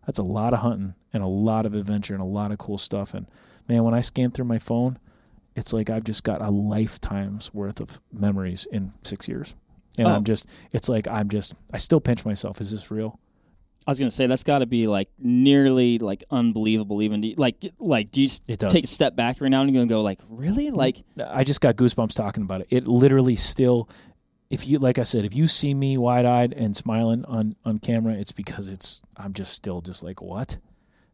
that's 0.06 0.18
a 0.18 0.24
lot 0.24 0.52
of 0.52 0.60
hunting 0.60 0.94
and 1.12 1.24
a 1.24 1.28
lot 1.28 1.64
of 1.64 1.74
adventure 1.74 2.14
and 2.14 2.22
a 2.22 2.26
lot 2.26 2.52
of 2.52 2.58
cool 2.58 2.78
stuff. 2.78 3.14
And 3.14 3.26
man, 3.68 3.84
when 3.84 3.94
I 3.94 4.00
scan 4.00 4.30
through 4.30 4.46
my 4.46 4.58
phone, 4.58 4.98
it's 5.56 5.72
like 5.72 5.90
I've 5.90 6.04
just 6.04 6.24
got 6.24 6.40
a 6.42 6.50
lifetime's 6.50 7.52
worth 7.54 7.80
of 7.80 8.00
memories 8.12 8.66
in 8.72 8.90
six 9.02 9.28
years. 9.28 9.54
And 9.96 10.08
Oh. 10.08 10.10
I'm 10.10 10.24
just, 10.24 10.50
it's 10.72 10.88
like 10.88 11.06
I'm 11.08 11.28
just, 11.28 11.54
I 11.72 11.78
still 11.78 12.00
pinch 12.00 12.24
myself. 12.26 12.60
Is 12.60 12.72
this 12.72 12.90
real? 12.90 13.20
I 13.86 13.90
was 13.90 13.98
gonna 13.98 14.10
say 14.10 14.26
that's 14.26 14.44
got 14.44 14.60
to 14.60 14.66
be 14.66 14.86
like 14.86 15.10
nearly 15.18 15.98
like 15.98 16.24
unbelievable. 16.30 17.02
Even 17.02 17.22
like 17.36 17.56
like 17.78 18.10
do 18.10 18.22
you 18.22 18.28
It 18.48 18.58
does. 18.58 18.72
take 18.72 18.84
a 18.84 18.86
step 18.86 19.14
back 19.14 19.40
right 19.42 19.50
now 19.50 19.60
and 19.60 19.68
again 19.68 19.82
and 19.82 19.90
go 19.90 20.00
like 20.02 20.20
really 20.28 20.70
mm, 20.70 20.76
like 20.76 21.02
I 21.28 21.44
just 21.44 21.60
got 21.60 21.76
goosebumps 21.76 22.16
talking 22.16 22.42
about 22.44 22.62
it. 22.62 22.68
It 22.70 22.88
literally 22.88 23.36
still, 23.36 23.90
if 24.48 24.66
you 24.66 24.78
like 24.78 24.98
I 24.98 25.02
said, 25.02 25.26
if 25.26 25.36
you 25.36 25.46
see 25.46 25.74
me 25.74 25.98
wide 25.98 26.24
eyed 26.24 26.54
and 26.54 26.74
smiling 26.74 27.26
on 27.26 27.56
on 27.66 27.78
camera, 27.78 28.14
it's 28.14 28.32
because 28.32 28.70
it's 28.70 29.02
I'm 29.18 29.34
just 29.34 29.52
still 29.52 29.82
just 29.82 30.02
like 30.02 30.22
what? 30.22 30.56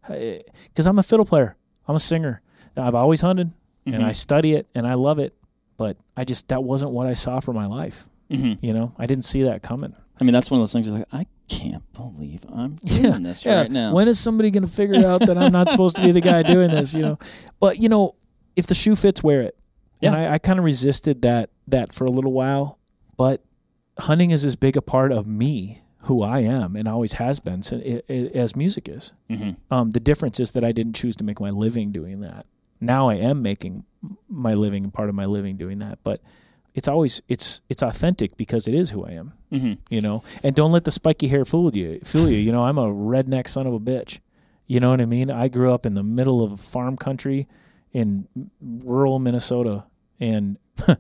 Because 0.09 0.87
I'm 0.87 0.99
a 0.99 1.03
fiddle 1.03 1.27
player, 1.27 1.57
I'm 1.91 1.97
a 1.97 2.01
singer. 2.01 2.41
I've 2.77 2.95
always 2.95 3.21
hunted 3.21 3.51
and 3.85 3.95
Mhm. 3.97 4.05
I 4.05 4.13
study 4.13 4.53
it 4.55 4.69
and 4.75 4.87
I 4.87 4.95
love 4.95 5.19
it, 5.19 5.35
but 5.77 5.97
I 6.17 6.25
just 6.25 6.49
that 6.49 6.63
wasn't 6.63 6.93
what 6.93 7.07
I 7.09 7.15
saw 7.15 7.41
for 7.41 7.53
my 7.53 7.67
life. 7.67 8.09
Mhm. 8.31 8.59
You 8.63 8.73
know, 8.73 8.95
I 8.97 9.07
didn't 9.07 9.25
see 9.25 9.43
that 9.43 9.63
coming. 9.63 9.93
I 10.21 10.25
mean 10.25 10.33
that's 10.33 10.51
one 10.51 10.61
of 10.61 10.63
those 10.63 10.73
things 10.73 10.87
you're 10.87 10.97
like 10.97 11.09
I 11.13 11.27
can't 11.49 11.83
believe 11.93 12.45
I'm 12.55 12.75
doing 12.87 13.23
this 13.25 13.45
right 13.45 13.71
now. 13.71 13.93
When 13.93 14.07
is 14.07 14.19
somebody 14.21 14.51
going 14.53 14.65
to 14.65 14.71
figure 14.71 15.05
out 15.07 15.21
that 15.27 15.37
I'm 15.37 15.51
not 15.53 15.69
supposed 15.69 15.97
to 15.97 16.03
be 16.03 16.13
the 16.13 16.21
guy 16.21 16.43
doing 16.45 16.71
this? 16.71 16.95
You 16.95 17.03
know, 17.03 17.19
but 17.59 17.79
you 17.79 17.89
know, 17.89 18.15
if 18.55 18.67
the 18.69 18.75
shoe 18.75 18.95
fits, 18.95 19.23
wear 19.25 19.41
it. 19.43 19.57
And 20.03 20.15
Yeah. 20.15 20.31
I, 20.31 20.35
I 20.35 20.39
kind 20.39 20.59
of 20.61 20.65
resisted 20.65 21.23
that 21.23 21.51
that 21.69 21.93
for 21.93 22.05
a 22.05 22.11
little 22.11 22.33
while, 22.33 22.79
but 23.17 23.43
hunting 23.99 24.31
is 24.31 24.47
as 24.47 24.55
big 24.57 24.77
a 24.77 24.83
part 24.83 25.11
of 25.13 25.27
me, 25.27 25.81
who 26.03 26.23
I 26.23 26.41
am, 26.41 26.77
and 26.77 26.89
always 26.89 27.15
has 27.15 27.41
been, 27.41 27.63
so 27.63 27.77
i 27.77 28.03
i 28.09 28.31
as 28.35 28.57
music 28.57 28.89
is. 28.89 29.13
Mhm. 29.29 29.57
Um, 29.71 29.91
the 29.91 30.01
difference 30.01 30.41
is 30.41 30.53
that 30.53 30.65
I 30.65 30.73
didn't 30.73 30.95
choose 30.95 31.17
to 31.17 31.25
make 31.25 31.41
my 31.41 31.51
living 31.51 31.93
doing 31.93 32.21
that. 32.21 32.47
Now 32.81 33.09
I 33.09 33.17
am 33.17 33.43
making 33.43 33.85
my 34.29 34.55
living 34.55 34.85
and 34.85 34.93
part 34.95 35.09
of 35.11 35.15
my 35.15 35.27
living 35.27 35.57
doing 35.57 35.79
that, 35.81 35.99
but 36.03 36.21
it's 36.75 36.89
always 36.89 37.21
it's 37.29 37.61
it's 37.69 37.83
authentic 37.83 38.37
because 38.37 38.67
it 38.67 38.75
is 38.75 38.91
who 38.91 39.05
I 39.05 39.13
am. 39.13 39.33
Mm-hmm. 39.53 39.73
You 39.91 40.01
know, 40.01 40.23
and 40.43 40.55
don't 40.55 40.73
let 40.73 40.85
the 40.85 40.91
spiky 40.91 41.29
hair 41.29 41.45
fool 41.45 41.71
you. 41.77 42.01
Fool 42.05 42.29
you. 42.31 42.39
You 42.39 42.53
know, 42.53 42.65
I'm 42.65 42.79
a 42.79 42.87
redneck 42.87 43.47
son 43.49 43.67
of 43.67 43.75
a 43.75 43.81
bitch. 43.81 44.21
You 44.67 44.81
know 44.81 44.91
what 44.91 45.01
I 45.01 45.07
mean? 45.07 45.31
I 45.31 45.49
grew 45.49 45.73
up 45.73 45.85
in 45.85 45.95
the 45.95 46.03
middle 46.05 46.43
of 46.43 46.61
farm 46.61 46.97
country 46.97 47.47
in 47.93 48.29
rural 48.63 49.19
Minnesota, 49.19 49.85
and 50.21 50.57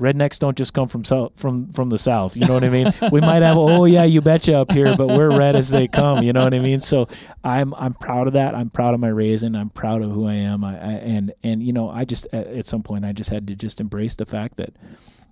rednecks 0.00 0.38
don't 0.40 0.56
just 0.56 0.74
come 0.74 0.88
from 0.88 1.04
south 1.04 1.38
from 1.38 1.70
from 1.72 1.88
the 1.88 1.98
south. 1.98 2.36
You 2.36 2.46
know 2.46 2.54
what 2.54 2.64
I 2.64 2.68
mean? 2.68 2.86
we 3.12 3.20
might 3.20 3.42
have 3.42 3.56
oh 3.56 3.84
yeah, 3.84 4.04
you 4.04 4.20
betcha 4.20 4.54
up 4.56 4.72
here, 4.72 4.96
but 4.96 5.08
we're 5.08 5.36
red 5.36 5.54
as 5.56 5.70
they 5.70 5.86
come. 5.88 6.22
You 6.24 6.32
know 6.32 6.42
what 6.44 6.54
I 6.54 6.58
mean? 6.58 6.80
So 6.80 7.06
I'm 7.44 7.72
I'm 7.74 7.94
proud 7.94 8.26
of 8.26 8.32
that. 8.34 8.54
I'm 8.54 8.70
proud 8.70 8.94
of 8.94 9.00
my 9.00 9.08
raising. 9.08 9.54
I'm 9.54 9.70
proud 9.70 10.02
of 10.02 10.10
who 10.10 10.26
I 10.26 10.34
am. 10.34 10.64
I, 10.64 10.72
I 10.74 10.92
and 10.94 11.32
and 11.42 11.62
you 11.62 11.72
know 11.72 11.88
I 11.90 12.04
just 12.04 12.26
at, 12.32 12.46
at 12.48 12.66
some 12.66 12.82
point 12.82 13.04
I 13.04 13.12
just 13.12 13.30
had 13.30 13.46
to 13.48 13.54
just 13.54 13.80
embrace 13.80 14.16
the 14.16 14.26
fact 14.26 14.56
that 14.56 14.74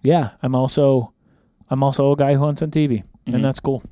yeah 0.03 0.31
I'm 0.43 0.55
also 0.55 1.13
I'm 1.71 1.83
also 1.83 2.13
a 2.13 2.17
guy 2.17 2.35
who 2.35 2.41
hunts 2.45 2.63
on 2.63 2.71
TV, 2.71 3.03
Mhm. 3.27 3.35
and 3.35 3.45
that's 3.45 3.59
cool. 3.61 3.83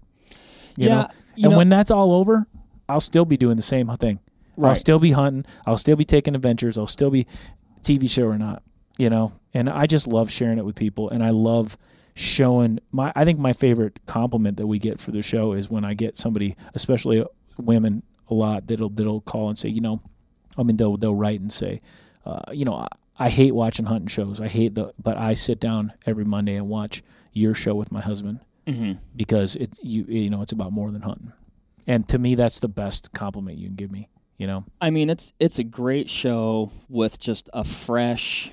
You 0.76 0.86
yeah. 0.88 0.94
know? 0.94 1.08
you 1.34 1.44
and 1.46 1.52
know- 1.52 1.58
when 1.58 1.68
that's 1.68 1.90
all 1.90 2.12
over, 2.12 2.46
I'll 2.88 3.00
still 3.00 3.24
be 3.24 3.36
doing 3.36 3.56
the 3.56 3.62
same 3.62 3.88
thing. 3.96 4.20
I'll 4.62 4.74
still 4.74 4.98
be 4.98 5.12
hunting. 5.12 5.46
I'll 5.66 5.78
still 5.78 5.96
be 5.96 6.04
taking 6.04 6.34
adventures. 6.34 6.76
I'll 6.76 6.86
still 6.86 7.10
be 7.10 7.26
TV 7.82 8.10
show 8.10 8.24
or 8.24 8.36
not, 8.36 8.62
you 9.00 9.10
know. 9.10 9.32
And 9.54 9.68
I 9.68 9.86
just 9.86 10.06
love 10.06 10.30
sharing 10.30 10.58
it 10.58 10.64
with 10.64 10.76
people, 10.76 11.08
and 11.10 11.22
I 11.22 11.30
love 11.30 11.76
showing 12.14 12.78
my. 12.92 13.12
I 13.16 13.24
think 13.24 13.38
my 13.38 13.52
favorite 13.52 13.98
compliment 14.06 14.56
that 14.58 14.66
we 14.66 14.78
get 14.78 14.98
for 15.00 15.10
the 15.10 15.22
show 15.22 15.52
is 15.52 15.70
when 15.70 15.84
I 15.84 15.94
get 15.94 16.16
somebody, 16.16 16.54
especially 16.74 17.24
women, 17.58 18.02
a 18.28 18.34
lot 18.34 18.66
that'll 18.66 18.90
that'll 18.90 19.20
call 19.22 19.48
and 19.48 19.58
say, 19.58 19.68
you 19.68 19.80
know, 19.80 20.00
I 20.58 20.62
mean 20.62 20.76
they'll 20.76 20.96
they'll 20.96 21.14
write 21.14 21.40
and 21.40 21.52
say, 21.52 21.78
uh, 22.24 22.42
you 22.52 22.64
know, 22.64 22.74
I, 22.74 22.88
I 23.18 23.28
hate 23.28 23.52
watching 23.54 23.86
hunting 23.86 24.08
shows. 24.08 24.40
I 24.40 24.48
hate 24.48 24.74
the, 24.74 24.92
but 25.02 25.16
I 25.16 25.34
sit 25.34 25.60
down 25.60 25.92
every 26.06 26.24
Monday 26.24 26.56
and 26.56 26.68
watch 26.68 27.02
your 27.32 27.54
show 27.54 27.74
with 27.74 27.92
my 27.92 28.00
husband 28.00 28.40
Mhm. 28.66 28.98
because 29.16 29.56
it's 29.56 29.78
you 29.82 30.04
you 30.08 30.30
know 30.30 30.42
it's 30.42 30.52
about 30.52 30.72
more 30.72 30.90
than 30.90 31.02
hunting. 31.02 31.32
And 31.88 32.06
to 32.08 32.18
me, 32.18 32.34
that's 32.34 32.60
the 32.60 32.68
best 32.68 33.12
compliment 33.12 33.58
you 33.58 33.66
can 33.66 33.74
give 33.76 33.90
me. 33.90 34.08
You 34.36 34.46
know. 34.46 34.64
I 34.80 34.88
mean, 34.90 35.10
it's 35.10 35.32
it's 35.38 35.58
a 35.58 35.64
great 35.64 36.08
show 36.08 36.70
with 36.88 37.18
just 37.20 37.50
a 37.52 37.62
fresh, 37.64 38.50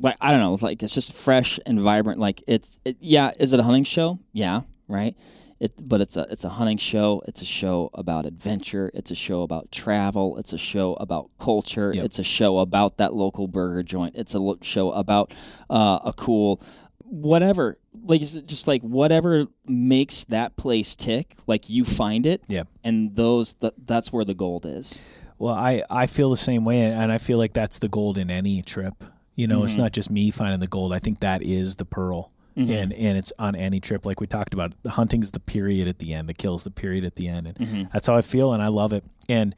like 0.00 0.16
I 0.20 0.30
don't 0.30 0.40
know, 0.40 0.56
like 0.60 0.82
it's 0.82 0.94
just 0.94 1.12
fresh 1.12 1.58
and 1.66 1.80
vibrant. 1.80 2.18
Like 2.18 2.42
it's 2.46 2.78
it, 2.84 2.96
yeah, 3.00 3.32
is 3.38 3.52
it 3.52 3.60
a 3.60 3.62
hunting 3.62 3.84
show? 3.84 4.18
Yeah, 4.32 4.62
right. 4.88 5.16
It, 5.58 5.72
but 5.88 6.02
it's 6.02 6.16
a 6.18 6.26
it's 6.30 6.44
a 6.44 6.50
hunting 6.50 6.76
show. 6.76 7.22
It's 7.26 7.40
a 7.40 7.46
show 7.46 7.88
about 7.94 8.26
adventure. 8.26 8.90
It's 8.92 9.10
a 9.10 9.14
show 9.14 9.42
about 9.42 9.72
travel. 9.72 10.36
It's 10.36 10.52
a 10.52 10.58
show 10.58 10.94
about 10.94 11.30
culture. 11.38 11.90
Yep. 11.94 12.04
It's 12.04 12.18
a 12.18 12.24
show 12.24 12.58
about 12.58 12.98
that 12.98 13.14
local 13.14 13.48
burger 13.48 13.82
joint. 13.82 14.16
It's 14.16 14.34
a 14.34 14.38
lo- 14.38 14.58
show 14.60 14.90
about 14.90 15.32
uh, 15.70 16.00
a 16.04 16.12
cool 16.12 16.60
whatever. 17.04 17.78
Like 18.02 18.20
just 18.20 18.68
like 18.68 18.82
whatever 18.82 19.46
makes 19.66 20.24
that 20.24 20.56
place 20.56 20.94
tick. 20.94 21.36
Like 21.46 21.70
you 21.70 21.84
find 21.84 22.26
it. 22.26 22.42
Yeah. 22.48 22.64
And 22.84 23.16
those 23.16 23.54
th- 23.54 23.72
that's 23.86 24.12
where 24.12 24.26
the 24.26 24.34
gold 24.34 24.66
is. 24.66 25.00
Well, 25.38 25.54
I, 25.54 25.82
I 25.90 26.06
feel 26.06 26.30
the 26.30 26.36
same 26.36 26.64
way, 26.64 26.80
and 26.80 27.12
I 27.12 27.18
feel 27.18 27.36
like 27.36 27.52
that's 27.52 27.78
the 27.78 27.88
gold 27.88 28.16
in 28.16 28.30
any 28.30 28.62
trip. 28.62 29.04
You 29.36 29.46
know, 29.46 29.62
it's 29.64 29.76
Mhm. 29.76 29.80
not 29.80 29.92
just 29.92 30.10
me 30.10 30.30
finding 30.30 30.58
the 30.60 30.66
gold. 30.66 30.92
I 30.92 30.98
think 30.98 31.20
that 31.20 31.42
is 31.42 31.76
the 31.76 31.84
pearl, 31.84 32.32
Mhm. 32.56 32.70
and 32.70 32.92
and 32.94 33.18
it's 33.18 33.32
on 33.38 33.54
any 33.54 33.78
trip. 33.80 34.04
Like 34.06 34.20
we 34.20 34.26
talked 34.26 34.54
about, 34.54 34.72
the 34.82 34.90
hunting's 34.90 35.30
the 35.30 35.40
period 35.40 35.86
at 35.88 35.98
the 35.98 36.12
end, 36.14 36.28
the 36.28 36.34
kill's 36.34 36.64
the 36.64 36.70
period 36.70 37.04
at 37.04 37.16
the 37.16 37.28
end, 37.28 37.46
and 37.46 37.56
Mhm. 37.58 37.92
that's 37.92 38.06
how 38.08 38.16
I 38.16 38.22
feel, 38.22 38.52
and 38.52 38.62
I 38.62 38.68
love 38.68 38.92
it, 38.92 39.04
and 39.28 39.54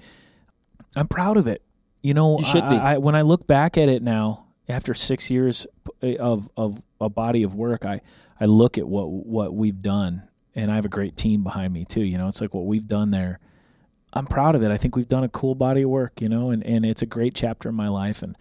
I'm 0.97 1.07
proud 1.07 1.37
of 1.37 1.47
it. 1.47 1.62
You 2.03 2.14
know, 2.14 2.39
You 2.39 2.45
should 2.45 2.62
I, 2.64 2.68
be. 2.70 2.76
I, 2.76 2.99
when 2.99 3.14
I 3.14 3.22
look 3.22 3.47
back 3.47 3.76
at 3.79 3.89
it 3.89 4.03
now, 4.03 4.45
after 4.68 4.95
six 4.95 5.31
years 5.31 5.66
of 6.03 6.51
of 6.57 6.85
a 7.01 7.09
body 7.09 7.43
of 7.43 7.55
work, 7.55 7.85
I 7.87 8.01
I 8.41 8.47
look 8.47 8.79
at 8.79 8.89
what 8.89 9.09
what 9.11 9.55
we've 9.55 9.81
done, 9.81 10.22
and 10.55 10.70
I 10.70 10.74
have 10.74 10.85
a 10.85 10.89
great 10.91 11.16
team 11.16 11.43
behind 11.45 11.72
me 11.72 11.85
too. 11.85 12.03
You 12.05 12.18
know, 12.18 12.26
it's 12.26 12.41
like 12.41 12.53
what 12.55 12.66
we've 12.66 12.87
done 12.89 13.11
there. 13.12 13.39
I'm 14.12 14.26
proud 14.26 14.55
of 14.55 14.62
it. 14.62 14.70
I 14.70 14.76
think 14.79 14.97
we've 14.97 15.09
done 15.09 15.22
a 15.24 15.29
cool 15.29 15.55
body 15.55 15.83
of 15.83 15.91
work, 15.91 16.20
you 16.22 16.29
know, 16.31 16.51
and, 16.51 16.64
and 16.64 16.85
it's 16.87 17.03
a 17.03 17.07
great 17.07 17.35
chapter 17.35 17.68
in 17.68 17.74
my 17.74 17.89
life. 17.89 18.22
And 18.22 18.37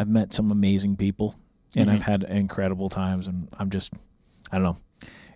I've 0.00 0.08
met 0.08 0.32
some 0.32 0.50
amazing 0.50 0.96
people 0.96 1.34
and 1.76 1.88
Mhm. 1.88 1.92
I've 1.92 2.02
had 2.02 2.24
incredible 2.24 2.88
times. 2.88 3.28
And 3.28 3.48
I'm 3.58 3.68
just, 3.70 3.92
I 4.50 4.56
don't 4.56 4.64
know. 4.64 4.76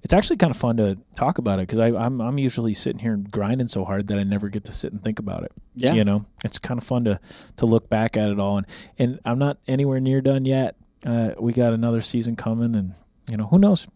It's 0.03 0.13
actually 0.13 0.37
kind 0.39 0.51
of 0.51 0.57
fun 0.57 0.77
to 0.79 0.99
talk 1.17 1.39
about 1.39 1.59
it 1.59 1.69
because 1.69 1.79
I'm, 1.79 2.21
I'm 2.21 2.37
usually 2.39 2.75
sitting 2.75 2.99
here 2.99 3.17
grinding 3.17 3.69
so 3.69 3.85
hard 3.85 4.09
that 4.09 4.19
I 4.19 4.23
never 4.25 4.49
get 4.49 4.65
to 4.65 4.73
sit 4.73 4.93
and 4.93 5.03
think 5.05 5.19
about 5.19 5.45
it. 5.45 5.53
Yeah. 5.77 5.93
You 5.95 6.05
know, 6.05 6.25
it's 6.45 6.59
kind 6.59 6.77
of 6.79 6.85
fun 6.85 7.05
to, 7.05 7.21
to 7.57 7.67
look 7.67 7.89
back 7.91 8.17
at 8.17 8.31
it 8.31 8.39
all. 8.41 8.57
And, 8.59 8.67
and 8.99 9.21
I'm 9.25 9.39
not 9.39 9.59
anywhere 9.69 10.01
near 10.01 10.21
done 10.23 10.45
yet. 10.47 10.77
Uh, 11.07 11.33
we 11.39 11.53
got 11.53 11.73
another 11.75 12.01
season 12.01 12.37
coming 12.37 12.75
and, 12.75 12.93
you 13.31 13.37
know, 13.37 13.45
who 13.47 13.59
knows? 13.59 13.87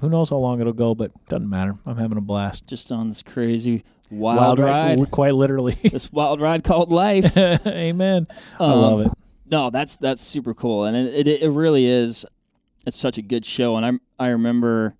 Who 0.00 0.08
knows 0.10 0.30
how 0.30 0.36
long 0.36 0.60
it'll 0.60 0.72
go, 0.74 0.94
but 0.94 1.12
doesn't 1.26 1.48
matter. 1.48 1.72
I'm 1.86 1.96
having 1.96 2.18
a 2.18 2.22
blast. 2.22 2.66
Just 2.68 2.90
on 2.92 3.08
this 3.08 3.22
crazy 3.22 3.84
wild, 4.10 4.58
ride. 4.58 4.98
quite 5.10 5.34
literally. 5.34 5.74
this 5.82 6.10
wild 6.12 6.40
ride 6.42 6.64
called 6.64 6.90
life. 6.92 7.36
Amen. 7.66 8.26
I 8.60 8.64
Um, 8.64 8.80
love 8.80 9.00
it. 9.00 9.08
No, 9.54 9.70
that's 9.70 9.96
that's 9.98 10.20
super 10.20 10.52
cool, 10.52 10.84
and 10.84 10.96
it, 10.96 11.28
it 11.28 11.42
it 11.44 11.50
really 11.50 11.86
is. 11.86 12.26
It's 12.88 12.96
such 12.96 13.18
a 13.18 13.22
good 13.22 13.44
show, 13.46 13.76
and 13.76 13.86
I 13.86 13.92
I 14.26 14.30
remember, 14.30 14.96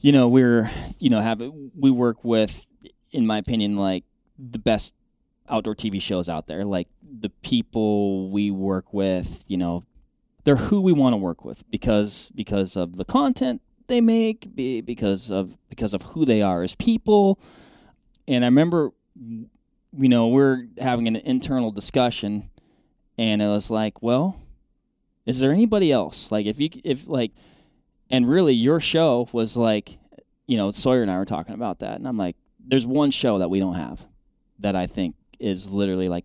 you 0.00 0.10
know, 0.10 0.26
we're 0.26 0.68
you 0.98 1.10
know 1.10 1.20
have 1.20 1.40
we 1.78 1.92
work 1.92 2.24
with, 2.24 2.66
in 3.12 3.28
my 3.28 3.38
opinion, 3.38 3.76
like 3.76 4.02
the 4.36 4.58
best 4.58 4.94
outdoor 5.48 5.76
TV 5.76 6.02
shows 6.02 6.28
out 6.28 6.48
there. 6.48 6.64
Like 6.64 6.88
the 7.08 7.28
people 7.28 8.32
we 8.32 8.50
work 8.50 8.92
with, 8.92 9.44
you 9.46 9.56
know, 9.56 9.84
they're 10.42 10.56
who 10.56 10.80
we 10.80 10.92
want 10.92 11.12
to 11.12 11.16
work 11.16 11.44
with 11.44 11.62
because 11.70 12.32
because 12.34 12.74
of 12.74 12.96
the 12.96 13.04
content 13.04 13.62
they 13.86 14.00
make, 14.00 14.56
be- 14.56 14.80
because 14.80 15.30
of 15.30 15.56
because 15.68 15.94
of 15.94 16.02
who 16.02 16.24
they 16.24 16.42
are 16.42 16.64
as 16.64 16.74
people. 16.74 17.38
And 18.26 18.44
I 18.44 18.48
remember, 18.48 18.90
you 19.16 19.48
know, 19.92 20.26
we're 20.26 20.66
having 20.78 21.06
an 21.06 21.14
internal 21.14 21.70
discussion, 21.70 22.49
and 23.20 23.42
it 23.42 23.46
was 23.46 23.70
like, 23.70 24.02
well, 24.02 24.34
is 25.26 25.40
there 25.40 25.52
anybody 25.52 25.92
else? 25.92 26.32
Like, 26.32 26.46
if 26.46 26.58
you 26.58 26.70
if 26.82 27.06
like, 27.06 27.32
and 28.10 28.28
really, 28.28 28.54
your 28.54 28.80
show 28.80 29.28
was 29.32 29.56
like, 29.56 29.98
you 30.46 30.56
know, 30.56 30.70
Sawyer 30.70 31.02
and 31.02 31.10
I 31.10 31.18
were 31.18 31.26
talking 31.26 31.54
about 31.54 31.80
that, 31.80 31.96
and 31.98 32.08
I'm 32.08 32.16
like, 32.16 32.36
there's 32.58 32.86
one 32.86 33.10
show 33.10 33.38
that 33.38 33.50
we 33.50 33.60
don't 33.60 33.74
have 33.74 34.04
that 34.60 34.74
I 34.74 34.86
think 34.86 35.14
is 35.38 35.70
literally 35.70 36.08
like 36.08 36.24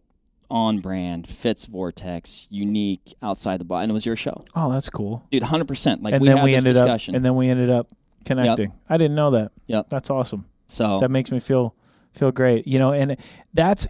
on 0.49 0.79
brand, 0.79 1.27
fits 1.27 1.65
Vortex, 1.65 2.47
unique, 2.49 3.13
outside 3.21 3.59
the 3.59 3.65
box, 3.65 3.83
and 3.83 3.91
it 3.91 3.93
was 3.93 4.05
your 4.05 4.15
show, 4.15 4.43
Oh, 4.55 4.71
that's 4.71 4.89
cool. 4.89 5.25
dude, 5.31 5.43
hundred 5.43 5.67
percent. 5.67 6.01
Like 6.01 6.13
and 6.13 6.21
we 6.21 6.27
then 6.29 6.37
had 6.37 6.43
we 6.45 6.51
this 6.53 6.63
ended 6.63 6.73
discussion, 6.79 7.13
up, 7.13 7.17
and 7.17 7.25
then 7.25 7.35
we 7.35 7.49
ended 7.49 7.69
up 7.69 7.87
connecting. 8.25 8.71
I 8.89 8.97
didn't 8.97 9.15
know 9.15 9.31
that. 9.31 9.51
Yep. 9.67 9.89
That's 9.89 10.09
awesome. 10.09 10.45
so 10.67 10.99
That 10.99 11.11
makes 11.11 11.31
me 11.31 11.39
feel 11.39 11.75
feel 12.13 12.31
great. 12.31 12.67
You 12.67 12.79
know, 12.79 12.93
and 12.93 13.17
that's 13.53 13.87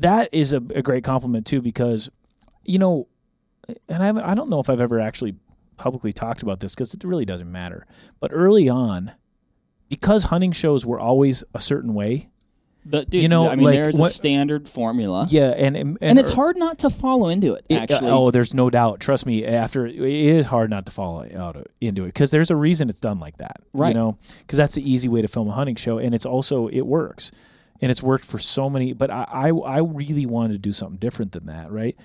that 0.00 0.28
is 0.32 0.52
a, 0.52 0.58
a 0.74 0.82
great 0.82 1.04
compliment 1.04 1.46
too 1.46 1.60
because 1.62 2.10
you 2.64 2.78
know, 2.78 3.08
and 3.88 4.02
I 4.02 4.32
I 4.32 4.34
don't 4.34 4.50
know 4.50 4.60
if 4.60 4.68
I've 4.68 4.80
ever 4.80 5.00
actually 5.00 5.36
publicly 5.76 6.12
talked 6.12 6.42
about 6.42 6.60
this 6.60 6.74
because 6.74 6.92
it 6.94 7.04
really 7.04 7.24
doesn't 7.24 7.50
matter. 7.50 7.86
But 8.20 8.30
early 8.34 8.68
on, 8.68 9.12
because 9.88 10.24
hunting 10.24 10.52
shows 10.52 10.84
were 10.84 11.00
always 11.00 11.42
a 11.54 11.60
certain 11.60 11.94
way, 11.94 12.28
the, 12.84 13.04
dude, 13.04 13.22
you 13.22 13.28
know, 13.28 13.48
I 13.48 13.56
mean, 13.56 13.66
like, 13.66 13.74
there's 13.74 13.98
a 13.98 14.00
what- 14.00 14.12
standard 14.12 14.68
formula, 14.68 15.26
yeah, 15.28 15.50
and 15.50 15.76
and, 15.76 15.98
and 16.00 16.18
it's 16.18 16.30
er, 16.30 16.34
hard 16.34 16.56
not 16.56 16.78
to 16.78 16.90
follow 16.90 17.28
into 17.28 17.54
it. 17.54 17.66
It- 17.68 17.76
uh, 17.76 17.82
Actually, 17.82 18.10
oh, 18.10 18.30
there's 18.30 18.54
no 18.54 18.70
doubt. 18.70 19.00
Trust 19.00 19.26
me. 19.26 19.44
After 19.44 19.86
it 19.86 19.96
is 19.96 20.46
hard 20.46 20.70
not 20.70 20.86
to 20.86 20.92
follow 20.92 21.26
out 21.36 21.66
into 21.80 22.04
it 22.04 22.08
because 22.08 22.30
there's 22.30 22.50
a 22.50 22.56
reason 22.56 22.88
it's 22.88 23.00
done 23.00 23.20
like 23.20 23.36
that. 23.38 23.56
Right. 23.74 23.88
You 23.88 23.94
know, 23.94 24.18
because 24.40 24.56
that's 24.56 24.76
the 24.76 24.90
easy 24.90 25.08
way 25.08 25.20
to 25.20 25.28
film 25.28 25.48
a 25.48 25.52
hunting 25.52 25.76
show, 25.76 25.98
and 25.98 26.14
it's 26.14 26.24
also 26.24 26.68
it 26.68 26.86
works, 26.86 27.32
and 27.80 27.90
it's 27.90 28.02
worked 28.02 28.24
for 28.24 28.38
so 28.38 28.68
many. 28.70 28.92
But 28.92 29.10
I 29.10 29.24
I, 29.30 29.48
I 29.50 29.78
really 29.78 30.26
wanted 30.26 30.52
to 30.54 30.58
do 30.58 30.72
something 30.72 30.98
different 30.98 31.32
than 31.32 31.46
that, 31.46 31.70
right? 31.70 31.96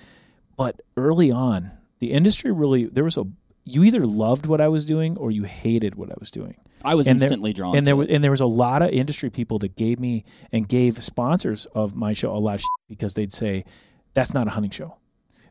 But 0.57 0.81
early 0.97 1.31
on, 1.31 1.71
the 1.99 2.11
industry 2.11 2.51
really 2.51 2.85
there 2.85 3.03
was 3.03 3.17
a 3.17 3.25
you 3.67 3.83
either 3.83 4.05
loved 4.05 4.45
what 4.45 4.61
I 4.61 4.67
was 4.67 4.85
doing 4.85 5.17
or 5.17 5.31
you 5.31 5.43
hated 5.43 5.95
what 5.95 6.11
I 6.11 6.15
was 6.19 6.29
doing 6.29 6.55
I 6.83 6.93
was 6.93 7.07
and 7.07 7.17
there- 7.19 7.25
instantly 7.25 7.51
drawn. 7.51 7.75
and 7.75 7.85
there 7.87 7.95
was 7.95 8.07
and 8.09 8.23
there 8.23 8.29
was 8.31 8.41
a 8.41 8.45
lot 8.45 8.81
of 8.83 8.89
industry 8.91 9.29
people 9.31 9.57
that 9.59 9.75
gave 9.75 9.99
me 9.99 10.23
and 10.51 10.67
gave 10.69 11.01
sponsors 11.01 11.65
of 11.67 11.95
my 11.95 12.13
show 12.13 12.31
a 12.31 12.37
lot 12.37 12.55
of 12.59 12.65
because 12.87 13.15
they'd 13.15 13.33
say 13.33 13.65
that's 14.13 14.33
not 14.35 14.47
a 14.47 14.51
hunting 14.51 14.69
show. 14.71 14.97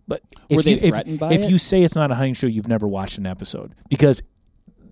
But 0.07 0.21
if 0.49 0.57
Were 0.59 0.63
they 0.63 0.73
you, 0.75 0.93
if- 0.95 1.23
if 1.33 1.51
you 1.51 1.59
say 1.59 1.83
it's 1.83 1.97
not 1.97 2.11
a 2.11 2.15
hunting 2.15 2.35
show, 2.35 2.47
you've 2.47 2.69
never 2.69 2.87
watched 2.87 3.19
an 3.19 3.27
episode 3.27 3.75
because 3.89 4.23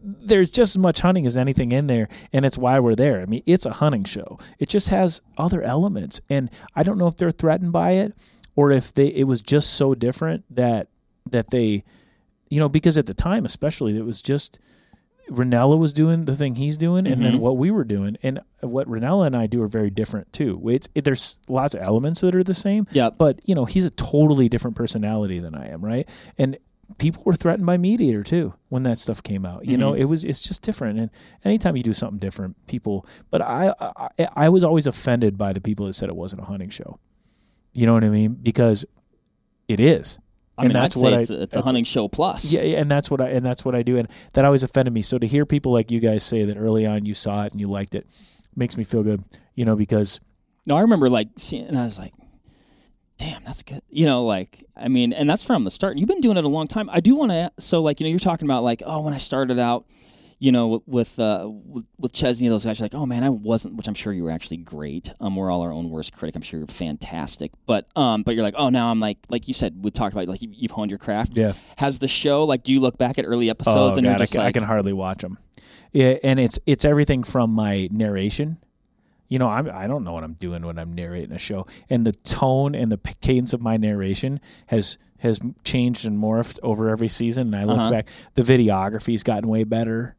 there's 0.02 0.50
just 0.50 0.74
as 0.76 0.80
much 0.82 1.00
hunting 1.00 1.26
as 1.26 1.36
anything 1.36 1.72
in 1.72 1.86
there, 1.86 2.08
and 2.32 2.44
it's 2.44 2.58
why 2.58 2.78
we're 2.80 2.94
there. 2.94 3.20
I 3.20 3.26
mean, 3.26 3.42
it's 3.46 3.66
a 3.66 3.72
hunting 3.72 4.04
show. 4.04 4.38
It 4.58 4.68
just 4.68 4.88
has 4.88 5.22
other 5.38 5.62
elements, 5.62 6.20
and 6.28 6.50
I 6.74 6.82
don't 6.82 6.98
know 6.98 7.06
if 7.06 7.16
they're 7.16 7.30
threatened 7.30 7.72
by 7.72 7.92
it 7.92 8.14
or 8.56 8.70
if 8.70 8.92
they 8.92 9.06
it 9.08 9.24
was 9.24 9.40
just 9.42 9.74
so 9.74 9.94
different 9.94 10.44
that 10.50 10.88
that 11.30 11.50
they, 11.50 11.84
you 12.50 12.58
know, 12.58 12.68
because 12.68 12.98
at 12.98 13.06
the 13.06 13.14
time, 13.14 13.44
especially, 13.44 13.96
it 13.96 14.04
was 14.04 14.20
just 14.20 14.58
Rinella 15.30 15.78
was 15.78 15.92
doing 15.94 16.24
the 16.24 16.34
thing 16.34 16.56
he's 16.56 16.76
doing, 16.76 17.06
and 17.06 17.24
then 17.24 17.34
Mhm. 17.34 17.38
what 17.40 17.56
we 17.56 17.70
were 17.70 17.84
doing, 17.84 18.16
and 18.22 18.40
what 18.60 18.88
Rinella 18.88 19.26
and 19.26 19.36
I 19.36 19.46
do 19.46 19.62
are 19.62 19.68
very 19.68 19.88
different 19.88 20.32
too. 20.32 20.60
It's 20.68 20.88
it, 20.94 21.04
there's 21.04 21.38
lots 21.48 21.74
of 21.74 21.80
elements 21.80 22.20
that 22.22 22.34
are 22.34 22.42
the 22.42 22.52
same, 22.54 22.86
yeah. 22.92 23.08
but 23.10 23.40
you 23.44 23.54
know 23.54 23.64
he's 23.64 23.84
a 23.84 23.90
totally 23.90 24.48
different 24.48 24.76
personality 24.76 25.38
than 25.38 25.54
I 25.54 25.68
am, 25.68 25.82
right? 25.82 26.08
And 26.36 26.58
people 26.98 27.22
were 27.26 27.34
threatened 27.34 27.66
by 27.66 27.76
MeatEater 27.76 28.24
too 28.24 28.54
when 28.68 28.82
that 28.84 28.98
stuff 28.98 29.22
came 29.22 29.44
out. 29.46 29.64
You 29.66 29.76
know, 29.76 29.92
Mhm. 29.92 29.98
it 30.00 30.04
was 30.06 30.24
it's 30.24 30.42
just 30.46 30.62
different. 30.62 30.98
And 30.98 31.10
anytime 31.44 31.76
you 31.76 31.82
do 31.82 31.92
something 31.92 32.18
different, 32.18 32.56
people. 32.66 33.06
But 33.30 33.42
I, 33.42 33.74
I 33.80 34.28
I 34.36 34.48
was 34.48 34.64
always 34.64 34.86
offended 34.86 35.36
by 35.38 35.52
the 35.52 35.60
people 35.60 35.86
that 35.86 35.92
said 35.94 36.08
it 36.08 36.16
wasn't 36.16 36.42
a 36.42 36.44
hunting 36.46 36.70
show. 36.70 36.96
You 37.72 37.86
know 37.86 37.94
what 37.94 38.04
I 38.04 38.08
mean? 38.10 38.34
Because 38.42 38.84
it 39.68 39.80
is. 39.80 40.18
I 40.58 40.62
And 40.64 40.68
mean, 40.68 40.74
that's 40.82 40.96
I'd 40.96 41.02
what 41.02 41.10
say 41.10 41.16
I- 41.16 41.20
it's, 41.20 41.30
a, 41.30 41.42
it's 41.42 41.56
a 41.56 41.62
hunting 41.62 41.84
show 41.84 42.08
plus. 42.08 42.52
Yeah, 42.52 42.62
yeah, 42.62 42.78
and 42.80 42.90
that's 42.90 43.10
what 43.10 43.20
I 43.22 43.30
and 43.30 43.44
that's 43.44 43.64
what 43.64 43.74
I 43.74 43.82
do, 43.82 43.96
and 43.96 44.06
that 44.34 44.44
always 44.44 44.62
offended 44.62 44.92
me. 44.92 45.00
So 45.02 45.18
to 45.18 45.26
hear 45.26 45.46
people 45.46 45.72
like 45.72 45.90
you 45.90 45.98
guys 46.00 46.22
say 46.22 46.44
that 46.44 46.56
early 46.58 46.84
on 46.86 47.06
you 47.06 47.14
saw 47.14 47.44
it 47.44 47.52
and 47.52 47.60
you 47.60 47.68
liked 47.68 47.94
it 47.94 48.06
makes 48.54 48.76
me 48.76 48.84
feel 48.84 49.02
good. 49.02 49.24
You 49.54 49.64
know, 49.64 49.76
because 49.76 50.20
No, 50.66 50.76
I 50.76 50.82
remember 50.82 51.08
like 51.08 51.28
seeing, 51.38 51.66
and 51.66 51.78
I 51.78 51.84
was 51.84 51.98
like, 51.98 52.12
"Damn, 53.22 53.44
that's 53.44 53.62
good." 53.62 53.82
You 53.88 54.06
know, 54.06 54.24
like 54.24 54.64
I 54.76 54.88
mean, 54.88 55.12
and 55.12 55.28
that's 55.30 55.44
from 55.44 55.64
the 55.64 55.70
start. 55.70 55.96
You've 55.96 56.08
been 56.08 56.20
doing 56.20 56.36
it 56.36 56.44
a 56.44 56.48
long 56.48 56.66
time. 56.66 56.90
I 56.90 57.00
do 57.00 57.14
want 57.14 57.30
to. 57.30 57.52
So, 57.58 57.82
like, 57.82 58.00
you 58.00 58.06
know, 58.06 58.10
you're 58.10 58.18
talking 58.18 58.46
about 58.46 58.64
like, 58.64 58.82
oh, 58.84 59.02
when 59.02 59.14
I 59.14 59.18
started 59.18 59.58
out, 59.58 59.86
you 60.40 60.50
know, 60.50 60.82
with 60.86 61.20
uh, 61.20 61.48
with, 61.48 61.84
with 61.98 62.12
Chesney, 62.12 62.48
those 62.48 62.64
guys, 62.64 62.80
like, 62.80 62.94
oh 62.94 63.06
man, 63.06 63.22
I 63.22 63.28
wasn't. 63.28 63.76
Which 63.76 63.86
I'm 63.86 63.94
sure 63.94 64.12
you 64.12 64.24
were 64.24 64.32
actually 64.32 64.56
great. 64.56 65.08
Um, 65.20 65.36
we're 65.36 65.52
all 65.52 65.62
our 65.62 65.72
own 65.72 65.88
worst 65.88 66.12
critic. 66.12 66.34
I'm 66.34 66.42
sure 66.42 66.58
you're 66.58 66.66
fantastic. 66.66 67.52
But 67.64 67.86
um, 67.96 68.24
but 68.24 68.34
you're 68.34 68.42
like, 68.42 68.54
oh, 68.56 68.68
now 68.68 68.90
I'm 68.90 68.98
like, 68.98 69.18
like 69.28 69.46
you 69.46 69.54
said, 69.54 69.84
we 69.84 69.92
talked 69.92 70.14
about 70.14 70.26
like 70.26 70.42
you, 70.42 70.48
you've 70.52 70.72
honed 70.72 70.90
your 70.90 70.98
craft. 70.98 71.38
yeah, 71.38 71.52
Has 71.76 72.00
the 72.00 72.08
show 72.08 72.44
like? 72.44 72.64
Do 72.64 72.72
you 72.72 72.80
look 72.80 72.98
back 72.98 73.18
at 73.20 73.24
early 73.24 73.50
episodes 73.50 73.96
oh, 73.96 73.98
and 73.98 74.04
God, 74.04 74.10
you're 74.10 74.14
I, 74.14 74.18
just 74.18 74.32
can, 74.32 74.40
I 74.40 74.44
like, 74.46 74.54
can 74.54 74.64
hardly 74.64 74.92
watch 74.92 75.22
them. 75.22 75.38
Yeah, 75.92 76.16
and 76.24 76.40
it's 76.40 76.58
it's 76.66 76.84
everything 76.84 77.22
from 77.22 77.50
my 77.50 77.88
narration. 77.92 78.58
You 79.32 79.38
know, 79.38 79.48
I'm 79.48 79.70
I 79.70 79.86
don't 79.86 80.04
know 80.04 80.12
what 80.12 80.24
I'm 80.24 80.34
doing 80.34 80.62
when 80.66 80.78
I'm 80.78 80.92
narrating 80.92 81.32
a 81.32 81.38
show, 81.38 81.66
and 81.88 82.06
the 82.06 82.12
tone 82.12 82.74
and 82.74 82.92
the 82.92 82.98
cadence 83.22 83.54
of 83.54 83.62
my 83.62 83.78
narration 83.78 84.40
has 84.66 84.98
has 85.20 85.40
changed 85.64 86.04
and 86.04 86.18
morphed 86.18 86.58
over 86.62 86.90
every 86.90 87.08
season. 87.08 87.46
And 87.46 87.56
I 87.56 87.64
look 87.64 87.78
Uh-huh. 87.78 87.90
back, 87.90 88.08
the 88.34 88.42
videography's 88.42 89.22
gotten 89.22 89.48
way 89.48 89.64
better. 89.64 90.16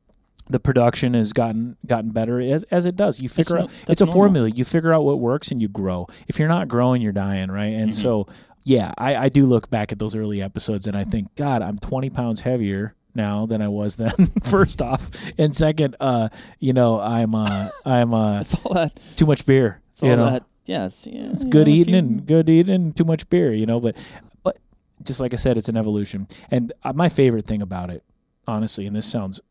The 0.49 0.59
production 0.59 1.13
has 1.13 1.31
gotten 1.31 1.77
gotten 1.85 2.09
better 2.09 2.41
as 2.41 2.63
as 2.71 2.87
it 2.87 2.95
does. 2.95 3.19
You 3.21 3.29
figure 3.29 3.57
no- 3.57 3.61
out 3.63 3.69
that's 3.69 3.89
it's 3.91 4.01
a 4.01 4.05
normal. 4.05 4.19
formula. 4.19 4.49
You 4.49 4.65
figure 4.65 4.91
out 4.93 5.03
what 5.05 5.19
works 5.19 5.51
and 5.51 5.61
you 5.61 5.67
grow. 5.69 6.07
If 6.27 6.39
you're 6.39 6.47
not 6.49 6.67
growing, 6.67 7.01
you're 7.03 7.11
dying, 7.13 7.51
right? 7.51 7.73
And 7.73 7.91
Mhm. 7.91 7.93
so, 7.93 8.25
yeah, 8.65 8.93
I, 8.97 9.15
I 9.15 9.29
do 9.29 9.45
look 9.45 9.69
back 9.69 9.91
at 9.91 9.99
those 9.99 10.15
early 10.15 10.41
episodes 10.41 10.87
and 10.87 10.95
I 10.97 11.03
think, 11.03 11.35
God, 11.35 11.61
I'm 11.61 11.77
20 11.77 12.09
pounds 12.09 12.41
heavier 12.41 12.95
now 13.15 13.45
than 13.45 13.61
I 13.61 13.67
was 13.67 13.95
then. 13.95 14.11
first 14.43 14.81
off, 14.81 15.09
and 15.37 15.55
second, 15.55 15.95
uh, 15.99 16.29
you 16.59 16.73
know, 16.73 16.99
I'm 16.99 17.35
uh, 17.35 17.69
I'm 17.85 18.13
uh, 18.13 18.39
it's 18.41 18.55
all 18.63 18.73
that. 18.73 18.99
too 19.15 19.25
much 19.25 19.45
beer. 19.45 19.81
It's 19.91 20.03
all 20.03 20.09
you 20.09 20.15
know, 20.15 20.29
that. 20.31 20.43
Yeah, 20.65 20.85
it's 20.85 21.05
yeah, 21.07 21.29
it's 21.31 21.43
good 21.43 21.67
know, 21.67 21.73
eating 21.73 21.93
you- 21.93 21.99
and 21.99 22.25
good 22.25 22.49
eating 22.49 22.75
and 22.75 22.95
too 22.95 23.03
much 23.05 23.29
beer. 23.29 23.51
You 23.53 23.65
know, 23.65 23.79
but 23.79 23.95
but 24.43 24.57
just 25.03 25.19
like 25.21 25.33
I 25.33 25.37
said, 25.37 25.57
it's 25.57 25.69
an 25.69 25.77
evolution. 25.77 26.27
And 26.51 26.71
uh, 26.83 26.93
my 26.93 27.09
favorite 27.09 27.45
thing 27.45 27.61
about 27.61 27.89
it, 27.89 28.03
honestly, 28.47 28.85
and 28.87 28.95
this 28.95 29.05
sounds 29.05 29.41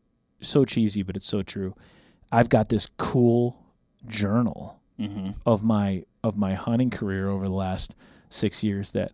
so 0.40 0.64
cheesy, 0.64 1.02
but 1.02 1.16
it's 1.16 1.26
so 1.28 1.42
true. 1.42 1.74
I've 2.32 2.48
got 2.48 2.68
this 2.70 2.88
cool 2.96 3.58
journal 4.08 4.80
Mhm. 5.00 5.34
of 5.46 5.62
my 5.64 6.04
of 6.24 6.36
my 6.38 6.54
hunting 6.54 6.90
career 6.90 7.28
over 7.28 7.44
the 7.46 7.54
last 7.54 7.96
six 8.28 8.62
years 8.64 8.92
that 8.92 9.12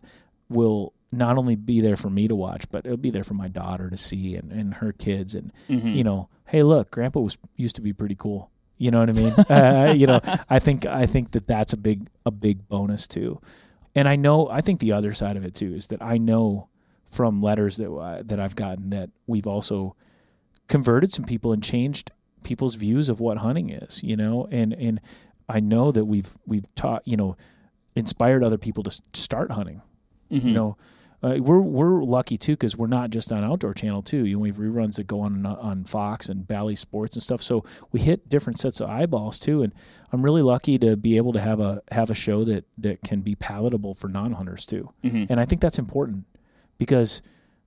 will 0.48 0.92
not 1.10 1.38
only 1.38 1.56
be 1.56 1.80
there 1.80 1.96
for 1.96 2.10
me 2.10 2.28
to 2.28 2.34
watch, 2.34 2.64
but 2.70 2.84
it'll 2.84 2.96
be 2.98 3.10
there 3.10 3.24
for 3.24 3.34
my 3.34 3.46
daughter 3.48 3.88
to 3.90 3.96
see 3.96 4.34
and, 4.36 4.52
and 4.52 4.74
her 4.74 4.92
kids 4.92 5.34
and 5.34 5.52
Mhm. 5.68 5.94
you 5.94 6.04
know, 6.04 6.28
hey, 6.46 6.62
look, 6.62 6.90
Grandpa 6.90 7.20
was 7.20 7.38
used 7.56 7.76
to 7.76 7.82
be 7.82 7.92
pretty 7.92 8.14
cool. 8.14 8.50
You 8.76 8.90
know 8.90 9.00
what 9.00 9.10
I 9.10 9.12
mean? 9.14 9.32
uh, 9.50 9.94
you 9.96 10.06
know, 10.06 10.20
I 10.50 10.58
think 10.58 10.86
I 10.86 11.06
think 11.06 11.32
that 11.32 11.46
that's 11.46 11.72
a 11.72 11.76
big 11.76 12.08
a 12.26 12.30
big 12.30 12.68
bonus 12.68 13.08
too. 13.08 13.40
And 13.94 14.06
I 14.06 14.16
know 14.16 14.48
I 14.48 14.60
think 14.60 14.80
the 14.80 14.92
other 14.92 15.12
side 15.12 15.36
of 15.36 15.44
it 15.44 15.54
too 15.54 15.74
is 15.74 15.86
that 15.88 16.00
I 16.02 16.18
know 16.18 16.68
from 17.06 17.40
letters 17.40 17.78
that 17.78 17.90
uh, 17.90 18.22
that 18.26 18.38
I've 18.38 18.54
gotten 18.54 18.90
that 18.90 19.10
we've 19.26 19.46
also 19.46 19.96
converted 20.68 21.10
some 21.10 21.24
people 21.24 21.52
and 21.52 21.62
changed 21.62 22.10
people's 22.44 22.74
views 22.76 23.08
of 23.08 23.18
what 23.18 23.38
hunting 23.38 23.70
is. 23.70 24.02
You 24.04 24.16
know, 24.16 24.46
and 24.50 24.72
and 24.74 25.00
I 25.48 25.60
know 25.60 25.90
that 25.90 26.04
we've 26.04 26.30
we've 26.46 26.72
taught 26.74 27.02
you 27.06 27.16
know 27.16 27.36
inspired 27.96 28.44
other 28.44 28.58
people 28.58 28.82
to 28.84 28.90
start 29.14 29.50
hunting. 29.52 29.82
Mhm. 30.30 30.44
You 30.44 30.52
know, 30.52 30.76
uh, 31.22 31.36
we're 31.40 31.60
we're 31.60 32.02
lucky 32.02 32.36
too 32.36 32.52
because 32.52 32.76
we're 32.76 32.86
not 32.86 33.10
just 33.10 33.32
on 33.32 33.42
Outdoor 33.42 33.74
Channel 33.74 34.02
too. 34.02 34.24
You 34.24 34.34
know, 34.36 34.40
we 34.40 34.48
have 34.50 34.58
reruns 34.58 34.96
that 34.96 35.06
go 35.08 35.20
on 35.20 35.44
on 35.46 35.84
Fox 35.84 36.28
and 36.28 36.46
Bally 36.46 36.74
Sports 36.76 37.16
and 37.16 37.22
stuff. 37.22 37.42
So 37.42 37.64
we 37.90 38.00
hit 38.00 38.28
different 38.28 38.58
sets 38.60 38.80
of 38.80 38.88
eyeballs 38.88 39.40
too. 39.40 39.62
And 39.62 39.74
I'm 40.12 40.24
really 40.24 40.42
lucky 40.42 40.78
to 40.78 40.96
be 40.96 41.16
able 41.16 41.32
to 41.32 41.40
have 41.40 41.58
a 41.60 41.82
have 41.90 42.10
a 42.10 42.14
show 42.14 42.44
that 42.44 42.64
that 42.78 43.00
can 43.02 43.20
be 43.22 43.34
palatable 43.34 43.94
for 43.94 44.08
non 44.08 44.32
hunters 44.32 44.64
too. 44.64 44.90
Mhm. 45.02 45.26
And 45.28 45.40
I 45.40 45.44
think 45.44 45.60
that's 45.60 45.78
important 45.78 46.24
because 46.78 47.20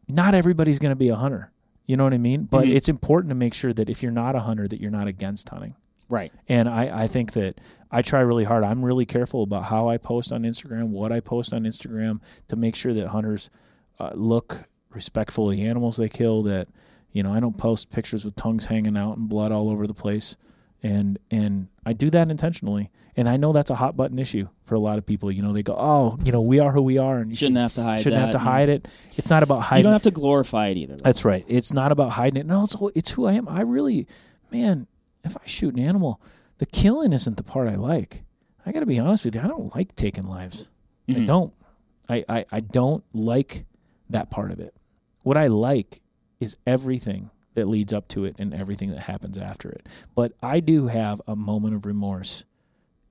not 0.07 0.33
everybody's 0.33 0.79
going 0.79 0.91
to 0.91 0.95
be 0.95 1.09
a 1.09 1.15
hunter. 1.15 1.51
You 1.87 1.97
know 1.97 2.05
what 2.05 2.13
I 2.13 2.17
mean? 2.19 2.43
But 2.45 2.65
Mhm. 2.67 2.75
it's 2.75 2.87
important 2.87 3.29
to 3.29 3.35
make 3.35 3.53
sure 3.53 3.73
that 3.73 3.89
if 3.89 4.01
you're 4.01 4.11
not 4.13 4.35
a 4.35 4.39
hunter, 4.41 4.67
that 4.67 4.79
you're 4.79 4.91
not 4.91 5.07
against 5.07 5.49
hunting. 5.49 5.73
Right. 6.11 6.31
And 6.47 6.69
I, 6.69 7.03
I 7.03 7.07
think 7.07 7.33
that 7.33 7.59
I 7.89 8.01
try 8.03 8.19
really 8.19 8.43
hard. 8.43 8.63
I'm 8.63 8.83
really 8.85 9.05
careful 9.05 9.41
about 9.43 9.63
how 9.63 9.89
I 9.89 9.97
post 9.97 10.31
on 10.31 10.43
Instagram, 10.43 10.89
what 10.89 11.11
I 11.11 11.19
post 11.19 11.53
on 11.53 11.63
Instagram 11.63 12.21
to 12.49 12.55
make 12.55 12.75
sure 12.75 12.93
that 12.93 13.07
hunters 13.07 13.49
uh, 13.99 14.11
look 14.13 14.65
respectful 14.89 15.49
of 15.49 15.55
the 15.55 15.65
animals 15.65 15.97
they 15.97 16.09
kill. 16.09 16.43
That 16.43 16.67
you 17.11 17.23
know, 17.23 17.33
I 17.33 17.39
don't 17.39 17.57
post 17.57 17.91
pictures 17.91 18.23
with 18.25 18.35
tongues 18.35 18.67
hanging 18.67 18.95
out 18.97 19.17
and 19.17 19.27
blood 19.27 19.51
all 19.51 19.69
over 19.69 19.87
the 19.87 19.93
place, 19.93 20.37
and 20.83 21.17
and 21.31 21.67
I 21.85 21.93
do 21.93 22.09
that 22.11 22.29
intentionally. 22.29 22.91
And 23.17 23.27
I 23.27 23.35
know 23.35 23.51
that's 23.51 23.69
a 23.69 23.75
hot 23.75 23.97
button 23.97 24.17
issue 24.19 24.47
for 24.63 24.75
a 24.75 24.79
lot 24.79 24.97
of 24.97 25.05
people. 25.05 25.29
You 25.31 25.41
know, 25.41 25.51
they 25.51 25.63
go, 25.63 25.75
oh, 25.77 26.17
you 26.23 26.31
know, 26.31 26.41
we 26.41 26.59
are 26.61 26.71
who 26.71 26.81
we 26.81 26.97
are, 26.97 27.17
and 27.17 27.29
you 27.29 27.35
Shouldn't 27.35 27.57
should, 27.57 27.61
have 27.61 27.73
to 27.73 27.83
hide. 27.83 27.99
shouldn't 27.99 28.21
have 28.21 28.31
to 28.31 28.39
hide 28.39 28.69
it. 28.69 28.87
It's 29.17 29.29
not 29.29 29.43
about 29.43 29.59
hiding. 29.59 29.79
You 29.81 29.83
don't 29.83 29.93
have 29.93 30.03
to 30.03 30.11
glorify 30.11 30.67
it 30.67 30.77
either. 30.77 30.95
though. 30.95 31.03
That's 31.03 31.25
right. 31.25 31.43
It's 31.49 31.73
not 31.73 31.91
about 31.91 32.11
hiding 32.11 32.39
it. 32.39 32.45
No, 32.45 32.63
it's 32.63 32.75
it's 32.95 33.11
who 33.11 33.25
I 33.25 33.33
am. 33.33 33.49
I 33.49 33.61
really, 33.61 34.07
man, 34.49 34.87
if 35.23 35.37
I 35.37 35.45
shoot 35.45 35.75
an 35.75 35.79
animal, 35.79 36.21
the 36.57 36.65
killing 36.65 37.13
isn't 37.13 37.37
the 37.37 37.43
part 37.43 37.67
I 37.67 37.75
like. 37.75 38.23
I 38.65 38.71
got 38.71 38.81
to 38.81 38.85
be 38.85 38.99
honest 38.99 39.25
with 39.25 39.35
you. 39.35 39.41
I 39.41 39.47
don't 39.47 39.73
like 39.75 39.95
taking 39.95 40.23
lives. 40.27 40.69
I 41.09 41.13
Mhm. 41.13 41.27
don't. 41.27 41.53
I, 42.09 42.23
I 42.29 42.45
I 42.51 42.59
don't 42.59 43.03
like 43.13 43.65
that 44.09 44.29
part 44.29 44.51
of 44.51 44.59
it. 44.59 44.75
What 45.23 45.37
I 45.37 45.47
like 45.47 46.01
is 46.39 46.57
everything 46.67 47.29
that 47.53 47.67
leads 47.67 47.91
up 47.93 48.07
to 48.09 48.25
it 48.25 48.35
and 48.39 48.53
everything 48.53 48.89
that 48.91 48.99
happens 48.99 49.37
after 49.37 49.69
it. 49.69 49.87
But 50.15 50.33
I 50.41 50.59
do 50.59 50.87
have 50.87 51.21
a 51.27 51.35
moment 51.35 51.75
of 51.75 51.85
remorse 51.85 52.45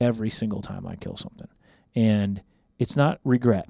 every 0.01 0.31
single 0.31 0.61
time 0.63 0.87
I 0.87 0.97
kill 0.97 1.17
something. 1.17 1.49
And 1.95 2.43
it's 2.79 2.97
not 2.97 3.21
regret. 3.25 3.69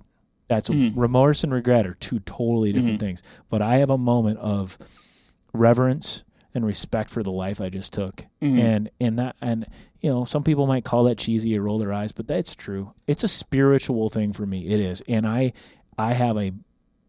That's 0.48 0.68
Mhm. 0.68 0.92
remorse 0.96 1.42
and 1.44 1.52
regret 1.52 1.86
are 1.86 1.94
two 1.94 2.18
totally 2.20 2.72
different 2.72 2.98
Mhm. 2.98 3.00
things. 3.04 3.22
But 3.48 3.62
I 3.62 3.78
have 3.78 3.90
a 3.90 3.98
moment 3.98 4.38
of 4.38 4.78
reverence 5.52 6.22
and 6.54 6.66
respect 6.66 7.10
for 7.10 7.22
the 7.22 7.30
life 7.30 7.60
I 7.60 7.68
just 7.68 7.92
took. 7.92 8.26
Mhm. 8.42 8.58
And 8.58 8.90
and 9.00 9.18
that 9.18 9.36
and 9.40 9.66
you 10.00 10.10
know, 10.10 10.24
some 10.24 10.42
people 10.42 10.66
might 10.66 10.84
call 10.84 11.04
that 11.04 11.18
cheesy 11.18 11.56
or 11.56 11.62
roll 11.62 11.78
their 11.78 11.92
eyes, 11.92 12.12
but 12.12 12.26
that's 12.26 12.54
true. 12.54 12.92
It's 13.06 13.22
a 13.24 13.28
spiritual 13.28 14.08
thing 14.08 14.32
for 14.32 14.46
me. 14.46 14.66
It 14.66 14.80
is. 14.80 15.02
And 15.08 15.26
I 15.26 15.52
I 15.98 16.14
have 16.14 16.36
a 16.36 16.52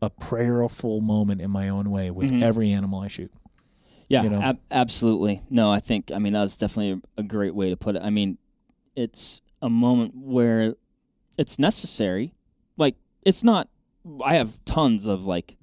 a 0.04 0.10
prayerful 0.10 1.00
moment 1.02 1.42
in 1.42 1.52
my 1.52 1.70
own 1.70 1.92
way 1.92 2.10
with 2.12 2.32
Mhm. 2.32 2.42
every 2.42 2.72
animal 2.72 3.00
I 3.02 3.08
shoot. 3.08 3.32
Yeah, 4.10 4.24
you 4.24 4.30
know? 4.30 4.42
ab- 4.42 4.60
absolutely. 4.72 5.42
No, 5.50 5.72
I 5.72 5.80
think 5.80 6.12
I 6.12 6.20
mean 6.20 6.34
that's 6.34 6.58
definitely 6.58 7.02
a 7.18 7.24
great 7.24 7.56
way 7.56 7.70
to 7.70 7.78
put 7.78 7.96
it. 7.96 8.02
I 8.04 8.10
mean, 8.10 8.38
it's 8.96 9.42
a 9.62 9.70
moment 9.70 10.14
where 10.16 10.76
it's 11.38 11.58
necessary. 11.60 12.34
Like 12.78 12.96
it's 13.24 13.44
not. 13.44 13.70
I 14.24 14.36
have 14.36 14.64
tons 14.66 15.06
of 15.06 15.28
like, 15.28 15.56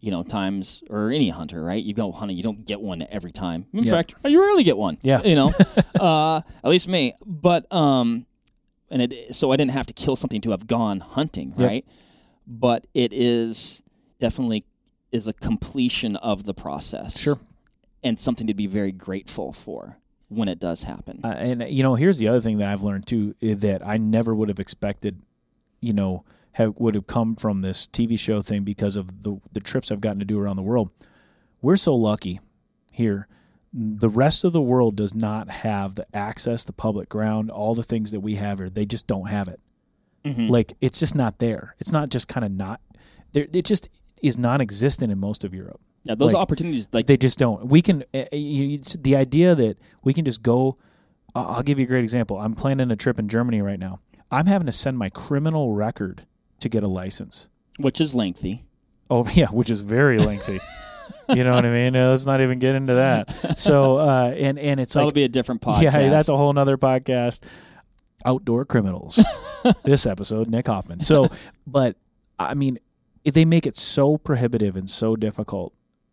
you 0.00 0.10
know, 0.10 0.22
times 0.22 0.82
or 0.90 1.10
any 1.10 1.28
hunter, 1.30 1.62
right? 1.62 1.82
You 1.82 1.94
go 1.94 2.12
hunting, 2.12 2.36
you 2.36 2.42
don't 2.42 2.64
get 2.66 2.80
one 2.80 3.06
every 3.10 3.32
time. 3.32 3.66
In 3.72 3.84
Yeah. 3.84 3.92
fact, 3.92 4.14
you 4.24 4.40
rarely 4.40 4.62
get 4.64 4.76
one. 4.76 4.98
Yeah. 5.02 5.22
you 5.22 5.34
know, 5.34 5.50
uh, 6.00 6.40
at 6.62 6.70
least 6.70 6.88
me. 6.88 7.14
But 7.24 7.70
um, 7.72 8.26
and 8.90 9.02
it 9.02 9.34
so 9.34 9.50
I 9.52 9.56
didn't 9.56 9.72
have 9.72 9.86
to 9.86 9.94
kill 9.94 10.14
something 10.16 10.40
to 10.42 10.50
have 10.50 10.66
gone 10.66 11.00
hunting, 11.00 11.54
Yep. 11.56 11.66
right? 11.68 11.84
But 12.46 12.86
it 12.94 13.12
is 13.12 13.82
definitely 14.18 14.64
is 15.12 15.26
a 15.28 15.32
completion 15.32 16.16
of 16.16 16.44
the 16.44 16.54
process 16.54 17.18
Sure. 17.20 17.38
and 18.04 18.18
something 18.20 18.46
to 18.48 18.54
be 18.54 18.66
very 18.66 18.92
grateful 18.92 19.52
for 19.52 19.96
when 20.28 20.48
it 20.48 20.58
does 20.60 20.82
happen. 20.84 21.20
Uh, 21.24 21.28
and 21.28 21.62
you 21.68 21.82
know, 21.82 21.94
here's 21.94 22.18
the 22.18 22.28
other 22.28 22.40
thing 22.40 22.58
that 22.58 22.68
I've 22.68 22.82
learned 22.82 23.06
too 23.06 23.34
that 23.40 23.84
I 23.86 23.96
never 23.96 24.34
would 24.34 24.48
have 24.48 24.60
expected, 24.60 25.20
you 25.80 25.92
know, 25.92 26.24
have 26.56 26.78
would 26.78 26.94
have 26.94 27.06
come 27.06 27.36
from 27.36 27.60
this 27.60 27.86
TV 27.86 28.18
show 28.18 28.40
thing 28.40 28.64
because 28.64 28.96
of 28.96 29.22
the 29.22 29.38
the 29.52 29.60
trips 29.60 29.92
I've 29.92 30.00
gotten 30.00 30.20
to 30.20 30.24
do 30.24 30.40
around 30.40 30.56
the 30.56 30.62
world. 30.62 30.90
We're 31.60 31.76
so 31.76 31.94
lucky 31.94 32.40
here. 32.92 33.28
The 33.74 34.08
rest 34.08 34.42
of 34.42 34.54
the 34.54 34.62
world 34.62 34.96
does 34.96 35.14
not 35.14 35.50
have 35.50 35.96
the 35.96 36.06
access, 36.16 36.64
the 36.64 36.72
public 36.72 37.10
ground, 37.10 37.50
all 37.50 37.74
the 37.74 37.82
things 37.82 38.10
that 38.12 38.20
we 38.20 38.36
have 38.36 38.58
here. 38.58 38.70
They 38.70 38.86
just 38.86 39.06
don't 39.06 39.28
have 39.28 39.48
it. 39.48 39.60
Mhm. 40.24 40.48
Like 40.48 40.72
it's 40.80 40.98
just 40.98 41.14
not 41.14 41.40
there. 41.40 41.74
It's 41.78 41.92
not 41.92 42.08
just 42.08 42.26
kind 42.26 42.44
of 42.44 42.52
not 42.52 42.80
there. 43.32 43.46
It 43.52 43.66
just 43.66 43.90
is 44.22 44.38
non-existent 44.38 45.12
in 45.12 45.18
most 45.20 45.44
of 45.44 45.52
Europe. 45.52 45.80
yeah, 46.04 46.14
those 46.14 46.32
like, 46.32 46.40
opportunities, 46.40 46.88
like 46.92 47.06
They 47.06 47.18
just 47.18 47.38
don't. 47.38 47.66
We 47.66 47.82
can. 47.82 48.02
Uh, 48.14 48.24
you, 48.32 48.78
the 48.78 49.16
idea 49.16 49.54
that 49.54 49.76
we 50.04 50.14
can 50.14 50.24
just 50.24 50.42
go. 50.42 50.78
I'll 51.34 51.48
I'll 51.56 51.62
give 51.62 51.78
you 51.78 51.84
a 51.84 51.88
great 51.88 52.02
example. 52.04 52.38
I'm 52.38 52.54
planning 52.54 52.90
a 52.90 52.96
trip 52.96 53.18
in 53.18 53.28
Germany 53.28 53.60
right 53.60 53.78
now. 53.78 53.98
I'm 54.30 54.46
having 54.46 54.66
to 54.66 54.72
send 54.72 54.96
my 54.96 55.10
criminal 55.10 55.74
record 55.74 56.22
to 56.60 56.68
get 56.68 56.82
a 56.82 56.88
license. 56.88 57.48
which 57.78 58.00
is 58.00 58.14
lengthy. 58.14 58.64
Oh 59.10 59.28
yeah, 59.34 59.48
which 59.48 59.70
is 59.70 59.80
very 59.80 60.18
lengthy. 60.18 60.58
you 61.28 61.44
know 61.44 61.54
what 61.54 61.64
I 61.64 61.70
mean? 61.70 61.92
Let's 61.94 62.26
not 62.26 62.40
even 62.40 62.58
get 62.58 62.74
into 62.74 62.94
that. 62.94 63.58
So 63.58 63.96
uh, 63.98 64.34
and 64.36 64.58
and 64.58 64.80
it's 64.80 64.94
That'll 64.94 65.08
like 65.08 65.14
be 65.14 65.24
a 65.24 65.28
different 65.28 65.60
podcast. 65.62 65.82
yeah, 65.82 66.08
that's 66.10 66.28
a 66.28 66.36
whole 66.36 66.52
nother 66.52 66.76
podcast. 66.76 67.48
Outdoor 68.24 68.64
criminals. 68.64 69.24
this 69.84 70.06
episode, 70.06 70.48
Nick 70.48 70.66
Hoffman. 70.66 71.00
So, 71.00 71.28
but 71.66 71.96
I 72.38 72.54
mean, 72.54 72.78
they 73.24 73.44
make 73.44 73.66
it 73.66 73.76
so 73.76 74.16
prohibitive 74.18 74.74
and 74.76 74.88
so 74.90 75.14
difficult 75.16 75.72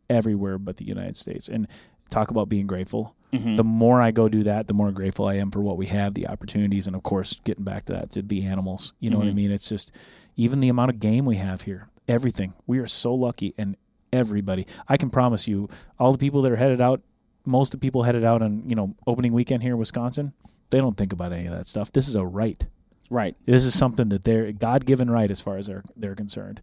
everywhere 0.10 0.57
but 0.60 0.78
the 0.78 0.86
United 0.86 1.15
States. 1.18 1.48
And 1.49 1.68
talk 2.10 2.32
about 2.32 2.50
being 2.50 2.68
grateful. 2.68 3.16
Mhm. 3.34 3.58
The 3.58 3.64
more 3.64 4.00
I 4.02 4.12
go 4.12 4.30
do 4.30 4.44
that, 4.44 4.68
the 4.68 4.74
more 4.76 4.92
grateful 4.92 5.26
I 5.28 5.36
am 5.36 5.50
for 5.50 5.62
what 5.62 5.78
we 5.78 5.88
have, 5.88 6.14
the 6.14 6.28
opportunities, 6.28 6.86
and 6.86 6.96
of 6.96 7.02
course, 7.04 7.40
getting 7.44 7.64
back 7.64 7.86
to 7.86 7.94
that, 7.94 8.12
to 8.12 8.22
the 8.22 8.44
animals. 8.44 8.94
You 9.00 9.10
know 9.10 9.18
what 9.18 9.28
I 9.28 9.32
Mhm. 9.32 9.36
mean? 9.36 9.52
It's 9.52 9.68
just 9.70 9.96
even 10.38 10.60
the 10.60 10.70
amount 10.70 10.92
of 10.92 11.00
game 11.00 11.26
we 11.26 11.38
have 11.38 11.64
here, 11.64 11.90
everything. 12.08 12.54
We 12.68 12.78
are 12.80 12.86
so 12.88 13.14
lucky, 13.16 13.54
and 13.58 13.76
everybody. 14.12 14.68
I 14.88 14.98
can 14.98 15.10
promise 15.10 15.48
you, 15.48 15.68
all 16.00 16.12
the 16.12 16.20
people 16.20 16.44
that 16.44 16.52
are 16.52 16.58
headed 16.58 16.80
out, 16.80 17.02
most 17.46 17.74
of 17.74 17.80
the 17.80 17.86
people 17.86 18.04
headed 18.04 18.24
out 18.24 18.44
on 18.44 18.64
you 18.70 18.76
know 18.76 18.94
opening 19.08 19.34
weekend 19.34 19.64
here 19.64 19.72
in 19.74 19.80
Wisconsin, 19.80 20.34
they 20.70 20.78
don't 20.78 20.96
think 20.96 21.12
about 21.12 21.34
any 21.34 21.48
of 21.48 21.54
that 21.54 21.68
stuff. 21.68 21.92
This 21.92 22.08
is 22.08 22.16
a 22.16 22.26
right. 22.26 22.68
right. 23.10 23.36
This 23.46 23.66
is 23.66 23.78
something 23.78 24.10
that 24.10 24.24
they're 24.24 24.52
God 24.52 24.86
given 24.86 25.10
right 25.10 25.30
as 25.32 25.42
far 25.42 25.58
as 25.58 25.66
they're 25.68 25.84
they're 25.98 26.16
concerned, 26.16 26.62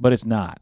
but 0.00 0.12
it's 0.14 0.24
not. 0.26 0.60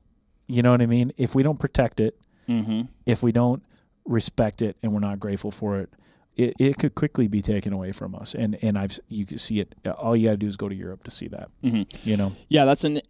You 0.49 0.63
know 0.63 0.73
what 0.73 0.83
I 0.83 0.87
mean? 0.87 1.13
If 1.17 1.35
we 1.37 1.45
don't 1.45 1.59
protect 1.61 2.01
it, 2.01 2.19
Mm-hmm. 2.49 2.83
if 3.07 3.23
we 3.25 3.33
don't 3.33 3.61
respect 4.07 4.63
it 4.63 4.77
and 4.83 4.93
we're 4.93 5.01
not 5.01 5.19
grateful 5.21 5.51
for 5.51 5.81
it, 5.81 5.91
it, 6.37 6.55
it 6.59 6.79
could 6.79 6.95
quickly 6.95 7.29
be 7.29 7.43
taken 7.43 7.73
away 7.73 7.93
from 7.93 8.15
us. 8.15 8.35
And 8.35 8.59
and 8.63 8.77
I've 8.79 8.99
you 9.09 9.25
can 9.27 9.39
see 9.39 9.61
it. 9.61 9.75
All 9.99 10.15
you 10.17 10.27
got 10.29 10.33
to 10.33 10.37
do 10.37 10.47
is 10.47 10.57
go 10.57 10.69
to 10.69 10.75
Europe 10.75 11.05
to 11.05 11.11
see 11.11 11.29
that. 11.29 11.49
Mm-hmm. 11.65 12.09
You 12.09 12.17
know, 12.17 12.33
Yeah, 12.49 12.65
that's 12.65 12.85
an. 12.85 13.01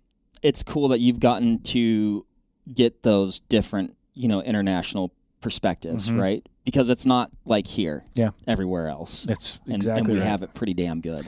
It's 0.43 0.63
cool 0.63 0.89
that 0.89 1.01
you've 1.01 1.19
gotten 1.21 1.63
to 1.65 2.25
get 2.73 3.03
those 3.03 3.41
different, 3.41 3.97
you 4.15 4.29
know, 4.29 4.43
international 4.43 5.13
perspectives, 5.41 6.09
Mhm. 6.09 6.21
right? 6.21 6.47
Because 6.65 6.89
it's 6.91 7.07
not 7.07 7.31
like 7.45 7.67
here, 7.67 8.05
Yeah. 8.15 8.31
everywhere 8.47 8.89
else, 8.89 9.23
that's 9.25 9.61
and, 9.67 9.77
exactly 9.77 10.01
and 10.01 10.09
we 10.09 10.19
right. 10.21 10.29
have 10.29 10.43
it 10.43 10.53
pretty 10.55 10.75
damn 10.75 11.01
good. 11.01 11.27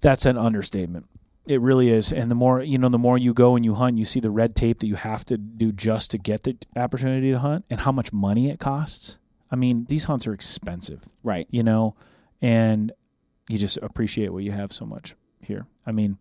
That's 0.00 0.26
an 0.26 0.36
understatement. 0.38 1.06
It 1.46 1.60
really 1.60 1.90
is. 1.90 2.12
And 2.12 2.30
the 2.30 2.34
more 2.34 2.62
you 2.62 2.78
know, 2.78 2.88
the 2.88 2.98
more 2.98 3.18
you 3.18 3.34
go 3.34 3.56
and 3.56 3.64
you 3.64 3.74
hunt, 3.74 3.98
you 3.98 4.04
see 4.04 4.20
the 4.20 4.30
red 4.30 4.56
tape 4.56 4.80
that 4.80 4.86
you 4.86 4.94
have 4.94 5.24
to 5.26 5.36
do 5.36 5.72
just 5.72 6.10
to 6.12 6.18
get 6.18 6.44
the 6.44 6.56
opportunity 6.76 7.30
to 7.32 7.38
hunt, 7.38 7.66
and 7.70 7.80
how 7.80 7.92
much 7.92 8.12
money 8.12 8.50
it 8.50 8.58
costs. 8.58 9.18
I 9.50 9.56
mean, 9.56 9.86
these 9.88 10.06
hunts 10.06 10.26
are 10.26 10.32
expensive. 10.32 11.04
Right. 11.22 11.46
you 11.50 11.62
know, 11.62 11.94
and 12.40 12.92
you 13.48 13.58
just 13.58 13.76
appreciate 13.78 14.32
what 14.32 14.42
you 14.42 14.52
have 14.52 14.72
so 14.72 14.84
much 14.86 15.14
here. 15.40 15.66
I 15.86 15.92
mean, 15.92 16.18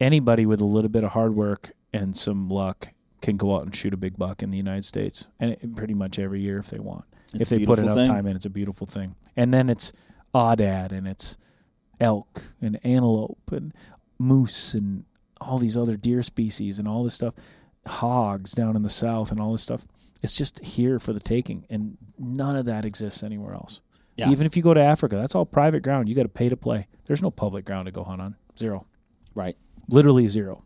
anybody 0.00 0.46
with 0.46 0.60
a 0.60 0.64
little 0.64 0.90
bit 0.90 1.04
of 1.04 1.10
hard 1.10 1.34
work 1.34 1.72
and 1.92 2.16
some 2.16 2.48
luck 2.48 2.88
can 3.20 3.36
go 3.36 3.56
out 3.56 3.64
and 3.64 3.74
shoot 3.74 3.92
a 3.92 3.96
big 3.96 4.16
buck 4.16 4.42
in 4.42 4.50
the 4.50 4.56
United 4.56 4.84
States, 4.84 5.28
and 5.40 5.52
it, 5.52 5.76
pretty 5.76 5.94
much 5.94 6.18
every 6.18 6.40
year 6.40 6.58
if 6.58 6.68
they 6.68 6.78
want. 6.78 7.04
It's 7.34 7.42
if 7.42 7.48
they 7.48 7.66
put 7.66 7.78
enough 7.78 7.96
thing. 7.96 8.06
time 8.06 8.26
in, 8.26 8.36
it's 8.36 8.46
a 8.46 8.50
beautiful 8.50 8.86
thing. 8.86 9.16
And 9.36 9.52
then 9.52 9.68
it's 9.68 9.92
aoudad 10.34 10.92
and 10.92 11.06
it's 11.06 11.36
elk 12.00 12.54
and 12.60 12.80
antelope 12.82 13.52
and 13.52 13.74
moose 14.20 14.74
and 14.74 15.04
all 15.40 15.58
these 15.58 15.76
other 15.76 15.96
deer 15.96 16.22
species 16.22 16.78
and 16.78 16.86
all 16.86 17.02
this 17.02 17.14
stuff, 17.14 17.34
hogs 17.86 18.52
down 18.52 18.76
in 18.76 18.82
the 18.82 18.88
south 18.88 19.30
and 19.30 19.40
all 19.40 19.52
this 19.52 19.62
stuff. 19.62 19.86
It's 20.22 20.36
just 20.36 20.62
here 20.64 20.98
for 20.98 21.12
the 21.12 21.20
taking, 21.20 21.66
and 21.70 21.96
none 22.18 22.54
of 22.54 22.66
that 22.66 22.84
exists 22.84 23.22
anywhere 23.22 23.54
else. 23.54 23.80
Yeah. 24.16 24.30
Even 24.30 24.46
if 24.46 24.56
you 24.56 24.62
go 24.62 24.74
to 24.74 24.80
Africa, 24.80 25.16
that's 25.16 25.34
all 25.34 25.46
private 25.46 25.82
ground. 25.82 26.08
You 26.08 26.14
got 26.14 26.24
to 26.24 26.28
pay 26.28 26.50
to 26.50 26.56
play. 26.56 26.86
There's 27.06 27.22
no 27.22 27.30
public 27.30 27.64
ground 27.64 27.86
to 27.86 27.92
go 27.92 28.04
hunt 28.04 28.20
on. 28.20 28.36
Zero. 28.58 28.84
Right. 29.34 29.56
Literally 29.88 30.28
zero. 30.28 30.62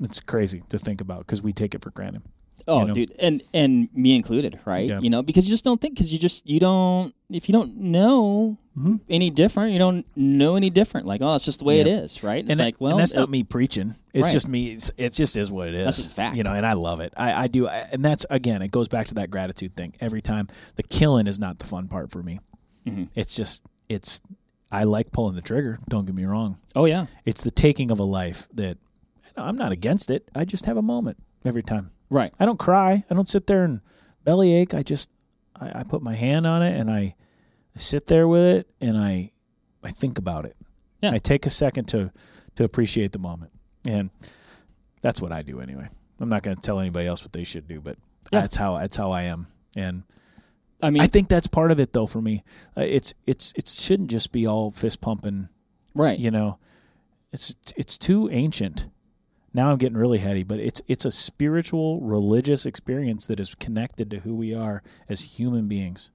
It's 0.00 0.20
crazy 0.20 0.62
to 0.68 0.78
think 0.78 1.00
about 1.00 1.20
because 1.20 1.42
we 1.42 1.52
take 1.52 1.74
it 1.74 1.82
for 1.82 1.90
granted. 1.90 2.22
Oh, 2.66 2.80
you 2.80 2.86
know? 2.88 2.94
dude, 2.94 3.12
and 3.18 3.42
and 3.52 3.88
me 3.94 4.16
included, 4.16 4.58
right? 4.64 4.82
Yeah. 4.84 5.00
You 5.02 5.10
know, 5.10 5.22
because 5.22 5.46
you 5.46 5.50
just 5.50 5.64
don't 5.64 5.80
think 5.80 5.94
because 5.94 6.12
you 6.12 6.18
just 6.18 6.46
you 6.48 6.60
don't 6.60 7.14
if 7.30 7.48
you 7.48 7.52
don't 7.52 7.76
know 7.76 8.58
Mhm. 8.76 9.00
any 9.08 9.30
different, 9.30 9.72
you 9.72 9.78
don't 9.78 10.04
know 10.16 10.56
any 10.56 10.68
different. 10.68 11.06
Like, 11.06 11.20
oh, 11.22 11.34
it's 11.36 11.44
just 11.44 11.60
the 11.60 11.64
way 11.64 11.78
it 11.80 11.86
Yeah. 11.86 12.00
is, 12.00 12.24
right? 12.24 12.40
It's 12.42 12.50
and 12.50 12.58
like, 12.58 12.80
well, 12.80 12.96
that's 12.96 13.16
uh, 13.16 13.20
not 13.20 13.30
me 13.30 13.44
preaching. 13.44 13.94
It's 14.12 14.26
Right. 14.26 14.32
just 14.32 14.48
me. 14.48 14.72
It's, 14.72 14.90
it 14.96 15.12
just 15.12 15.36
is 15.36 15.52
what 15.52 15.68
it 15.68 15.74
is. 15.74 15.84
That's 15.84 16.12
fact. 16.12 16.36
You 16.36 16.42
know, 16.42 16.52
and 16.52 16.66
I 16.66 16.72
love 16.72 16.98
it. 17.00 17.12
I, 17.16 17.44
I 17.44 17.46
do. 17.46 17.68
I, 17.68 17.86
and 17.92 18.04
that's 18.04 18.26
again, 18.30 18.62
it 18.62 18.72
goes 18.72 18.88
back 18.88 19.06
to 19.08 19.14
that 19.14 19.30
gratitude 19.30 19.76
thing. 19.76 19.94
Every 20.00 20.20
time 20.22 20.48
the 20.76 20.82
killing 20.82 21.26
is 21.28 21.38
not 21.38 21.58
the 21.60 21.66
fun 21.66 21.86
part 21.86 22.10
for 22.10 22.22
me. 22.22 22.40
Mhm. 22.86 23.08
It's 23.14 23.36
just 23.36 23.62
it's. 23.88 24.20
I 24.72 24.82
like 24.84 25.12
pulling 25.12 25.36
the 25.36 25.42
trigger. 25.42 25.78
Don't 25.88 26.04
get 26.04 26.16
me 26.16 26.24
wrong. 26.24 26.58
Oh 26.74 26.86
yeah, 26.86 27.06
It's 27.24 27.44
the 27.44 27.52
taking 27.52 27.92
of 27.92 28.00
a 28.00 28.04
life 28.04 28.48
that 28.54 28.76
I'm 29.36 29.56
not 29.56 29.72
against 29.72 30.10
it. 30.10 30.28
I 30.34 30.44
just 30.44 30.66
have 30.66 30.76
a 30.76 30.82
moment 30.82 31.18
every 31.44 31.62
time. 31.62 31.90
right. 32.10 32.32
I 32.38 32.44
don't 32.46 32.58
cry. 32.58 33.04
I 33.10 33.14
don't 33.14 33.28
sit 33.28 33.46
there 33.46 33.64
and 33.64 33.80
bellyache. 34.24 34.74
I 34.74 34.82
just 34.82 35.10
I, 35.56 35.80
I 35.80 35.82
put 35.84 36.02
my 36.02 36.14
hand 36.14 36.46
on 36.46 36.62
it 36.62 36.78
and 36.78 36.90
I, 36.90 37.14
I 37.74 37.78
sit 37.78 38.06
there 38.06 38.26
with 38.28 38.42
it 38.42 38.68
and 38.80 38.96
I 38.96 39.30
I 39.82 39.90
think 39.90 40.18
about 40.18 40.44
it. 40.44 40.56
Yeah. 41.02 41.10
I 41.12 41.18
take 41.18 41.46
a 41.46 41.50
second 41.50 41.86
to 41.88 42.10
to 42.56 42.64
appreciate 42.64 43.12
the 43.12 43.18
moment. 43.18 43.50
And 43.86 44.10
that's 45.02 45.20
what 45.20 45.32
I 45.32 45.42
do 45.42 45.60
anyway. 45.60 45.86
I'm 46.20 46.28
not 46.28 46.42
going 46.42 46.56
to 46.56 46.62
tell 46.62 46.80
anybody 46.80 47.06
else 47.06 47.22
what 47.22 47.32
they 47.32 47.44
should 47.44 47.66
do, 47.68 47.80
but 47.80 47.98
Yeah. 48.32 48.40
that's 48.42 48.56
how 48.56 48.78
that's 48.78 48.96
how 48.96 49.10
I 49.10 49.22
am. 49.24 49.46
And 49.76 50.04
I 50.82 50.90
mean, 50.90 51.02
I 51.02 51.06
think 51.06 51.28
that's 51.28 51.46
part 51.48 51.70
of 51.70 51.80
it 51.80 51.92
though 51.92 52.06
for 52.06 52.22
me. 52.22 52.42
Uh, 52.76 52.82
it's 52.82 53.12
it's 53.26 53.52
it 53.56 53.66
shouldn't 53.68 54.10
just 54.10 54.32
be 54.32 54.46
all 54.46 54.70
fist 54.70 55.00
pumping, 55.00 55.48
right. 55.94 56.18
you 56.18 56.30
know. 56.30 56.58
It's 57.32 57.54
it's 57.76 57.98
too 57.98 58.30
ancient. 58.30 58.88
Now 59.54 59.70
I'm 59.70 59.78
getting 59.78 59.96
really 59.96 60.18
heady, 60.18 60.42
but 60.42 60.58
it's 60.58 60.82
it's 60.88 61.04
a 61.04 61.10
spiritual, 61.10 62.00
religious 62.00 62.66
experience 62.66 63.26
that 63.28 63.38
is 63.40 63.54
connected 63.54 64.10
to 64.10 64.18
who 64.18 64.34
we 64.34 64.52
are 64.52 64.82
as 65.08 65.38
human 65.38 65.68
beings. 65.68 66.10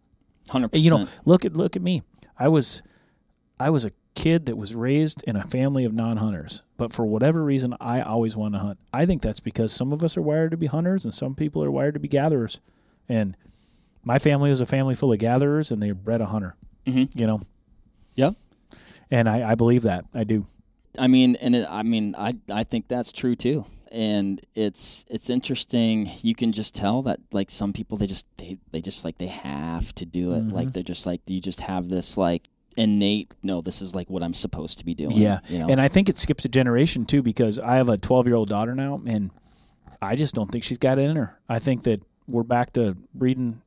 Hundred 0.49 0.70
percent. 0.70 0.84
You 0.84 0.91
know, 0.91 1.07
look 1.26 1.45
at 1.45 1.56
look 1.56 1.76
at 1.78 1.82
me. 1.82 2.03
I 2.38 2.49
was 2.49 2.84
I 3.60 3.70
was 3.70 3.86
a 3.86 3.91
kid 4.16 4.48
that 4.48 4.57
was 4.57 4.76
raised 4.76 5.24
in 5.26 5.38
a 5.38 5.44
family 5.44 5.86
of 5.86 5.94
non-hunters, 5.94 6.64
but 6.76 6.91
for 6.91 7.06
whatever 7.06 7.41
reason 7.44 7.74
I 7.80 8.02
always 8.02 8.36
wanted 8.36 8.57
to 8.57 8.64
hunt. 8.66 8.80
I 8.91 9.06
think 9.06 9.22
that's 9.22 9.40
because 9.40 9.72
some 9.72 9.94
of 9.94 10.03
us 10.03 10.18
are 10.18 10.22
wired 10.22 10.52
to 10.52 10.57
be 10.57 10.66
hunters 10.66 11.06
and 11.06 11.14
some 11.14 11.34
people 11.36 11.64
are 11.64 11.72
wired 11.72 11.94
to 11.94 11.99
be 12.02 12.10
gatherers. 12.10 12.60
And 13.07 13.38
my 14.03 14.20
family 14.20 14.49
was 14.49 14.60
a 14.60 14.66
family 14.66 14.95
full 14.95 15.14
of 15.14 15.20
gatherers 15.20 15.72
and 15.72 15.82
they 15.82 15.91
bred 15.91 16.20
a 16.20 16.26
hunter, 16.26 16.56
Mhm. 16.86 17.10
you 17.14 17.28
know. 17.28 17.40
Yep. 18.16 18.34
And 19.10 19.30
I, 19.30 19.52
I 19.52 19.56
believe 19.56 19.84
that. 19.84 20.03
I 20.14 20.26
do. 20.26 20.45
I 20.98 21.07
mean, 21.07 21.36
and 21.38 21.56
it, 21.56 21.68
I 21.70 21.84
mean, 21.84 22.16
I 22.18 22.36
I 22.52 22.64
think 22.64 22.88
that's 22.88 23.11
true 23.11 23.36
too. 23.36 23.66
And 23.91 24.40
it's 24.56 25.06
it's 25.10 25.30
interesting. 25.30 26.10
You 26.22 26.36
can 26.36 26.52
just 26.52 26.76
tell 26.76 27.02
that 27.03 27.20
like 27.32 27.49
some 27.49 27.74
people 27.74 27.98
they 27.98 28.06
just 28.07 28.28
they 28.38 28.57
they 28.72 28.82
just 28.82 29.03
like 29.06 29.18
they 29.18 29.28
have 29.28 29.94
to 29.95 30.06
do 30.06 30.34
it. 30.34 30.48
Like 30.49 30.68
Mhm. 30.70 30.74
they're 30.74 30.84
just 30.84 31.06
like 31.06 31.22
you 31.28 31.40
just 31.41 31.61
have 31.61 31.90
this 31.90 32.18
like 32.18 32.48
innate. 32.78 33.34
No, 33.44 33.61
this 33.61 33.82
is 33.82 33.95
like 33.95 34.10
what 34.10 34.22
I'm 34.24 34.34
supposed 34.36 34.78
to 34.80 34.86
be 34.86 34.94
doing. 34.94 35.11
Yeah, 35.18 35.40
You 35.49 35.60
know. 35.60 35.70
And 35.70 35.82
I 35.82 35.88
think 35.88 36.07
it 36.10 36.18
skips 36.18 36.45
a 36.45 36.49
generation 36.49 37.06
too 37.06 37.22
because 37.24 37.57
I 37.60 37.76
have 37.78 37.90
a 37.90 37.98
12 37.98 38.28
year 38.28 38.36
old 38.36 38.48
daughter 38.49 38.76
now, 38.76 39.02
and 39.06 39.32
I 40.02 40.16
just 40.16 40.36
don't 40.36 40.49
think 40.52 40.64
she's 40.64 40.78
got 40.78 40.99
it 40.99 41.10
in 41.10 41.16
her. 41.16 41.40
I 41.49 41.60
think 41.60 41.84
that 41.84 42.02
we're 42.28 42.44
back 42.44 42.74
to 42.74 42.95
breeding 43.16 43.61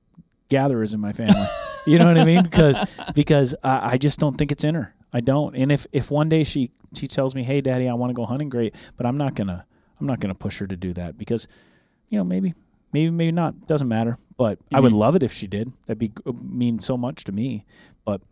gatherers 0.49 0.95
in 0.95 1.01
my 1.01 1.13
family. 1.13 1.47
you 1.87 1.99
know 1.99 2.07
what 2.07 2.17
I 2.19 2.25
mean? 2.25 2.43
Because 2.45 2.79
because 3.15 3.55
I, 3.65 3.95
I 3.95 3.97
just 3.99 4.21
don't 4.21 4.37
think 4.37 4.53
it's 4.53 4.63
in 4.65 4.77
her. 4.77 4.95
I 5.13 5.21
don't. 5.21 5.55
And 5.55 5.71
if 5.71 5.87
if 5.93 6.11
one 6.11 6.29
day 6.29 6.45
she 6.45 6.71
she 6.95 7.07
tells 7.07 7.35
me, 7.35 7.43
"Hey, 7.43 7.61
Daddy, 7.61 7.89
I 7.89 7.95
want 7.95 8.11
to 8.11 8.15
go 8.15 8.25
hunting," 8.25 8.49
great. 8.49 8.75
But 8.97 9.07
I'm 9.07 9.17
not 9.17 9.35
gonna 9.35 9.67
I'm 10.01 10.07
not 10.07 10.21
gonna 10.21 10.35
push 10.35 10.59
her 10.59 10.67
to 10.67 10.77
do 10.77 10.93
that 10.95 11.19
because 11.19 11.49
you 12.09 12.19
know 12.19 12.25
maybe 12.25 12.55
maybe 12.93 13.11
maybe 13.11 13.33
not 13.33 13.67
doesn't 13.67 13.89
matter. 13.89 14.17
But 14.37 14.59
I 14.73 14.81
would 14.81 14.93
love 14.93 15.17
it 15.17 15.23
if 15.23 15.33
she 15.33 15.47
did. 15.47 15.73
That'd 15.87 15.99
be 15.99 16.13
mean 16.43 16.79
so 16.79 16.97
much 16.97 17.25
to 17.25 17.33
me. 17.33 17.65
But 18.05 18.23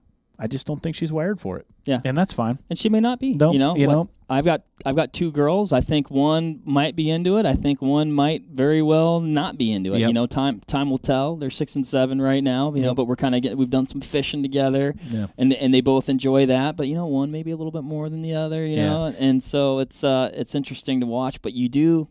I 0.43 0.47
just 0.47 0.67
don't 0.67 0.81
think 0.81 0.97
she's 0.97 1.13
wired 1.13 1.39
for 1.39 1.59
it. 1.59 1.67
Yeah. 1.85 2.01
and 2.05 2.17
that's 2.17 2.33
fine. 2.33 2.59
and 2.71 2.79
she 2.79 2.89
may 2.89 3.01
not 3.01 3.21
be. 3.21 3.35
No, 3.35 3.53
you 3.53 3.59
know. 3.59 3.77
you 3.77 3.87
know. 3.87 4.09
I've 4.29 4.45
got 4.47 4.63
I've 4.87 4.97
got 4.97 5.13
two 5.13 5.31
girls. 5.33 5.73
I 5.73 5.81
think 5.83 6.11
one 6.11 6.63
might 6.65 6.97
be 6.97 7.11
into 7.11 7.37
it. 7.37 7.45
I 7.47 7.55
think 7.55 7.83
one 7.83 8.11
might 8.13 8.45
very 8.45 8.81
well 8.81 9.21
not 9.21 9.59
be 9.59 9.71
into 9.73 9.91
it. 9.93 9.99
Yep. 9.99 10.09
You 10.09 10.15
know, 10.15 10.27
time 10.27 10.61
time 10.67 10.89
will 10.89 10.99
tell. 10.99 11.37
They're 11.37 11.51
six 11.51 11.77
and 11.77 11.87
seven 11.87 12.23
right 12.23 12.43
now. 12.43 12.73
You 12.75 12.81
know, 12.81 12.95
but 12.95 13.05
we're 13.05 13.17
kind 13.17 13.35
of. 13.35 13.59
We've 13.59 13.69
done 13.69 13.87
some 13.87 14.01
fishing 14.01 14.43
together. 14.43 14.95
Yeah. 15.09 15.27
and 15.37 15.53
and 15.53 15.75
they 15.75 15.81
both 15.83 16.09
enjoy 16.09 16.47
that. 16.47 16.77
But 16.77 16.89
you 16.89 16.95
know, 16.95 17.07
one 17.07 17.31
maybe 17.31 17.51
a 17.51 17.57
little 17.57 17.73
bit 17.73 17.83
more 17.85 18.09
than 18.09 18.23
the 18.23 18.35
other. 18.35 18.65
You 18.65 18.77
Yeah. 18.77 18.87
know, 18.89 19.15
and 19.19 19.43
so 19.43 19.81
it's 19.81 20.03
uh 20.05 20.31
it's 20.33 20.55
interesting 20.55 21.01
to 21.01 21.07
watch. 21.07 21.43
But 21.43 21.53
you 21.53 21.69
do, 21.69 22.09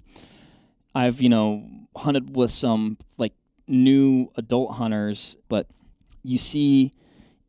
I've 0.93 1.22
you 1.22 1.30
know 1.30 1.68
hunted 1.95 2.35
with 2.35 2.51
some 2.51 2.97
like 3.18 3.34
new 3.68 4.30
adult 4.35 4.72
hunters, 4.73 5.38
but 5.47 5.68
you 6.23 6.38
see 6.38 6.91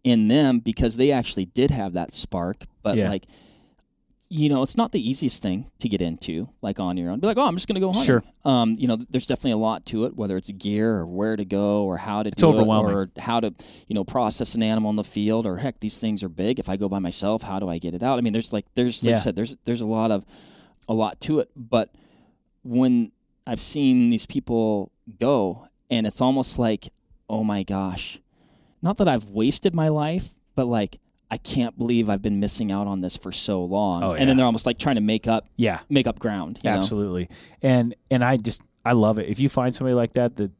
in 0.05 0.29
them 0.29 0.59
because 0.61 0.97
they 0.97 1.13
actually 1.13 1.47
did 1.47 1.71
have 1.71 1.93
that 1.95 2.13
spark, 2.13 2.65
but 2.83 2.97
Yeah. 2.97 3.09
like. 3.11 3.25
You 4.33 4.49
know, 4.49 4.63
it's 4.63 4.77
not 4.77 4.93
the 4.93 5.01
easiest 5.11 5.43
thing 5.43 5.69
to 5.81 5.89
get 5.89 6.01
into, 6.01 6.49
like 6.63 6.79
on 6.79 6.97
your 6.97 7.11
own. 7.11 7.19
Be 7.19 7.27
like, 7.27 7.37
oh, 7.37 7.45
I'm 7.47 7.55
just 7.57 7.67
going 7.67 7.75
to 7.75 7.81
go 7.81 7.89
hunting. 7.89 8.05
Sure. 8.05 8.23
Um, 8.45 8.77
you 8.79 8.87
know, 8.87 8.95
there's 9.11 9.27
definitely 9.27 9.51
a 9.51 9.57
lot 9.57 9.85
to 9.87 10.05
it, 10.05 10.15
whether 10.15 10.37
it's 10.37 10.49
gear 10.53 10.99
or 10.99 11.05
where 11.05 11.35
to 11.35 11.45
go 11.45 11.83
or 11.83 11.97
how 11.97 12.23
to 12.23 12.29
It's 12.29 12.37
do 12.41 12.47
overwhelming. 12.47 12.93
it 12.93 12.97
or 12.97 13.11
how 13.19 13.41
to, 13.41 13.53
you 13.89 13.95
know, 13.97 14.05
process 14.05 14.55
an 14.55 14.63
animal 14.63 14.89
in 14.91 14.95
the 14.95 15.03
field 15.03 15.47
or 15.47 15.57
heck, 15.57 15.81
these 15.81 15.99
things 15.99 16.23
are 16.23 16.29
big. 16.29 16.61
If 16.61 16.69
I 16.69 16.77
go 16.77 16.89
by 16.89 17.01
myself, 17.01 17.43
how 17.43 17.59
do 17.59 17.69
I 17.69 17.79
get 17.79 17.93
it 17.93 18.05
out? 18.05 18.19
I 18.19 18.21
mean, 18.21 18.33
there's 18.33 18.53
like, 18.53 18.67
there's, 18.75 19.03
like 19.03 19.09
Yeah. 19.11 19.17
I 19.17 19.19
said, 19.19 19.35
there's, 19.35 19.57
there's 19.65 19.81
a 19.81 19.87
lot 19.87 20.13
of, 20.13 20.25
a 20.89 20.95
lot 20.95 21.21
to 21.23 21.41
it. 21.41 21.51
But 21.57 21.91
when 22.63 23.11
I've 23.49 23.61
seen 23.61 24.11
these 24.11 24.27
people 24.27 24.93
go, 25.19 25.67
and 25.91 26.07
it's 26.07 26.21
almost 26.21 26.57
like, 26.57 26.91
oh 27.29 27.43
my 27.43 27.65
gosh, 27.65 28.21
not 28.83 28.97
that 28.99 29.09
I've 29.09 29.31
wasted 29.31 29.75
my 29.75 29.89
life, 29.89 30.31
but 30.55 30.67
like 30.67 30.99
I 31.31 31.37
can't 31.37 31.77
believe 31.79 32.11
I've 32.11 32.23
been 32.23 32.41
missing 32.41 32.73
out 32.73 32.87
on 32.89 33.01
this 33.01 33.17
for 33.17 33.31
so 33.31 33.63
long. 33.65 34.03
Oh, 34.03 34.15
yeah. 34.15 34.21
And 34.21 34.29
then 34.29 34.37
they're 34.37 34.47
almost 34.47 34.67
like 34.67 34.79
trying 34.79 34.97
to 34.97 35.01
make 35.01 35.27
up 35.29 35.47
Yeah, 35.57 35.81
make 35.89 36.07
up 36.07 36.19
ground. 36.19 36.59
you 36.65 36.71
know? 36.71 36.77
absolutely. 36.77 37.29
And 37.63 37.95
and 38.11 38.25
I 38.25 38.37
just 38.37 38.63
I 38.85 38.93
love 38.93 39.19
it. 39.19 39.29
If 39.29 39.39
you 39.41 39.49
find 39.49 39.75
somebody 39.75 39.95
like 39.95 40.15
that, 40.15 40.37
that 40.39 40.51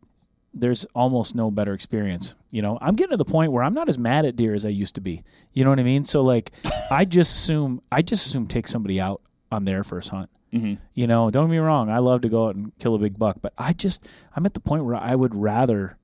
there's 0.53 0.85
almost 0.95 1.35
no 1.35 1.51
better 1.51 1.73
experience. 1.75 2.35
You 2.51 2.61
know, 2.63 2.77
I'm 2.81 2.95
getting 2.97 3.13
to 3.13 3.17
the 3.17 3.25
point 3.25 3.53
where 3.53 3.63
I'm 3.63 3.75
not 3.75 3.89
as 3.89 3.99
mad 3.99 4.25
at 4.27 4.35
deer 4.37 4.53
as 4.55 4.67
I 4.67 4.69
used 4.71 4.97
to 4.97 5.01
be. 5.01 5.23
You 5.53 5.63
know 5.65 5.71
what 5.71 5.79
I 5.79 5.85
mean? 5.85 6.05
So 6.05 6.23
like, 6.23 6.51
I 6.91 7.05
just 7.05 7.33
assume 7.37 7.83
I 7.91 8.03
just 8.03 8.27
assume 8.27 8.47
take 8.47 8.67
somebody 8.69 9.01
out 9.01 9.21
on 9.53 9.65
their 9.65 9.83
first 9.83 10.11
hunt. 10.11 10.27
Mhm. 10.53 10.79
You 10.95 11.07
know, 11.07 11.31
don't 11.31 11.47
get 11.47 11.53
me 11.53 11.59
wrong. 11.59 11.89
I 11.91 11.99
love 11.99 12.21
to 12.23 12.29
go 12.29 12.47
out 12.49 12.57
and 12.57 12.73
kill 12.79 12.95
a 12.95 12.99
big 12.99 13.17
buck, 13.19 13.39
but 13.41 13.53
I 13.59 13.73
just 13.73 14.09
I'm 14.37 14.45
at 14.47 14.55
the 14.55 14.61
point 14.61 14.85
where 14.85 14.97
I 14.97 15.15
would 15.15 15.35
rather 15.35 15.97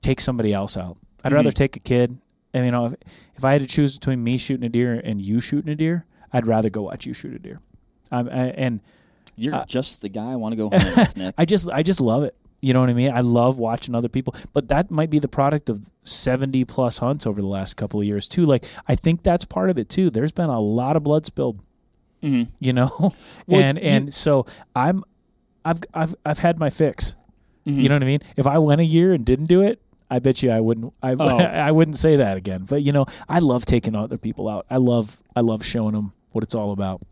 take 0.00 0.20
somebody 0.20 0.52
else 0.52 0.76
out. 0.76 0.96
I'd 1.24 1.32
rather 1.32 1.50
take 1.50 1.76
a 1.76 1.80
kid. 1.80 2.18
And 2.54 2.64
you 2.64 2.72
know, 2.72 2.86
if, 2.86 2.94
if 3.36 3.44
I 3.44 3.52
had 3.52 3.60
to 3.62 3.66
choose 3.68 3.98
between 3.98 4.22
me 4.24 4.38
shooting 4.38 4.64
a 4.64 4.68
deer 4.68 5.00
and 5.04 5.20
you 5.20 5.40
shooting 5.40 5.70
a 5.70 5.74
deer, 5.76 6.04
I'd 6.32 6.46
rather 6.46 6.70
go 6.70 6.82
watch 6.82 7.06
you 7.06 7.12
shoot 7.12 7.34
a 7.34 7.38
deer. 7.38 7.58
Um, 8.10 8.28
I, 8.30 8.48
and 8.50 8.80
You're 9.36 9.54
Uh, 9.54 9.64
just 9.66 10.00
the 10.00 10.08
guy 10.08 10.32
I 10.32 10.36
want 10.36 10.52
to 10.52 10.56
go 10.56 10.70
home 10.76 10.92
with, 10.96 11.16
Nick. 11.16 11.34
I 11.36 11.44
just 11.44 11.68
I 11.70 11.82
just 11.82 12.00
love 12.00 12.22
it. 12.22 12.34
You 12.60 12.72
know 12.72 12.80
what 12.80 12.90
I 12.90 12.94
mean? 12.94 13.12
I 13.12 13.20
love 13.20 13.58
watching 13.58 13.94
other 13.94 14.08
people, 14.08 14.34
but 14.52 14.68
that 14.68 14.90
might 14.90 15.10
be 15.10 15.20
the 15.20 15.28
product 15.28 15.68
of 15.70 15.78
70 16.02 16.64
plus 16.64 16.98
hunts 16.98 17.24
over 17.24 17.40
the 17.40 17.46
last 17.46 17.76
couple 17.76 18.00
of 18.00 18.06
years 18.06 18.26
too. 18.28 18.44
Like 18.44 18.64
I 18.88 18.96
think 18.96 19.22
that's 19.22 19.44
part 19.44 19.70
of 19.70 19.78
it 19.78 19.88
too. 19.88 20.10
There's 20.10 20.32
been 20.32 20.48
a 20.48 20.58
lot 20.60 20.96
of 20.96 21.04
blood 21.04 21.24
spilled, 21.26 21.60
Mhm. 22.22 22.48
you 22.58 22.72
know, 22.72 22.90
Well, 23.46 23.60
and 23.62 23.78
you- 23.78 23.84
and 23.84 24.12
so 24.14 24.46
I'm 24.74 25.04
I've 25.64 25.80
I've 25.94 26.14
I've 26.24 26.38
had 26.40 26.58
my 26.58 26.70
fix. 26.70 27.14
Mhm. 27.66 27.82
You 27.82 27.88
know 27.90 27.94
what 27.94 28.02
I 28.02 28.06
mean? 28.06 28.20
If 28.36 28.46
I 28.46 28.58
went 28.58 28.80
a 28.80 28.84
year 28.84 29.12
and 29.12 29.24
didn't 29.24 29.46
do 29.46 29.60
it, 29.62 29.80
I 30.10 30.18
bet 30.20 30.42
you 30.42 30.50
I 30.50 30.60
wouldn't 30.60 30.92
I 31.02 31.12
Oh. 31.18 31.38
I 31.38 31.70
wouldn't 31.70 31.96
say 31.96 32.16
that 32.16 32.36
again. 32.36 32.64
But 32.68 32.82
you 32.82 32.92
know, 32.92 33.06
I 33.28 33.38
love 33.40 33.64
taking 33.66 33.94
other 33.94 34.18
people 34.18 34.48
out. 34.48 34.66
I 34.70 34.76
love 34.78 35.22
I 35.36 35.40
love 35.40 35.64
showing 35.64 35.94
them 35.94 36.12
what 36.32 36.44
it's 36.44 36.54
all 36.54 36.72
about. 36.72 37.02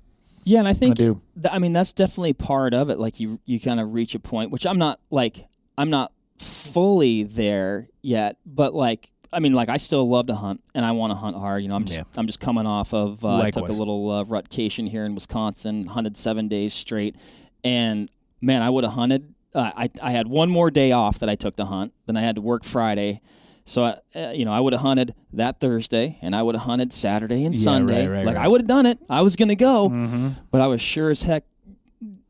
Yeah, 0.45 0.61
and 0.61 0.69
I 0.69 0.71
I 0.71 0.75
think 0.75 0.95
do. 0.97 1.21
th- 1.41 1.53
I 1.53 1.59
mean 1.59 1.73
that's 1.73 1.93
definitely 1.93 2.33
part 2.35 2.73
of 2.75 2.89
it. 2.91 2.99
Like 2.99 3.19
you 3.21 3.41
you 3.45 3.59
kind 3.61 3.81
of 3.81 3.93
reach 3.95 4.15
a 4.15 4.19
point, 4.19 4.51
which 4.51 4.65
I'm 4.67 4.79
not 4.79 5.01
like 5.11 5.45
I'm 5.77 5.91
not 5.91 6.13
fully 6.39 7.23
there 7.25 7.89
yet, 8.03 8.37
but 8.47 8.75
like 8.75 9.11
I 9.33 9.41
mean 9.41 9.53
like 9.55 9.69
I 9.69 9.77
still 9.77 10.09
love 10.09 10.27
to 10.29 10.35
hunt 10.35 10.63
and 10.75 10.85
I 10.85 10.93
want 10.93 11.11
to 11.11 11.17
hunt 11.17 11.37
hard. 11.37 11.63
You 11.63 11.69
know, 11.69 11.75
I'm 11.75 11.85
just 11.85 11.99
Yeah. 11.99 12.05
I'm 12.17 12.27
just 12.27 12.41
coming 12.41 12.65
off 12.67 12.95
of 12.95 13.25
uh, 13.25 13.37
I 13.39 13.51
took 13.51 13.69
a 13.69 13.73
little 13.73 14.11
uh, 14.11 14.25
rutcation 14.25 14.87
here 14.87 15.05
in 15.05 15.15
Wisconsin, 15.15 15.85
hunted 15.87 16.17
seven 16.17 16.49
days 16.49 16.73
straight, 16.75 17.17
and 17.65 18.09
man, 18.41 18.63
I 18.63 18.71
would 18.71 18.85
have 18.85 18.93
hunted. 18.93 19.35
Uh, 19.57 19.73
I 19.77 19.91
I 20.03 20.11
had 20.13 20.29
one 20.29 20.51
more 20.51 20.71
day 20.71 20.93
off 20.93 21.19
that 21.21 21.29
I 21.29 21.35
took 21.35 21.57
to 21.57 21.65
hunt. 21.65 21.93
Then 22.07 22.17
I 22.17 22.21
had 22.21 22.35
to 22.37 22.41
work 22.43 22.63
Friday. 22.65 23.21
So, 23.69 23.83
I, 23.83 23.97
uh, 24.19 24.31
you 24.31 24.45
know, 24.45 24.53
I 24.53 24.61
would 24.61 24.73
have 24.75 24.83
hunted 24.83 25.13
that 25.33 25.59
Thursday, 25.59 26.19
and 26.23 26.37
I 26.37 26.43
would 26.43 26.55
have 26.55 26.63
hunted 26.65 26.93
Saturday 26.93 27.45
and 27.45 27.53
Yeah, 27.55 27.61
Sunday. 27.63 28.03
right, 28.07 28.19
right, 28.19 28.27
like 28.27 28.37
right. 28.37 28.45
I 28.45 28.49
would 28.49 28.61
have 28.61 28.69
done 28.69 28.87
it. 28.87 28.99
I 29.11 29.23
was 29.23 29.35
gonna 29.35 29.57
go, 29.57 29.89
Mm-hmm. 29.89 30.29
but 30.53 30.61
I 30.61 30.69
was 30.69 30.81
sure 30.81 31.11
as 31.11 31.23
heck 31.23 31.43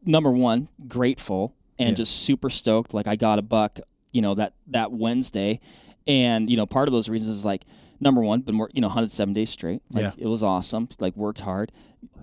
number 0.04 0.30
one 0.30 0.68
grateful 0.88 1.52
and 1.78 1.90
Yeah. 1.90 1.94
just 1.96 2.22
super 2.24 2.48
stoked. 2.48 2.94
Like 2.94 3.06
I 3.06 3.16
got 3.16 3.38
a 3.38 3.42
buck, 3.42 3.80
you 4.12 4.22
know 4.22 4.34
that 4.36 4.54
that 4.68 4.92
Wednesday, 4.92 5.60
and 6.06 6.48
you 6.48 6.56
know 6.56 6.64
part 6.66 6.88
of 6.88 6.92
those 6.92 7.08
reasons 7.10 7.36
is 7.36 7.44
like 7.44 7.64
number 8.00 8.22
one, 8.22 8.40
been 8.40 8.58
work, 8.58 8.70
you 8.74 8.80
know 8.80 8.88
hunted 8.88 9.10
seven 9.10 9.34
days 9.34 9.50
straight. 9.50 9.82
Like 9.92 10.02
Yeah. 10.04 10.24
it 10.24 10.26
was 10.26 10.42
awesome. 10.42 10.88
Like 11.00 11.16
worked 11.16 11.40
hard, 11.40 11.72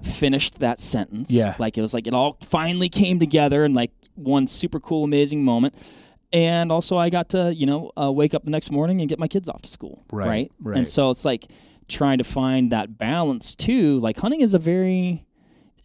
finished 0.02 0.60
that 0.60 0.80
sentence. 0.80 1.32
Yeah. 1.32 1.56
like 1.60 1.78
it 1.78 1.82
was 1.82 1.94
like 1.94 2.08
it 2.08 2.14
all 2.14 2.38
finally 2.46 2.90
came 2.90 3.20
together 3.20 3.64
and 3.66 3.74
like 3.76 3.92
one 4.16 4.48
super 4.48 4.80
cool 4.80 5.04
amazing 5.04 5.44
moment. 5.44 5.76
And 6.32 6.72
also, 6.72 6.98
I 6.98 7.10
got 7.10 7.30
to 7.30 7.54
you 7.54 7.66
know 7.66 7.92
uh, 8.02 8.12
wake 8.12 8.34
up 8.34 8.44
the 8.44 8.52
next 8.52 8.72
morning 8.72 9.02
and 9.02 9.10
get 9.10 9.20
my 9.20 9.28
kids 9.28 9.48
off 9.50 9.62
to 9.64 9.70
school. 9.70 10.04
Right, 10.12 10.28
right. 10.28 10.52
right. 10.62 10.78
And 10.78 10.88
so 10.88 11.10
it's 11.12 11.26
like 11.26 11.46
trying 11.88 12.18
to 12.18 12.24
find 12.24 12.72
that 12.72 12.98
balance 12.98 13.56
too. 13.56 14.00
Like 14.00 14.18
hunting 14.18 14.42
is 14.42 14.54
a 14.56 14.60
very 14.60 15.26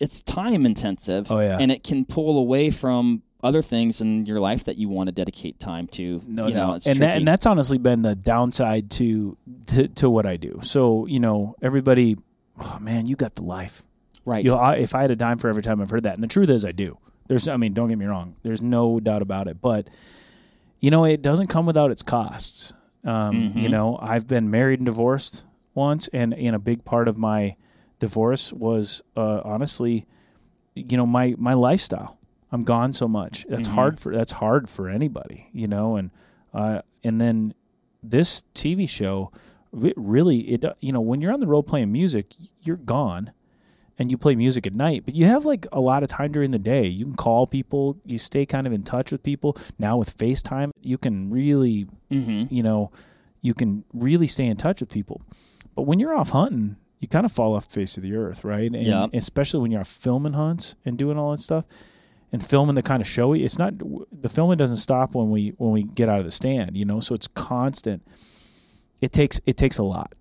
it's 0.01 0.23
time 0.23 0.65
intensive. 0.65 1.31
Oh, 1.31 1.41
yeah. 1.41 1.59
and 1.61 1.71
it 1.73 1.83
can 1.83 2.05
pull 2.05 2.39
away 2.39 2.71
from 2.71 3.23
other 3.43 3.63
things 3.63 4.01
in 4.01 4.27
your 4.27 4.41
life 4.41 4.65
that 4.65 4.77
you 4.79 4.89
want 4.89 5.07
to 5.09 5.13
dedicate 5.13 5.61
time 5.61 5.87
to. 5.89 6.21
No, 6.27 6.49
you 6.49 6.55
no, 6.55 6.69
know, 6.69 6.75
it's 6.75 6.87
and 6.87 6.99
that, 7.01 7.17
and 7.17 7.27
that's 7.27 7.47
honestly 7.47 7.79
been 7.79 8.03
the 8.03 8.15
downside 8.17 8.91
to, 8.93 9.37
to 9.67 9.89
to 9.89 10.11
what 10.11 10.27
I 10.27 10.37
do. 10.37 10.59
So 10.63 11.07
you 11.07 11.21
know, 11.21 11.55
everybody, 11.63 12.17
oh 12.61 12.79
man, 12.81 13.07
you 13.07 13.15
got 13.17 13.35
the 13.37 13.45
life. 13.45 13.83
right. 14.25 14.43
You 14.45 14.51
know, 14.51 14.57
I, 14.59 14.75
if 14.77 14.95
I 14.95 15.03
had 15.03 15.11
a 15.11 15.17
dime 15.17 15.39
for 15.39 15.49
every 15.49 15.63
time 15.63 15.81
I've 15.81 15.91
heard 15.91 16.03
that, 16.03 16.15
and 16.17 16.23
the 16.25 16.29
truth 16.29 16.51
is, 16.51 16.65
I 16.65 16.73
do. 16.73 16.97
There's, 17.29 17.47
I 17.47 17.57
mean, 17.59 17.75
don't 17.75 17.89
get 17.89 17.99
me 17.99 18.07
wrong. 18.07 18.37
There's 18.43 18.63
no 18.63 19.01
doubt 19.01 19.23
about 19.23 19.49
it. 19.49 19.61
But 19.61 19.89
you 20.81 20.91
know, 20.91 21.05
it 21.05 21.23
doesn't 21.23 21.49
come 21.49 21.67
without 21.67 21.91
its 21.91 22.03
costs. 22.03 22.75
Um, 23.05 23.53
You 23.55 23.69
Mhm. 23.69 23.71
know, 23.71 23.99
I've 24.03 24.27
been 24.27 24.51
married 24.51 24.81
and 24.81 24.87
divorced 24.87 25.45
once, 25.75 26.09
and 26.09 26.35
and 26.35 26.57
a 26.57 26.59
big 26.59 26.85
part 26.85 27.07
of 27.07 27.17
my 27.19 27.55
divorce 28.01 28.53
was 28.53 29.03
uh, 29.17 29.41
honestly, 29.45 30.07
you 30.75 30.97
know, 30.97 31.07
my 31.07 31.35
my 31.39 31.55
lifestyle. 31.55 32.18
I'm 32.51 32.63
gone 32.63 32.93
so 32.93 33.07
much. 33.09 33.45
That's 33.49 33.69
Mhm. 33.69 33.73
hard 33.75 33.99
for 33.99 34.13
that's 34.15 34.33
hard 34.33 34.69
for 34.69 34.89
anybody, 34.89 35.49
you 35.53 35.67
know, 35.67 35.97
and 35.97 36.11
uh, 36.55 36.83
and 37.05 37.21
then 37.21 37.55
this 38.03 38.45
TV 38.55 38.89
show 38.89 39.31
re- 39.73 39.93
really 39.97 40.39
it 40.53 40.65
you 40.81 40.93
know 40.93 41.01
when 41.01 41.21
you're 41.21 41.33
on 41.33 41.41
the 41.41 41.47
road 41.47 41.63
playing 41.67 41.93
music, 41.93 42.35
you're 42.63 42.77
gone 42.79 43.33
and 43.99 44.11
you 44.11 44.17
play 44.17 44.35
music 44.37 44.67
at 44.67 44.73
night, 44.73 45.03
but 45.05 45.15
you 45.17 45.25
have 45.27 45.45
like 45.45 45.67
a 45.73 45.81
lot 45.81 46.03
of 46.05 46.09
time 46.09 46.31
during 46.33 46.53
the 46.53 46.59
day. 46.59 46.87
You 46.87 47.05
can 47.05 47.15
call 47.17 47.47
people, 47.49 47.97
you 48.07 48.17
stay 48.17 48.47
kind 48.47 48.67
of 48.67 48.73
in 48.73 48.83
touch 48.85 49.11
with 49.13 49.23
people. 49.25 49.57
Now 49.79 49.97
with 49.99 50.17
FaceTime, 50.17 50.71
you 50.81 50.97
can 50.99 51.31
really, 51.31 51.87
hmm 52.11 52.45
you 52.49 52.63
know, 52.63 52.91
you 53.43 53.55
can 53.55 53.85
really 53.93 54.27
stay 54.29 54.47
in 54.47 54.57
touch 54.57 54.81
with 54.81 54.91
people. 54.91 55.21
But 55.75 55.83
when 55.83 55.99
you're 55.99 56.15
off 56.15 56.31
hunting, 56.31 56.77
you 57.01 57.09
kind 57.09 57.25
of 57.25 57.33
fall 57.33 57.55
off 57.55 57.69
the 57.69 57.75
face 57.75 57.97
of 57.97 58.03
the 58.05 58.15
earth, 58.17 58.45
right? 58.45 58.73
And 58.73 58.87
Yeah. 58.87 59.07
especially 59.13 59.61
when 59.61 59.71
you're 59.71 59.81
off 59.81 59.89
filming 59.89 60.33
hunts 60.33 60.77
and 60.85 60.97
doing 60.97 61.19
all 61.19 61.31
that 61.33 61.39
stuff 61.41 61.65
and 62.33 62.45
filming 62.45 62.75
the 62.75 62.83
kind 62.83 63.01
of 63.01 63.09
showy. 63.09 63.45
It's 63.45 63.59
not 63.59 63.75
the 63.79 64.29
filming 64.29 64.59
doesn't 64.59 64.77
stop 64.77 65.15
when 65.15 65.31
we 65.31 65.55
when 65.57 65.73
we 65.73 65.83
get 65.83 66.09
out 66.09 66.19
of 66.19 66.25
the 66.25 66.31
stand, 66.31 66.77
you 66.77 66.85
know. 66.85 67.01
So 67.01 67.15
it's 67.15 67.29
constant. 67.29 68.03
It 69.01 69.13
takes 69.13 69.41
it 69.47 69.57
takes 69.57 69.79
a 69.79 69.85
lot, 69.85 70.13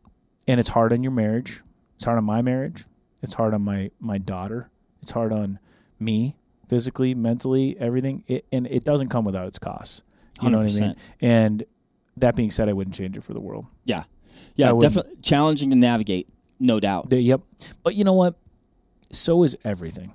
and 0.47 0.59
it's 0.59 0.69
hard 0.69 0.93
on 0.93 1.03
your 1.03 1.11
marriage. 1.11 1.61
It's 1.95 2.05
hard 2.05 2.17
on 2.17 2.25
my 2.25 2.41
marriage. 2.41 2.85
It's 3.21 3.33
hard 3.33 3.53
on 3.53 3.63
my 3.63 3.91
my 3.99 4.17
daughter. 4.17 4.69
It's 5.01 5.11
hard 5.11 5.33
on 5.33 5.59
me 5.99 6.37
physically, 6.69 7.13
mentally, 7.13 7.77
everything. 7.79 8.23
It, 8.27 8.45
and 8.51 8.67
it 8.67 8.83
doesn't 8.83 9.09
come 9.09 9.25
without 9.25 9.47
its 9.47 9.59
costs. 9.59 10.03
You 10.41 10.49
know 10.51 10.59
what 10.59 10.75
I 10.75 10.79
mean? 10.79 10.95
And 11.19 11.63
that 12.17 12.35
being 12.35 12.51
said, 12.51 12.69
I 12.69 12.73
wouldn't 12.73 12.95
change 12.95 13.17
it 13.17 13.23
for 13.23 13.33
the 13.33 13.41
world. 13.41 13.65
Yeah, 13.85 14.03
yeah, 14.55 14.73
definitely 14.79 15.15
challenging 15.21 15.71
to 15.71 15.75
navigate, 15.75 16.29
no 16.59 16.79
doubt. 16.79 17.11
Yep. 17.11 17.41
But 17.83 17.95
you 17.95 18.03
know 18.03 18.13
what? 18.13 18.35
So 19.11 19.43
is 19.43 19.57
everything. 19.63 20.13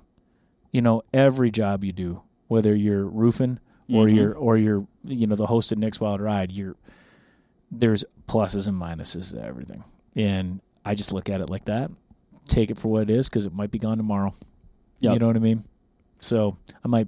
You 0.73 0.81
know, 0.81 1.03
every 1.13 1.49
job 1.51 1.83
you 1.85 1.93
do, 1.93 2.21
whether 2.49 2.75
you're 2.75 3.05
roofing 3.05 3.59
or 3.89 4.07
Mhm. 4.07 4.15
you're 4.15 4.33
or 4.33 4.57
you're 4.57 4.85
you 5.03 5.25
know 5.27 5.35
the 5.35 5.45
host 5.47 5.71
of 5.71 5.77
Nick's 5.77 6.01
Wild 6.01 6.19
Ride, 6.19 6.51
you're 6.51 6.75
there's 7.71 8.03
pluses 8.27 8.67
and 8.67 8.79
minuses 8.79 9.33
to 9.33 9.41
everything. 9.43 9.83
And 10.17 10.59
I 10.85 10.93
just 10.95 11.13
look 11.13 11.29
at 11.29 11.39
it 11.41 11.49
like 11.49 11.65
that. 11.65 11.89
Take 12.45 12.69
it 12.71 12.77
for 12.77 12.89
what 12.89 13.03
it 13.03 13.09
is 13.09 13.29
because 13.29 13.45
it 13.45 13.53
might 13.53 13.71
be 13.71 13.79
gone 13.79 13.97
tomorrow. 13.97 14.33
Yep. 14.99 15.13
You 15.13 15.19
know 15.19 15.27
what 15.27 15.35
I 15.37 15.39
mean? 15.39 15.63
So 16.19 16.57
I 16.83 16.87
might 16.87 17.07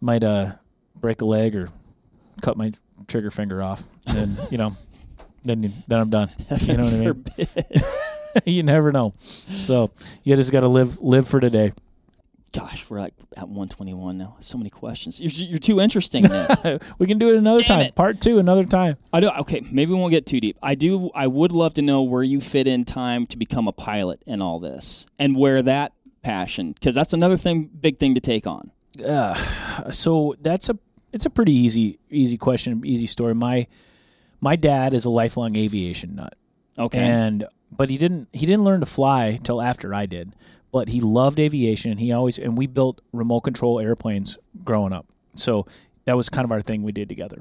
might 0.00 0.24
uh 0.24 0.52
break 1.00 1.22
a 1.22 1.24
leg 1.24 1.54
or 1.56 1.68
cut 2.42 2.56
my 2.58 2.72
trigger 3.06 3.30
finger 3.30 3.62
off, 3.62 3.86
and 4.06 4.36
you 4.50 4.58
know, 4.58 4.72
then 5.44 5.62
you- 5.62 5.72
then 5.86 6.00
I'm 6.00 6.10
done. 6.10 6.30
You 6.62 6.76
know 6.76 6.84
what 6.84 6.94
I 6.94 6.98
mean? 7.00 7.84
You 8.44 8.62
never 8.62 8.92
know. 8.92 9.14
So 9.18 9.90
you 10.22 10.36
just 10.36 10.52
got 10.52 10.60
to 10.60 10.68
live 10.68 11.00
live 11.00 11.26
for 11.26 11.40
today. 11.40 11.72
Gosh, 12.56 12.88
we're 12.88 13.00
like 13.00 13.12
at 13.36 13.48
121 13.48 14.16
now. 14.16 14.36
So 14.40 14.56
many 14.56 14.70
questions. 14.70 15.20
You're, 15.20 15.48
you're 15.50 15.58
too 15.58 15.78
interesting. 15.80 16.24
We 16.98 17.06
can 17.06 17.18
do 17.18 17.28
it 17.28 17.36
another 17.36 17.60
Damn 17.60 17.78
time. 17.78 17.80
it. 17.80 17.94
Part 17.94 18.20
two, 18.20 18.38
another 18.38 18.64
time. 18.64 18.96
I 19.12 19.20
do. 19.20 19.28
Okay, 19.28 19.60
maybe 19.70 19.92
we 19.92 19.98
won't 19.98 20.10
get 20.10 20.26
too 20.26 20.40
deep. 20.40 20.56
I 20.62 20.74
do. 20.74 21.10
I 21.14 21.26
would 21.26 21.52
love 21.52 21.74
to 21.74 21.82
know 21.82 22.02
where 22.02 22.22
you 22.22 22.40
fit 22.40 22.66
in 22.66 22.84
time 22.86 23.26
to 23.26 23.36
become 23.36 23.68
a 23.68 23.72
pilot 23.72 24.22
and 24.26 24.42
all 24.42 24.58
this, 24.58 25.06
and 25.18 25.36
where 25.36 25.60
that 25.62 25.92
passion, 26.22 26.72
because 26.72 26.94
that's 26.94 27.12
another 27.12 27.36
thing, 27.36 27.70
big 27.78 27.98
thing 27.98 28.14
to 28.14 28.20
take 28.20 28.46
on. 28.46 28.70
Uh, 29.04 29.34
so 29.90 30.34
that's 30.40 30.70
a 30.70 30.78
it's 31.12 31.26
a 31.26 31.30
pretty 31.30 31.52
easy 31.52 31.98
easy 32.10 32.38
question, 32.38 32.80
easy 32.84 33.06
story. 33.06 33.34
My 33.34 33.66
my 34.40 34.56
dad 34.56 34.94
is 34.94 35.04
a 35.04 35.10
lifelong 35.10 35.56
aviation 35.56 36.16
nut. 36.16 36.34
Okay. 36.78 36.98
and 37.00 37.46
but 37.76 37.90
he 37.90 37.98
didn't 37.98 38.28
he 38.32 38.46
didn't 38.46 38.64
learn 38.64 38.80
to 38.80 38.86
fly 38.86 39.38
till 39.42 39.60
after 39.60 39.94
I 39.94 40.06
did. 40.06 40.34
But 40.72 40.88
he 40.88 41.00
loved 41.00 41.38
aviation, 41.38 41.90
and 41.90 42.00
he 42.00 42.12
always 42.12 42.38
and 42.38 42.56
we 42.56 42.66
built 42.66 43.00
remote 43.12 43.42
control 43.42 43.80
airplanes 43.80 44.38
growing 44.64 44.92
up. 44.92 45.06
So 45.34 45.66
that 46.04 46.16
was 46.16 46.28
kind 46.28 46.44
of 46.44 46.52
our 46.52 46.60
thing 46.60 46.82
we 46.82 46.92
did 46.92 47.08
together. 47.08 47.38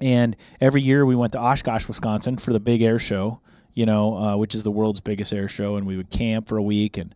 And 0.00 0.36
every 0.60 0.82
year 0.82 1.04
we 1.04 1.14
went 1.14 1.32
to 1.32 1.40
Oshkosh, 1.40 1.86
Wisconsin 1.86 2.36
for 2.36 2.52
the 2.52 2.60
big 2.60 2.82
air 2.82 2.98
show, 2.98 3.40
you 3.74 3.86
know, 3.86 4.16
uh, 4.16 4.36
which 4.36 4.54
is 4.54 4.62
the 4.62 4.70
world's 4.70 5.00
biggest 5.00 5.32
air 5.32 5.48
show, 5.48 5.76
and 5.76 5.86
we 5.86 5.96
would 5.96 6.10
camp 6.10 6.48
for 6.48 6.56
a 6.56 6.62
week 6.62 6.96
and 6.96 7.14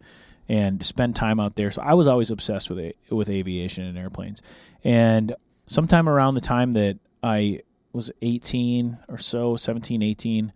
and 0.48 0.84
spend 0.84 1.16
time 1.16 1.40
out 1.40 1.54
there. 1.54 1.70
So 1.70 1.82
I 1.82 1.94
was 1.94 2.06
always 2.06 2.30
obsessed 2.30 2.68
with 2.68 2.78
a, 2.78 2.94
with 3.10 3.30
aviation 3.30 3.84
and 3.84 3.96
airplanes. 3.96 4.42
And 4.82 5.34
sometime 5.66 6.08
around 6.08 6.34
the 6.34 6.42
time 6.42 6.74
that 6.74 6.98
I 7.22 7.60
was 7.94 8.12
18 8.20 8.98
or 9.08 9.18
so, 9.18 9.56
17, 9.56 10.02
18, 10.02 10.52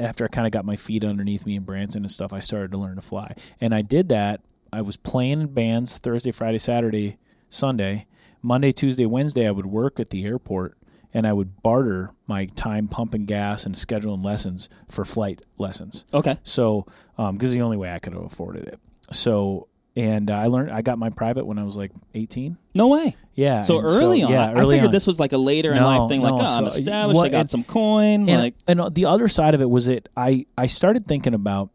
after 0.00 0.24
I 0.24 0.28
kind 0.28 0.46
of 0.46 0.52
got 0.52 0.64
my 0.64 0.76
feet 0.76 1.04
underneath 1.04 1.46
me 1.46 1.56
in 1.56 1.64
Branson 1.64 2.02
and 2.02 2.10
stuff, 2.10 2.32
I 2.32 2.40
started 2.40 2.70
to 2.72 2.78
learn 2.78 2.96
to 2.96 3.02
fly. 3.02 3.34
And 3.60 3.74
I 3.74 3.82
did 3.82 4.08
that. 4.08 4.40
I 4.72 4.82
was 4.82 4.96
playing 4.96 5.40
in 5.40 5.46
bands 5.48 5.98
Thursday, 5.98 6.32
Friday, 6.32 6.58
Saturday, 6.58 7.18
Sunday. 7.48 8.06
Monday, 8.42 8.72
Tuesday, 8.72 9.04
Wednesday, 9.04 9.46
I 9.46 9.50
would 9.50 9.66
work 9.66 10.00
at 10.00 10.10
the 10.10 10.24
airport 10.24 10.78
and 11.12 11.26
I 11.26 11.32
would 11.32 11.62
barter 11.62 12.10
my 12.26 12.46
time 12.46 12.88
pumping 12.88 13.26
gas 13.26 13.66
and 13.66 13.74
scheduling 13.74 14.24
lessons 14.24 14.68
for 14.88 15.04
flight 15.04 15.42
lessons. 15.58 16.06
Okay. 16.14 16.38
So, 16.42 16.86
um, 17.18 17.34
because 17.34 17.48
it's 17.48 17.56
the 17.56 17.62
only 17.62 17.76
way 17.76 17.92
I 17.92 17.98
could 17.98 18.14
have 18.14 18.22
afforded 18.22 18.66
it. 18.66 18.78
So, 19.12 19.68
and 19.96 20.30
uh, 20.30 20.34
I 20.34 20.46
learned 20.46 20.70
I 20.70 20.82
got 20.82 20.98
my 20.98 21.10
private 21.10 21.44
when 21.46 21.58
I 21.58 21.64
was 21.64 21.76
like 21.76 21.92
18. 22.14 22.56
No 22.74 22.88
way. 22.88 23.16
Yeah. 23.34 23.60
So 23.60 23.80
early 23.80 24.22
on, 24.22 24.30
yeah, 24.30 24.50
I 24.50 24.64
figured 24.64 24.86
on. 24.86 24.92
this 24.92 25.06
was 25.06 25.18
like 25.18 25.32
a 25.32 25.38
later 25.38 25.72
in 25.72 25.82
life 25.82 26.08
thing. 26.08 26.22
Like, 26.22 26.34
oh, 26.34 26.46
so 26.46 26.62
I'm 26.62 26.66
established. 26.66 27.16
what- 27.16 27.26
I 27.26 27.30
got 27.30 27.40
and- 27.40 27.50
some 27.50 27.64
coin. 27.64 28.28
and, 28.28 28.40
like, 28.42 28.54
and 28.66 28.94
the 28.94 29.06
other 29.06 29.28
side 29.28 29.54
of 29.54 29.60
it 29.60 29.68
was 29.68 29.88
it. 29.88 30.08
I 30.16 30.46
I 30.56 30.66
started 30.66 31.04
thinking 31.06 31.34
about, 31.34 31.70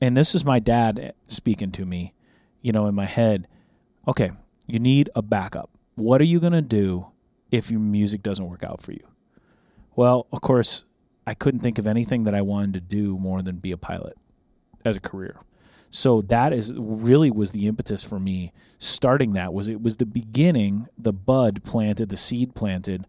and 0.00 0.16
this 0.16 0.34
is 0.34 0.44
my 0.44 0.58
dad 0.58 1.14
speaking 1.28 1.72
to 1.72 1.84
me, 1.84 2.14
you 2.62 2.72
know, 2.72 2.86
in 2.86 2.94
my 2.94 3.06
head. 3.06 3.48
Okay, 4.06 4.30
you 4.66 4.78
need 4.78 5.10
a 5.16 5.22
backup. 5.22 5.70
What 5.96 6.20
are 6.20 6.24
you 6.24 6.40
gonna 6.40 6.62
do 6.62 7.08
if 7.50 7.70
your 7.70 7.80
music 7.80 8.22
doesn't 8.22 8.48
work 8.48 8.62
out 8.62 8.80
for 8.80 8.92
you? 8.92 9.06
Well, 9.96 10.26
of 10.32 10.40
course, 10.42 10.84
I 11.26 11.34
couldn't 11.34 11.60
think 11.60 11.78
of 11.78 11.86
anything 11.88 12.22
that 12.24 12.34
I 12.34 12.40
wanted 12.42 12.74
to 12.74 12.80
do 12.80 13.18
more 13.18 13.42
than 13.42 13.56
be 13.56 13.72
a 13.72 13.76
pilot 13.76 14.16
as 14.84 14.96
a 14.96 15.00
career. 15.00 15.34
So 15.90 16.22
that 16.22 16.52
is 16.52 16.74
really 16.76 17.30
was 17.30 17.52
the 17.52 17.66
impetus 17.66 18.04
for 18.04 18.20
me 18.20 18.52
starting 18.78 19.32
that 19.32 19.52
was 19.52 19.68
it 19.68 19.82
was 19.82 19.96
the 19.96 20.06
beginning, 20.06 20.86
the 20.96 21.12
bud 21.12 21.64
planted, 21.64 22.08
the 22.08 22.16
seed 22.16 22.54
planted 22.54 23.06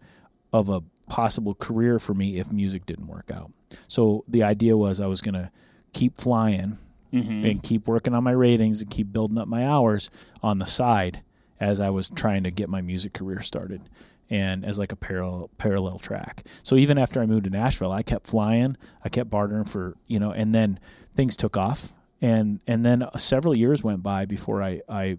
of 0.53 0.69
a 0.69 0.81
possible 1.09 1.55
career 1.55 1.99
for 1.99 2.13
me 2.13 2.37
if 2.37 2.51
music 2.51 2.85
didn't 2.85 3.07
work 3.07 3.29
out. 3.33 3.51
So 3.87 4.23
the 4.27 4.43
idea 4.43 4.77
was 4.77 5.01
I 5.01 5.07
was 5.07 5.21
going 5.21 5.33
to 5.33 5.51
keep 5.93 6.17
flying 6.17 6.77
mm-hmm. 7.13 7.45
and 7.45 7.63
keep 7.63 7.87
working 7.87 8.15
on 8.15 8.23
my 8.23 8.31
ratings 8.31 8.81
and 8.81 8.89
keep 8.89 9.11
building 9.11 9.37
up 9.37 9.47
my 9.47 9.65
hours 9.65 10.09
on 10.41 10.59
the 10.59 10.65
side 10.65 11.21
as 11.59 11.79
I 11.79 11.89
was 11.89 12.09
trying 12.09 12.43
to 12.43 12.51
get 12.51 12.69
my 12.69 12.81
music 12.81 13.13
career 13.13 13.41
started 13.41 13.81
and 14.29 14.63
as 14.63 14.77
like 14.77 14.91
a 14.91 14.95
parallel 14.95 15.49
parallel 15.57 15.97
track. 15.97 16.43
So 16.63 16.75
even 16.75 16.97
after 16.97 17.21
I 17.21 17.25
moved 17.25 17.45
to 17.45 17.49
Nashville, 17.49 17.91
I 17.91 18.03
kept 18.03 18.27
flying, 18.27 18.77
I 19.03 19.09
kept 19.09 19.29
bartering 19.29 19.65
for, 19.65 19.95
you 20.07 20.19
know, 20.19 20.31
and 20.31 20.53
then 20.53 20.79
things 21.15 21.35
took 21.35 21.57
off 21.57 21.93
and 22.21 22.61
and 22.67 22.85
then 22.85 23.03
uh, 23.03 23.17
several 23.17 23.57
years 23.57 23.83
went 23.83 24.03
by 24.03 24.25
before 24.25 24.61
I 24.61 24.81
I 24.87 25.17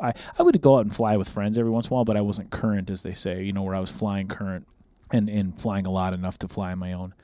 I, 0.00 0.12
I 0.38 0.42
would 0.42 0.60
go 0.60 0.76
out 0.76 0.84
and 0.84 0.94
fly 0.94 1.16
with 1.16 1.28
friends 1.28 1.58
every 1.58 1.70
once 1.70 1.88
in 1.88 1.92
a 1.92 1.94
while, 1.96 2.04
but 2.04 2.16
I 2.16 2.22
wasn't 2.22 2.50
current, 2.50 2.90
as 2.90 3.02
they 3.02 3.12
say, 3.12 3.42
you 3.42 3.52
know, 3.52 3.62
where 3.62 3.74
I 3.74 3.80
was 3.80 3.90
flying 3.90 4.28
current 4.28 4.66
and, 5.10 5.28
and 5.28 5.60
flying 5.60 5.86
a 5.86 5.90
lot 5.90 6.14
enough 6.14 6.38
to 6.38 6.48
fly 6.48 6.72
on 6.72 6.78
my 6.78 6.92
own. 6.92 7.14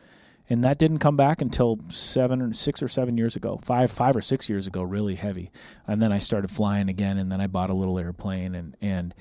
And 0.49 0.63
that 0.63 0.79
didn't 0.79 0.99
come 0.99 1.17
back 1.17 1.41
until 1.41 1.79
seven 1.89 2.41
or 2.41 2.53
six 2.53 2.83
or 2.83 2.89
seven 2.89 3.17
years 3.17 3.35
ago, 3.35 3.57
five, 3.57 3.91
five 3.91 4.15
or 4.15 4.21
six 4.21 4.49
years 4.49 4.67
ago, 4.67 4.83
really 4.83 5.17
heavy. 5.17 5.51
And 5.89 6.01
then 6.01 6.13
I 6.13 6.19
started 6.19 6.51
flying 6.51 6.89
again, 6.89 7.19
and 7.19 7.33
then 7.33 7.41
I 7.41 7.49
bought 7.49 7.71
a 7.71 7.75
little 7.75 7.99
airplane, 7.99 8.55
and 8.55 8.77
and 8.81 9.13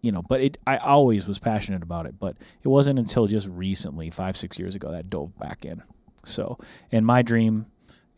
you 0.00 0.10
know, 0.10 0.22
but 0.28 0.40
it, 0.40 0.58
I 0.66 0.78
always 0.78 1.28
was 1.28 1.38
passionate 1.38 1.84
about 1.84 2.06
it, 2.06 2.18
but 2.18 2.36
it 2.62 2.68
wasn't 2.68 2.98
until 2.98 3.28
just 3.28 3.48
recently, 3.48 4.10
five, 4.10 4.36
six 4.36 4.58
years 4.58 4.74
ago, 4.74 4.90
that 4.90 4.98
I 4.98 5.02
dove 5.02 5.38
back 5.38 5.64
in. 5.64 5.82
So, 6.24 6.56
and 6.90 7.06
my 7.06 7.22
dream 7.22 7.66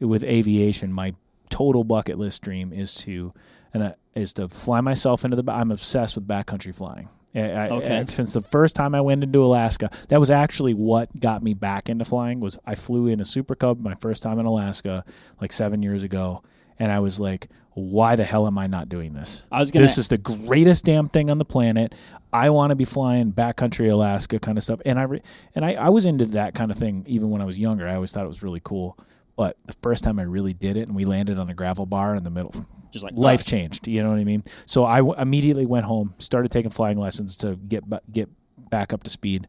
with 0.00 0.24
aviation, 0.24 0.92
my 0.92 1.12
total 1.50 1.84
bucket 1.84 2.18
list 2.18 2.42
dream 2.42 2.72
is 2.72 2.94
to, 2.96 3.30
and 3.72 3.82
uh, 3.82 3.92
is 4.14 4.32
to 4.34 4.48
fly 4.48 4.80
myself 4.80 5.24
into 5.24 5.40
the. 5.40 5.52
I'm 5.52 5.70
obsessed 5.70 6.14
with 6.16 6.26
backcountry 6.26 6.74
flying. 6.74 7.08
I, 7.34 7.40
I- 7.40 7.68
Okay. 7.70 7.98
I- 7.98 8.04
since 8.04 8.32
the 8.32 8.40
first 8.40 8.76
time 8.76 8.94
I 8.94 9.00
went 9.00 9.22
into 9.24 9.42
Alaska, 9.44 9.90
that 10.08 10.20
was 10.20 10.30
actually 10.30 10.74
what 10.74 11.08
got 11.20 11.42
me 11.42 11.54
back 11.54 11.88
into 11.88 12.04
flying. 12.04 12.40
Was 12.40 12.58
I 12.66 12.74
flew 12.74 13.06
in 13.08 13.20
a 13.20 13.24
Super 13.24 13.54
Cub 13.54 13.80
my 13.80 13.94
first 13.94 14.22
time 14.22 14.38
in 14.38 14.46
Alaska, 14.46 15.04
like 15.40 15.52
seven 15.52 15.82
years 15.82 16.04
ago, 16.04 16.42
and 16.78 16.90
I 16.92 17.00
was 17.00 17.18
like, 17.20 17.48
"Why 17.74 18.14
the 18.16 18.24
hell 18.24 18.46
am 18.46 18.56
I 18.58 18.66
not 18.68 18.88
doing 18.88 19.14
this? 19.14 19.46
I 19.50 19.60
was 19.60 19.70
gonna- 19.72 19.84
This 19.84 19.98
is 19.98 20.08
the 20.08 20.18
greatest 20.18 20.84
damn 20.84 21.06
thing 21.06 21.28
on 21.30 21.38
the 21.38 21.44
planet. 21.44 21.94
I 22.32 22.50
want 22.50 22.70
to 22.70 22.76
be 22.76 22.84
flying 22.84 23.32
backcountry 23.32 23.90
Alaska 23.92 24.38
kind 24.40 24.58
of 24.58 24.64
stuff." 24.64 24.80
And 24.84 24.98
I 24.98 25.02
re- 25.04 25.22
and 25.56 25.64
I, 25.64 25.74
I 25.74 25.88
was 25.88 26.06
into 26.06 26.24
that 26.26 26.54
kind 26.54 26.70
of 26.70 26.76
thing 26.78 27.04
even 27.08 27.30
when 27.30 27.40
I 27.42 27.44
was 27.44 27.58
younger. 27.58 27.88
I 27.88 27.94
always 27.96 28.10
thought 28.12 28.24
it 28.24 28.28
was 28.28 28.42
really 28.44 28.60
cool. 28.62 28.96
But 29.36 29.56
the 29.66 29.74
first 29.82 30.04
time 30.04 30.18
I 30.20 30.22
really 30.22 30.52
did 30.52 30.76
it, 30.76 30.86
and 30.86 30.96
we 30.96 31.04
landed 31.04 31.38
on 31.38 31.50
a 31.50 31.54
gravel 31.54 31.86
bar 31.86 32.14
in 32.14 32.22
the 32.22 32.30
middle, 32.30 32.54
just 32.92 33.04
like 33.04 33.14
life 33.14 33.44
changed. 33.44 33.88
You 33.88 34.02
know 34.02 34.10
what 34.10 34.18
I 34.18 34.24
mean? 34.24 34.44
So 34.66 34.84
I 34.84 34.98
w- 34.98 35.20
immediately 35.20 35.66
went 35.66 35.86
home, 35.86 36.14
started 36.18 36.52
taking 36.52 36.70
flying 36.70 36.98
lessons 36.98 37.36
to 37.38 37.56
get 37.56 37.82
get 38.12 38.28
back 38.70 38.92
up 38.92 39.02
to 39.02 39.10
speed, 39.10 39.48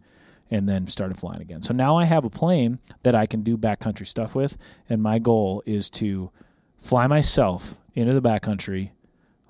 and 0.50 0.68
then 0.68 0.88
started 0.88 1.18
flying 1.18 1.42
again. 1.42 1.62
So 1.62 1.74
now 1.74 1.98
I 1.98 2.06
have 2.06 2.26
a 2.26 2.30
plane 2.32 2.80
that 3.04 3.14
I 3.14 3.28
can 3.28 3.44
do 3.44 3.58
backcountry 3.58 4.08
stuff 4.08 4.34
with, 4.34 4.58
and 4.90 5.02
my 5.02 5.20
goal 5.20 5.62
is 5.68 5.90
to 5.92 6.32
fly 6.78 7.06
myself 7.06 7.80
into 7.94 8.14
the 8.14 8.22
backcountry, 8.22 8.90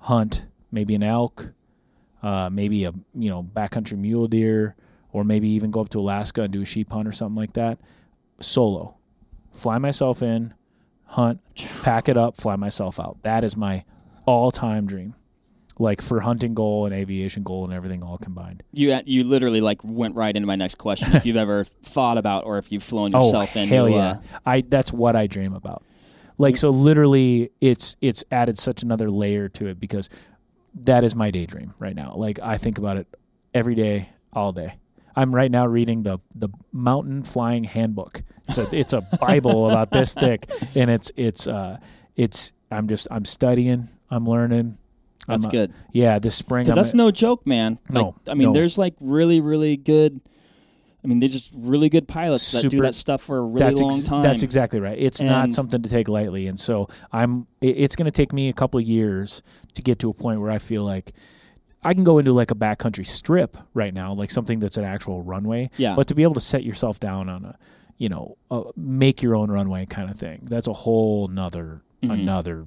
hunt 0.00 0.46
maybe 0.70 0.94
an 0.94 1.02
elk, 1.02 1.52
uh, 2.22 2.50
maybe 2.52 2.84
a 2.84 2.92
you 3.14 3.30
know 3.30 3.42
backcountry 3.42 3.96
mule 3.96 4.26
deer, 4.28 4.76
or 5.12 5.24
maybe 5.24 5.48
even 5.48 5.70
go 5.70 5.80
up 5.80 5.88
to 5.90 5.98
Alaska 5.98 6.42
and 6.42 6.52
do 6.52 6.60
a 6.60 6.64
sheep 6.66 6.90
hunt 6.90 7.08
or 7.08 7.12
something 7.12 7.36
like 7.36 7.54
that, 7.54 7.78
solo. 8.40 8.98
Fly 9.56 9.78
myself 9.78 10.22
in, 10.22 10.54
hunt, 11.06 11.40
pack 11.82 12.08
it 12.08 12.16
up, 12.16 12.36
fly 12.36 12.56
myself 12.56 13.00
out. 13.00 13.22
That 13.22 13.42
is 13.42 13.56
my 13.56 13.84
all-time 14.26 14.86
dream. 14.86 15.14
Like 15.78 16.00
for 16.00 16.20
hunting 16.20 16.54
goal 16.54 16.86
and 16.86 16.94
aviation 16.94 17.42
goal 17.42 17.64
and 17.64 17.72
everything 17.72 18.02
all 18.02 18.16
combined. 18.16 18.62
You 18.72 18.98
you 19.04 19.24
literally 19.24 19.60
like 19.60 19.80
went 19.84 20.14
right 20.14 20.34
into 20.34 20.46
my 20.46 20.56
next 20.56 20.76
question. 20.76 21.14
if 21.14 21.26
you've 21.26 21.36
ever 21.36 21.64
thought 21.82 22.16
about 22.16 22.44
or 22.46 22.56
if 22.56 22.72
you've 22.72 22.82
flown 22.82 23.14
Oh 23.14 23.26
yourself 23.26 23.54
into 23.56 23.74
hell 23.74 23.86
uh, 23.86 23.88
yeah! 23.88 24.16
I 24.46 24.62
that's 24.62 24.90
what 24.90 25.16
I 25.16 25.26
dream 25.26 25.52
about. 25.54 25.82
Like 26.38 26.56
so, 26.56 26.70
literally, 26.70 27.50
it's 27.60 27.96
it's 28.00 28.24
added 28.30 28.58
such 28.58 28.82
another 28.82 29.10
layer 29.10 29.50
to 29.50 29.66
it 29.66 29.78
because 29.78 30.08
that 30.76 31.04
is 31.04 31.14
my 31.14 31.30
daydream 31.30 31.74
right 31.78 31.94
now. 31.94 32.14
Like 32.14 32.38
I 32.42 32.56
think 32.56 32.78
about 32.78 32.96
it 32.96 33.06
every 33.52 33.74
day, 33.74 34.08
all 34.32 34.52
day. 34.52 34.78
I'm 35.16 35.34
right 35.34 35.50
now 35.50 35.66
reading 35.66 36.02
the 36.02 36.18
the 36.34 36.48
Mountain 36.72 37.22
Flying 37.22 37.64
Handbook. 37.64 38.22
It's 38.48 38.58
a 38.58 38.68
it's 38.76 38.92
a 38.92 39.00
Bible 39.20 39.70
about 39.70 39.90
this 39.90 40.14
thick, 40.14 40.48
and 40.74 40.90
it's 40.90 41.10
it's 41.16 41.48
uh 41.48 41.78
it's 42.16 42.52
I'm 42.70 42.86
just 42.88 43.08
I'm 43.10 43.24
studying, 43.24 43.88
I'm 44.10 44.26
learning. 44.26 44.78
That's 45.26 45.44
I'm, 45.44 45.48
uh, 45.48 45.52
good. 45.52 45.72
Yeah, 45.92 46.18
this 46.20 46.36
spring. 46.36 46.64
Because 46.64 46.76
that's 46.76 46.94
no 46.94 47.10
joke, 47.10 47.46
man. 47.46 47.78
Like, 47.88 47.94
No, 47.94 48.14
I 48.28 48.34
mean, 48.34 48.48
no. 48.48 48.52
there's 48.52 48.78
like 48.78 48.94
really, 49.00 49.40
really 49.40 49.76
good. 49.76 50.20
I 51.02 51.08
mean, 51.08 51.20
they're 51.20 51.28
just 51.28 51.52
really 51.56 51.88
good 51.88 52.06
pilots 52.08 52.50
that 52.62 52.68
do 52.68 52.78
that 52.78 52.94
stuff 52.94 53.22
for 53.22 53.38
a 53.38 53.42
really 53.42 53.58
that's 53.58 53.80
long 53.80 53.90
ex- 53.92 54.04
time. 54.04 54.22
That's 54.22 54.42
exactly 54.42 54.80
right. 54.80 54.96
It's 54.98 55.20
not 55.22 55.52
something 55.52 55.82
to 55.82 55.88
take 55.88 56.08
lightly, 56.08 56.46
and 56.48 56.58
so 56.58 56.88
I'm. 57.12 57.46
it- 57.60 57.76
It's 57.78 57.96
going 57.96 58.06
to 58.06 58.10
take 58.12 58.32
me 58.32 58.48
a 58.48 58.52
couple 58.52 58.78
of 58.80 58.86
years 58.86 59.42
to 59.74 59.82
get 59.82 59.98
to 60.00 60.10
a 60.10 60.14
point 60.14 60.40
where 60.40 60.50
I 60.50 60.58
feel 60.58 60.84
like 60.84 61.12
I 61.86 61.94
can 61.94 62.04
go 62.04 62.18
into 62.18 62.32
like 62.32 62.50
a 62.50 62.54
backcountry 62.54 63.06
strip 63.06 63.56
right 63.74 63.94
now, 63.94 64.12
like 64.12 64.30
something 64.30 64.58
that's 64.58 64.76
an 64.76 64.84
actual 64.84 65.22
runway. 65.22 65.70
Yeah. 65.76 65.94
But 65.96 66.08
to 66.08 66.14
be 66.14 66.22
able 66.24 66.34
to 66.34 66.40
set 66.40 66.64
yourself 66.64 66.98
down 67.00 67.28
on 67.28 67.44
a, 67.44 67.58
you 67.96 68.08
know, 68.08 68.36
a 68.50 68.64
make 68.76 69.22
your 69.22 69.34
own 69.36 69.50
runway 69.50 69.86
kind 69.86 70.10
of 70.10 70.16
thing, 70.18 70.40
that's 70.42 70.66
a 70.68 70.72
whole 70.72 71.28
nother 71.28 71.82
Mm-hmm. 72.02 72.10
another 72.12 72.66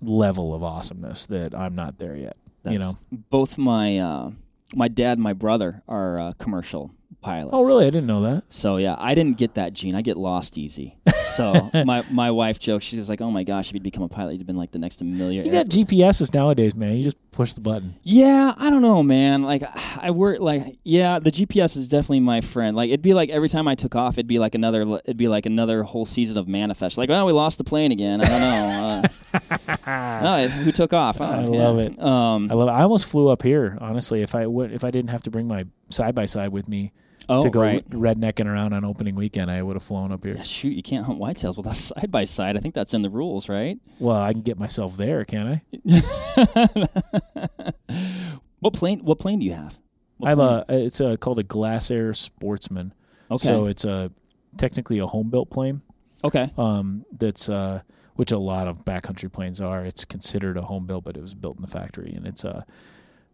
level 0.00 0.54
of 0.54 0.62
awesomeness 0.62 1.26
that 1.26 1.54
I'm 1.54 1.74
not 1.74 1.98
there 1.98 2.14
yet. 2.16 2.36
you 2.64 2.78
know. 2.78 2.92
Both 3.30 3.58
my 3.58 3.98
uh, 3.98 4.30
my 4.74 4.86
dad 4.88 5.14
and 5.18 5.22
my 5.22 5.32
brother 5.32 5.82
are 5.88 6.18
uh, 6.20 6.32
commercial 6.38 6.92
pilots. 7.24 7.54
Oh, 7.54 7.64
really? 7.64 7.86
I 7.86 7.90
didn't 7.90 8.06
know 8.06 8.22
that. 8.22 8.44
So 8.50 8.76
yeah, 8.76 8.94
I 8.98 9.14
didn't 9.14 9.38
get 9.38 9.54
that 9.54 9.72
gene. 9.72 9.94
I 9.94 10.02
get 10.02 10.16
lost 10.16 10.58
easy. 10.58 10.96
So 11.24 11.70
my 11.86 12.04
my 12.10 12.30
wife 12.30 12.58
jokes. 12.58 12.84
She's 12.84 13.08
like, 13.08 13.22
"Oh 13.22 13.30
my 13.30 13.44
gosh, 13.44 13.68
if 13.68 13.74
you'd 13.74 13.82
become 13.82 14.02
a 14.02 14.10
pilot, 14.10 14.32
you'd 14.32 14.42
have 14.42 14.46
been 14.46 14.58
like 14.58 14.72
the 14.72 14.78
next 14.78 15.02
millionaire." 15.02 15.46
You 15.46 15.52
got 15.52 15.66
GPSs 15.66 16.34
nowadays, 16.34 16.74
man. 16.74 16.96
You 16.98 17.02
just 17.02 17.16
push 17.32 17.54
the 17.54 17.62
button. 17.62 17.96
Yeah, 18.02 18.52
I 18.58 18.68
don't 18.68 18.82
know, 18.82 19.02
man. 19.02 19.42
Like 19.42 19.62
I 19.98 20.10
work 20.10 20.40
like 20.40 20.76
yeah, 20.84 21.18
the 21.18 21.30
GPS 21.30 21.78
is 21.78 21.88
definitely 21.88 22.20
my 22.20 22.42
friend. 22.42 22.76
Like 22.76 22.88
it'd 22.88 23.00
be 23.00 23.14
like 23.14 23.30
every 23.30 23.48
time 23.48 23.66
I 23.66 23.74
took 23.74 23.94
off, 23.96 24.14
it'd 24.14 24.26
be 24.26 24.38
like 24.38 24.54
another 24.54 24.82
it'd 24.82 25.16
be 25.16 25.28
like 25.28 25.46
another 25.46 25.82
whole 25.82 26.04
season 26.04 26.36
of 26.36 26.46
manifest. 26.46 26.98
Like, 26.98 27.08
oh, 27.08 27.24
we 27.24 27.32
lost 27.32 27.56
the 27.56 27.64
plane 27.64 27.90
again. 27.90 28.20
I 28.20 28.24
don't 28.24 28.40
know. 28.40 29.02
Uh, 29.86 30.20
oh, 30.22 30.48
who 30.48 30.72
took 30.72 30.92
off? 30.92 31.22
Oh, 31.22 31.24
I 31.24 31.40
yeah. 31.40 31.46
love 31.46 31.78
it. 31.78 31.98
Um, 31.98 32.50
I 32.50 32.54
love. 32.54 32.68
It. 32.68 32.72
I 32.72 32.82
almost 32.82 33.06
flew 33.06 33.28
up 33.28 33.42
here. 33.42 33.78
Honestly, 33.80 34.20
if 34.20 34.34
I 34.34 34.46
would, 34.46 34.72
if 34.72 34.84
I 34.84 34.90
didn't 34.90 35.10
have 35.10 35.22
to 35.22 35.30
bring 35.30 35.48
my 35.48 35.64
side 35.88 36.14
by 36.14 36.26
side 36.26 36.50
with 36.50 36.68
me 36.68 36.92
oh, 37.28 37.42
to 37.42 37.50
go 37.50 37.60
right. 37.60 37.88
rednecking 37.90 38.46
around 38.46 38.72
on 38.72 38.84
opening 38.84 39.14
weekend, 39.14 39.50
I 39.50 39.62
would 39.62 39.76
have 39.76 39.82
flown 39.82 40.12
up 40.12 40.24
here. 40.24 40.34
Yeah, 40.34 40.42
shoot, 40.42 40.70
you 40.70 40.82
can't 40.82 41.04
hunt 41.04 41.18
whitetails 41.18 41.56
without 41.56 41.76
side 41.76 42.10
by 42.10 42.24
side. 42.24 42.56
I 42.56 42.60
think 42.60 42.74
that's 42.74 42.94
in 42.94 43.02
the 43.02 43.10
rules, 43.10 43.48
right? 43.48 43.78
Well, 43.98 44.16
I 44.16 44.32
can 44.32 44.42
get 44.42 44.58
myself 44.58 44.96
there, 44.96 45.24
can't 45.24 45.60
I? 45.84 46.02
What 48.64 48.72
plane? 48.72 49.00
What 49.00 49.18
plane 49.18 49.40
do 49.40 49.44
you 49.44 49.52
have? 49.52 49.76
What 50.16 50.26
I 50.26 50.30
have 50.30 50.38
plane? 50.38 50.80
a. 50.80 50.84
It's 50.86 51.00
a, 51.00 51.18
called 51.18 51.38
a 51.38 51.42
Glasair 51.42 52.16
Sportsman. 52.16 52.94
Okay. 53.30 53.46
So 53.46 53.66
it's 53.66 53.84
a 53.84 54.10
technically 54.56 55.00
a 55.00 55.06
home 55.06 55.28
built 55.28 55.50
plane. 55.50 55.82
Okay. 56.24 56.50
Um, 56.56 57.04
that's 57.12 57.50
uh, 57.50 57.82
which 58.14 58.32
a 58.32 58.38
lot 58.38 58.66
of 58.66 58.82
backcountry 58.86 59.30
planes 59.30 59.60
are. 59.60 59.84
It's 59.84 60.06
considered 60.06 60.56
a 60.56 60.62
home 60.62 60.86
built, 60.86 61.04
but 61.04 61.18
it 61.18 61.20
was 61.20 61.34
built 61.34 61.56
in 61.56 61.60
the 61.62 61.68
factory, 61.68 62.14
and 62.14 62.26
it's 62.26 62.42
a 62.44 62.64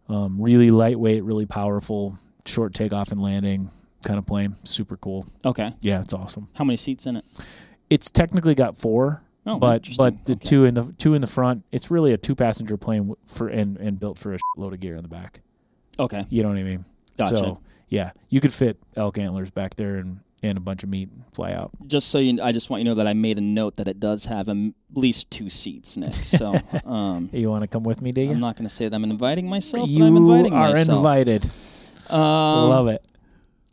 um, 0.08 0.42
really 0.42 0.72
lightweight, 0.72 1.22
really 1.22 1.46
powerful, 1.46 2.18
short 2.44 2.74
takeoff 2.74 3.12
and 3.12 3.22
landing 3.22 3.70
kind 4.04 4.18
of 4.18 4.26
plane. 4.26 4.54
Super 4.64 4.96
cool. 4.96 5.26
Okay. 5.44 5.72
Yeah, 5.80 6.00
it's 6.00 6.14
awesome. 6.14 6.48
How 6.54 6.64
many 6.64 6.76
seats 6.76 7.06
in 7.06 7.16
it? 7.16 7.24
It's 7.88 8.10
technically 8.10 8.54
got 8.54 8.76
four, 8.76 9.22
Oh, 9.46 9.58
but 9.58 9.88
but 9.96 10.24
the 10.26 10.32
Okay. 10.34 10.40
two 10.44 10.64
in 10.64 10.74
the 10.74 10.92
two 10.98 11.14
in 11.14 11.20
the 11.20 11.26
front, 11.26 11.64
it's 11.72 11.90
really 11.90 12.12
a 12.12 12.16
two 12.18 12.34
passenger 12.34 12.76
plane 12.76 13.14
for 13.24 13.48
and 13.48 13.76
and 13.78 13.98
built 13.98 14.18
for 14.18 14.34
a 14.34 14.38
load 14.56 14.72
of 14.74 14.80
gear 14.80 14.96
in 14.96 15.02
the 15.02 15.08
back. 15.08 15.40
Okay. 15.98 16.24
You 16.30 16.42
know 16.42 16.50
what 16.50 16.58
I 16.58 16.62
mean? 16.62 16.84
Gotcha. 17.18 17.36
So 17.36 17.60
yeah, 17.88 18.12
you 18.28 18.40
could 18.40 18.52
fit 18.52 18.78
elk 18.96 19.18
antlers 19.18 19.50
back 19.50 19.74
there 19.76 19.96
and 19.96 20.20
and 20.42 20.56
a 20.56 20.60
bunch 20.60 20.82
of 20.84 20.88
meat 20.88 21.08
and 21.10 21.22
fly 21.34 21.52
out. 21.52 21.70
Just 21.86 22.08
so 22.08 22.18
you, 22.18 22.40
I 22.42 22.52
just 22.52 22.70
want 22.70 22.80
you 22.80 22.84
to 22.84 22.90
know 22.92 22.94
that 22.94 23.06
I 23.06 23.12
made 23.12 23.36
a 23.36 23.42
note 23.42 23.76
that 23.76 23.88
it 23.88 24.00
does 24.00 24.24
have 24.26 24.48
at 24.48 24.56
least 24.94 25.30
two 25.30 25.50
seats, 25.50 25.96
Nick. 25.98 26.14
So 26.14 26.56
um, 26.86 27.28
you 27.32 27.50
want 27.50 27.60
to 27.62 27.66
come 27.68 27.82
with 27.82 28.00
me, 28.00 28.10
do 28.12 28.22
you? 28.22 28.30
I'm 28.30 28.40
not 28.40 28.56
going 28.56 28.66
to 28.68 28.74
say 28.74 28.88
that 28.88 28.94
I'm 28.96 29.04
inviting 29.04 29.48
myself, 29.50 29.86
you 29.90 29.98
but 29.98 30.04
I'm 30.06 30.16
inviting 30.16 30.54
are 30.54 30.68
myself. 30.72 30.96
invited. 30.96 31.44
Um, 32.08 32.68
Love 32.70 32.88
it. 32.88 33.06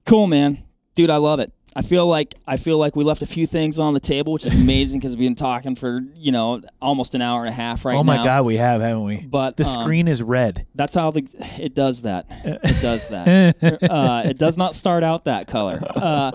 Cool, 0.08 0.28
man, 0.28 0.58
dude. 0.96 1.10
I 1.10 1.18
love 1.18 1.42
it. 1.42 1.52
I 1.76 1.82
feel 1.82 2.08
like 2.08 2.34
I 2.48 2.56
feel 2.56 2.78
like 2.78 2.96
we 2.96 3.04
left 3.04 3.22
a 3.22 3.28
few 3.28 3.46
things 3.46 3.78
on 3.78 3.94
the 3.94 4.00
table, 4.00 4.32
which 4.32 4.46
is 4.46 4.54
amazing 4.62 5.02
because 5.02 5.18
we've 5.18 5.28
been 5.28 5.36
talking 5.36 5.76
for 5.76 6.02
you 6.16 6.32
know 6.32 6.62
almost 6.82 7.14
an 7.14 7.22
hour 7.22 7.42
and 7.42 7.50
a 7.50 7.52
half 7.52 7.84
right 7.84 7.94
now. 7.94 8.00
oh 8.00 8.04
my 8.06 8.16
now. 8.16 8.24
God, 8.24 8.46
we 8.46 8.56
have, 8.56 8.80
haven't 8.80 9.04
we? 9.04 9.26
But 9.26 9.58
The 9.58 9.64
um, 9.64 9.82
screen 9.82 10.08
is 10.08 10.24
red. 10.24 10.66
That's 10.74 10.96
how 10.96 11.12
the 11.12 11.28
it 11.60 11.76
does 11.76 12.04
that. 12.04 12.26
It 12.30 12.82
does 12.82 13.10
that. 13.10 13.84
uh, 13.92 14.24
it 14.26 14.38
does 14.38 14.58
not 14.58 14.76
start 14.76 15.04
out 15.04 15.26
that 15.26 15.48
color. 15.48 15.82
Uh, 15.94 16.32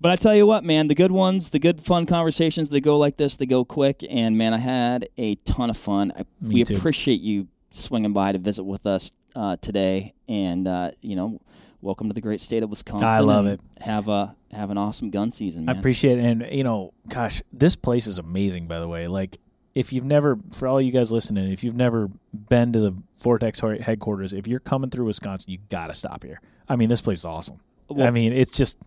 but 0.00 0.10
I 0.10 0.16
tell 0.16 0.34
you 0.34 0.46
what, 0.46 0.64
man, 0.64 0.88
the 0.88 0.94
good 0.94 1.12
ones, 1.12 1.50
the 1.50 1.58
good 1.58 1.82
fun 1.82 2.06
conversations, 2.06 2.70
they 2.70 2.80
go 2.80 2.96
like 2.96 3.18
this. 3.18 3.36
They 3.36 3.44
go 3.44 3.66
quick, 3.66 4.02
and 4.08 4.38
man, 4.38 4.54
I 4.54 4.58
had 4.58 5.10
a 5.18 5.34
ton 5.34 5.68
of 5.68 5.76
fun. 5.76 6.10
I, 6.18 6.24
we 6.40 6.64
too. 6.64 6.74
appreciate 6.74 7.20
you 7.20 7.48
swinging 7.70 8.14
by 8.14 8.32
to 8.32 8.38
visit 8.38 8.64
with 8.64 8.86
us 8.86 9.12
uh, 9.36 9.56
today, 9.60 10.14
and 10.26 10.66
uh, 10.66 10.92
you 11.02 11.16
know, 11.16 11.38
welcome 11.82 12.08
to 12.08 12.14
the 12.14 12.20
great 12.20 12.40
state 12.40 12.62
of 12.62 12.70
Wisconsin. 12.70 13.08
I 13.08 13.18
love 13.20 13.46
it. 13.46 13.60
Have 13.82 14.08
a 14.08 14.34
have 14.52 14.70
an 14.70 14.78
awesome 14.78 15.10
gun 15.10 15.30
season, 15.30 15.68
I 15.68 15.72
appreciate 15.72 16.18
it. 16.18 16.24
And, 16.24 16.46
you 16.50 16.64
know, 16.64 16.92
gosh, 17.08 17.40
this 17.52 17.76
place 17.76 18.06
is 18.08 18.18
amazing, 18.18 18.66
by 18.66 18.80
the 18.80 18.88
way. 18.88 19.06
Like, 19.06 19.38
if 19.76 19.92
you've 19.92 20.04
never, 20.04 20.36
for 20.52 20.66
all 20.66 20.80
you 20.80 20.90
guys 20.90 21.12
listening, 21.12 21.52
if 21.52 21.62
you've 21.62 21.76
never 21.76 22.10
been 22.32 22.72
to 22.72 22.80
the 22.80 23.02
Vortex 23.22 23.60
headquarters, 23.60 24.32
if 24.32 24.48
you're 24.48 24.58
coming 24.58 24.90
through 24.90 25.04
Wisconsin, 25.06 25.52
you 25.52 25.58
got 25.68 25.86
to 25.86 25.94
stop 25.94 26.24
here. 26.24 26.40
I 26.68 26.74
mean, 26.74 26.88
this 26.88 27.00
place 27.00 27.20
is 27.20 27.24
awesome. 27.24 27.60
Well- 27.88 28.06
I 28.06 28.10
mean, 28.10 28.32
it's 28.32 28.50
just, 28.50 28.82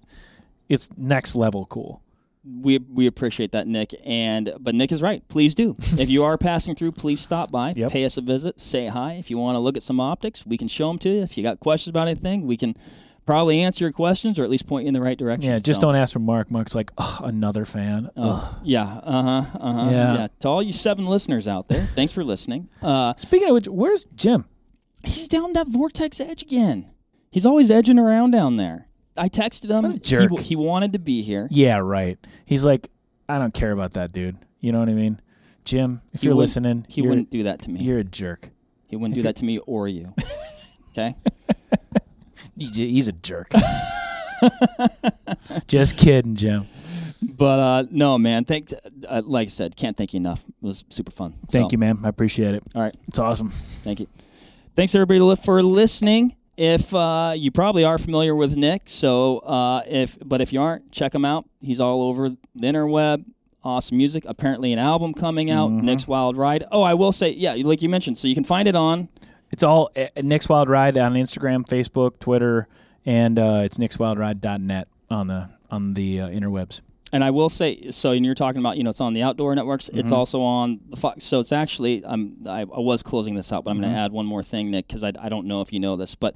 it's 0.67 0.89
next 0.97 1.37
level 1.37 1.65
cool. 1.67 2.01
We 2.45 2.77
we 2.79 3.07
appreciate 3.07 3.51
that, 3.53 3.67
Nick. 3.67 3.91
And 4.05 4.53
but 4.59 4.75
Nick 4.75 4.91
is 4.91 5.01
right. 5.01 5.27
Please 5.29 5.53
do. 5.55 5.75
if 5.79 6.09
you 6.09 6.23
are 6.23 6.37
passing 6.37 6.75
through, 6.75 6.91
please 6.93 7.21
stop 7.21 7.51
by, 7.51 7.73
Yep. 7.75 7.91
pay 7.91 8.05
us 8.05 8.17
a 8.17 8.21
visit, 8.21 8.59
say 8.59 8.87
hi. 8.87 9.13
If 9.13 9.29
you 9.29 9.37
want 9.37 9.55
to 9.55 9.59
look 9.59 9.77
at 9.77 9.83
some 9.83 9.99
optics, 9.99 10.45
we 10.45 10.57
can 10.57 10.67
show 10.67 10.87
them 10.89 10.97
to 10.99 11.09
you. 11.09 11.21
If 11.21 11.37
you 11.37 11.43
got 11.43 11.59
questions 11.59 11.89
about 11.91 12.07
anything, 12.07 12.45
we 12.45 12.57
can 12.57 12.75
probably 13.25 13.61
answer 13.61 13.85
your 13.85 13.93
questions 13.93 14.37
or 14.37 14.43
at 14.43 14.49
least 14.49 14.67
point 14.67 14.83
you 14.83 14.89
in 14.89 14.93
the 14.93 14.99
right 15.01 15.17
direction. 15.17 15.49
Yeah, 15.49 15.59
just 15.59 15.79
So, 15.79 15.87
don't 15.87 15.95
ask 15.95 16.11
for 16.11 16.19
Mark. 16.19 16.51
Mark's 16.51 16.75
like, 16.75 16.91
oh, 16.97 17.21
another 17.23 17.63
fan. 17.63 18.09
uh, 18.17 18.53
yeah. 18.63 18.83
Uh 19.03 19.21
huh. 19.23 19.57
Uh 19.59 19.73
huh. 19.73 19.89
Yeah. 19.91 20.13
Yeah. 20.15 20.27
To 20.41 20.47
all 20.49 20.61
you 20.61 20.73
seven 20.73 21.05
listeners 21.05 21.47
out 21.47 21.69
there, 21.69 21.79
thanks 21.79 22.11
for 22.11 22.23
listening. 22.23 22.67
Uh, 22.81 23.13
Speaking 23.15 23.47
of 23.47 23.53
which, 23.53 23.67
where's 23.67 24.03
Jim? 24.15 24.45
he's 25.05 25.27
down 25.29 25.53
that 25.53 25.67
vortex 25.67 26.19
edge 26.19 26.41
again. 26.43 26.91
He's 27.31 27.45
always 27.45 27.71
edging 27.71 27.97
around 27.97 28.31
down 28.31 28.55
there. 28.57 28.87
I 29.17 29.29
texted 29.29 29.69
him. 29.69 29.83
What 29.83 29.95
a 29.95 29.99
jerk. 29.99 30.31
He, 30.31 30.43
he 30.43 30.55
wanted 30.55 30.93
to 30.93 30.99
be 30.99 31.21
here. 31.21 31.47
Yeah, 31.51 31.77
right. 31.77 32.17
He's 32.45 32.65
like, 32.65 32.89
I 33.29 33.37
don't 33.37 33.53
care 33.53 33.71
about 33.71 33.93
that 33.93 34.11
dude. 34.11 34.35
You 34.59 34.71
know 34.71 34.79
what 34.79 34.89
I 34.89 34.93
mean? 34.93 35.21
Jim, 35.65 36.01
if 36.13 36.21
He 36.21 36.27
you're 36.27 36.35
listening, 36.35 36.85
He 36.89 37.01
you're, 37.01 37.09
wouldn't 37.09 37.29
do 37.31 37.43
that 37.43 37.59
to 37.61 37.69
me. 37.69 37.81
you're 37.81 37.99
a 37.99 38.03
jerk. 38.03 38.49
He 38.87 38.95
wouldn't 38.95 39.17
if 39.17 39.23
do 39.23 39.27
that 39.27 39.35
to 39.37 39.45
me 39.45 39.59
or 39.59 39.87
you. 39.87 40.13
Okay. 40.95 41.15
He's 42.55 43.07
a- 43.07 43.13
jerk. 43.13 43.51
Just 45.67 45.97
kidding, 45.97 46.35
Jim. 46.35 46.67
But 47.35 47.59
uh, 47.59 47.83
no, 47.89 48.17
man. 48.19 48.45
Thank, 48.45 48.71
uh, 49.07 49.21
like 49.25 49.47
I 49.47 49.49
said, 49.49 49.75
can't 49.75 49.95
thank 49.97 50.13
you 50.13 50.19
enough. 50.19 50.43
It 50.47 50.53
was 50.61 50.83
super 50.89 51.09
fun. 51.11 51.33
Thank 51.49 51.71
So, 51.71 51.73
you, 51.73 51.77
man. 51.79 51.97
I 52.03 52.09
appreciate 52.09 52.53
it. 52.53 52.63
All 52.75 52.81
right, 52.83 52.93
It's 53.07 53.17
awesome. 53.17 53.47
thank 53.49 54.01
you. 54.01 54.07
Thanks 54.75 54.93
everybody 54.93 55.35
for 55.41 55.63
listening. 55.63 56.35
If 56.55 56.93
uh, 56.93 57.33
you 57.35 57.51
probably 57.51 57.83
are 57.83 57.97
familiar 57.97 58.35
with 58.35 58.55
Nick, 58.55 58.83
so 58.85 59.39
uh, 59.39 59.81
if 59.87 60.17
but 60.23 60.39
if 60.39 60.53
you 60.53 60.61
aren't, 60.61 60.91
check 60.91 61.13
him 61.13 61.25
out. 61.25 61.45
He's 61.61 61.79
all 61.79 62.03
over 62.03 62.29
the 62.29 62.37
interweb. 62.55 63.25
Awesome 63.63 63.97
music. 63.97 64.23
Apparently, 64.27 64.71
an 64.73 64.79
album 64.79 65.13
coming 65.13 65.49
out. 65.49 65.71
Mm-hmm. 65.71 65.85
Nick's 65.85 66.07
Wild 66.07 66.37
Ride. 66.37 66.65
Oh, 66.71 66.83
I 66.83 66.93
will 66.93 67.11
say, 67.11 67.31
yeah, 67.31 67.55
like 67.63 67.81
you 67.81 67.89
mentioned, 67.89 68.17
so 68.17 68.27
you 68.27 68.35
can 68.35 68.43
find 68.43 68.67
it 68.67 68.75
on. 68.75 69.09
It's 69.51 69.63
all 69.63 69.89
uh, 69.95 70.07
Nick's 70.21 70.49
Wild 70.49 70.69
Ride 70.69 70.97
on 70.97 71.13
Instagram, 71.13 71.65
Facebook, 71.65 72.19
Twitter, 72.19 72.67
and 73.05 73.39
uh, 73.39 73.61
it's 73.63 73.77
nickswildride.net 73.77 74.87
on 75.09 75.27
the 75.27 75.49
on 75.71 75.93
the 75.93 76.21
uh, 76.21 76.29
interwebs. 76.29 76.81
And 77.13 77.23
I 77.23 77.29
will 77.31 77.47
say, 77.47 77.89
so 77.91 78.11
and 78.11 78.25
you're 78.25 78.35
talking 78.35 78.59
about, 78.59 78.75
you 78.75 78.83
know, 78.83 78.89
it's 78.89 78.99
on 78.99 79.13
the 79.13 79.21
outdoor 79.21 79.53
networks. 79.55 79.87
It's 79.89 80.05
Mm-hmm. 80.11 80.13
also 80.13 80.41
on 80.41 80.79
the 80.89 80.97
Fox. 80.97 81.23
So 81.23 81.39
it's 81.39 81.51
actually, 81.53 82.03
I'm, 82.05 82.37
I, 82.45 82.61
I 82.61 82.65
was 82.65 83.03
closing 83.03 83.35
this 83.35 83.53
out, 83.53 83.63
but 83.63 83.71
I'm 83.71 83.77
going 83.77 83.89
Mm-hmm. 83.89 83.95
to 83.97 84.01
add 84.01 84.11
one 84.11 84.25
more 84.25 84.43
thing, 84.43 84.69
Nick, 84.71 84.87
because 84.87 85.03
I, 85.03 85.11
I 85.21 85.29
don't 85.29 85.45
know 85.47 85.61
if 85.61 85.71
you 85.71 85.79
know 85.79 85.95
this, 85.95 86.15
but 86.15 86.35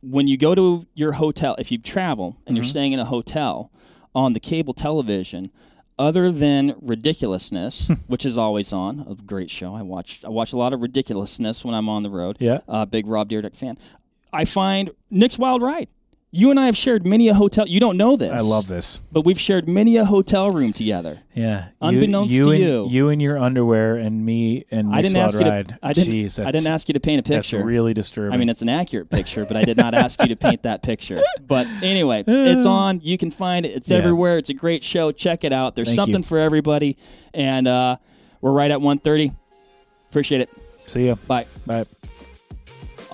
when 0.00 0.26
you 0.28 0.36
go 0.38 0.54
to 0.54 0.86
your 0.94 1.12
hotel, 1.12 1.56
if 1.58 1.70
you 1.72 1.78
travel 1.78 2.26
and 2.26 2.36
Mm-hmm. 2.46 2.56
you're 2.56 2.64
staying 2.64 2.92
in 2.92 3.00
a 3.00 3.04
hotel 3.04 3.70
on 4.14 4.32
the 4.32 4.40
cable 4.40 4.72
television, 4.72 5.50
other 5.98 6.30
than 6.32 6.74
ridiculousness, 6.80 7.88
which 8.08 8.24
is 8.26 8.36
always 8.38 8.72
on, 8.72 9.06
a 9.08 9.14
great 9.14 9.50
show. 9.50 9.74
I 9.74 9.82
watch 9.82 10.24
I 10.24 10.28
watch 10.28 10.52
a 10.52 10.56
lot 10.56 10.72
of 10.72 10.80
ridiculousness 10.82 11.64
when 11.64 11.74
I'm 11.74 11.88
on 11.88 12.02
the 12.02 12.10
road. 12.10 12.36
Yeah. 12.40 12.58
uh, 12.68 12.84
big 12.84 13.06
Rob 13.06 13.28
Dyrdek 13.28 13.56
fan. 13.56 13.78
I 14.32 14.44
find 14.44 14.90
Nick's 15.10 15.38
Wild 15.38 15.62
Ride. 15.62 15.88
You 16.36 16.50
and 16.50 16.58
I 16.58 16.66
have 16.66 16.76
shared 16.76 17.06
many 17.06 17.28
a 17.28 17.34
hotel. 17.34 17.66
You 17.68 17.78
don't 17.78 17.96
know 17.96 18.16
this. 18.16 18.32
I 18.32 18.40
love 18.40 18.66
this. 18.66 18.98
But 18.98 19.24
we've 19.24 19.38
shared 19.38 19.68
many 19.68 19.96
a 19.98 20.04
hotel 20.04 20.50
room 20.50 20.72
together. 20.72 21.18
Yeah. 21.32 21.68
Unbeknownst 21.80 22.32
you, 22.34 22.44
to 22.44 22.50
and, 22.50 22.60
you. 22.60 22.86
you 22.88 23.08
in 23.08 23.20
your 23.20 23.38
underwear 23.38 23.96
and 23.96 24.24
me 24.24 24.64
and 24.70 24.92
I 24.94 25.00
didn't 25.00 25.16
ask 25.18 25.38
you 25.38 25.46
Ride. 25.46 25.68
to. 25.68 25.78
I 25.82 25.92
didn't. 25.92 26.12
Jeez, 26.12 26.44
I 26.44 26.50
didn't 26.50 26.72
ask 26.72 26.88
you 26.88 26.94
to 26.94 27.00
paint 27.00 27.20
a 27.20 27.22
picture. 27.22 27.56
That's 27.58 27.66
really 27.66 27.94
disturbing. 27.94 28.34
I 28.34 28.36
mean, 28.36 28.48
it's 28.48 28.62
an 28.62 28.68
accurate 28.68 29.10
picture, 29.10 29.44
but 29.46 29.56
I 29.56 29.64
did 29.64 29.76
not 29.76 29.94
ask 29.94 30.20
you 30.20 30.28
to 30.28 30.36
paint 30.36 30.62
that 30.62 30.82
picture. 30.82 31.20
But 31.46 31.66
anyway, 31.82 32.24
it's 32.26 32.64
on. 32.66 33.00
You 33.02 33.18
can 33.18 33.30
find 33.30 33.66
it. 33.66 33.76
It's 33.76 33.90
Yeah. 33.90 33.98
everywhere. 33.98 34.38
It's 34.38 34.48
a 34.50 34.54
great 34.54 34.82
show. 34.82 35.12
Check 35.12 35.44
it 35.44 35.52
out. 35.52 35.76
There's 35.76 35.88
Thank 35.88 35.96
something 35.96 36.22
you. 36.22 36.22
for 36.22 36.38
everybody, 36.38 36.96
and 37.34 37.68
uh, 37.68 37.96
we're 38.40 38.52
right 38.52 38.70
at 38.70 38.78
1:30. 38.80 39.34
Appreciate 40.10 40.40
it. 40.40 40.50
See 40.86 41.06
ya. 41.06 41.16
Bye. 41.28 41.46
Bye. 41.66 41.84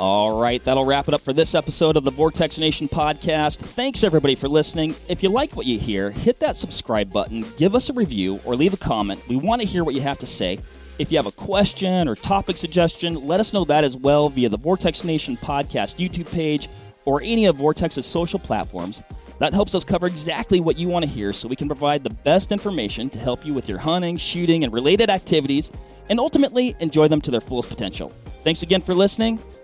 All 0.01 0.41
right, 0.41 0.65
that'll 0.65 0.87
wrap 0.87 1.09
it 1.09 1.15
up 1.15 1.21
for 1.21 1.35
this 1.35 1.55
episode 1.55 1.95
of 1.95 2.05
the 2.05 2.11
Vortex 2.11 2.57
Nation 2.57 2.89
podcast. 2.89 3.59
Thanks 3.59 4.03
everybody 4.03 4.35
for 4.35 4.49
listening. 4.49 4.95
If 5.11 5.23
you 5.23 5.29
like 5.29 5.55
what 5.55 5.67
you 5.67 5.79
hear, 5.79 6.11
hit 6.11 6.41
that 6.41 6.57
subscribe 6.57 7.13
button, 7.13 7.45
give 7.59 7.75
us 7.75 7.91
a 7.91 7.93
review, 7.93 8.41
or 8.47 8.57
leave 8.57 8.73
a 8.73 8.79
comment. 8.79 9.21
We 9.29 9.37
want 9.37 9.61
to 9.61 9.69
hear 9.69 9.85
what 9.85 9.95
you 9.95 10.01
have 10.01 10.17
to 10.21 10.27
say. 10.27 10.59
If 10.99 11.13
you 11.13 11.19
have 11.19 11.27
a 11.27 11.33
question 11.33 12.09
or 12.09 12.15
topic 12.15 12.57
suggestion, 12.57 13.27
let 13.27 13.41
us 13.41 13.53
know 13.53 13.67
that 13.67 13.85
as 13.85 13.95
well 13.95 14.31
via 14.31 14.49
the 14.49 14.57
Vortex 14.57 15.05
Nation 15.05 15.37
podcast 15.37 15.99
YouTube 15.99 16.33
page 16.33 16.71
or 17.05 17.21
any 17.23 17.45
of 17.45 17.59
Vortex's 17.59 18.07
social 18.07 18.39
platforms. 18.39 19.03
That 19.39 19.53
helps 19.53 19.75
us 19.75 19.85
cover 19.85 20.07
exactly 20.07 20.61
what 20.61 20.79
you 20.79 20.89
want 20.89 21.05
to 21.05 21.11
hear 21.11 21.35
so 21.35 21.47
we 21.47 21.57
can 21.57 21.69
provide 21.69 22.05
the 22.05 22.09
best 22.25 22.53
information 22.53 23.11
to 23.11 23.19
help 23.19 23.45
you 23.45 23.53
with 23.53 23.69
your 23.69 23.79
hunting, 23.79 24.17
shooting, 24.17 24.65
and 24.65 24.73
related 24.73 25.11
activities 25.11 25.71
and 26.09 26.19
ultimately 26.19 26.75
enjoy 26.81 27.07
them 27.07 27.21
to 27.21 27.31
their 27.31 27.43
fullest 27.43 27.69
potential. 27.69 28.13
Thanks 28.45 28.63
again 28.63 28.81
for 28.81 28.95
listening. 28.95 29.39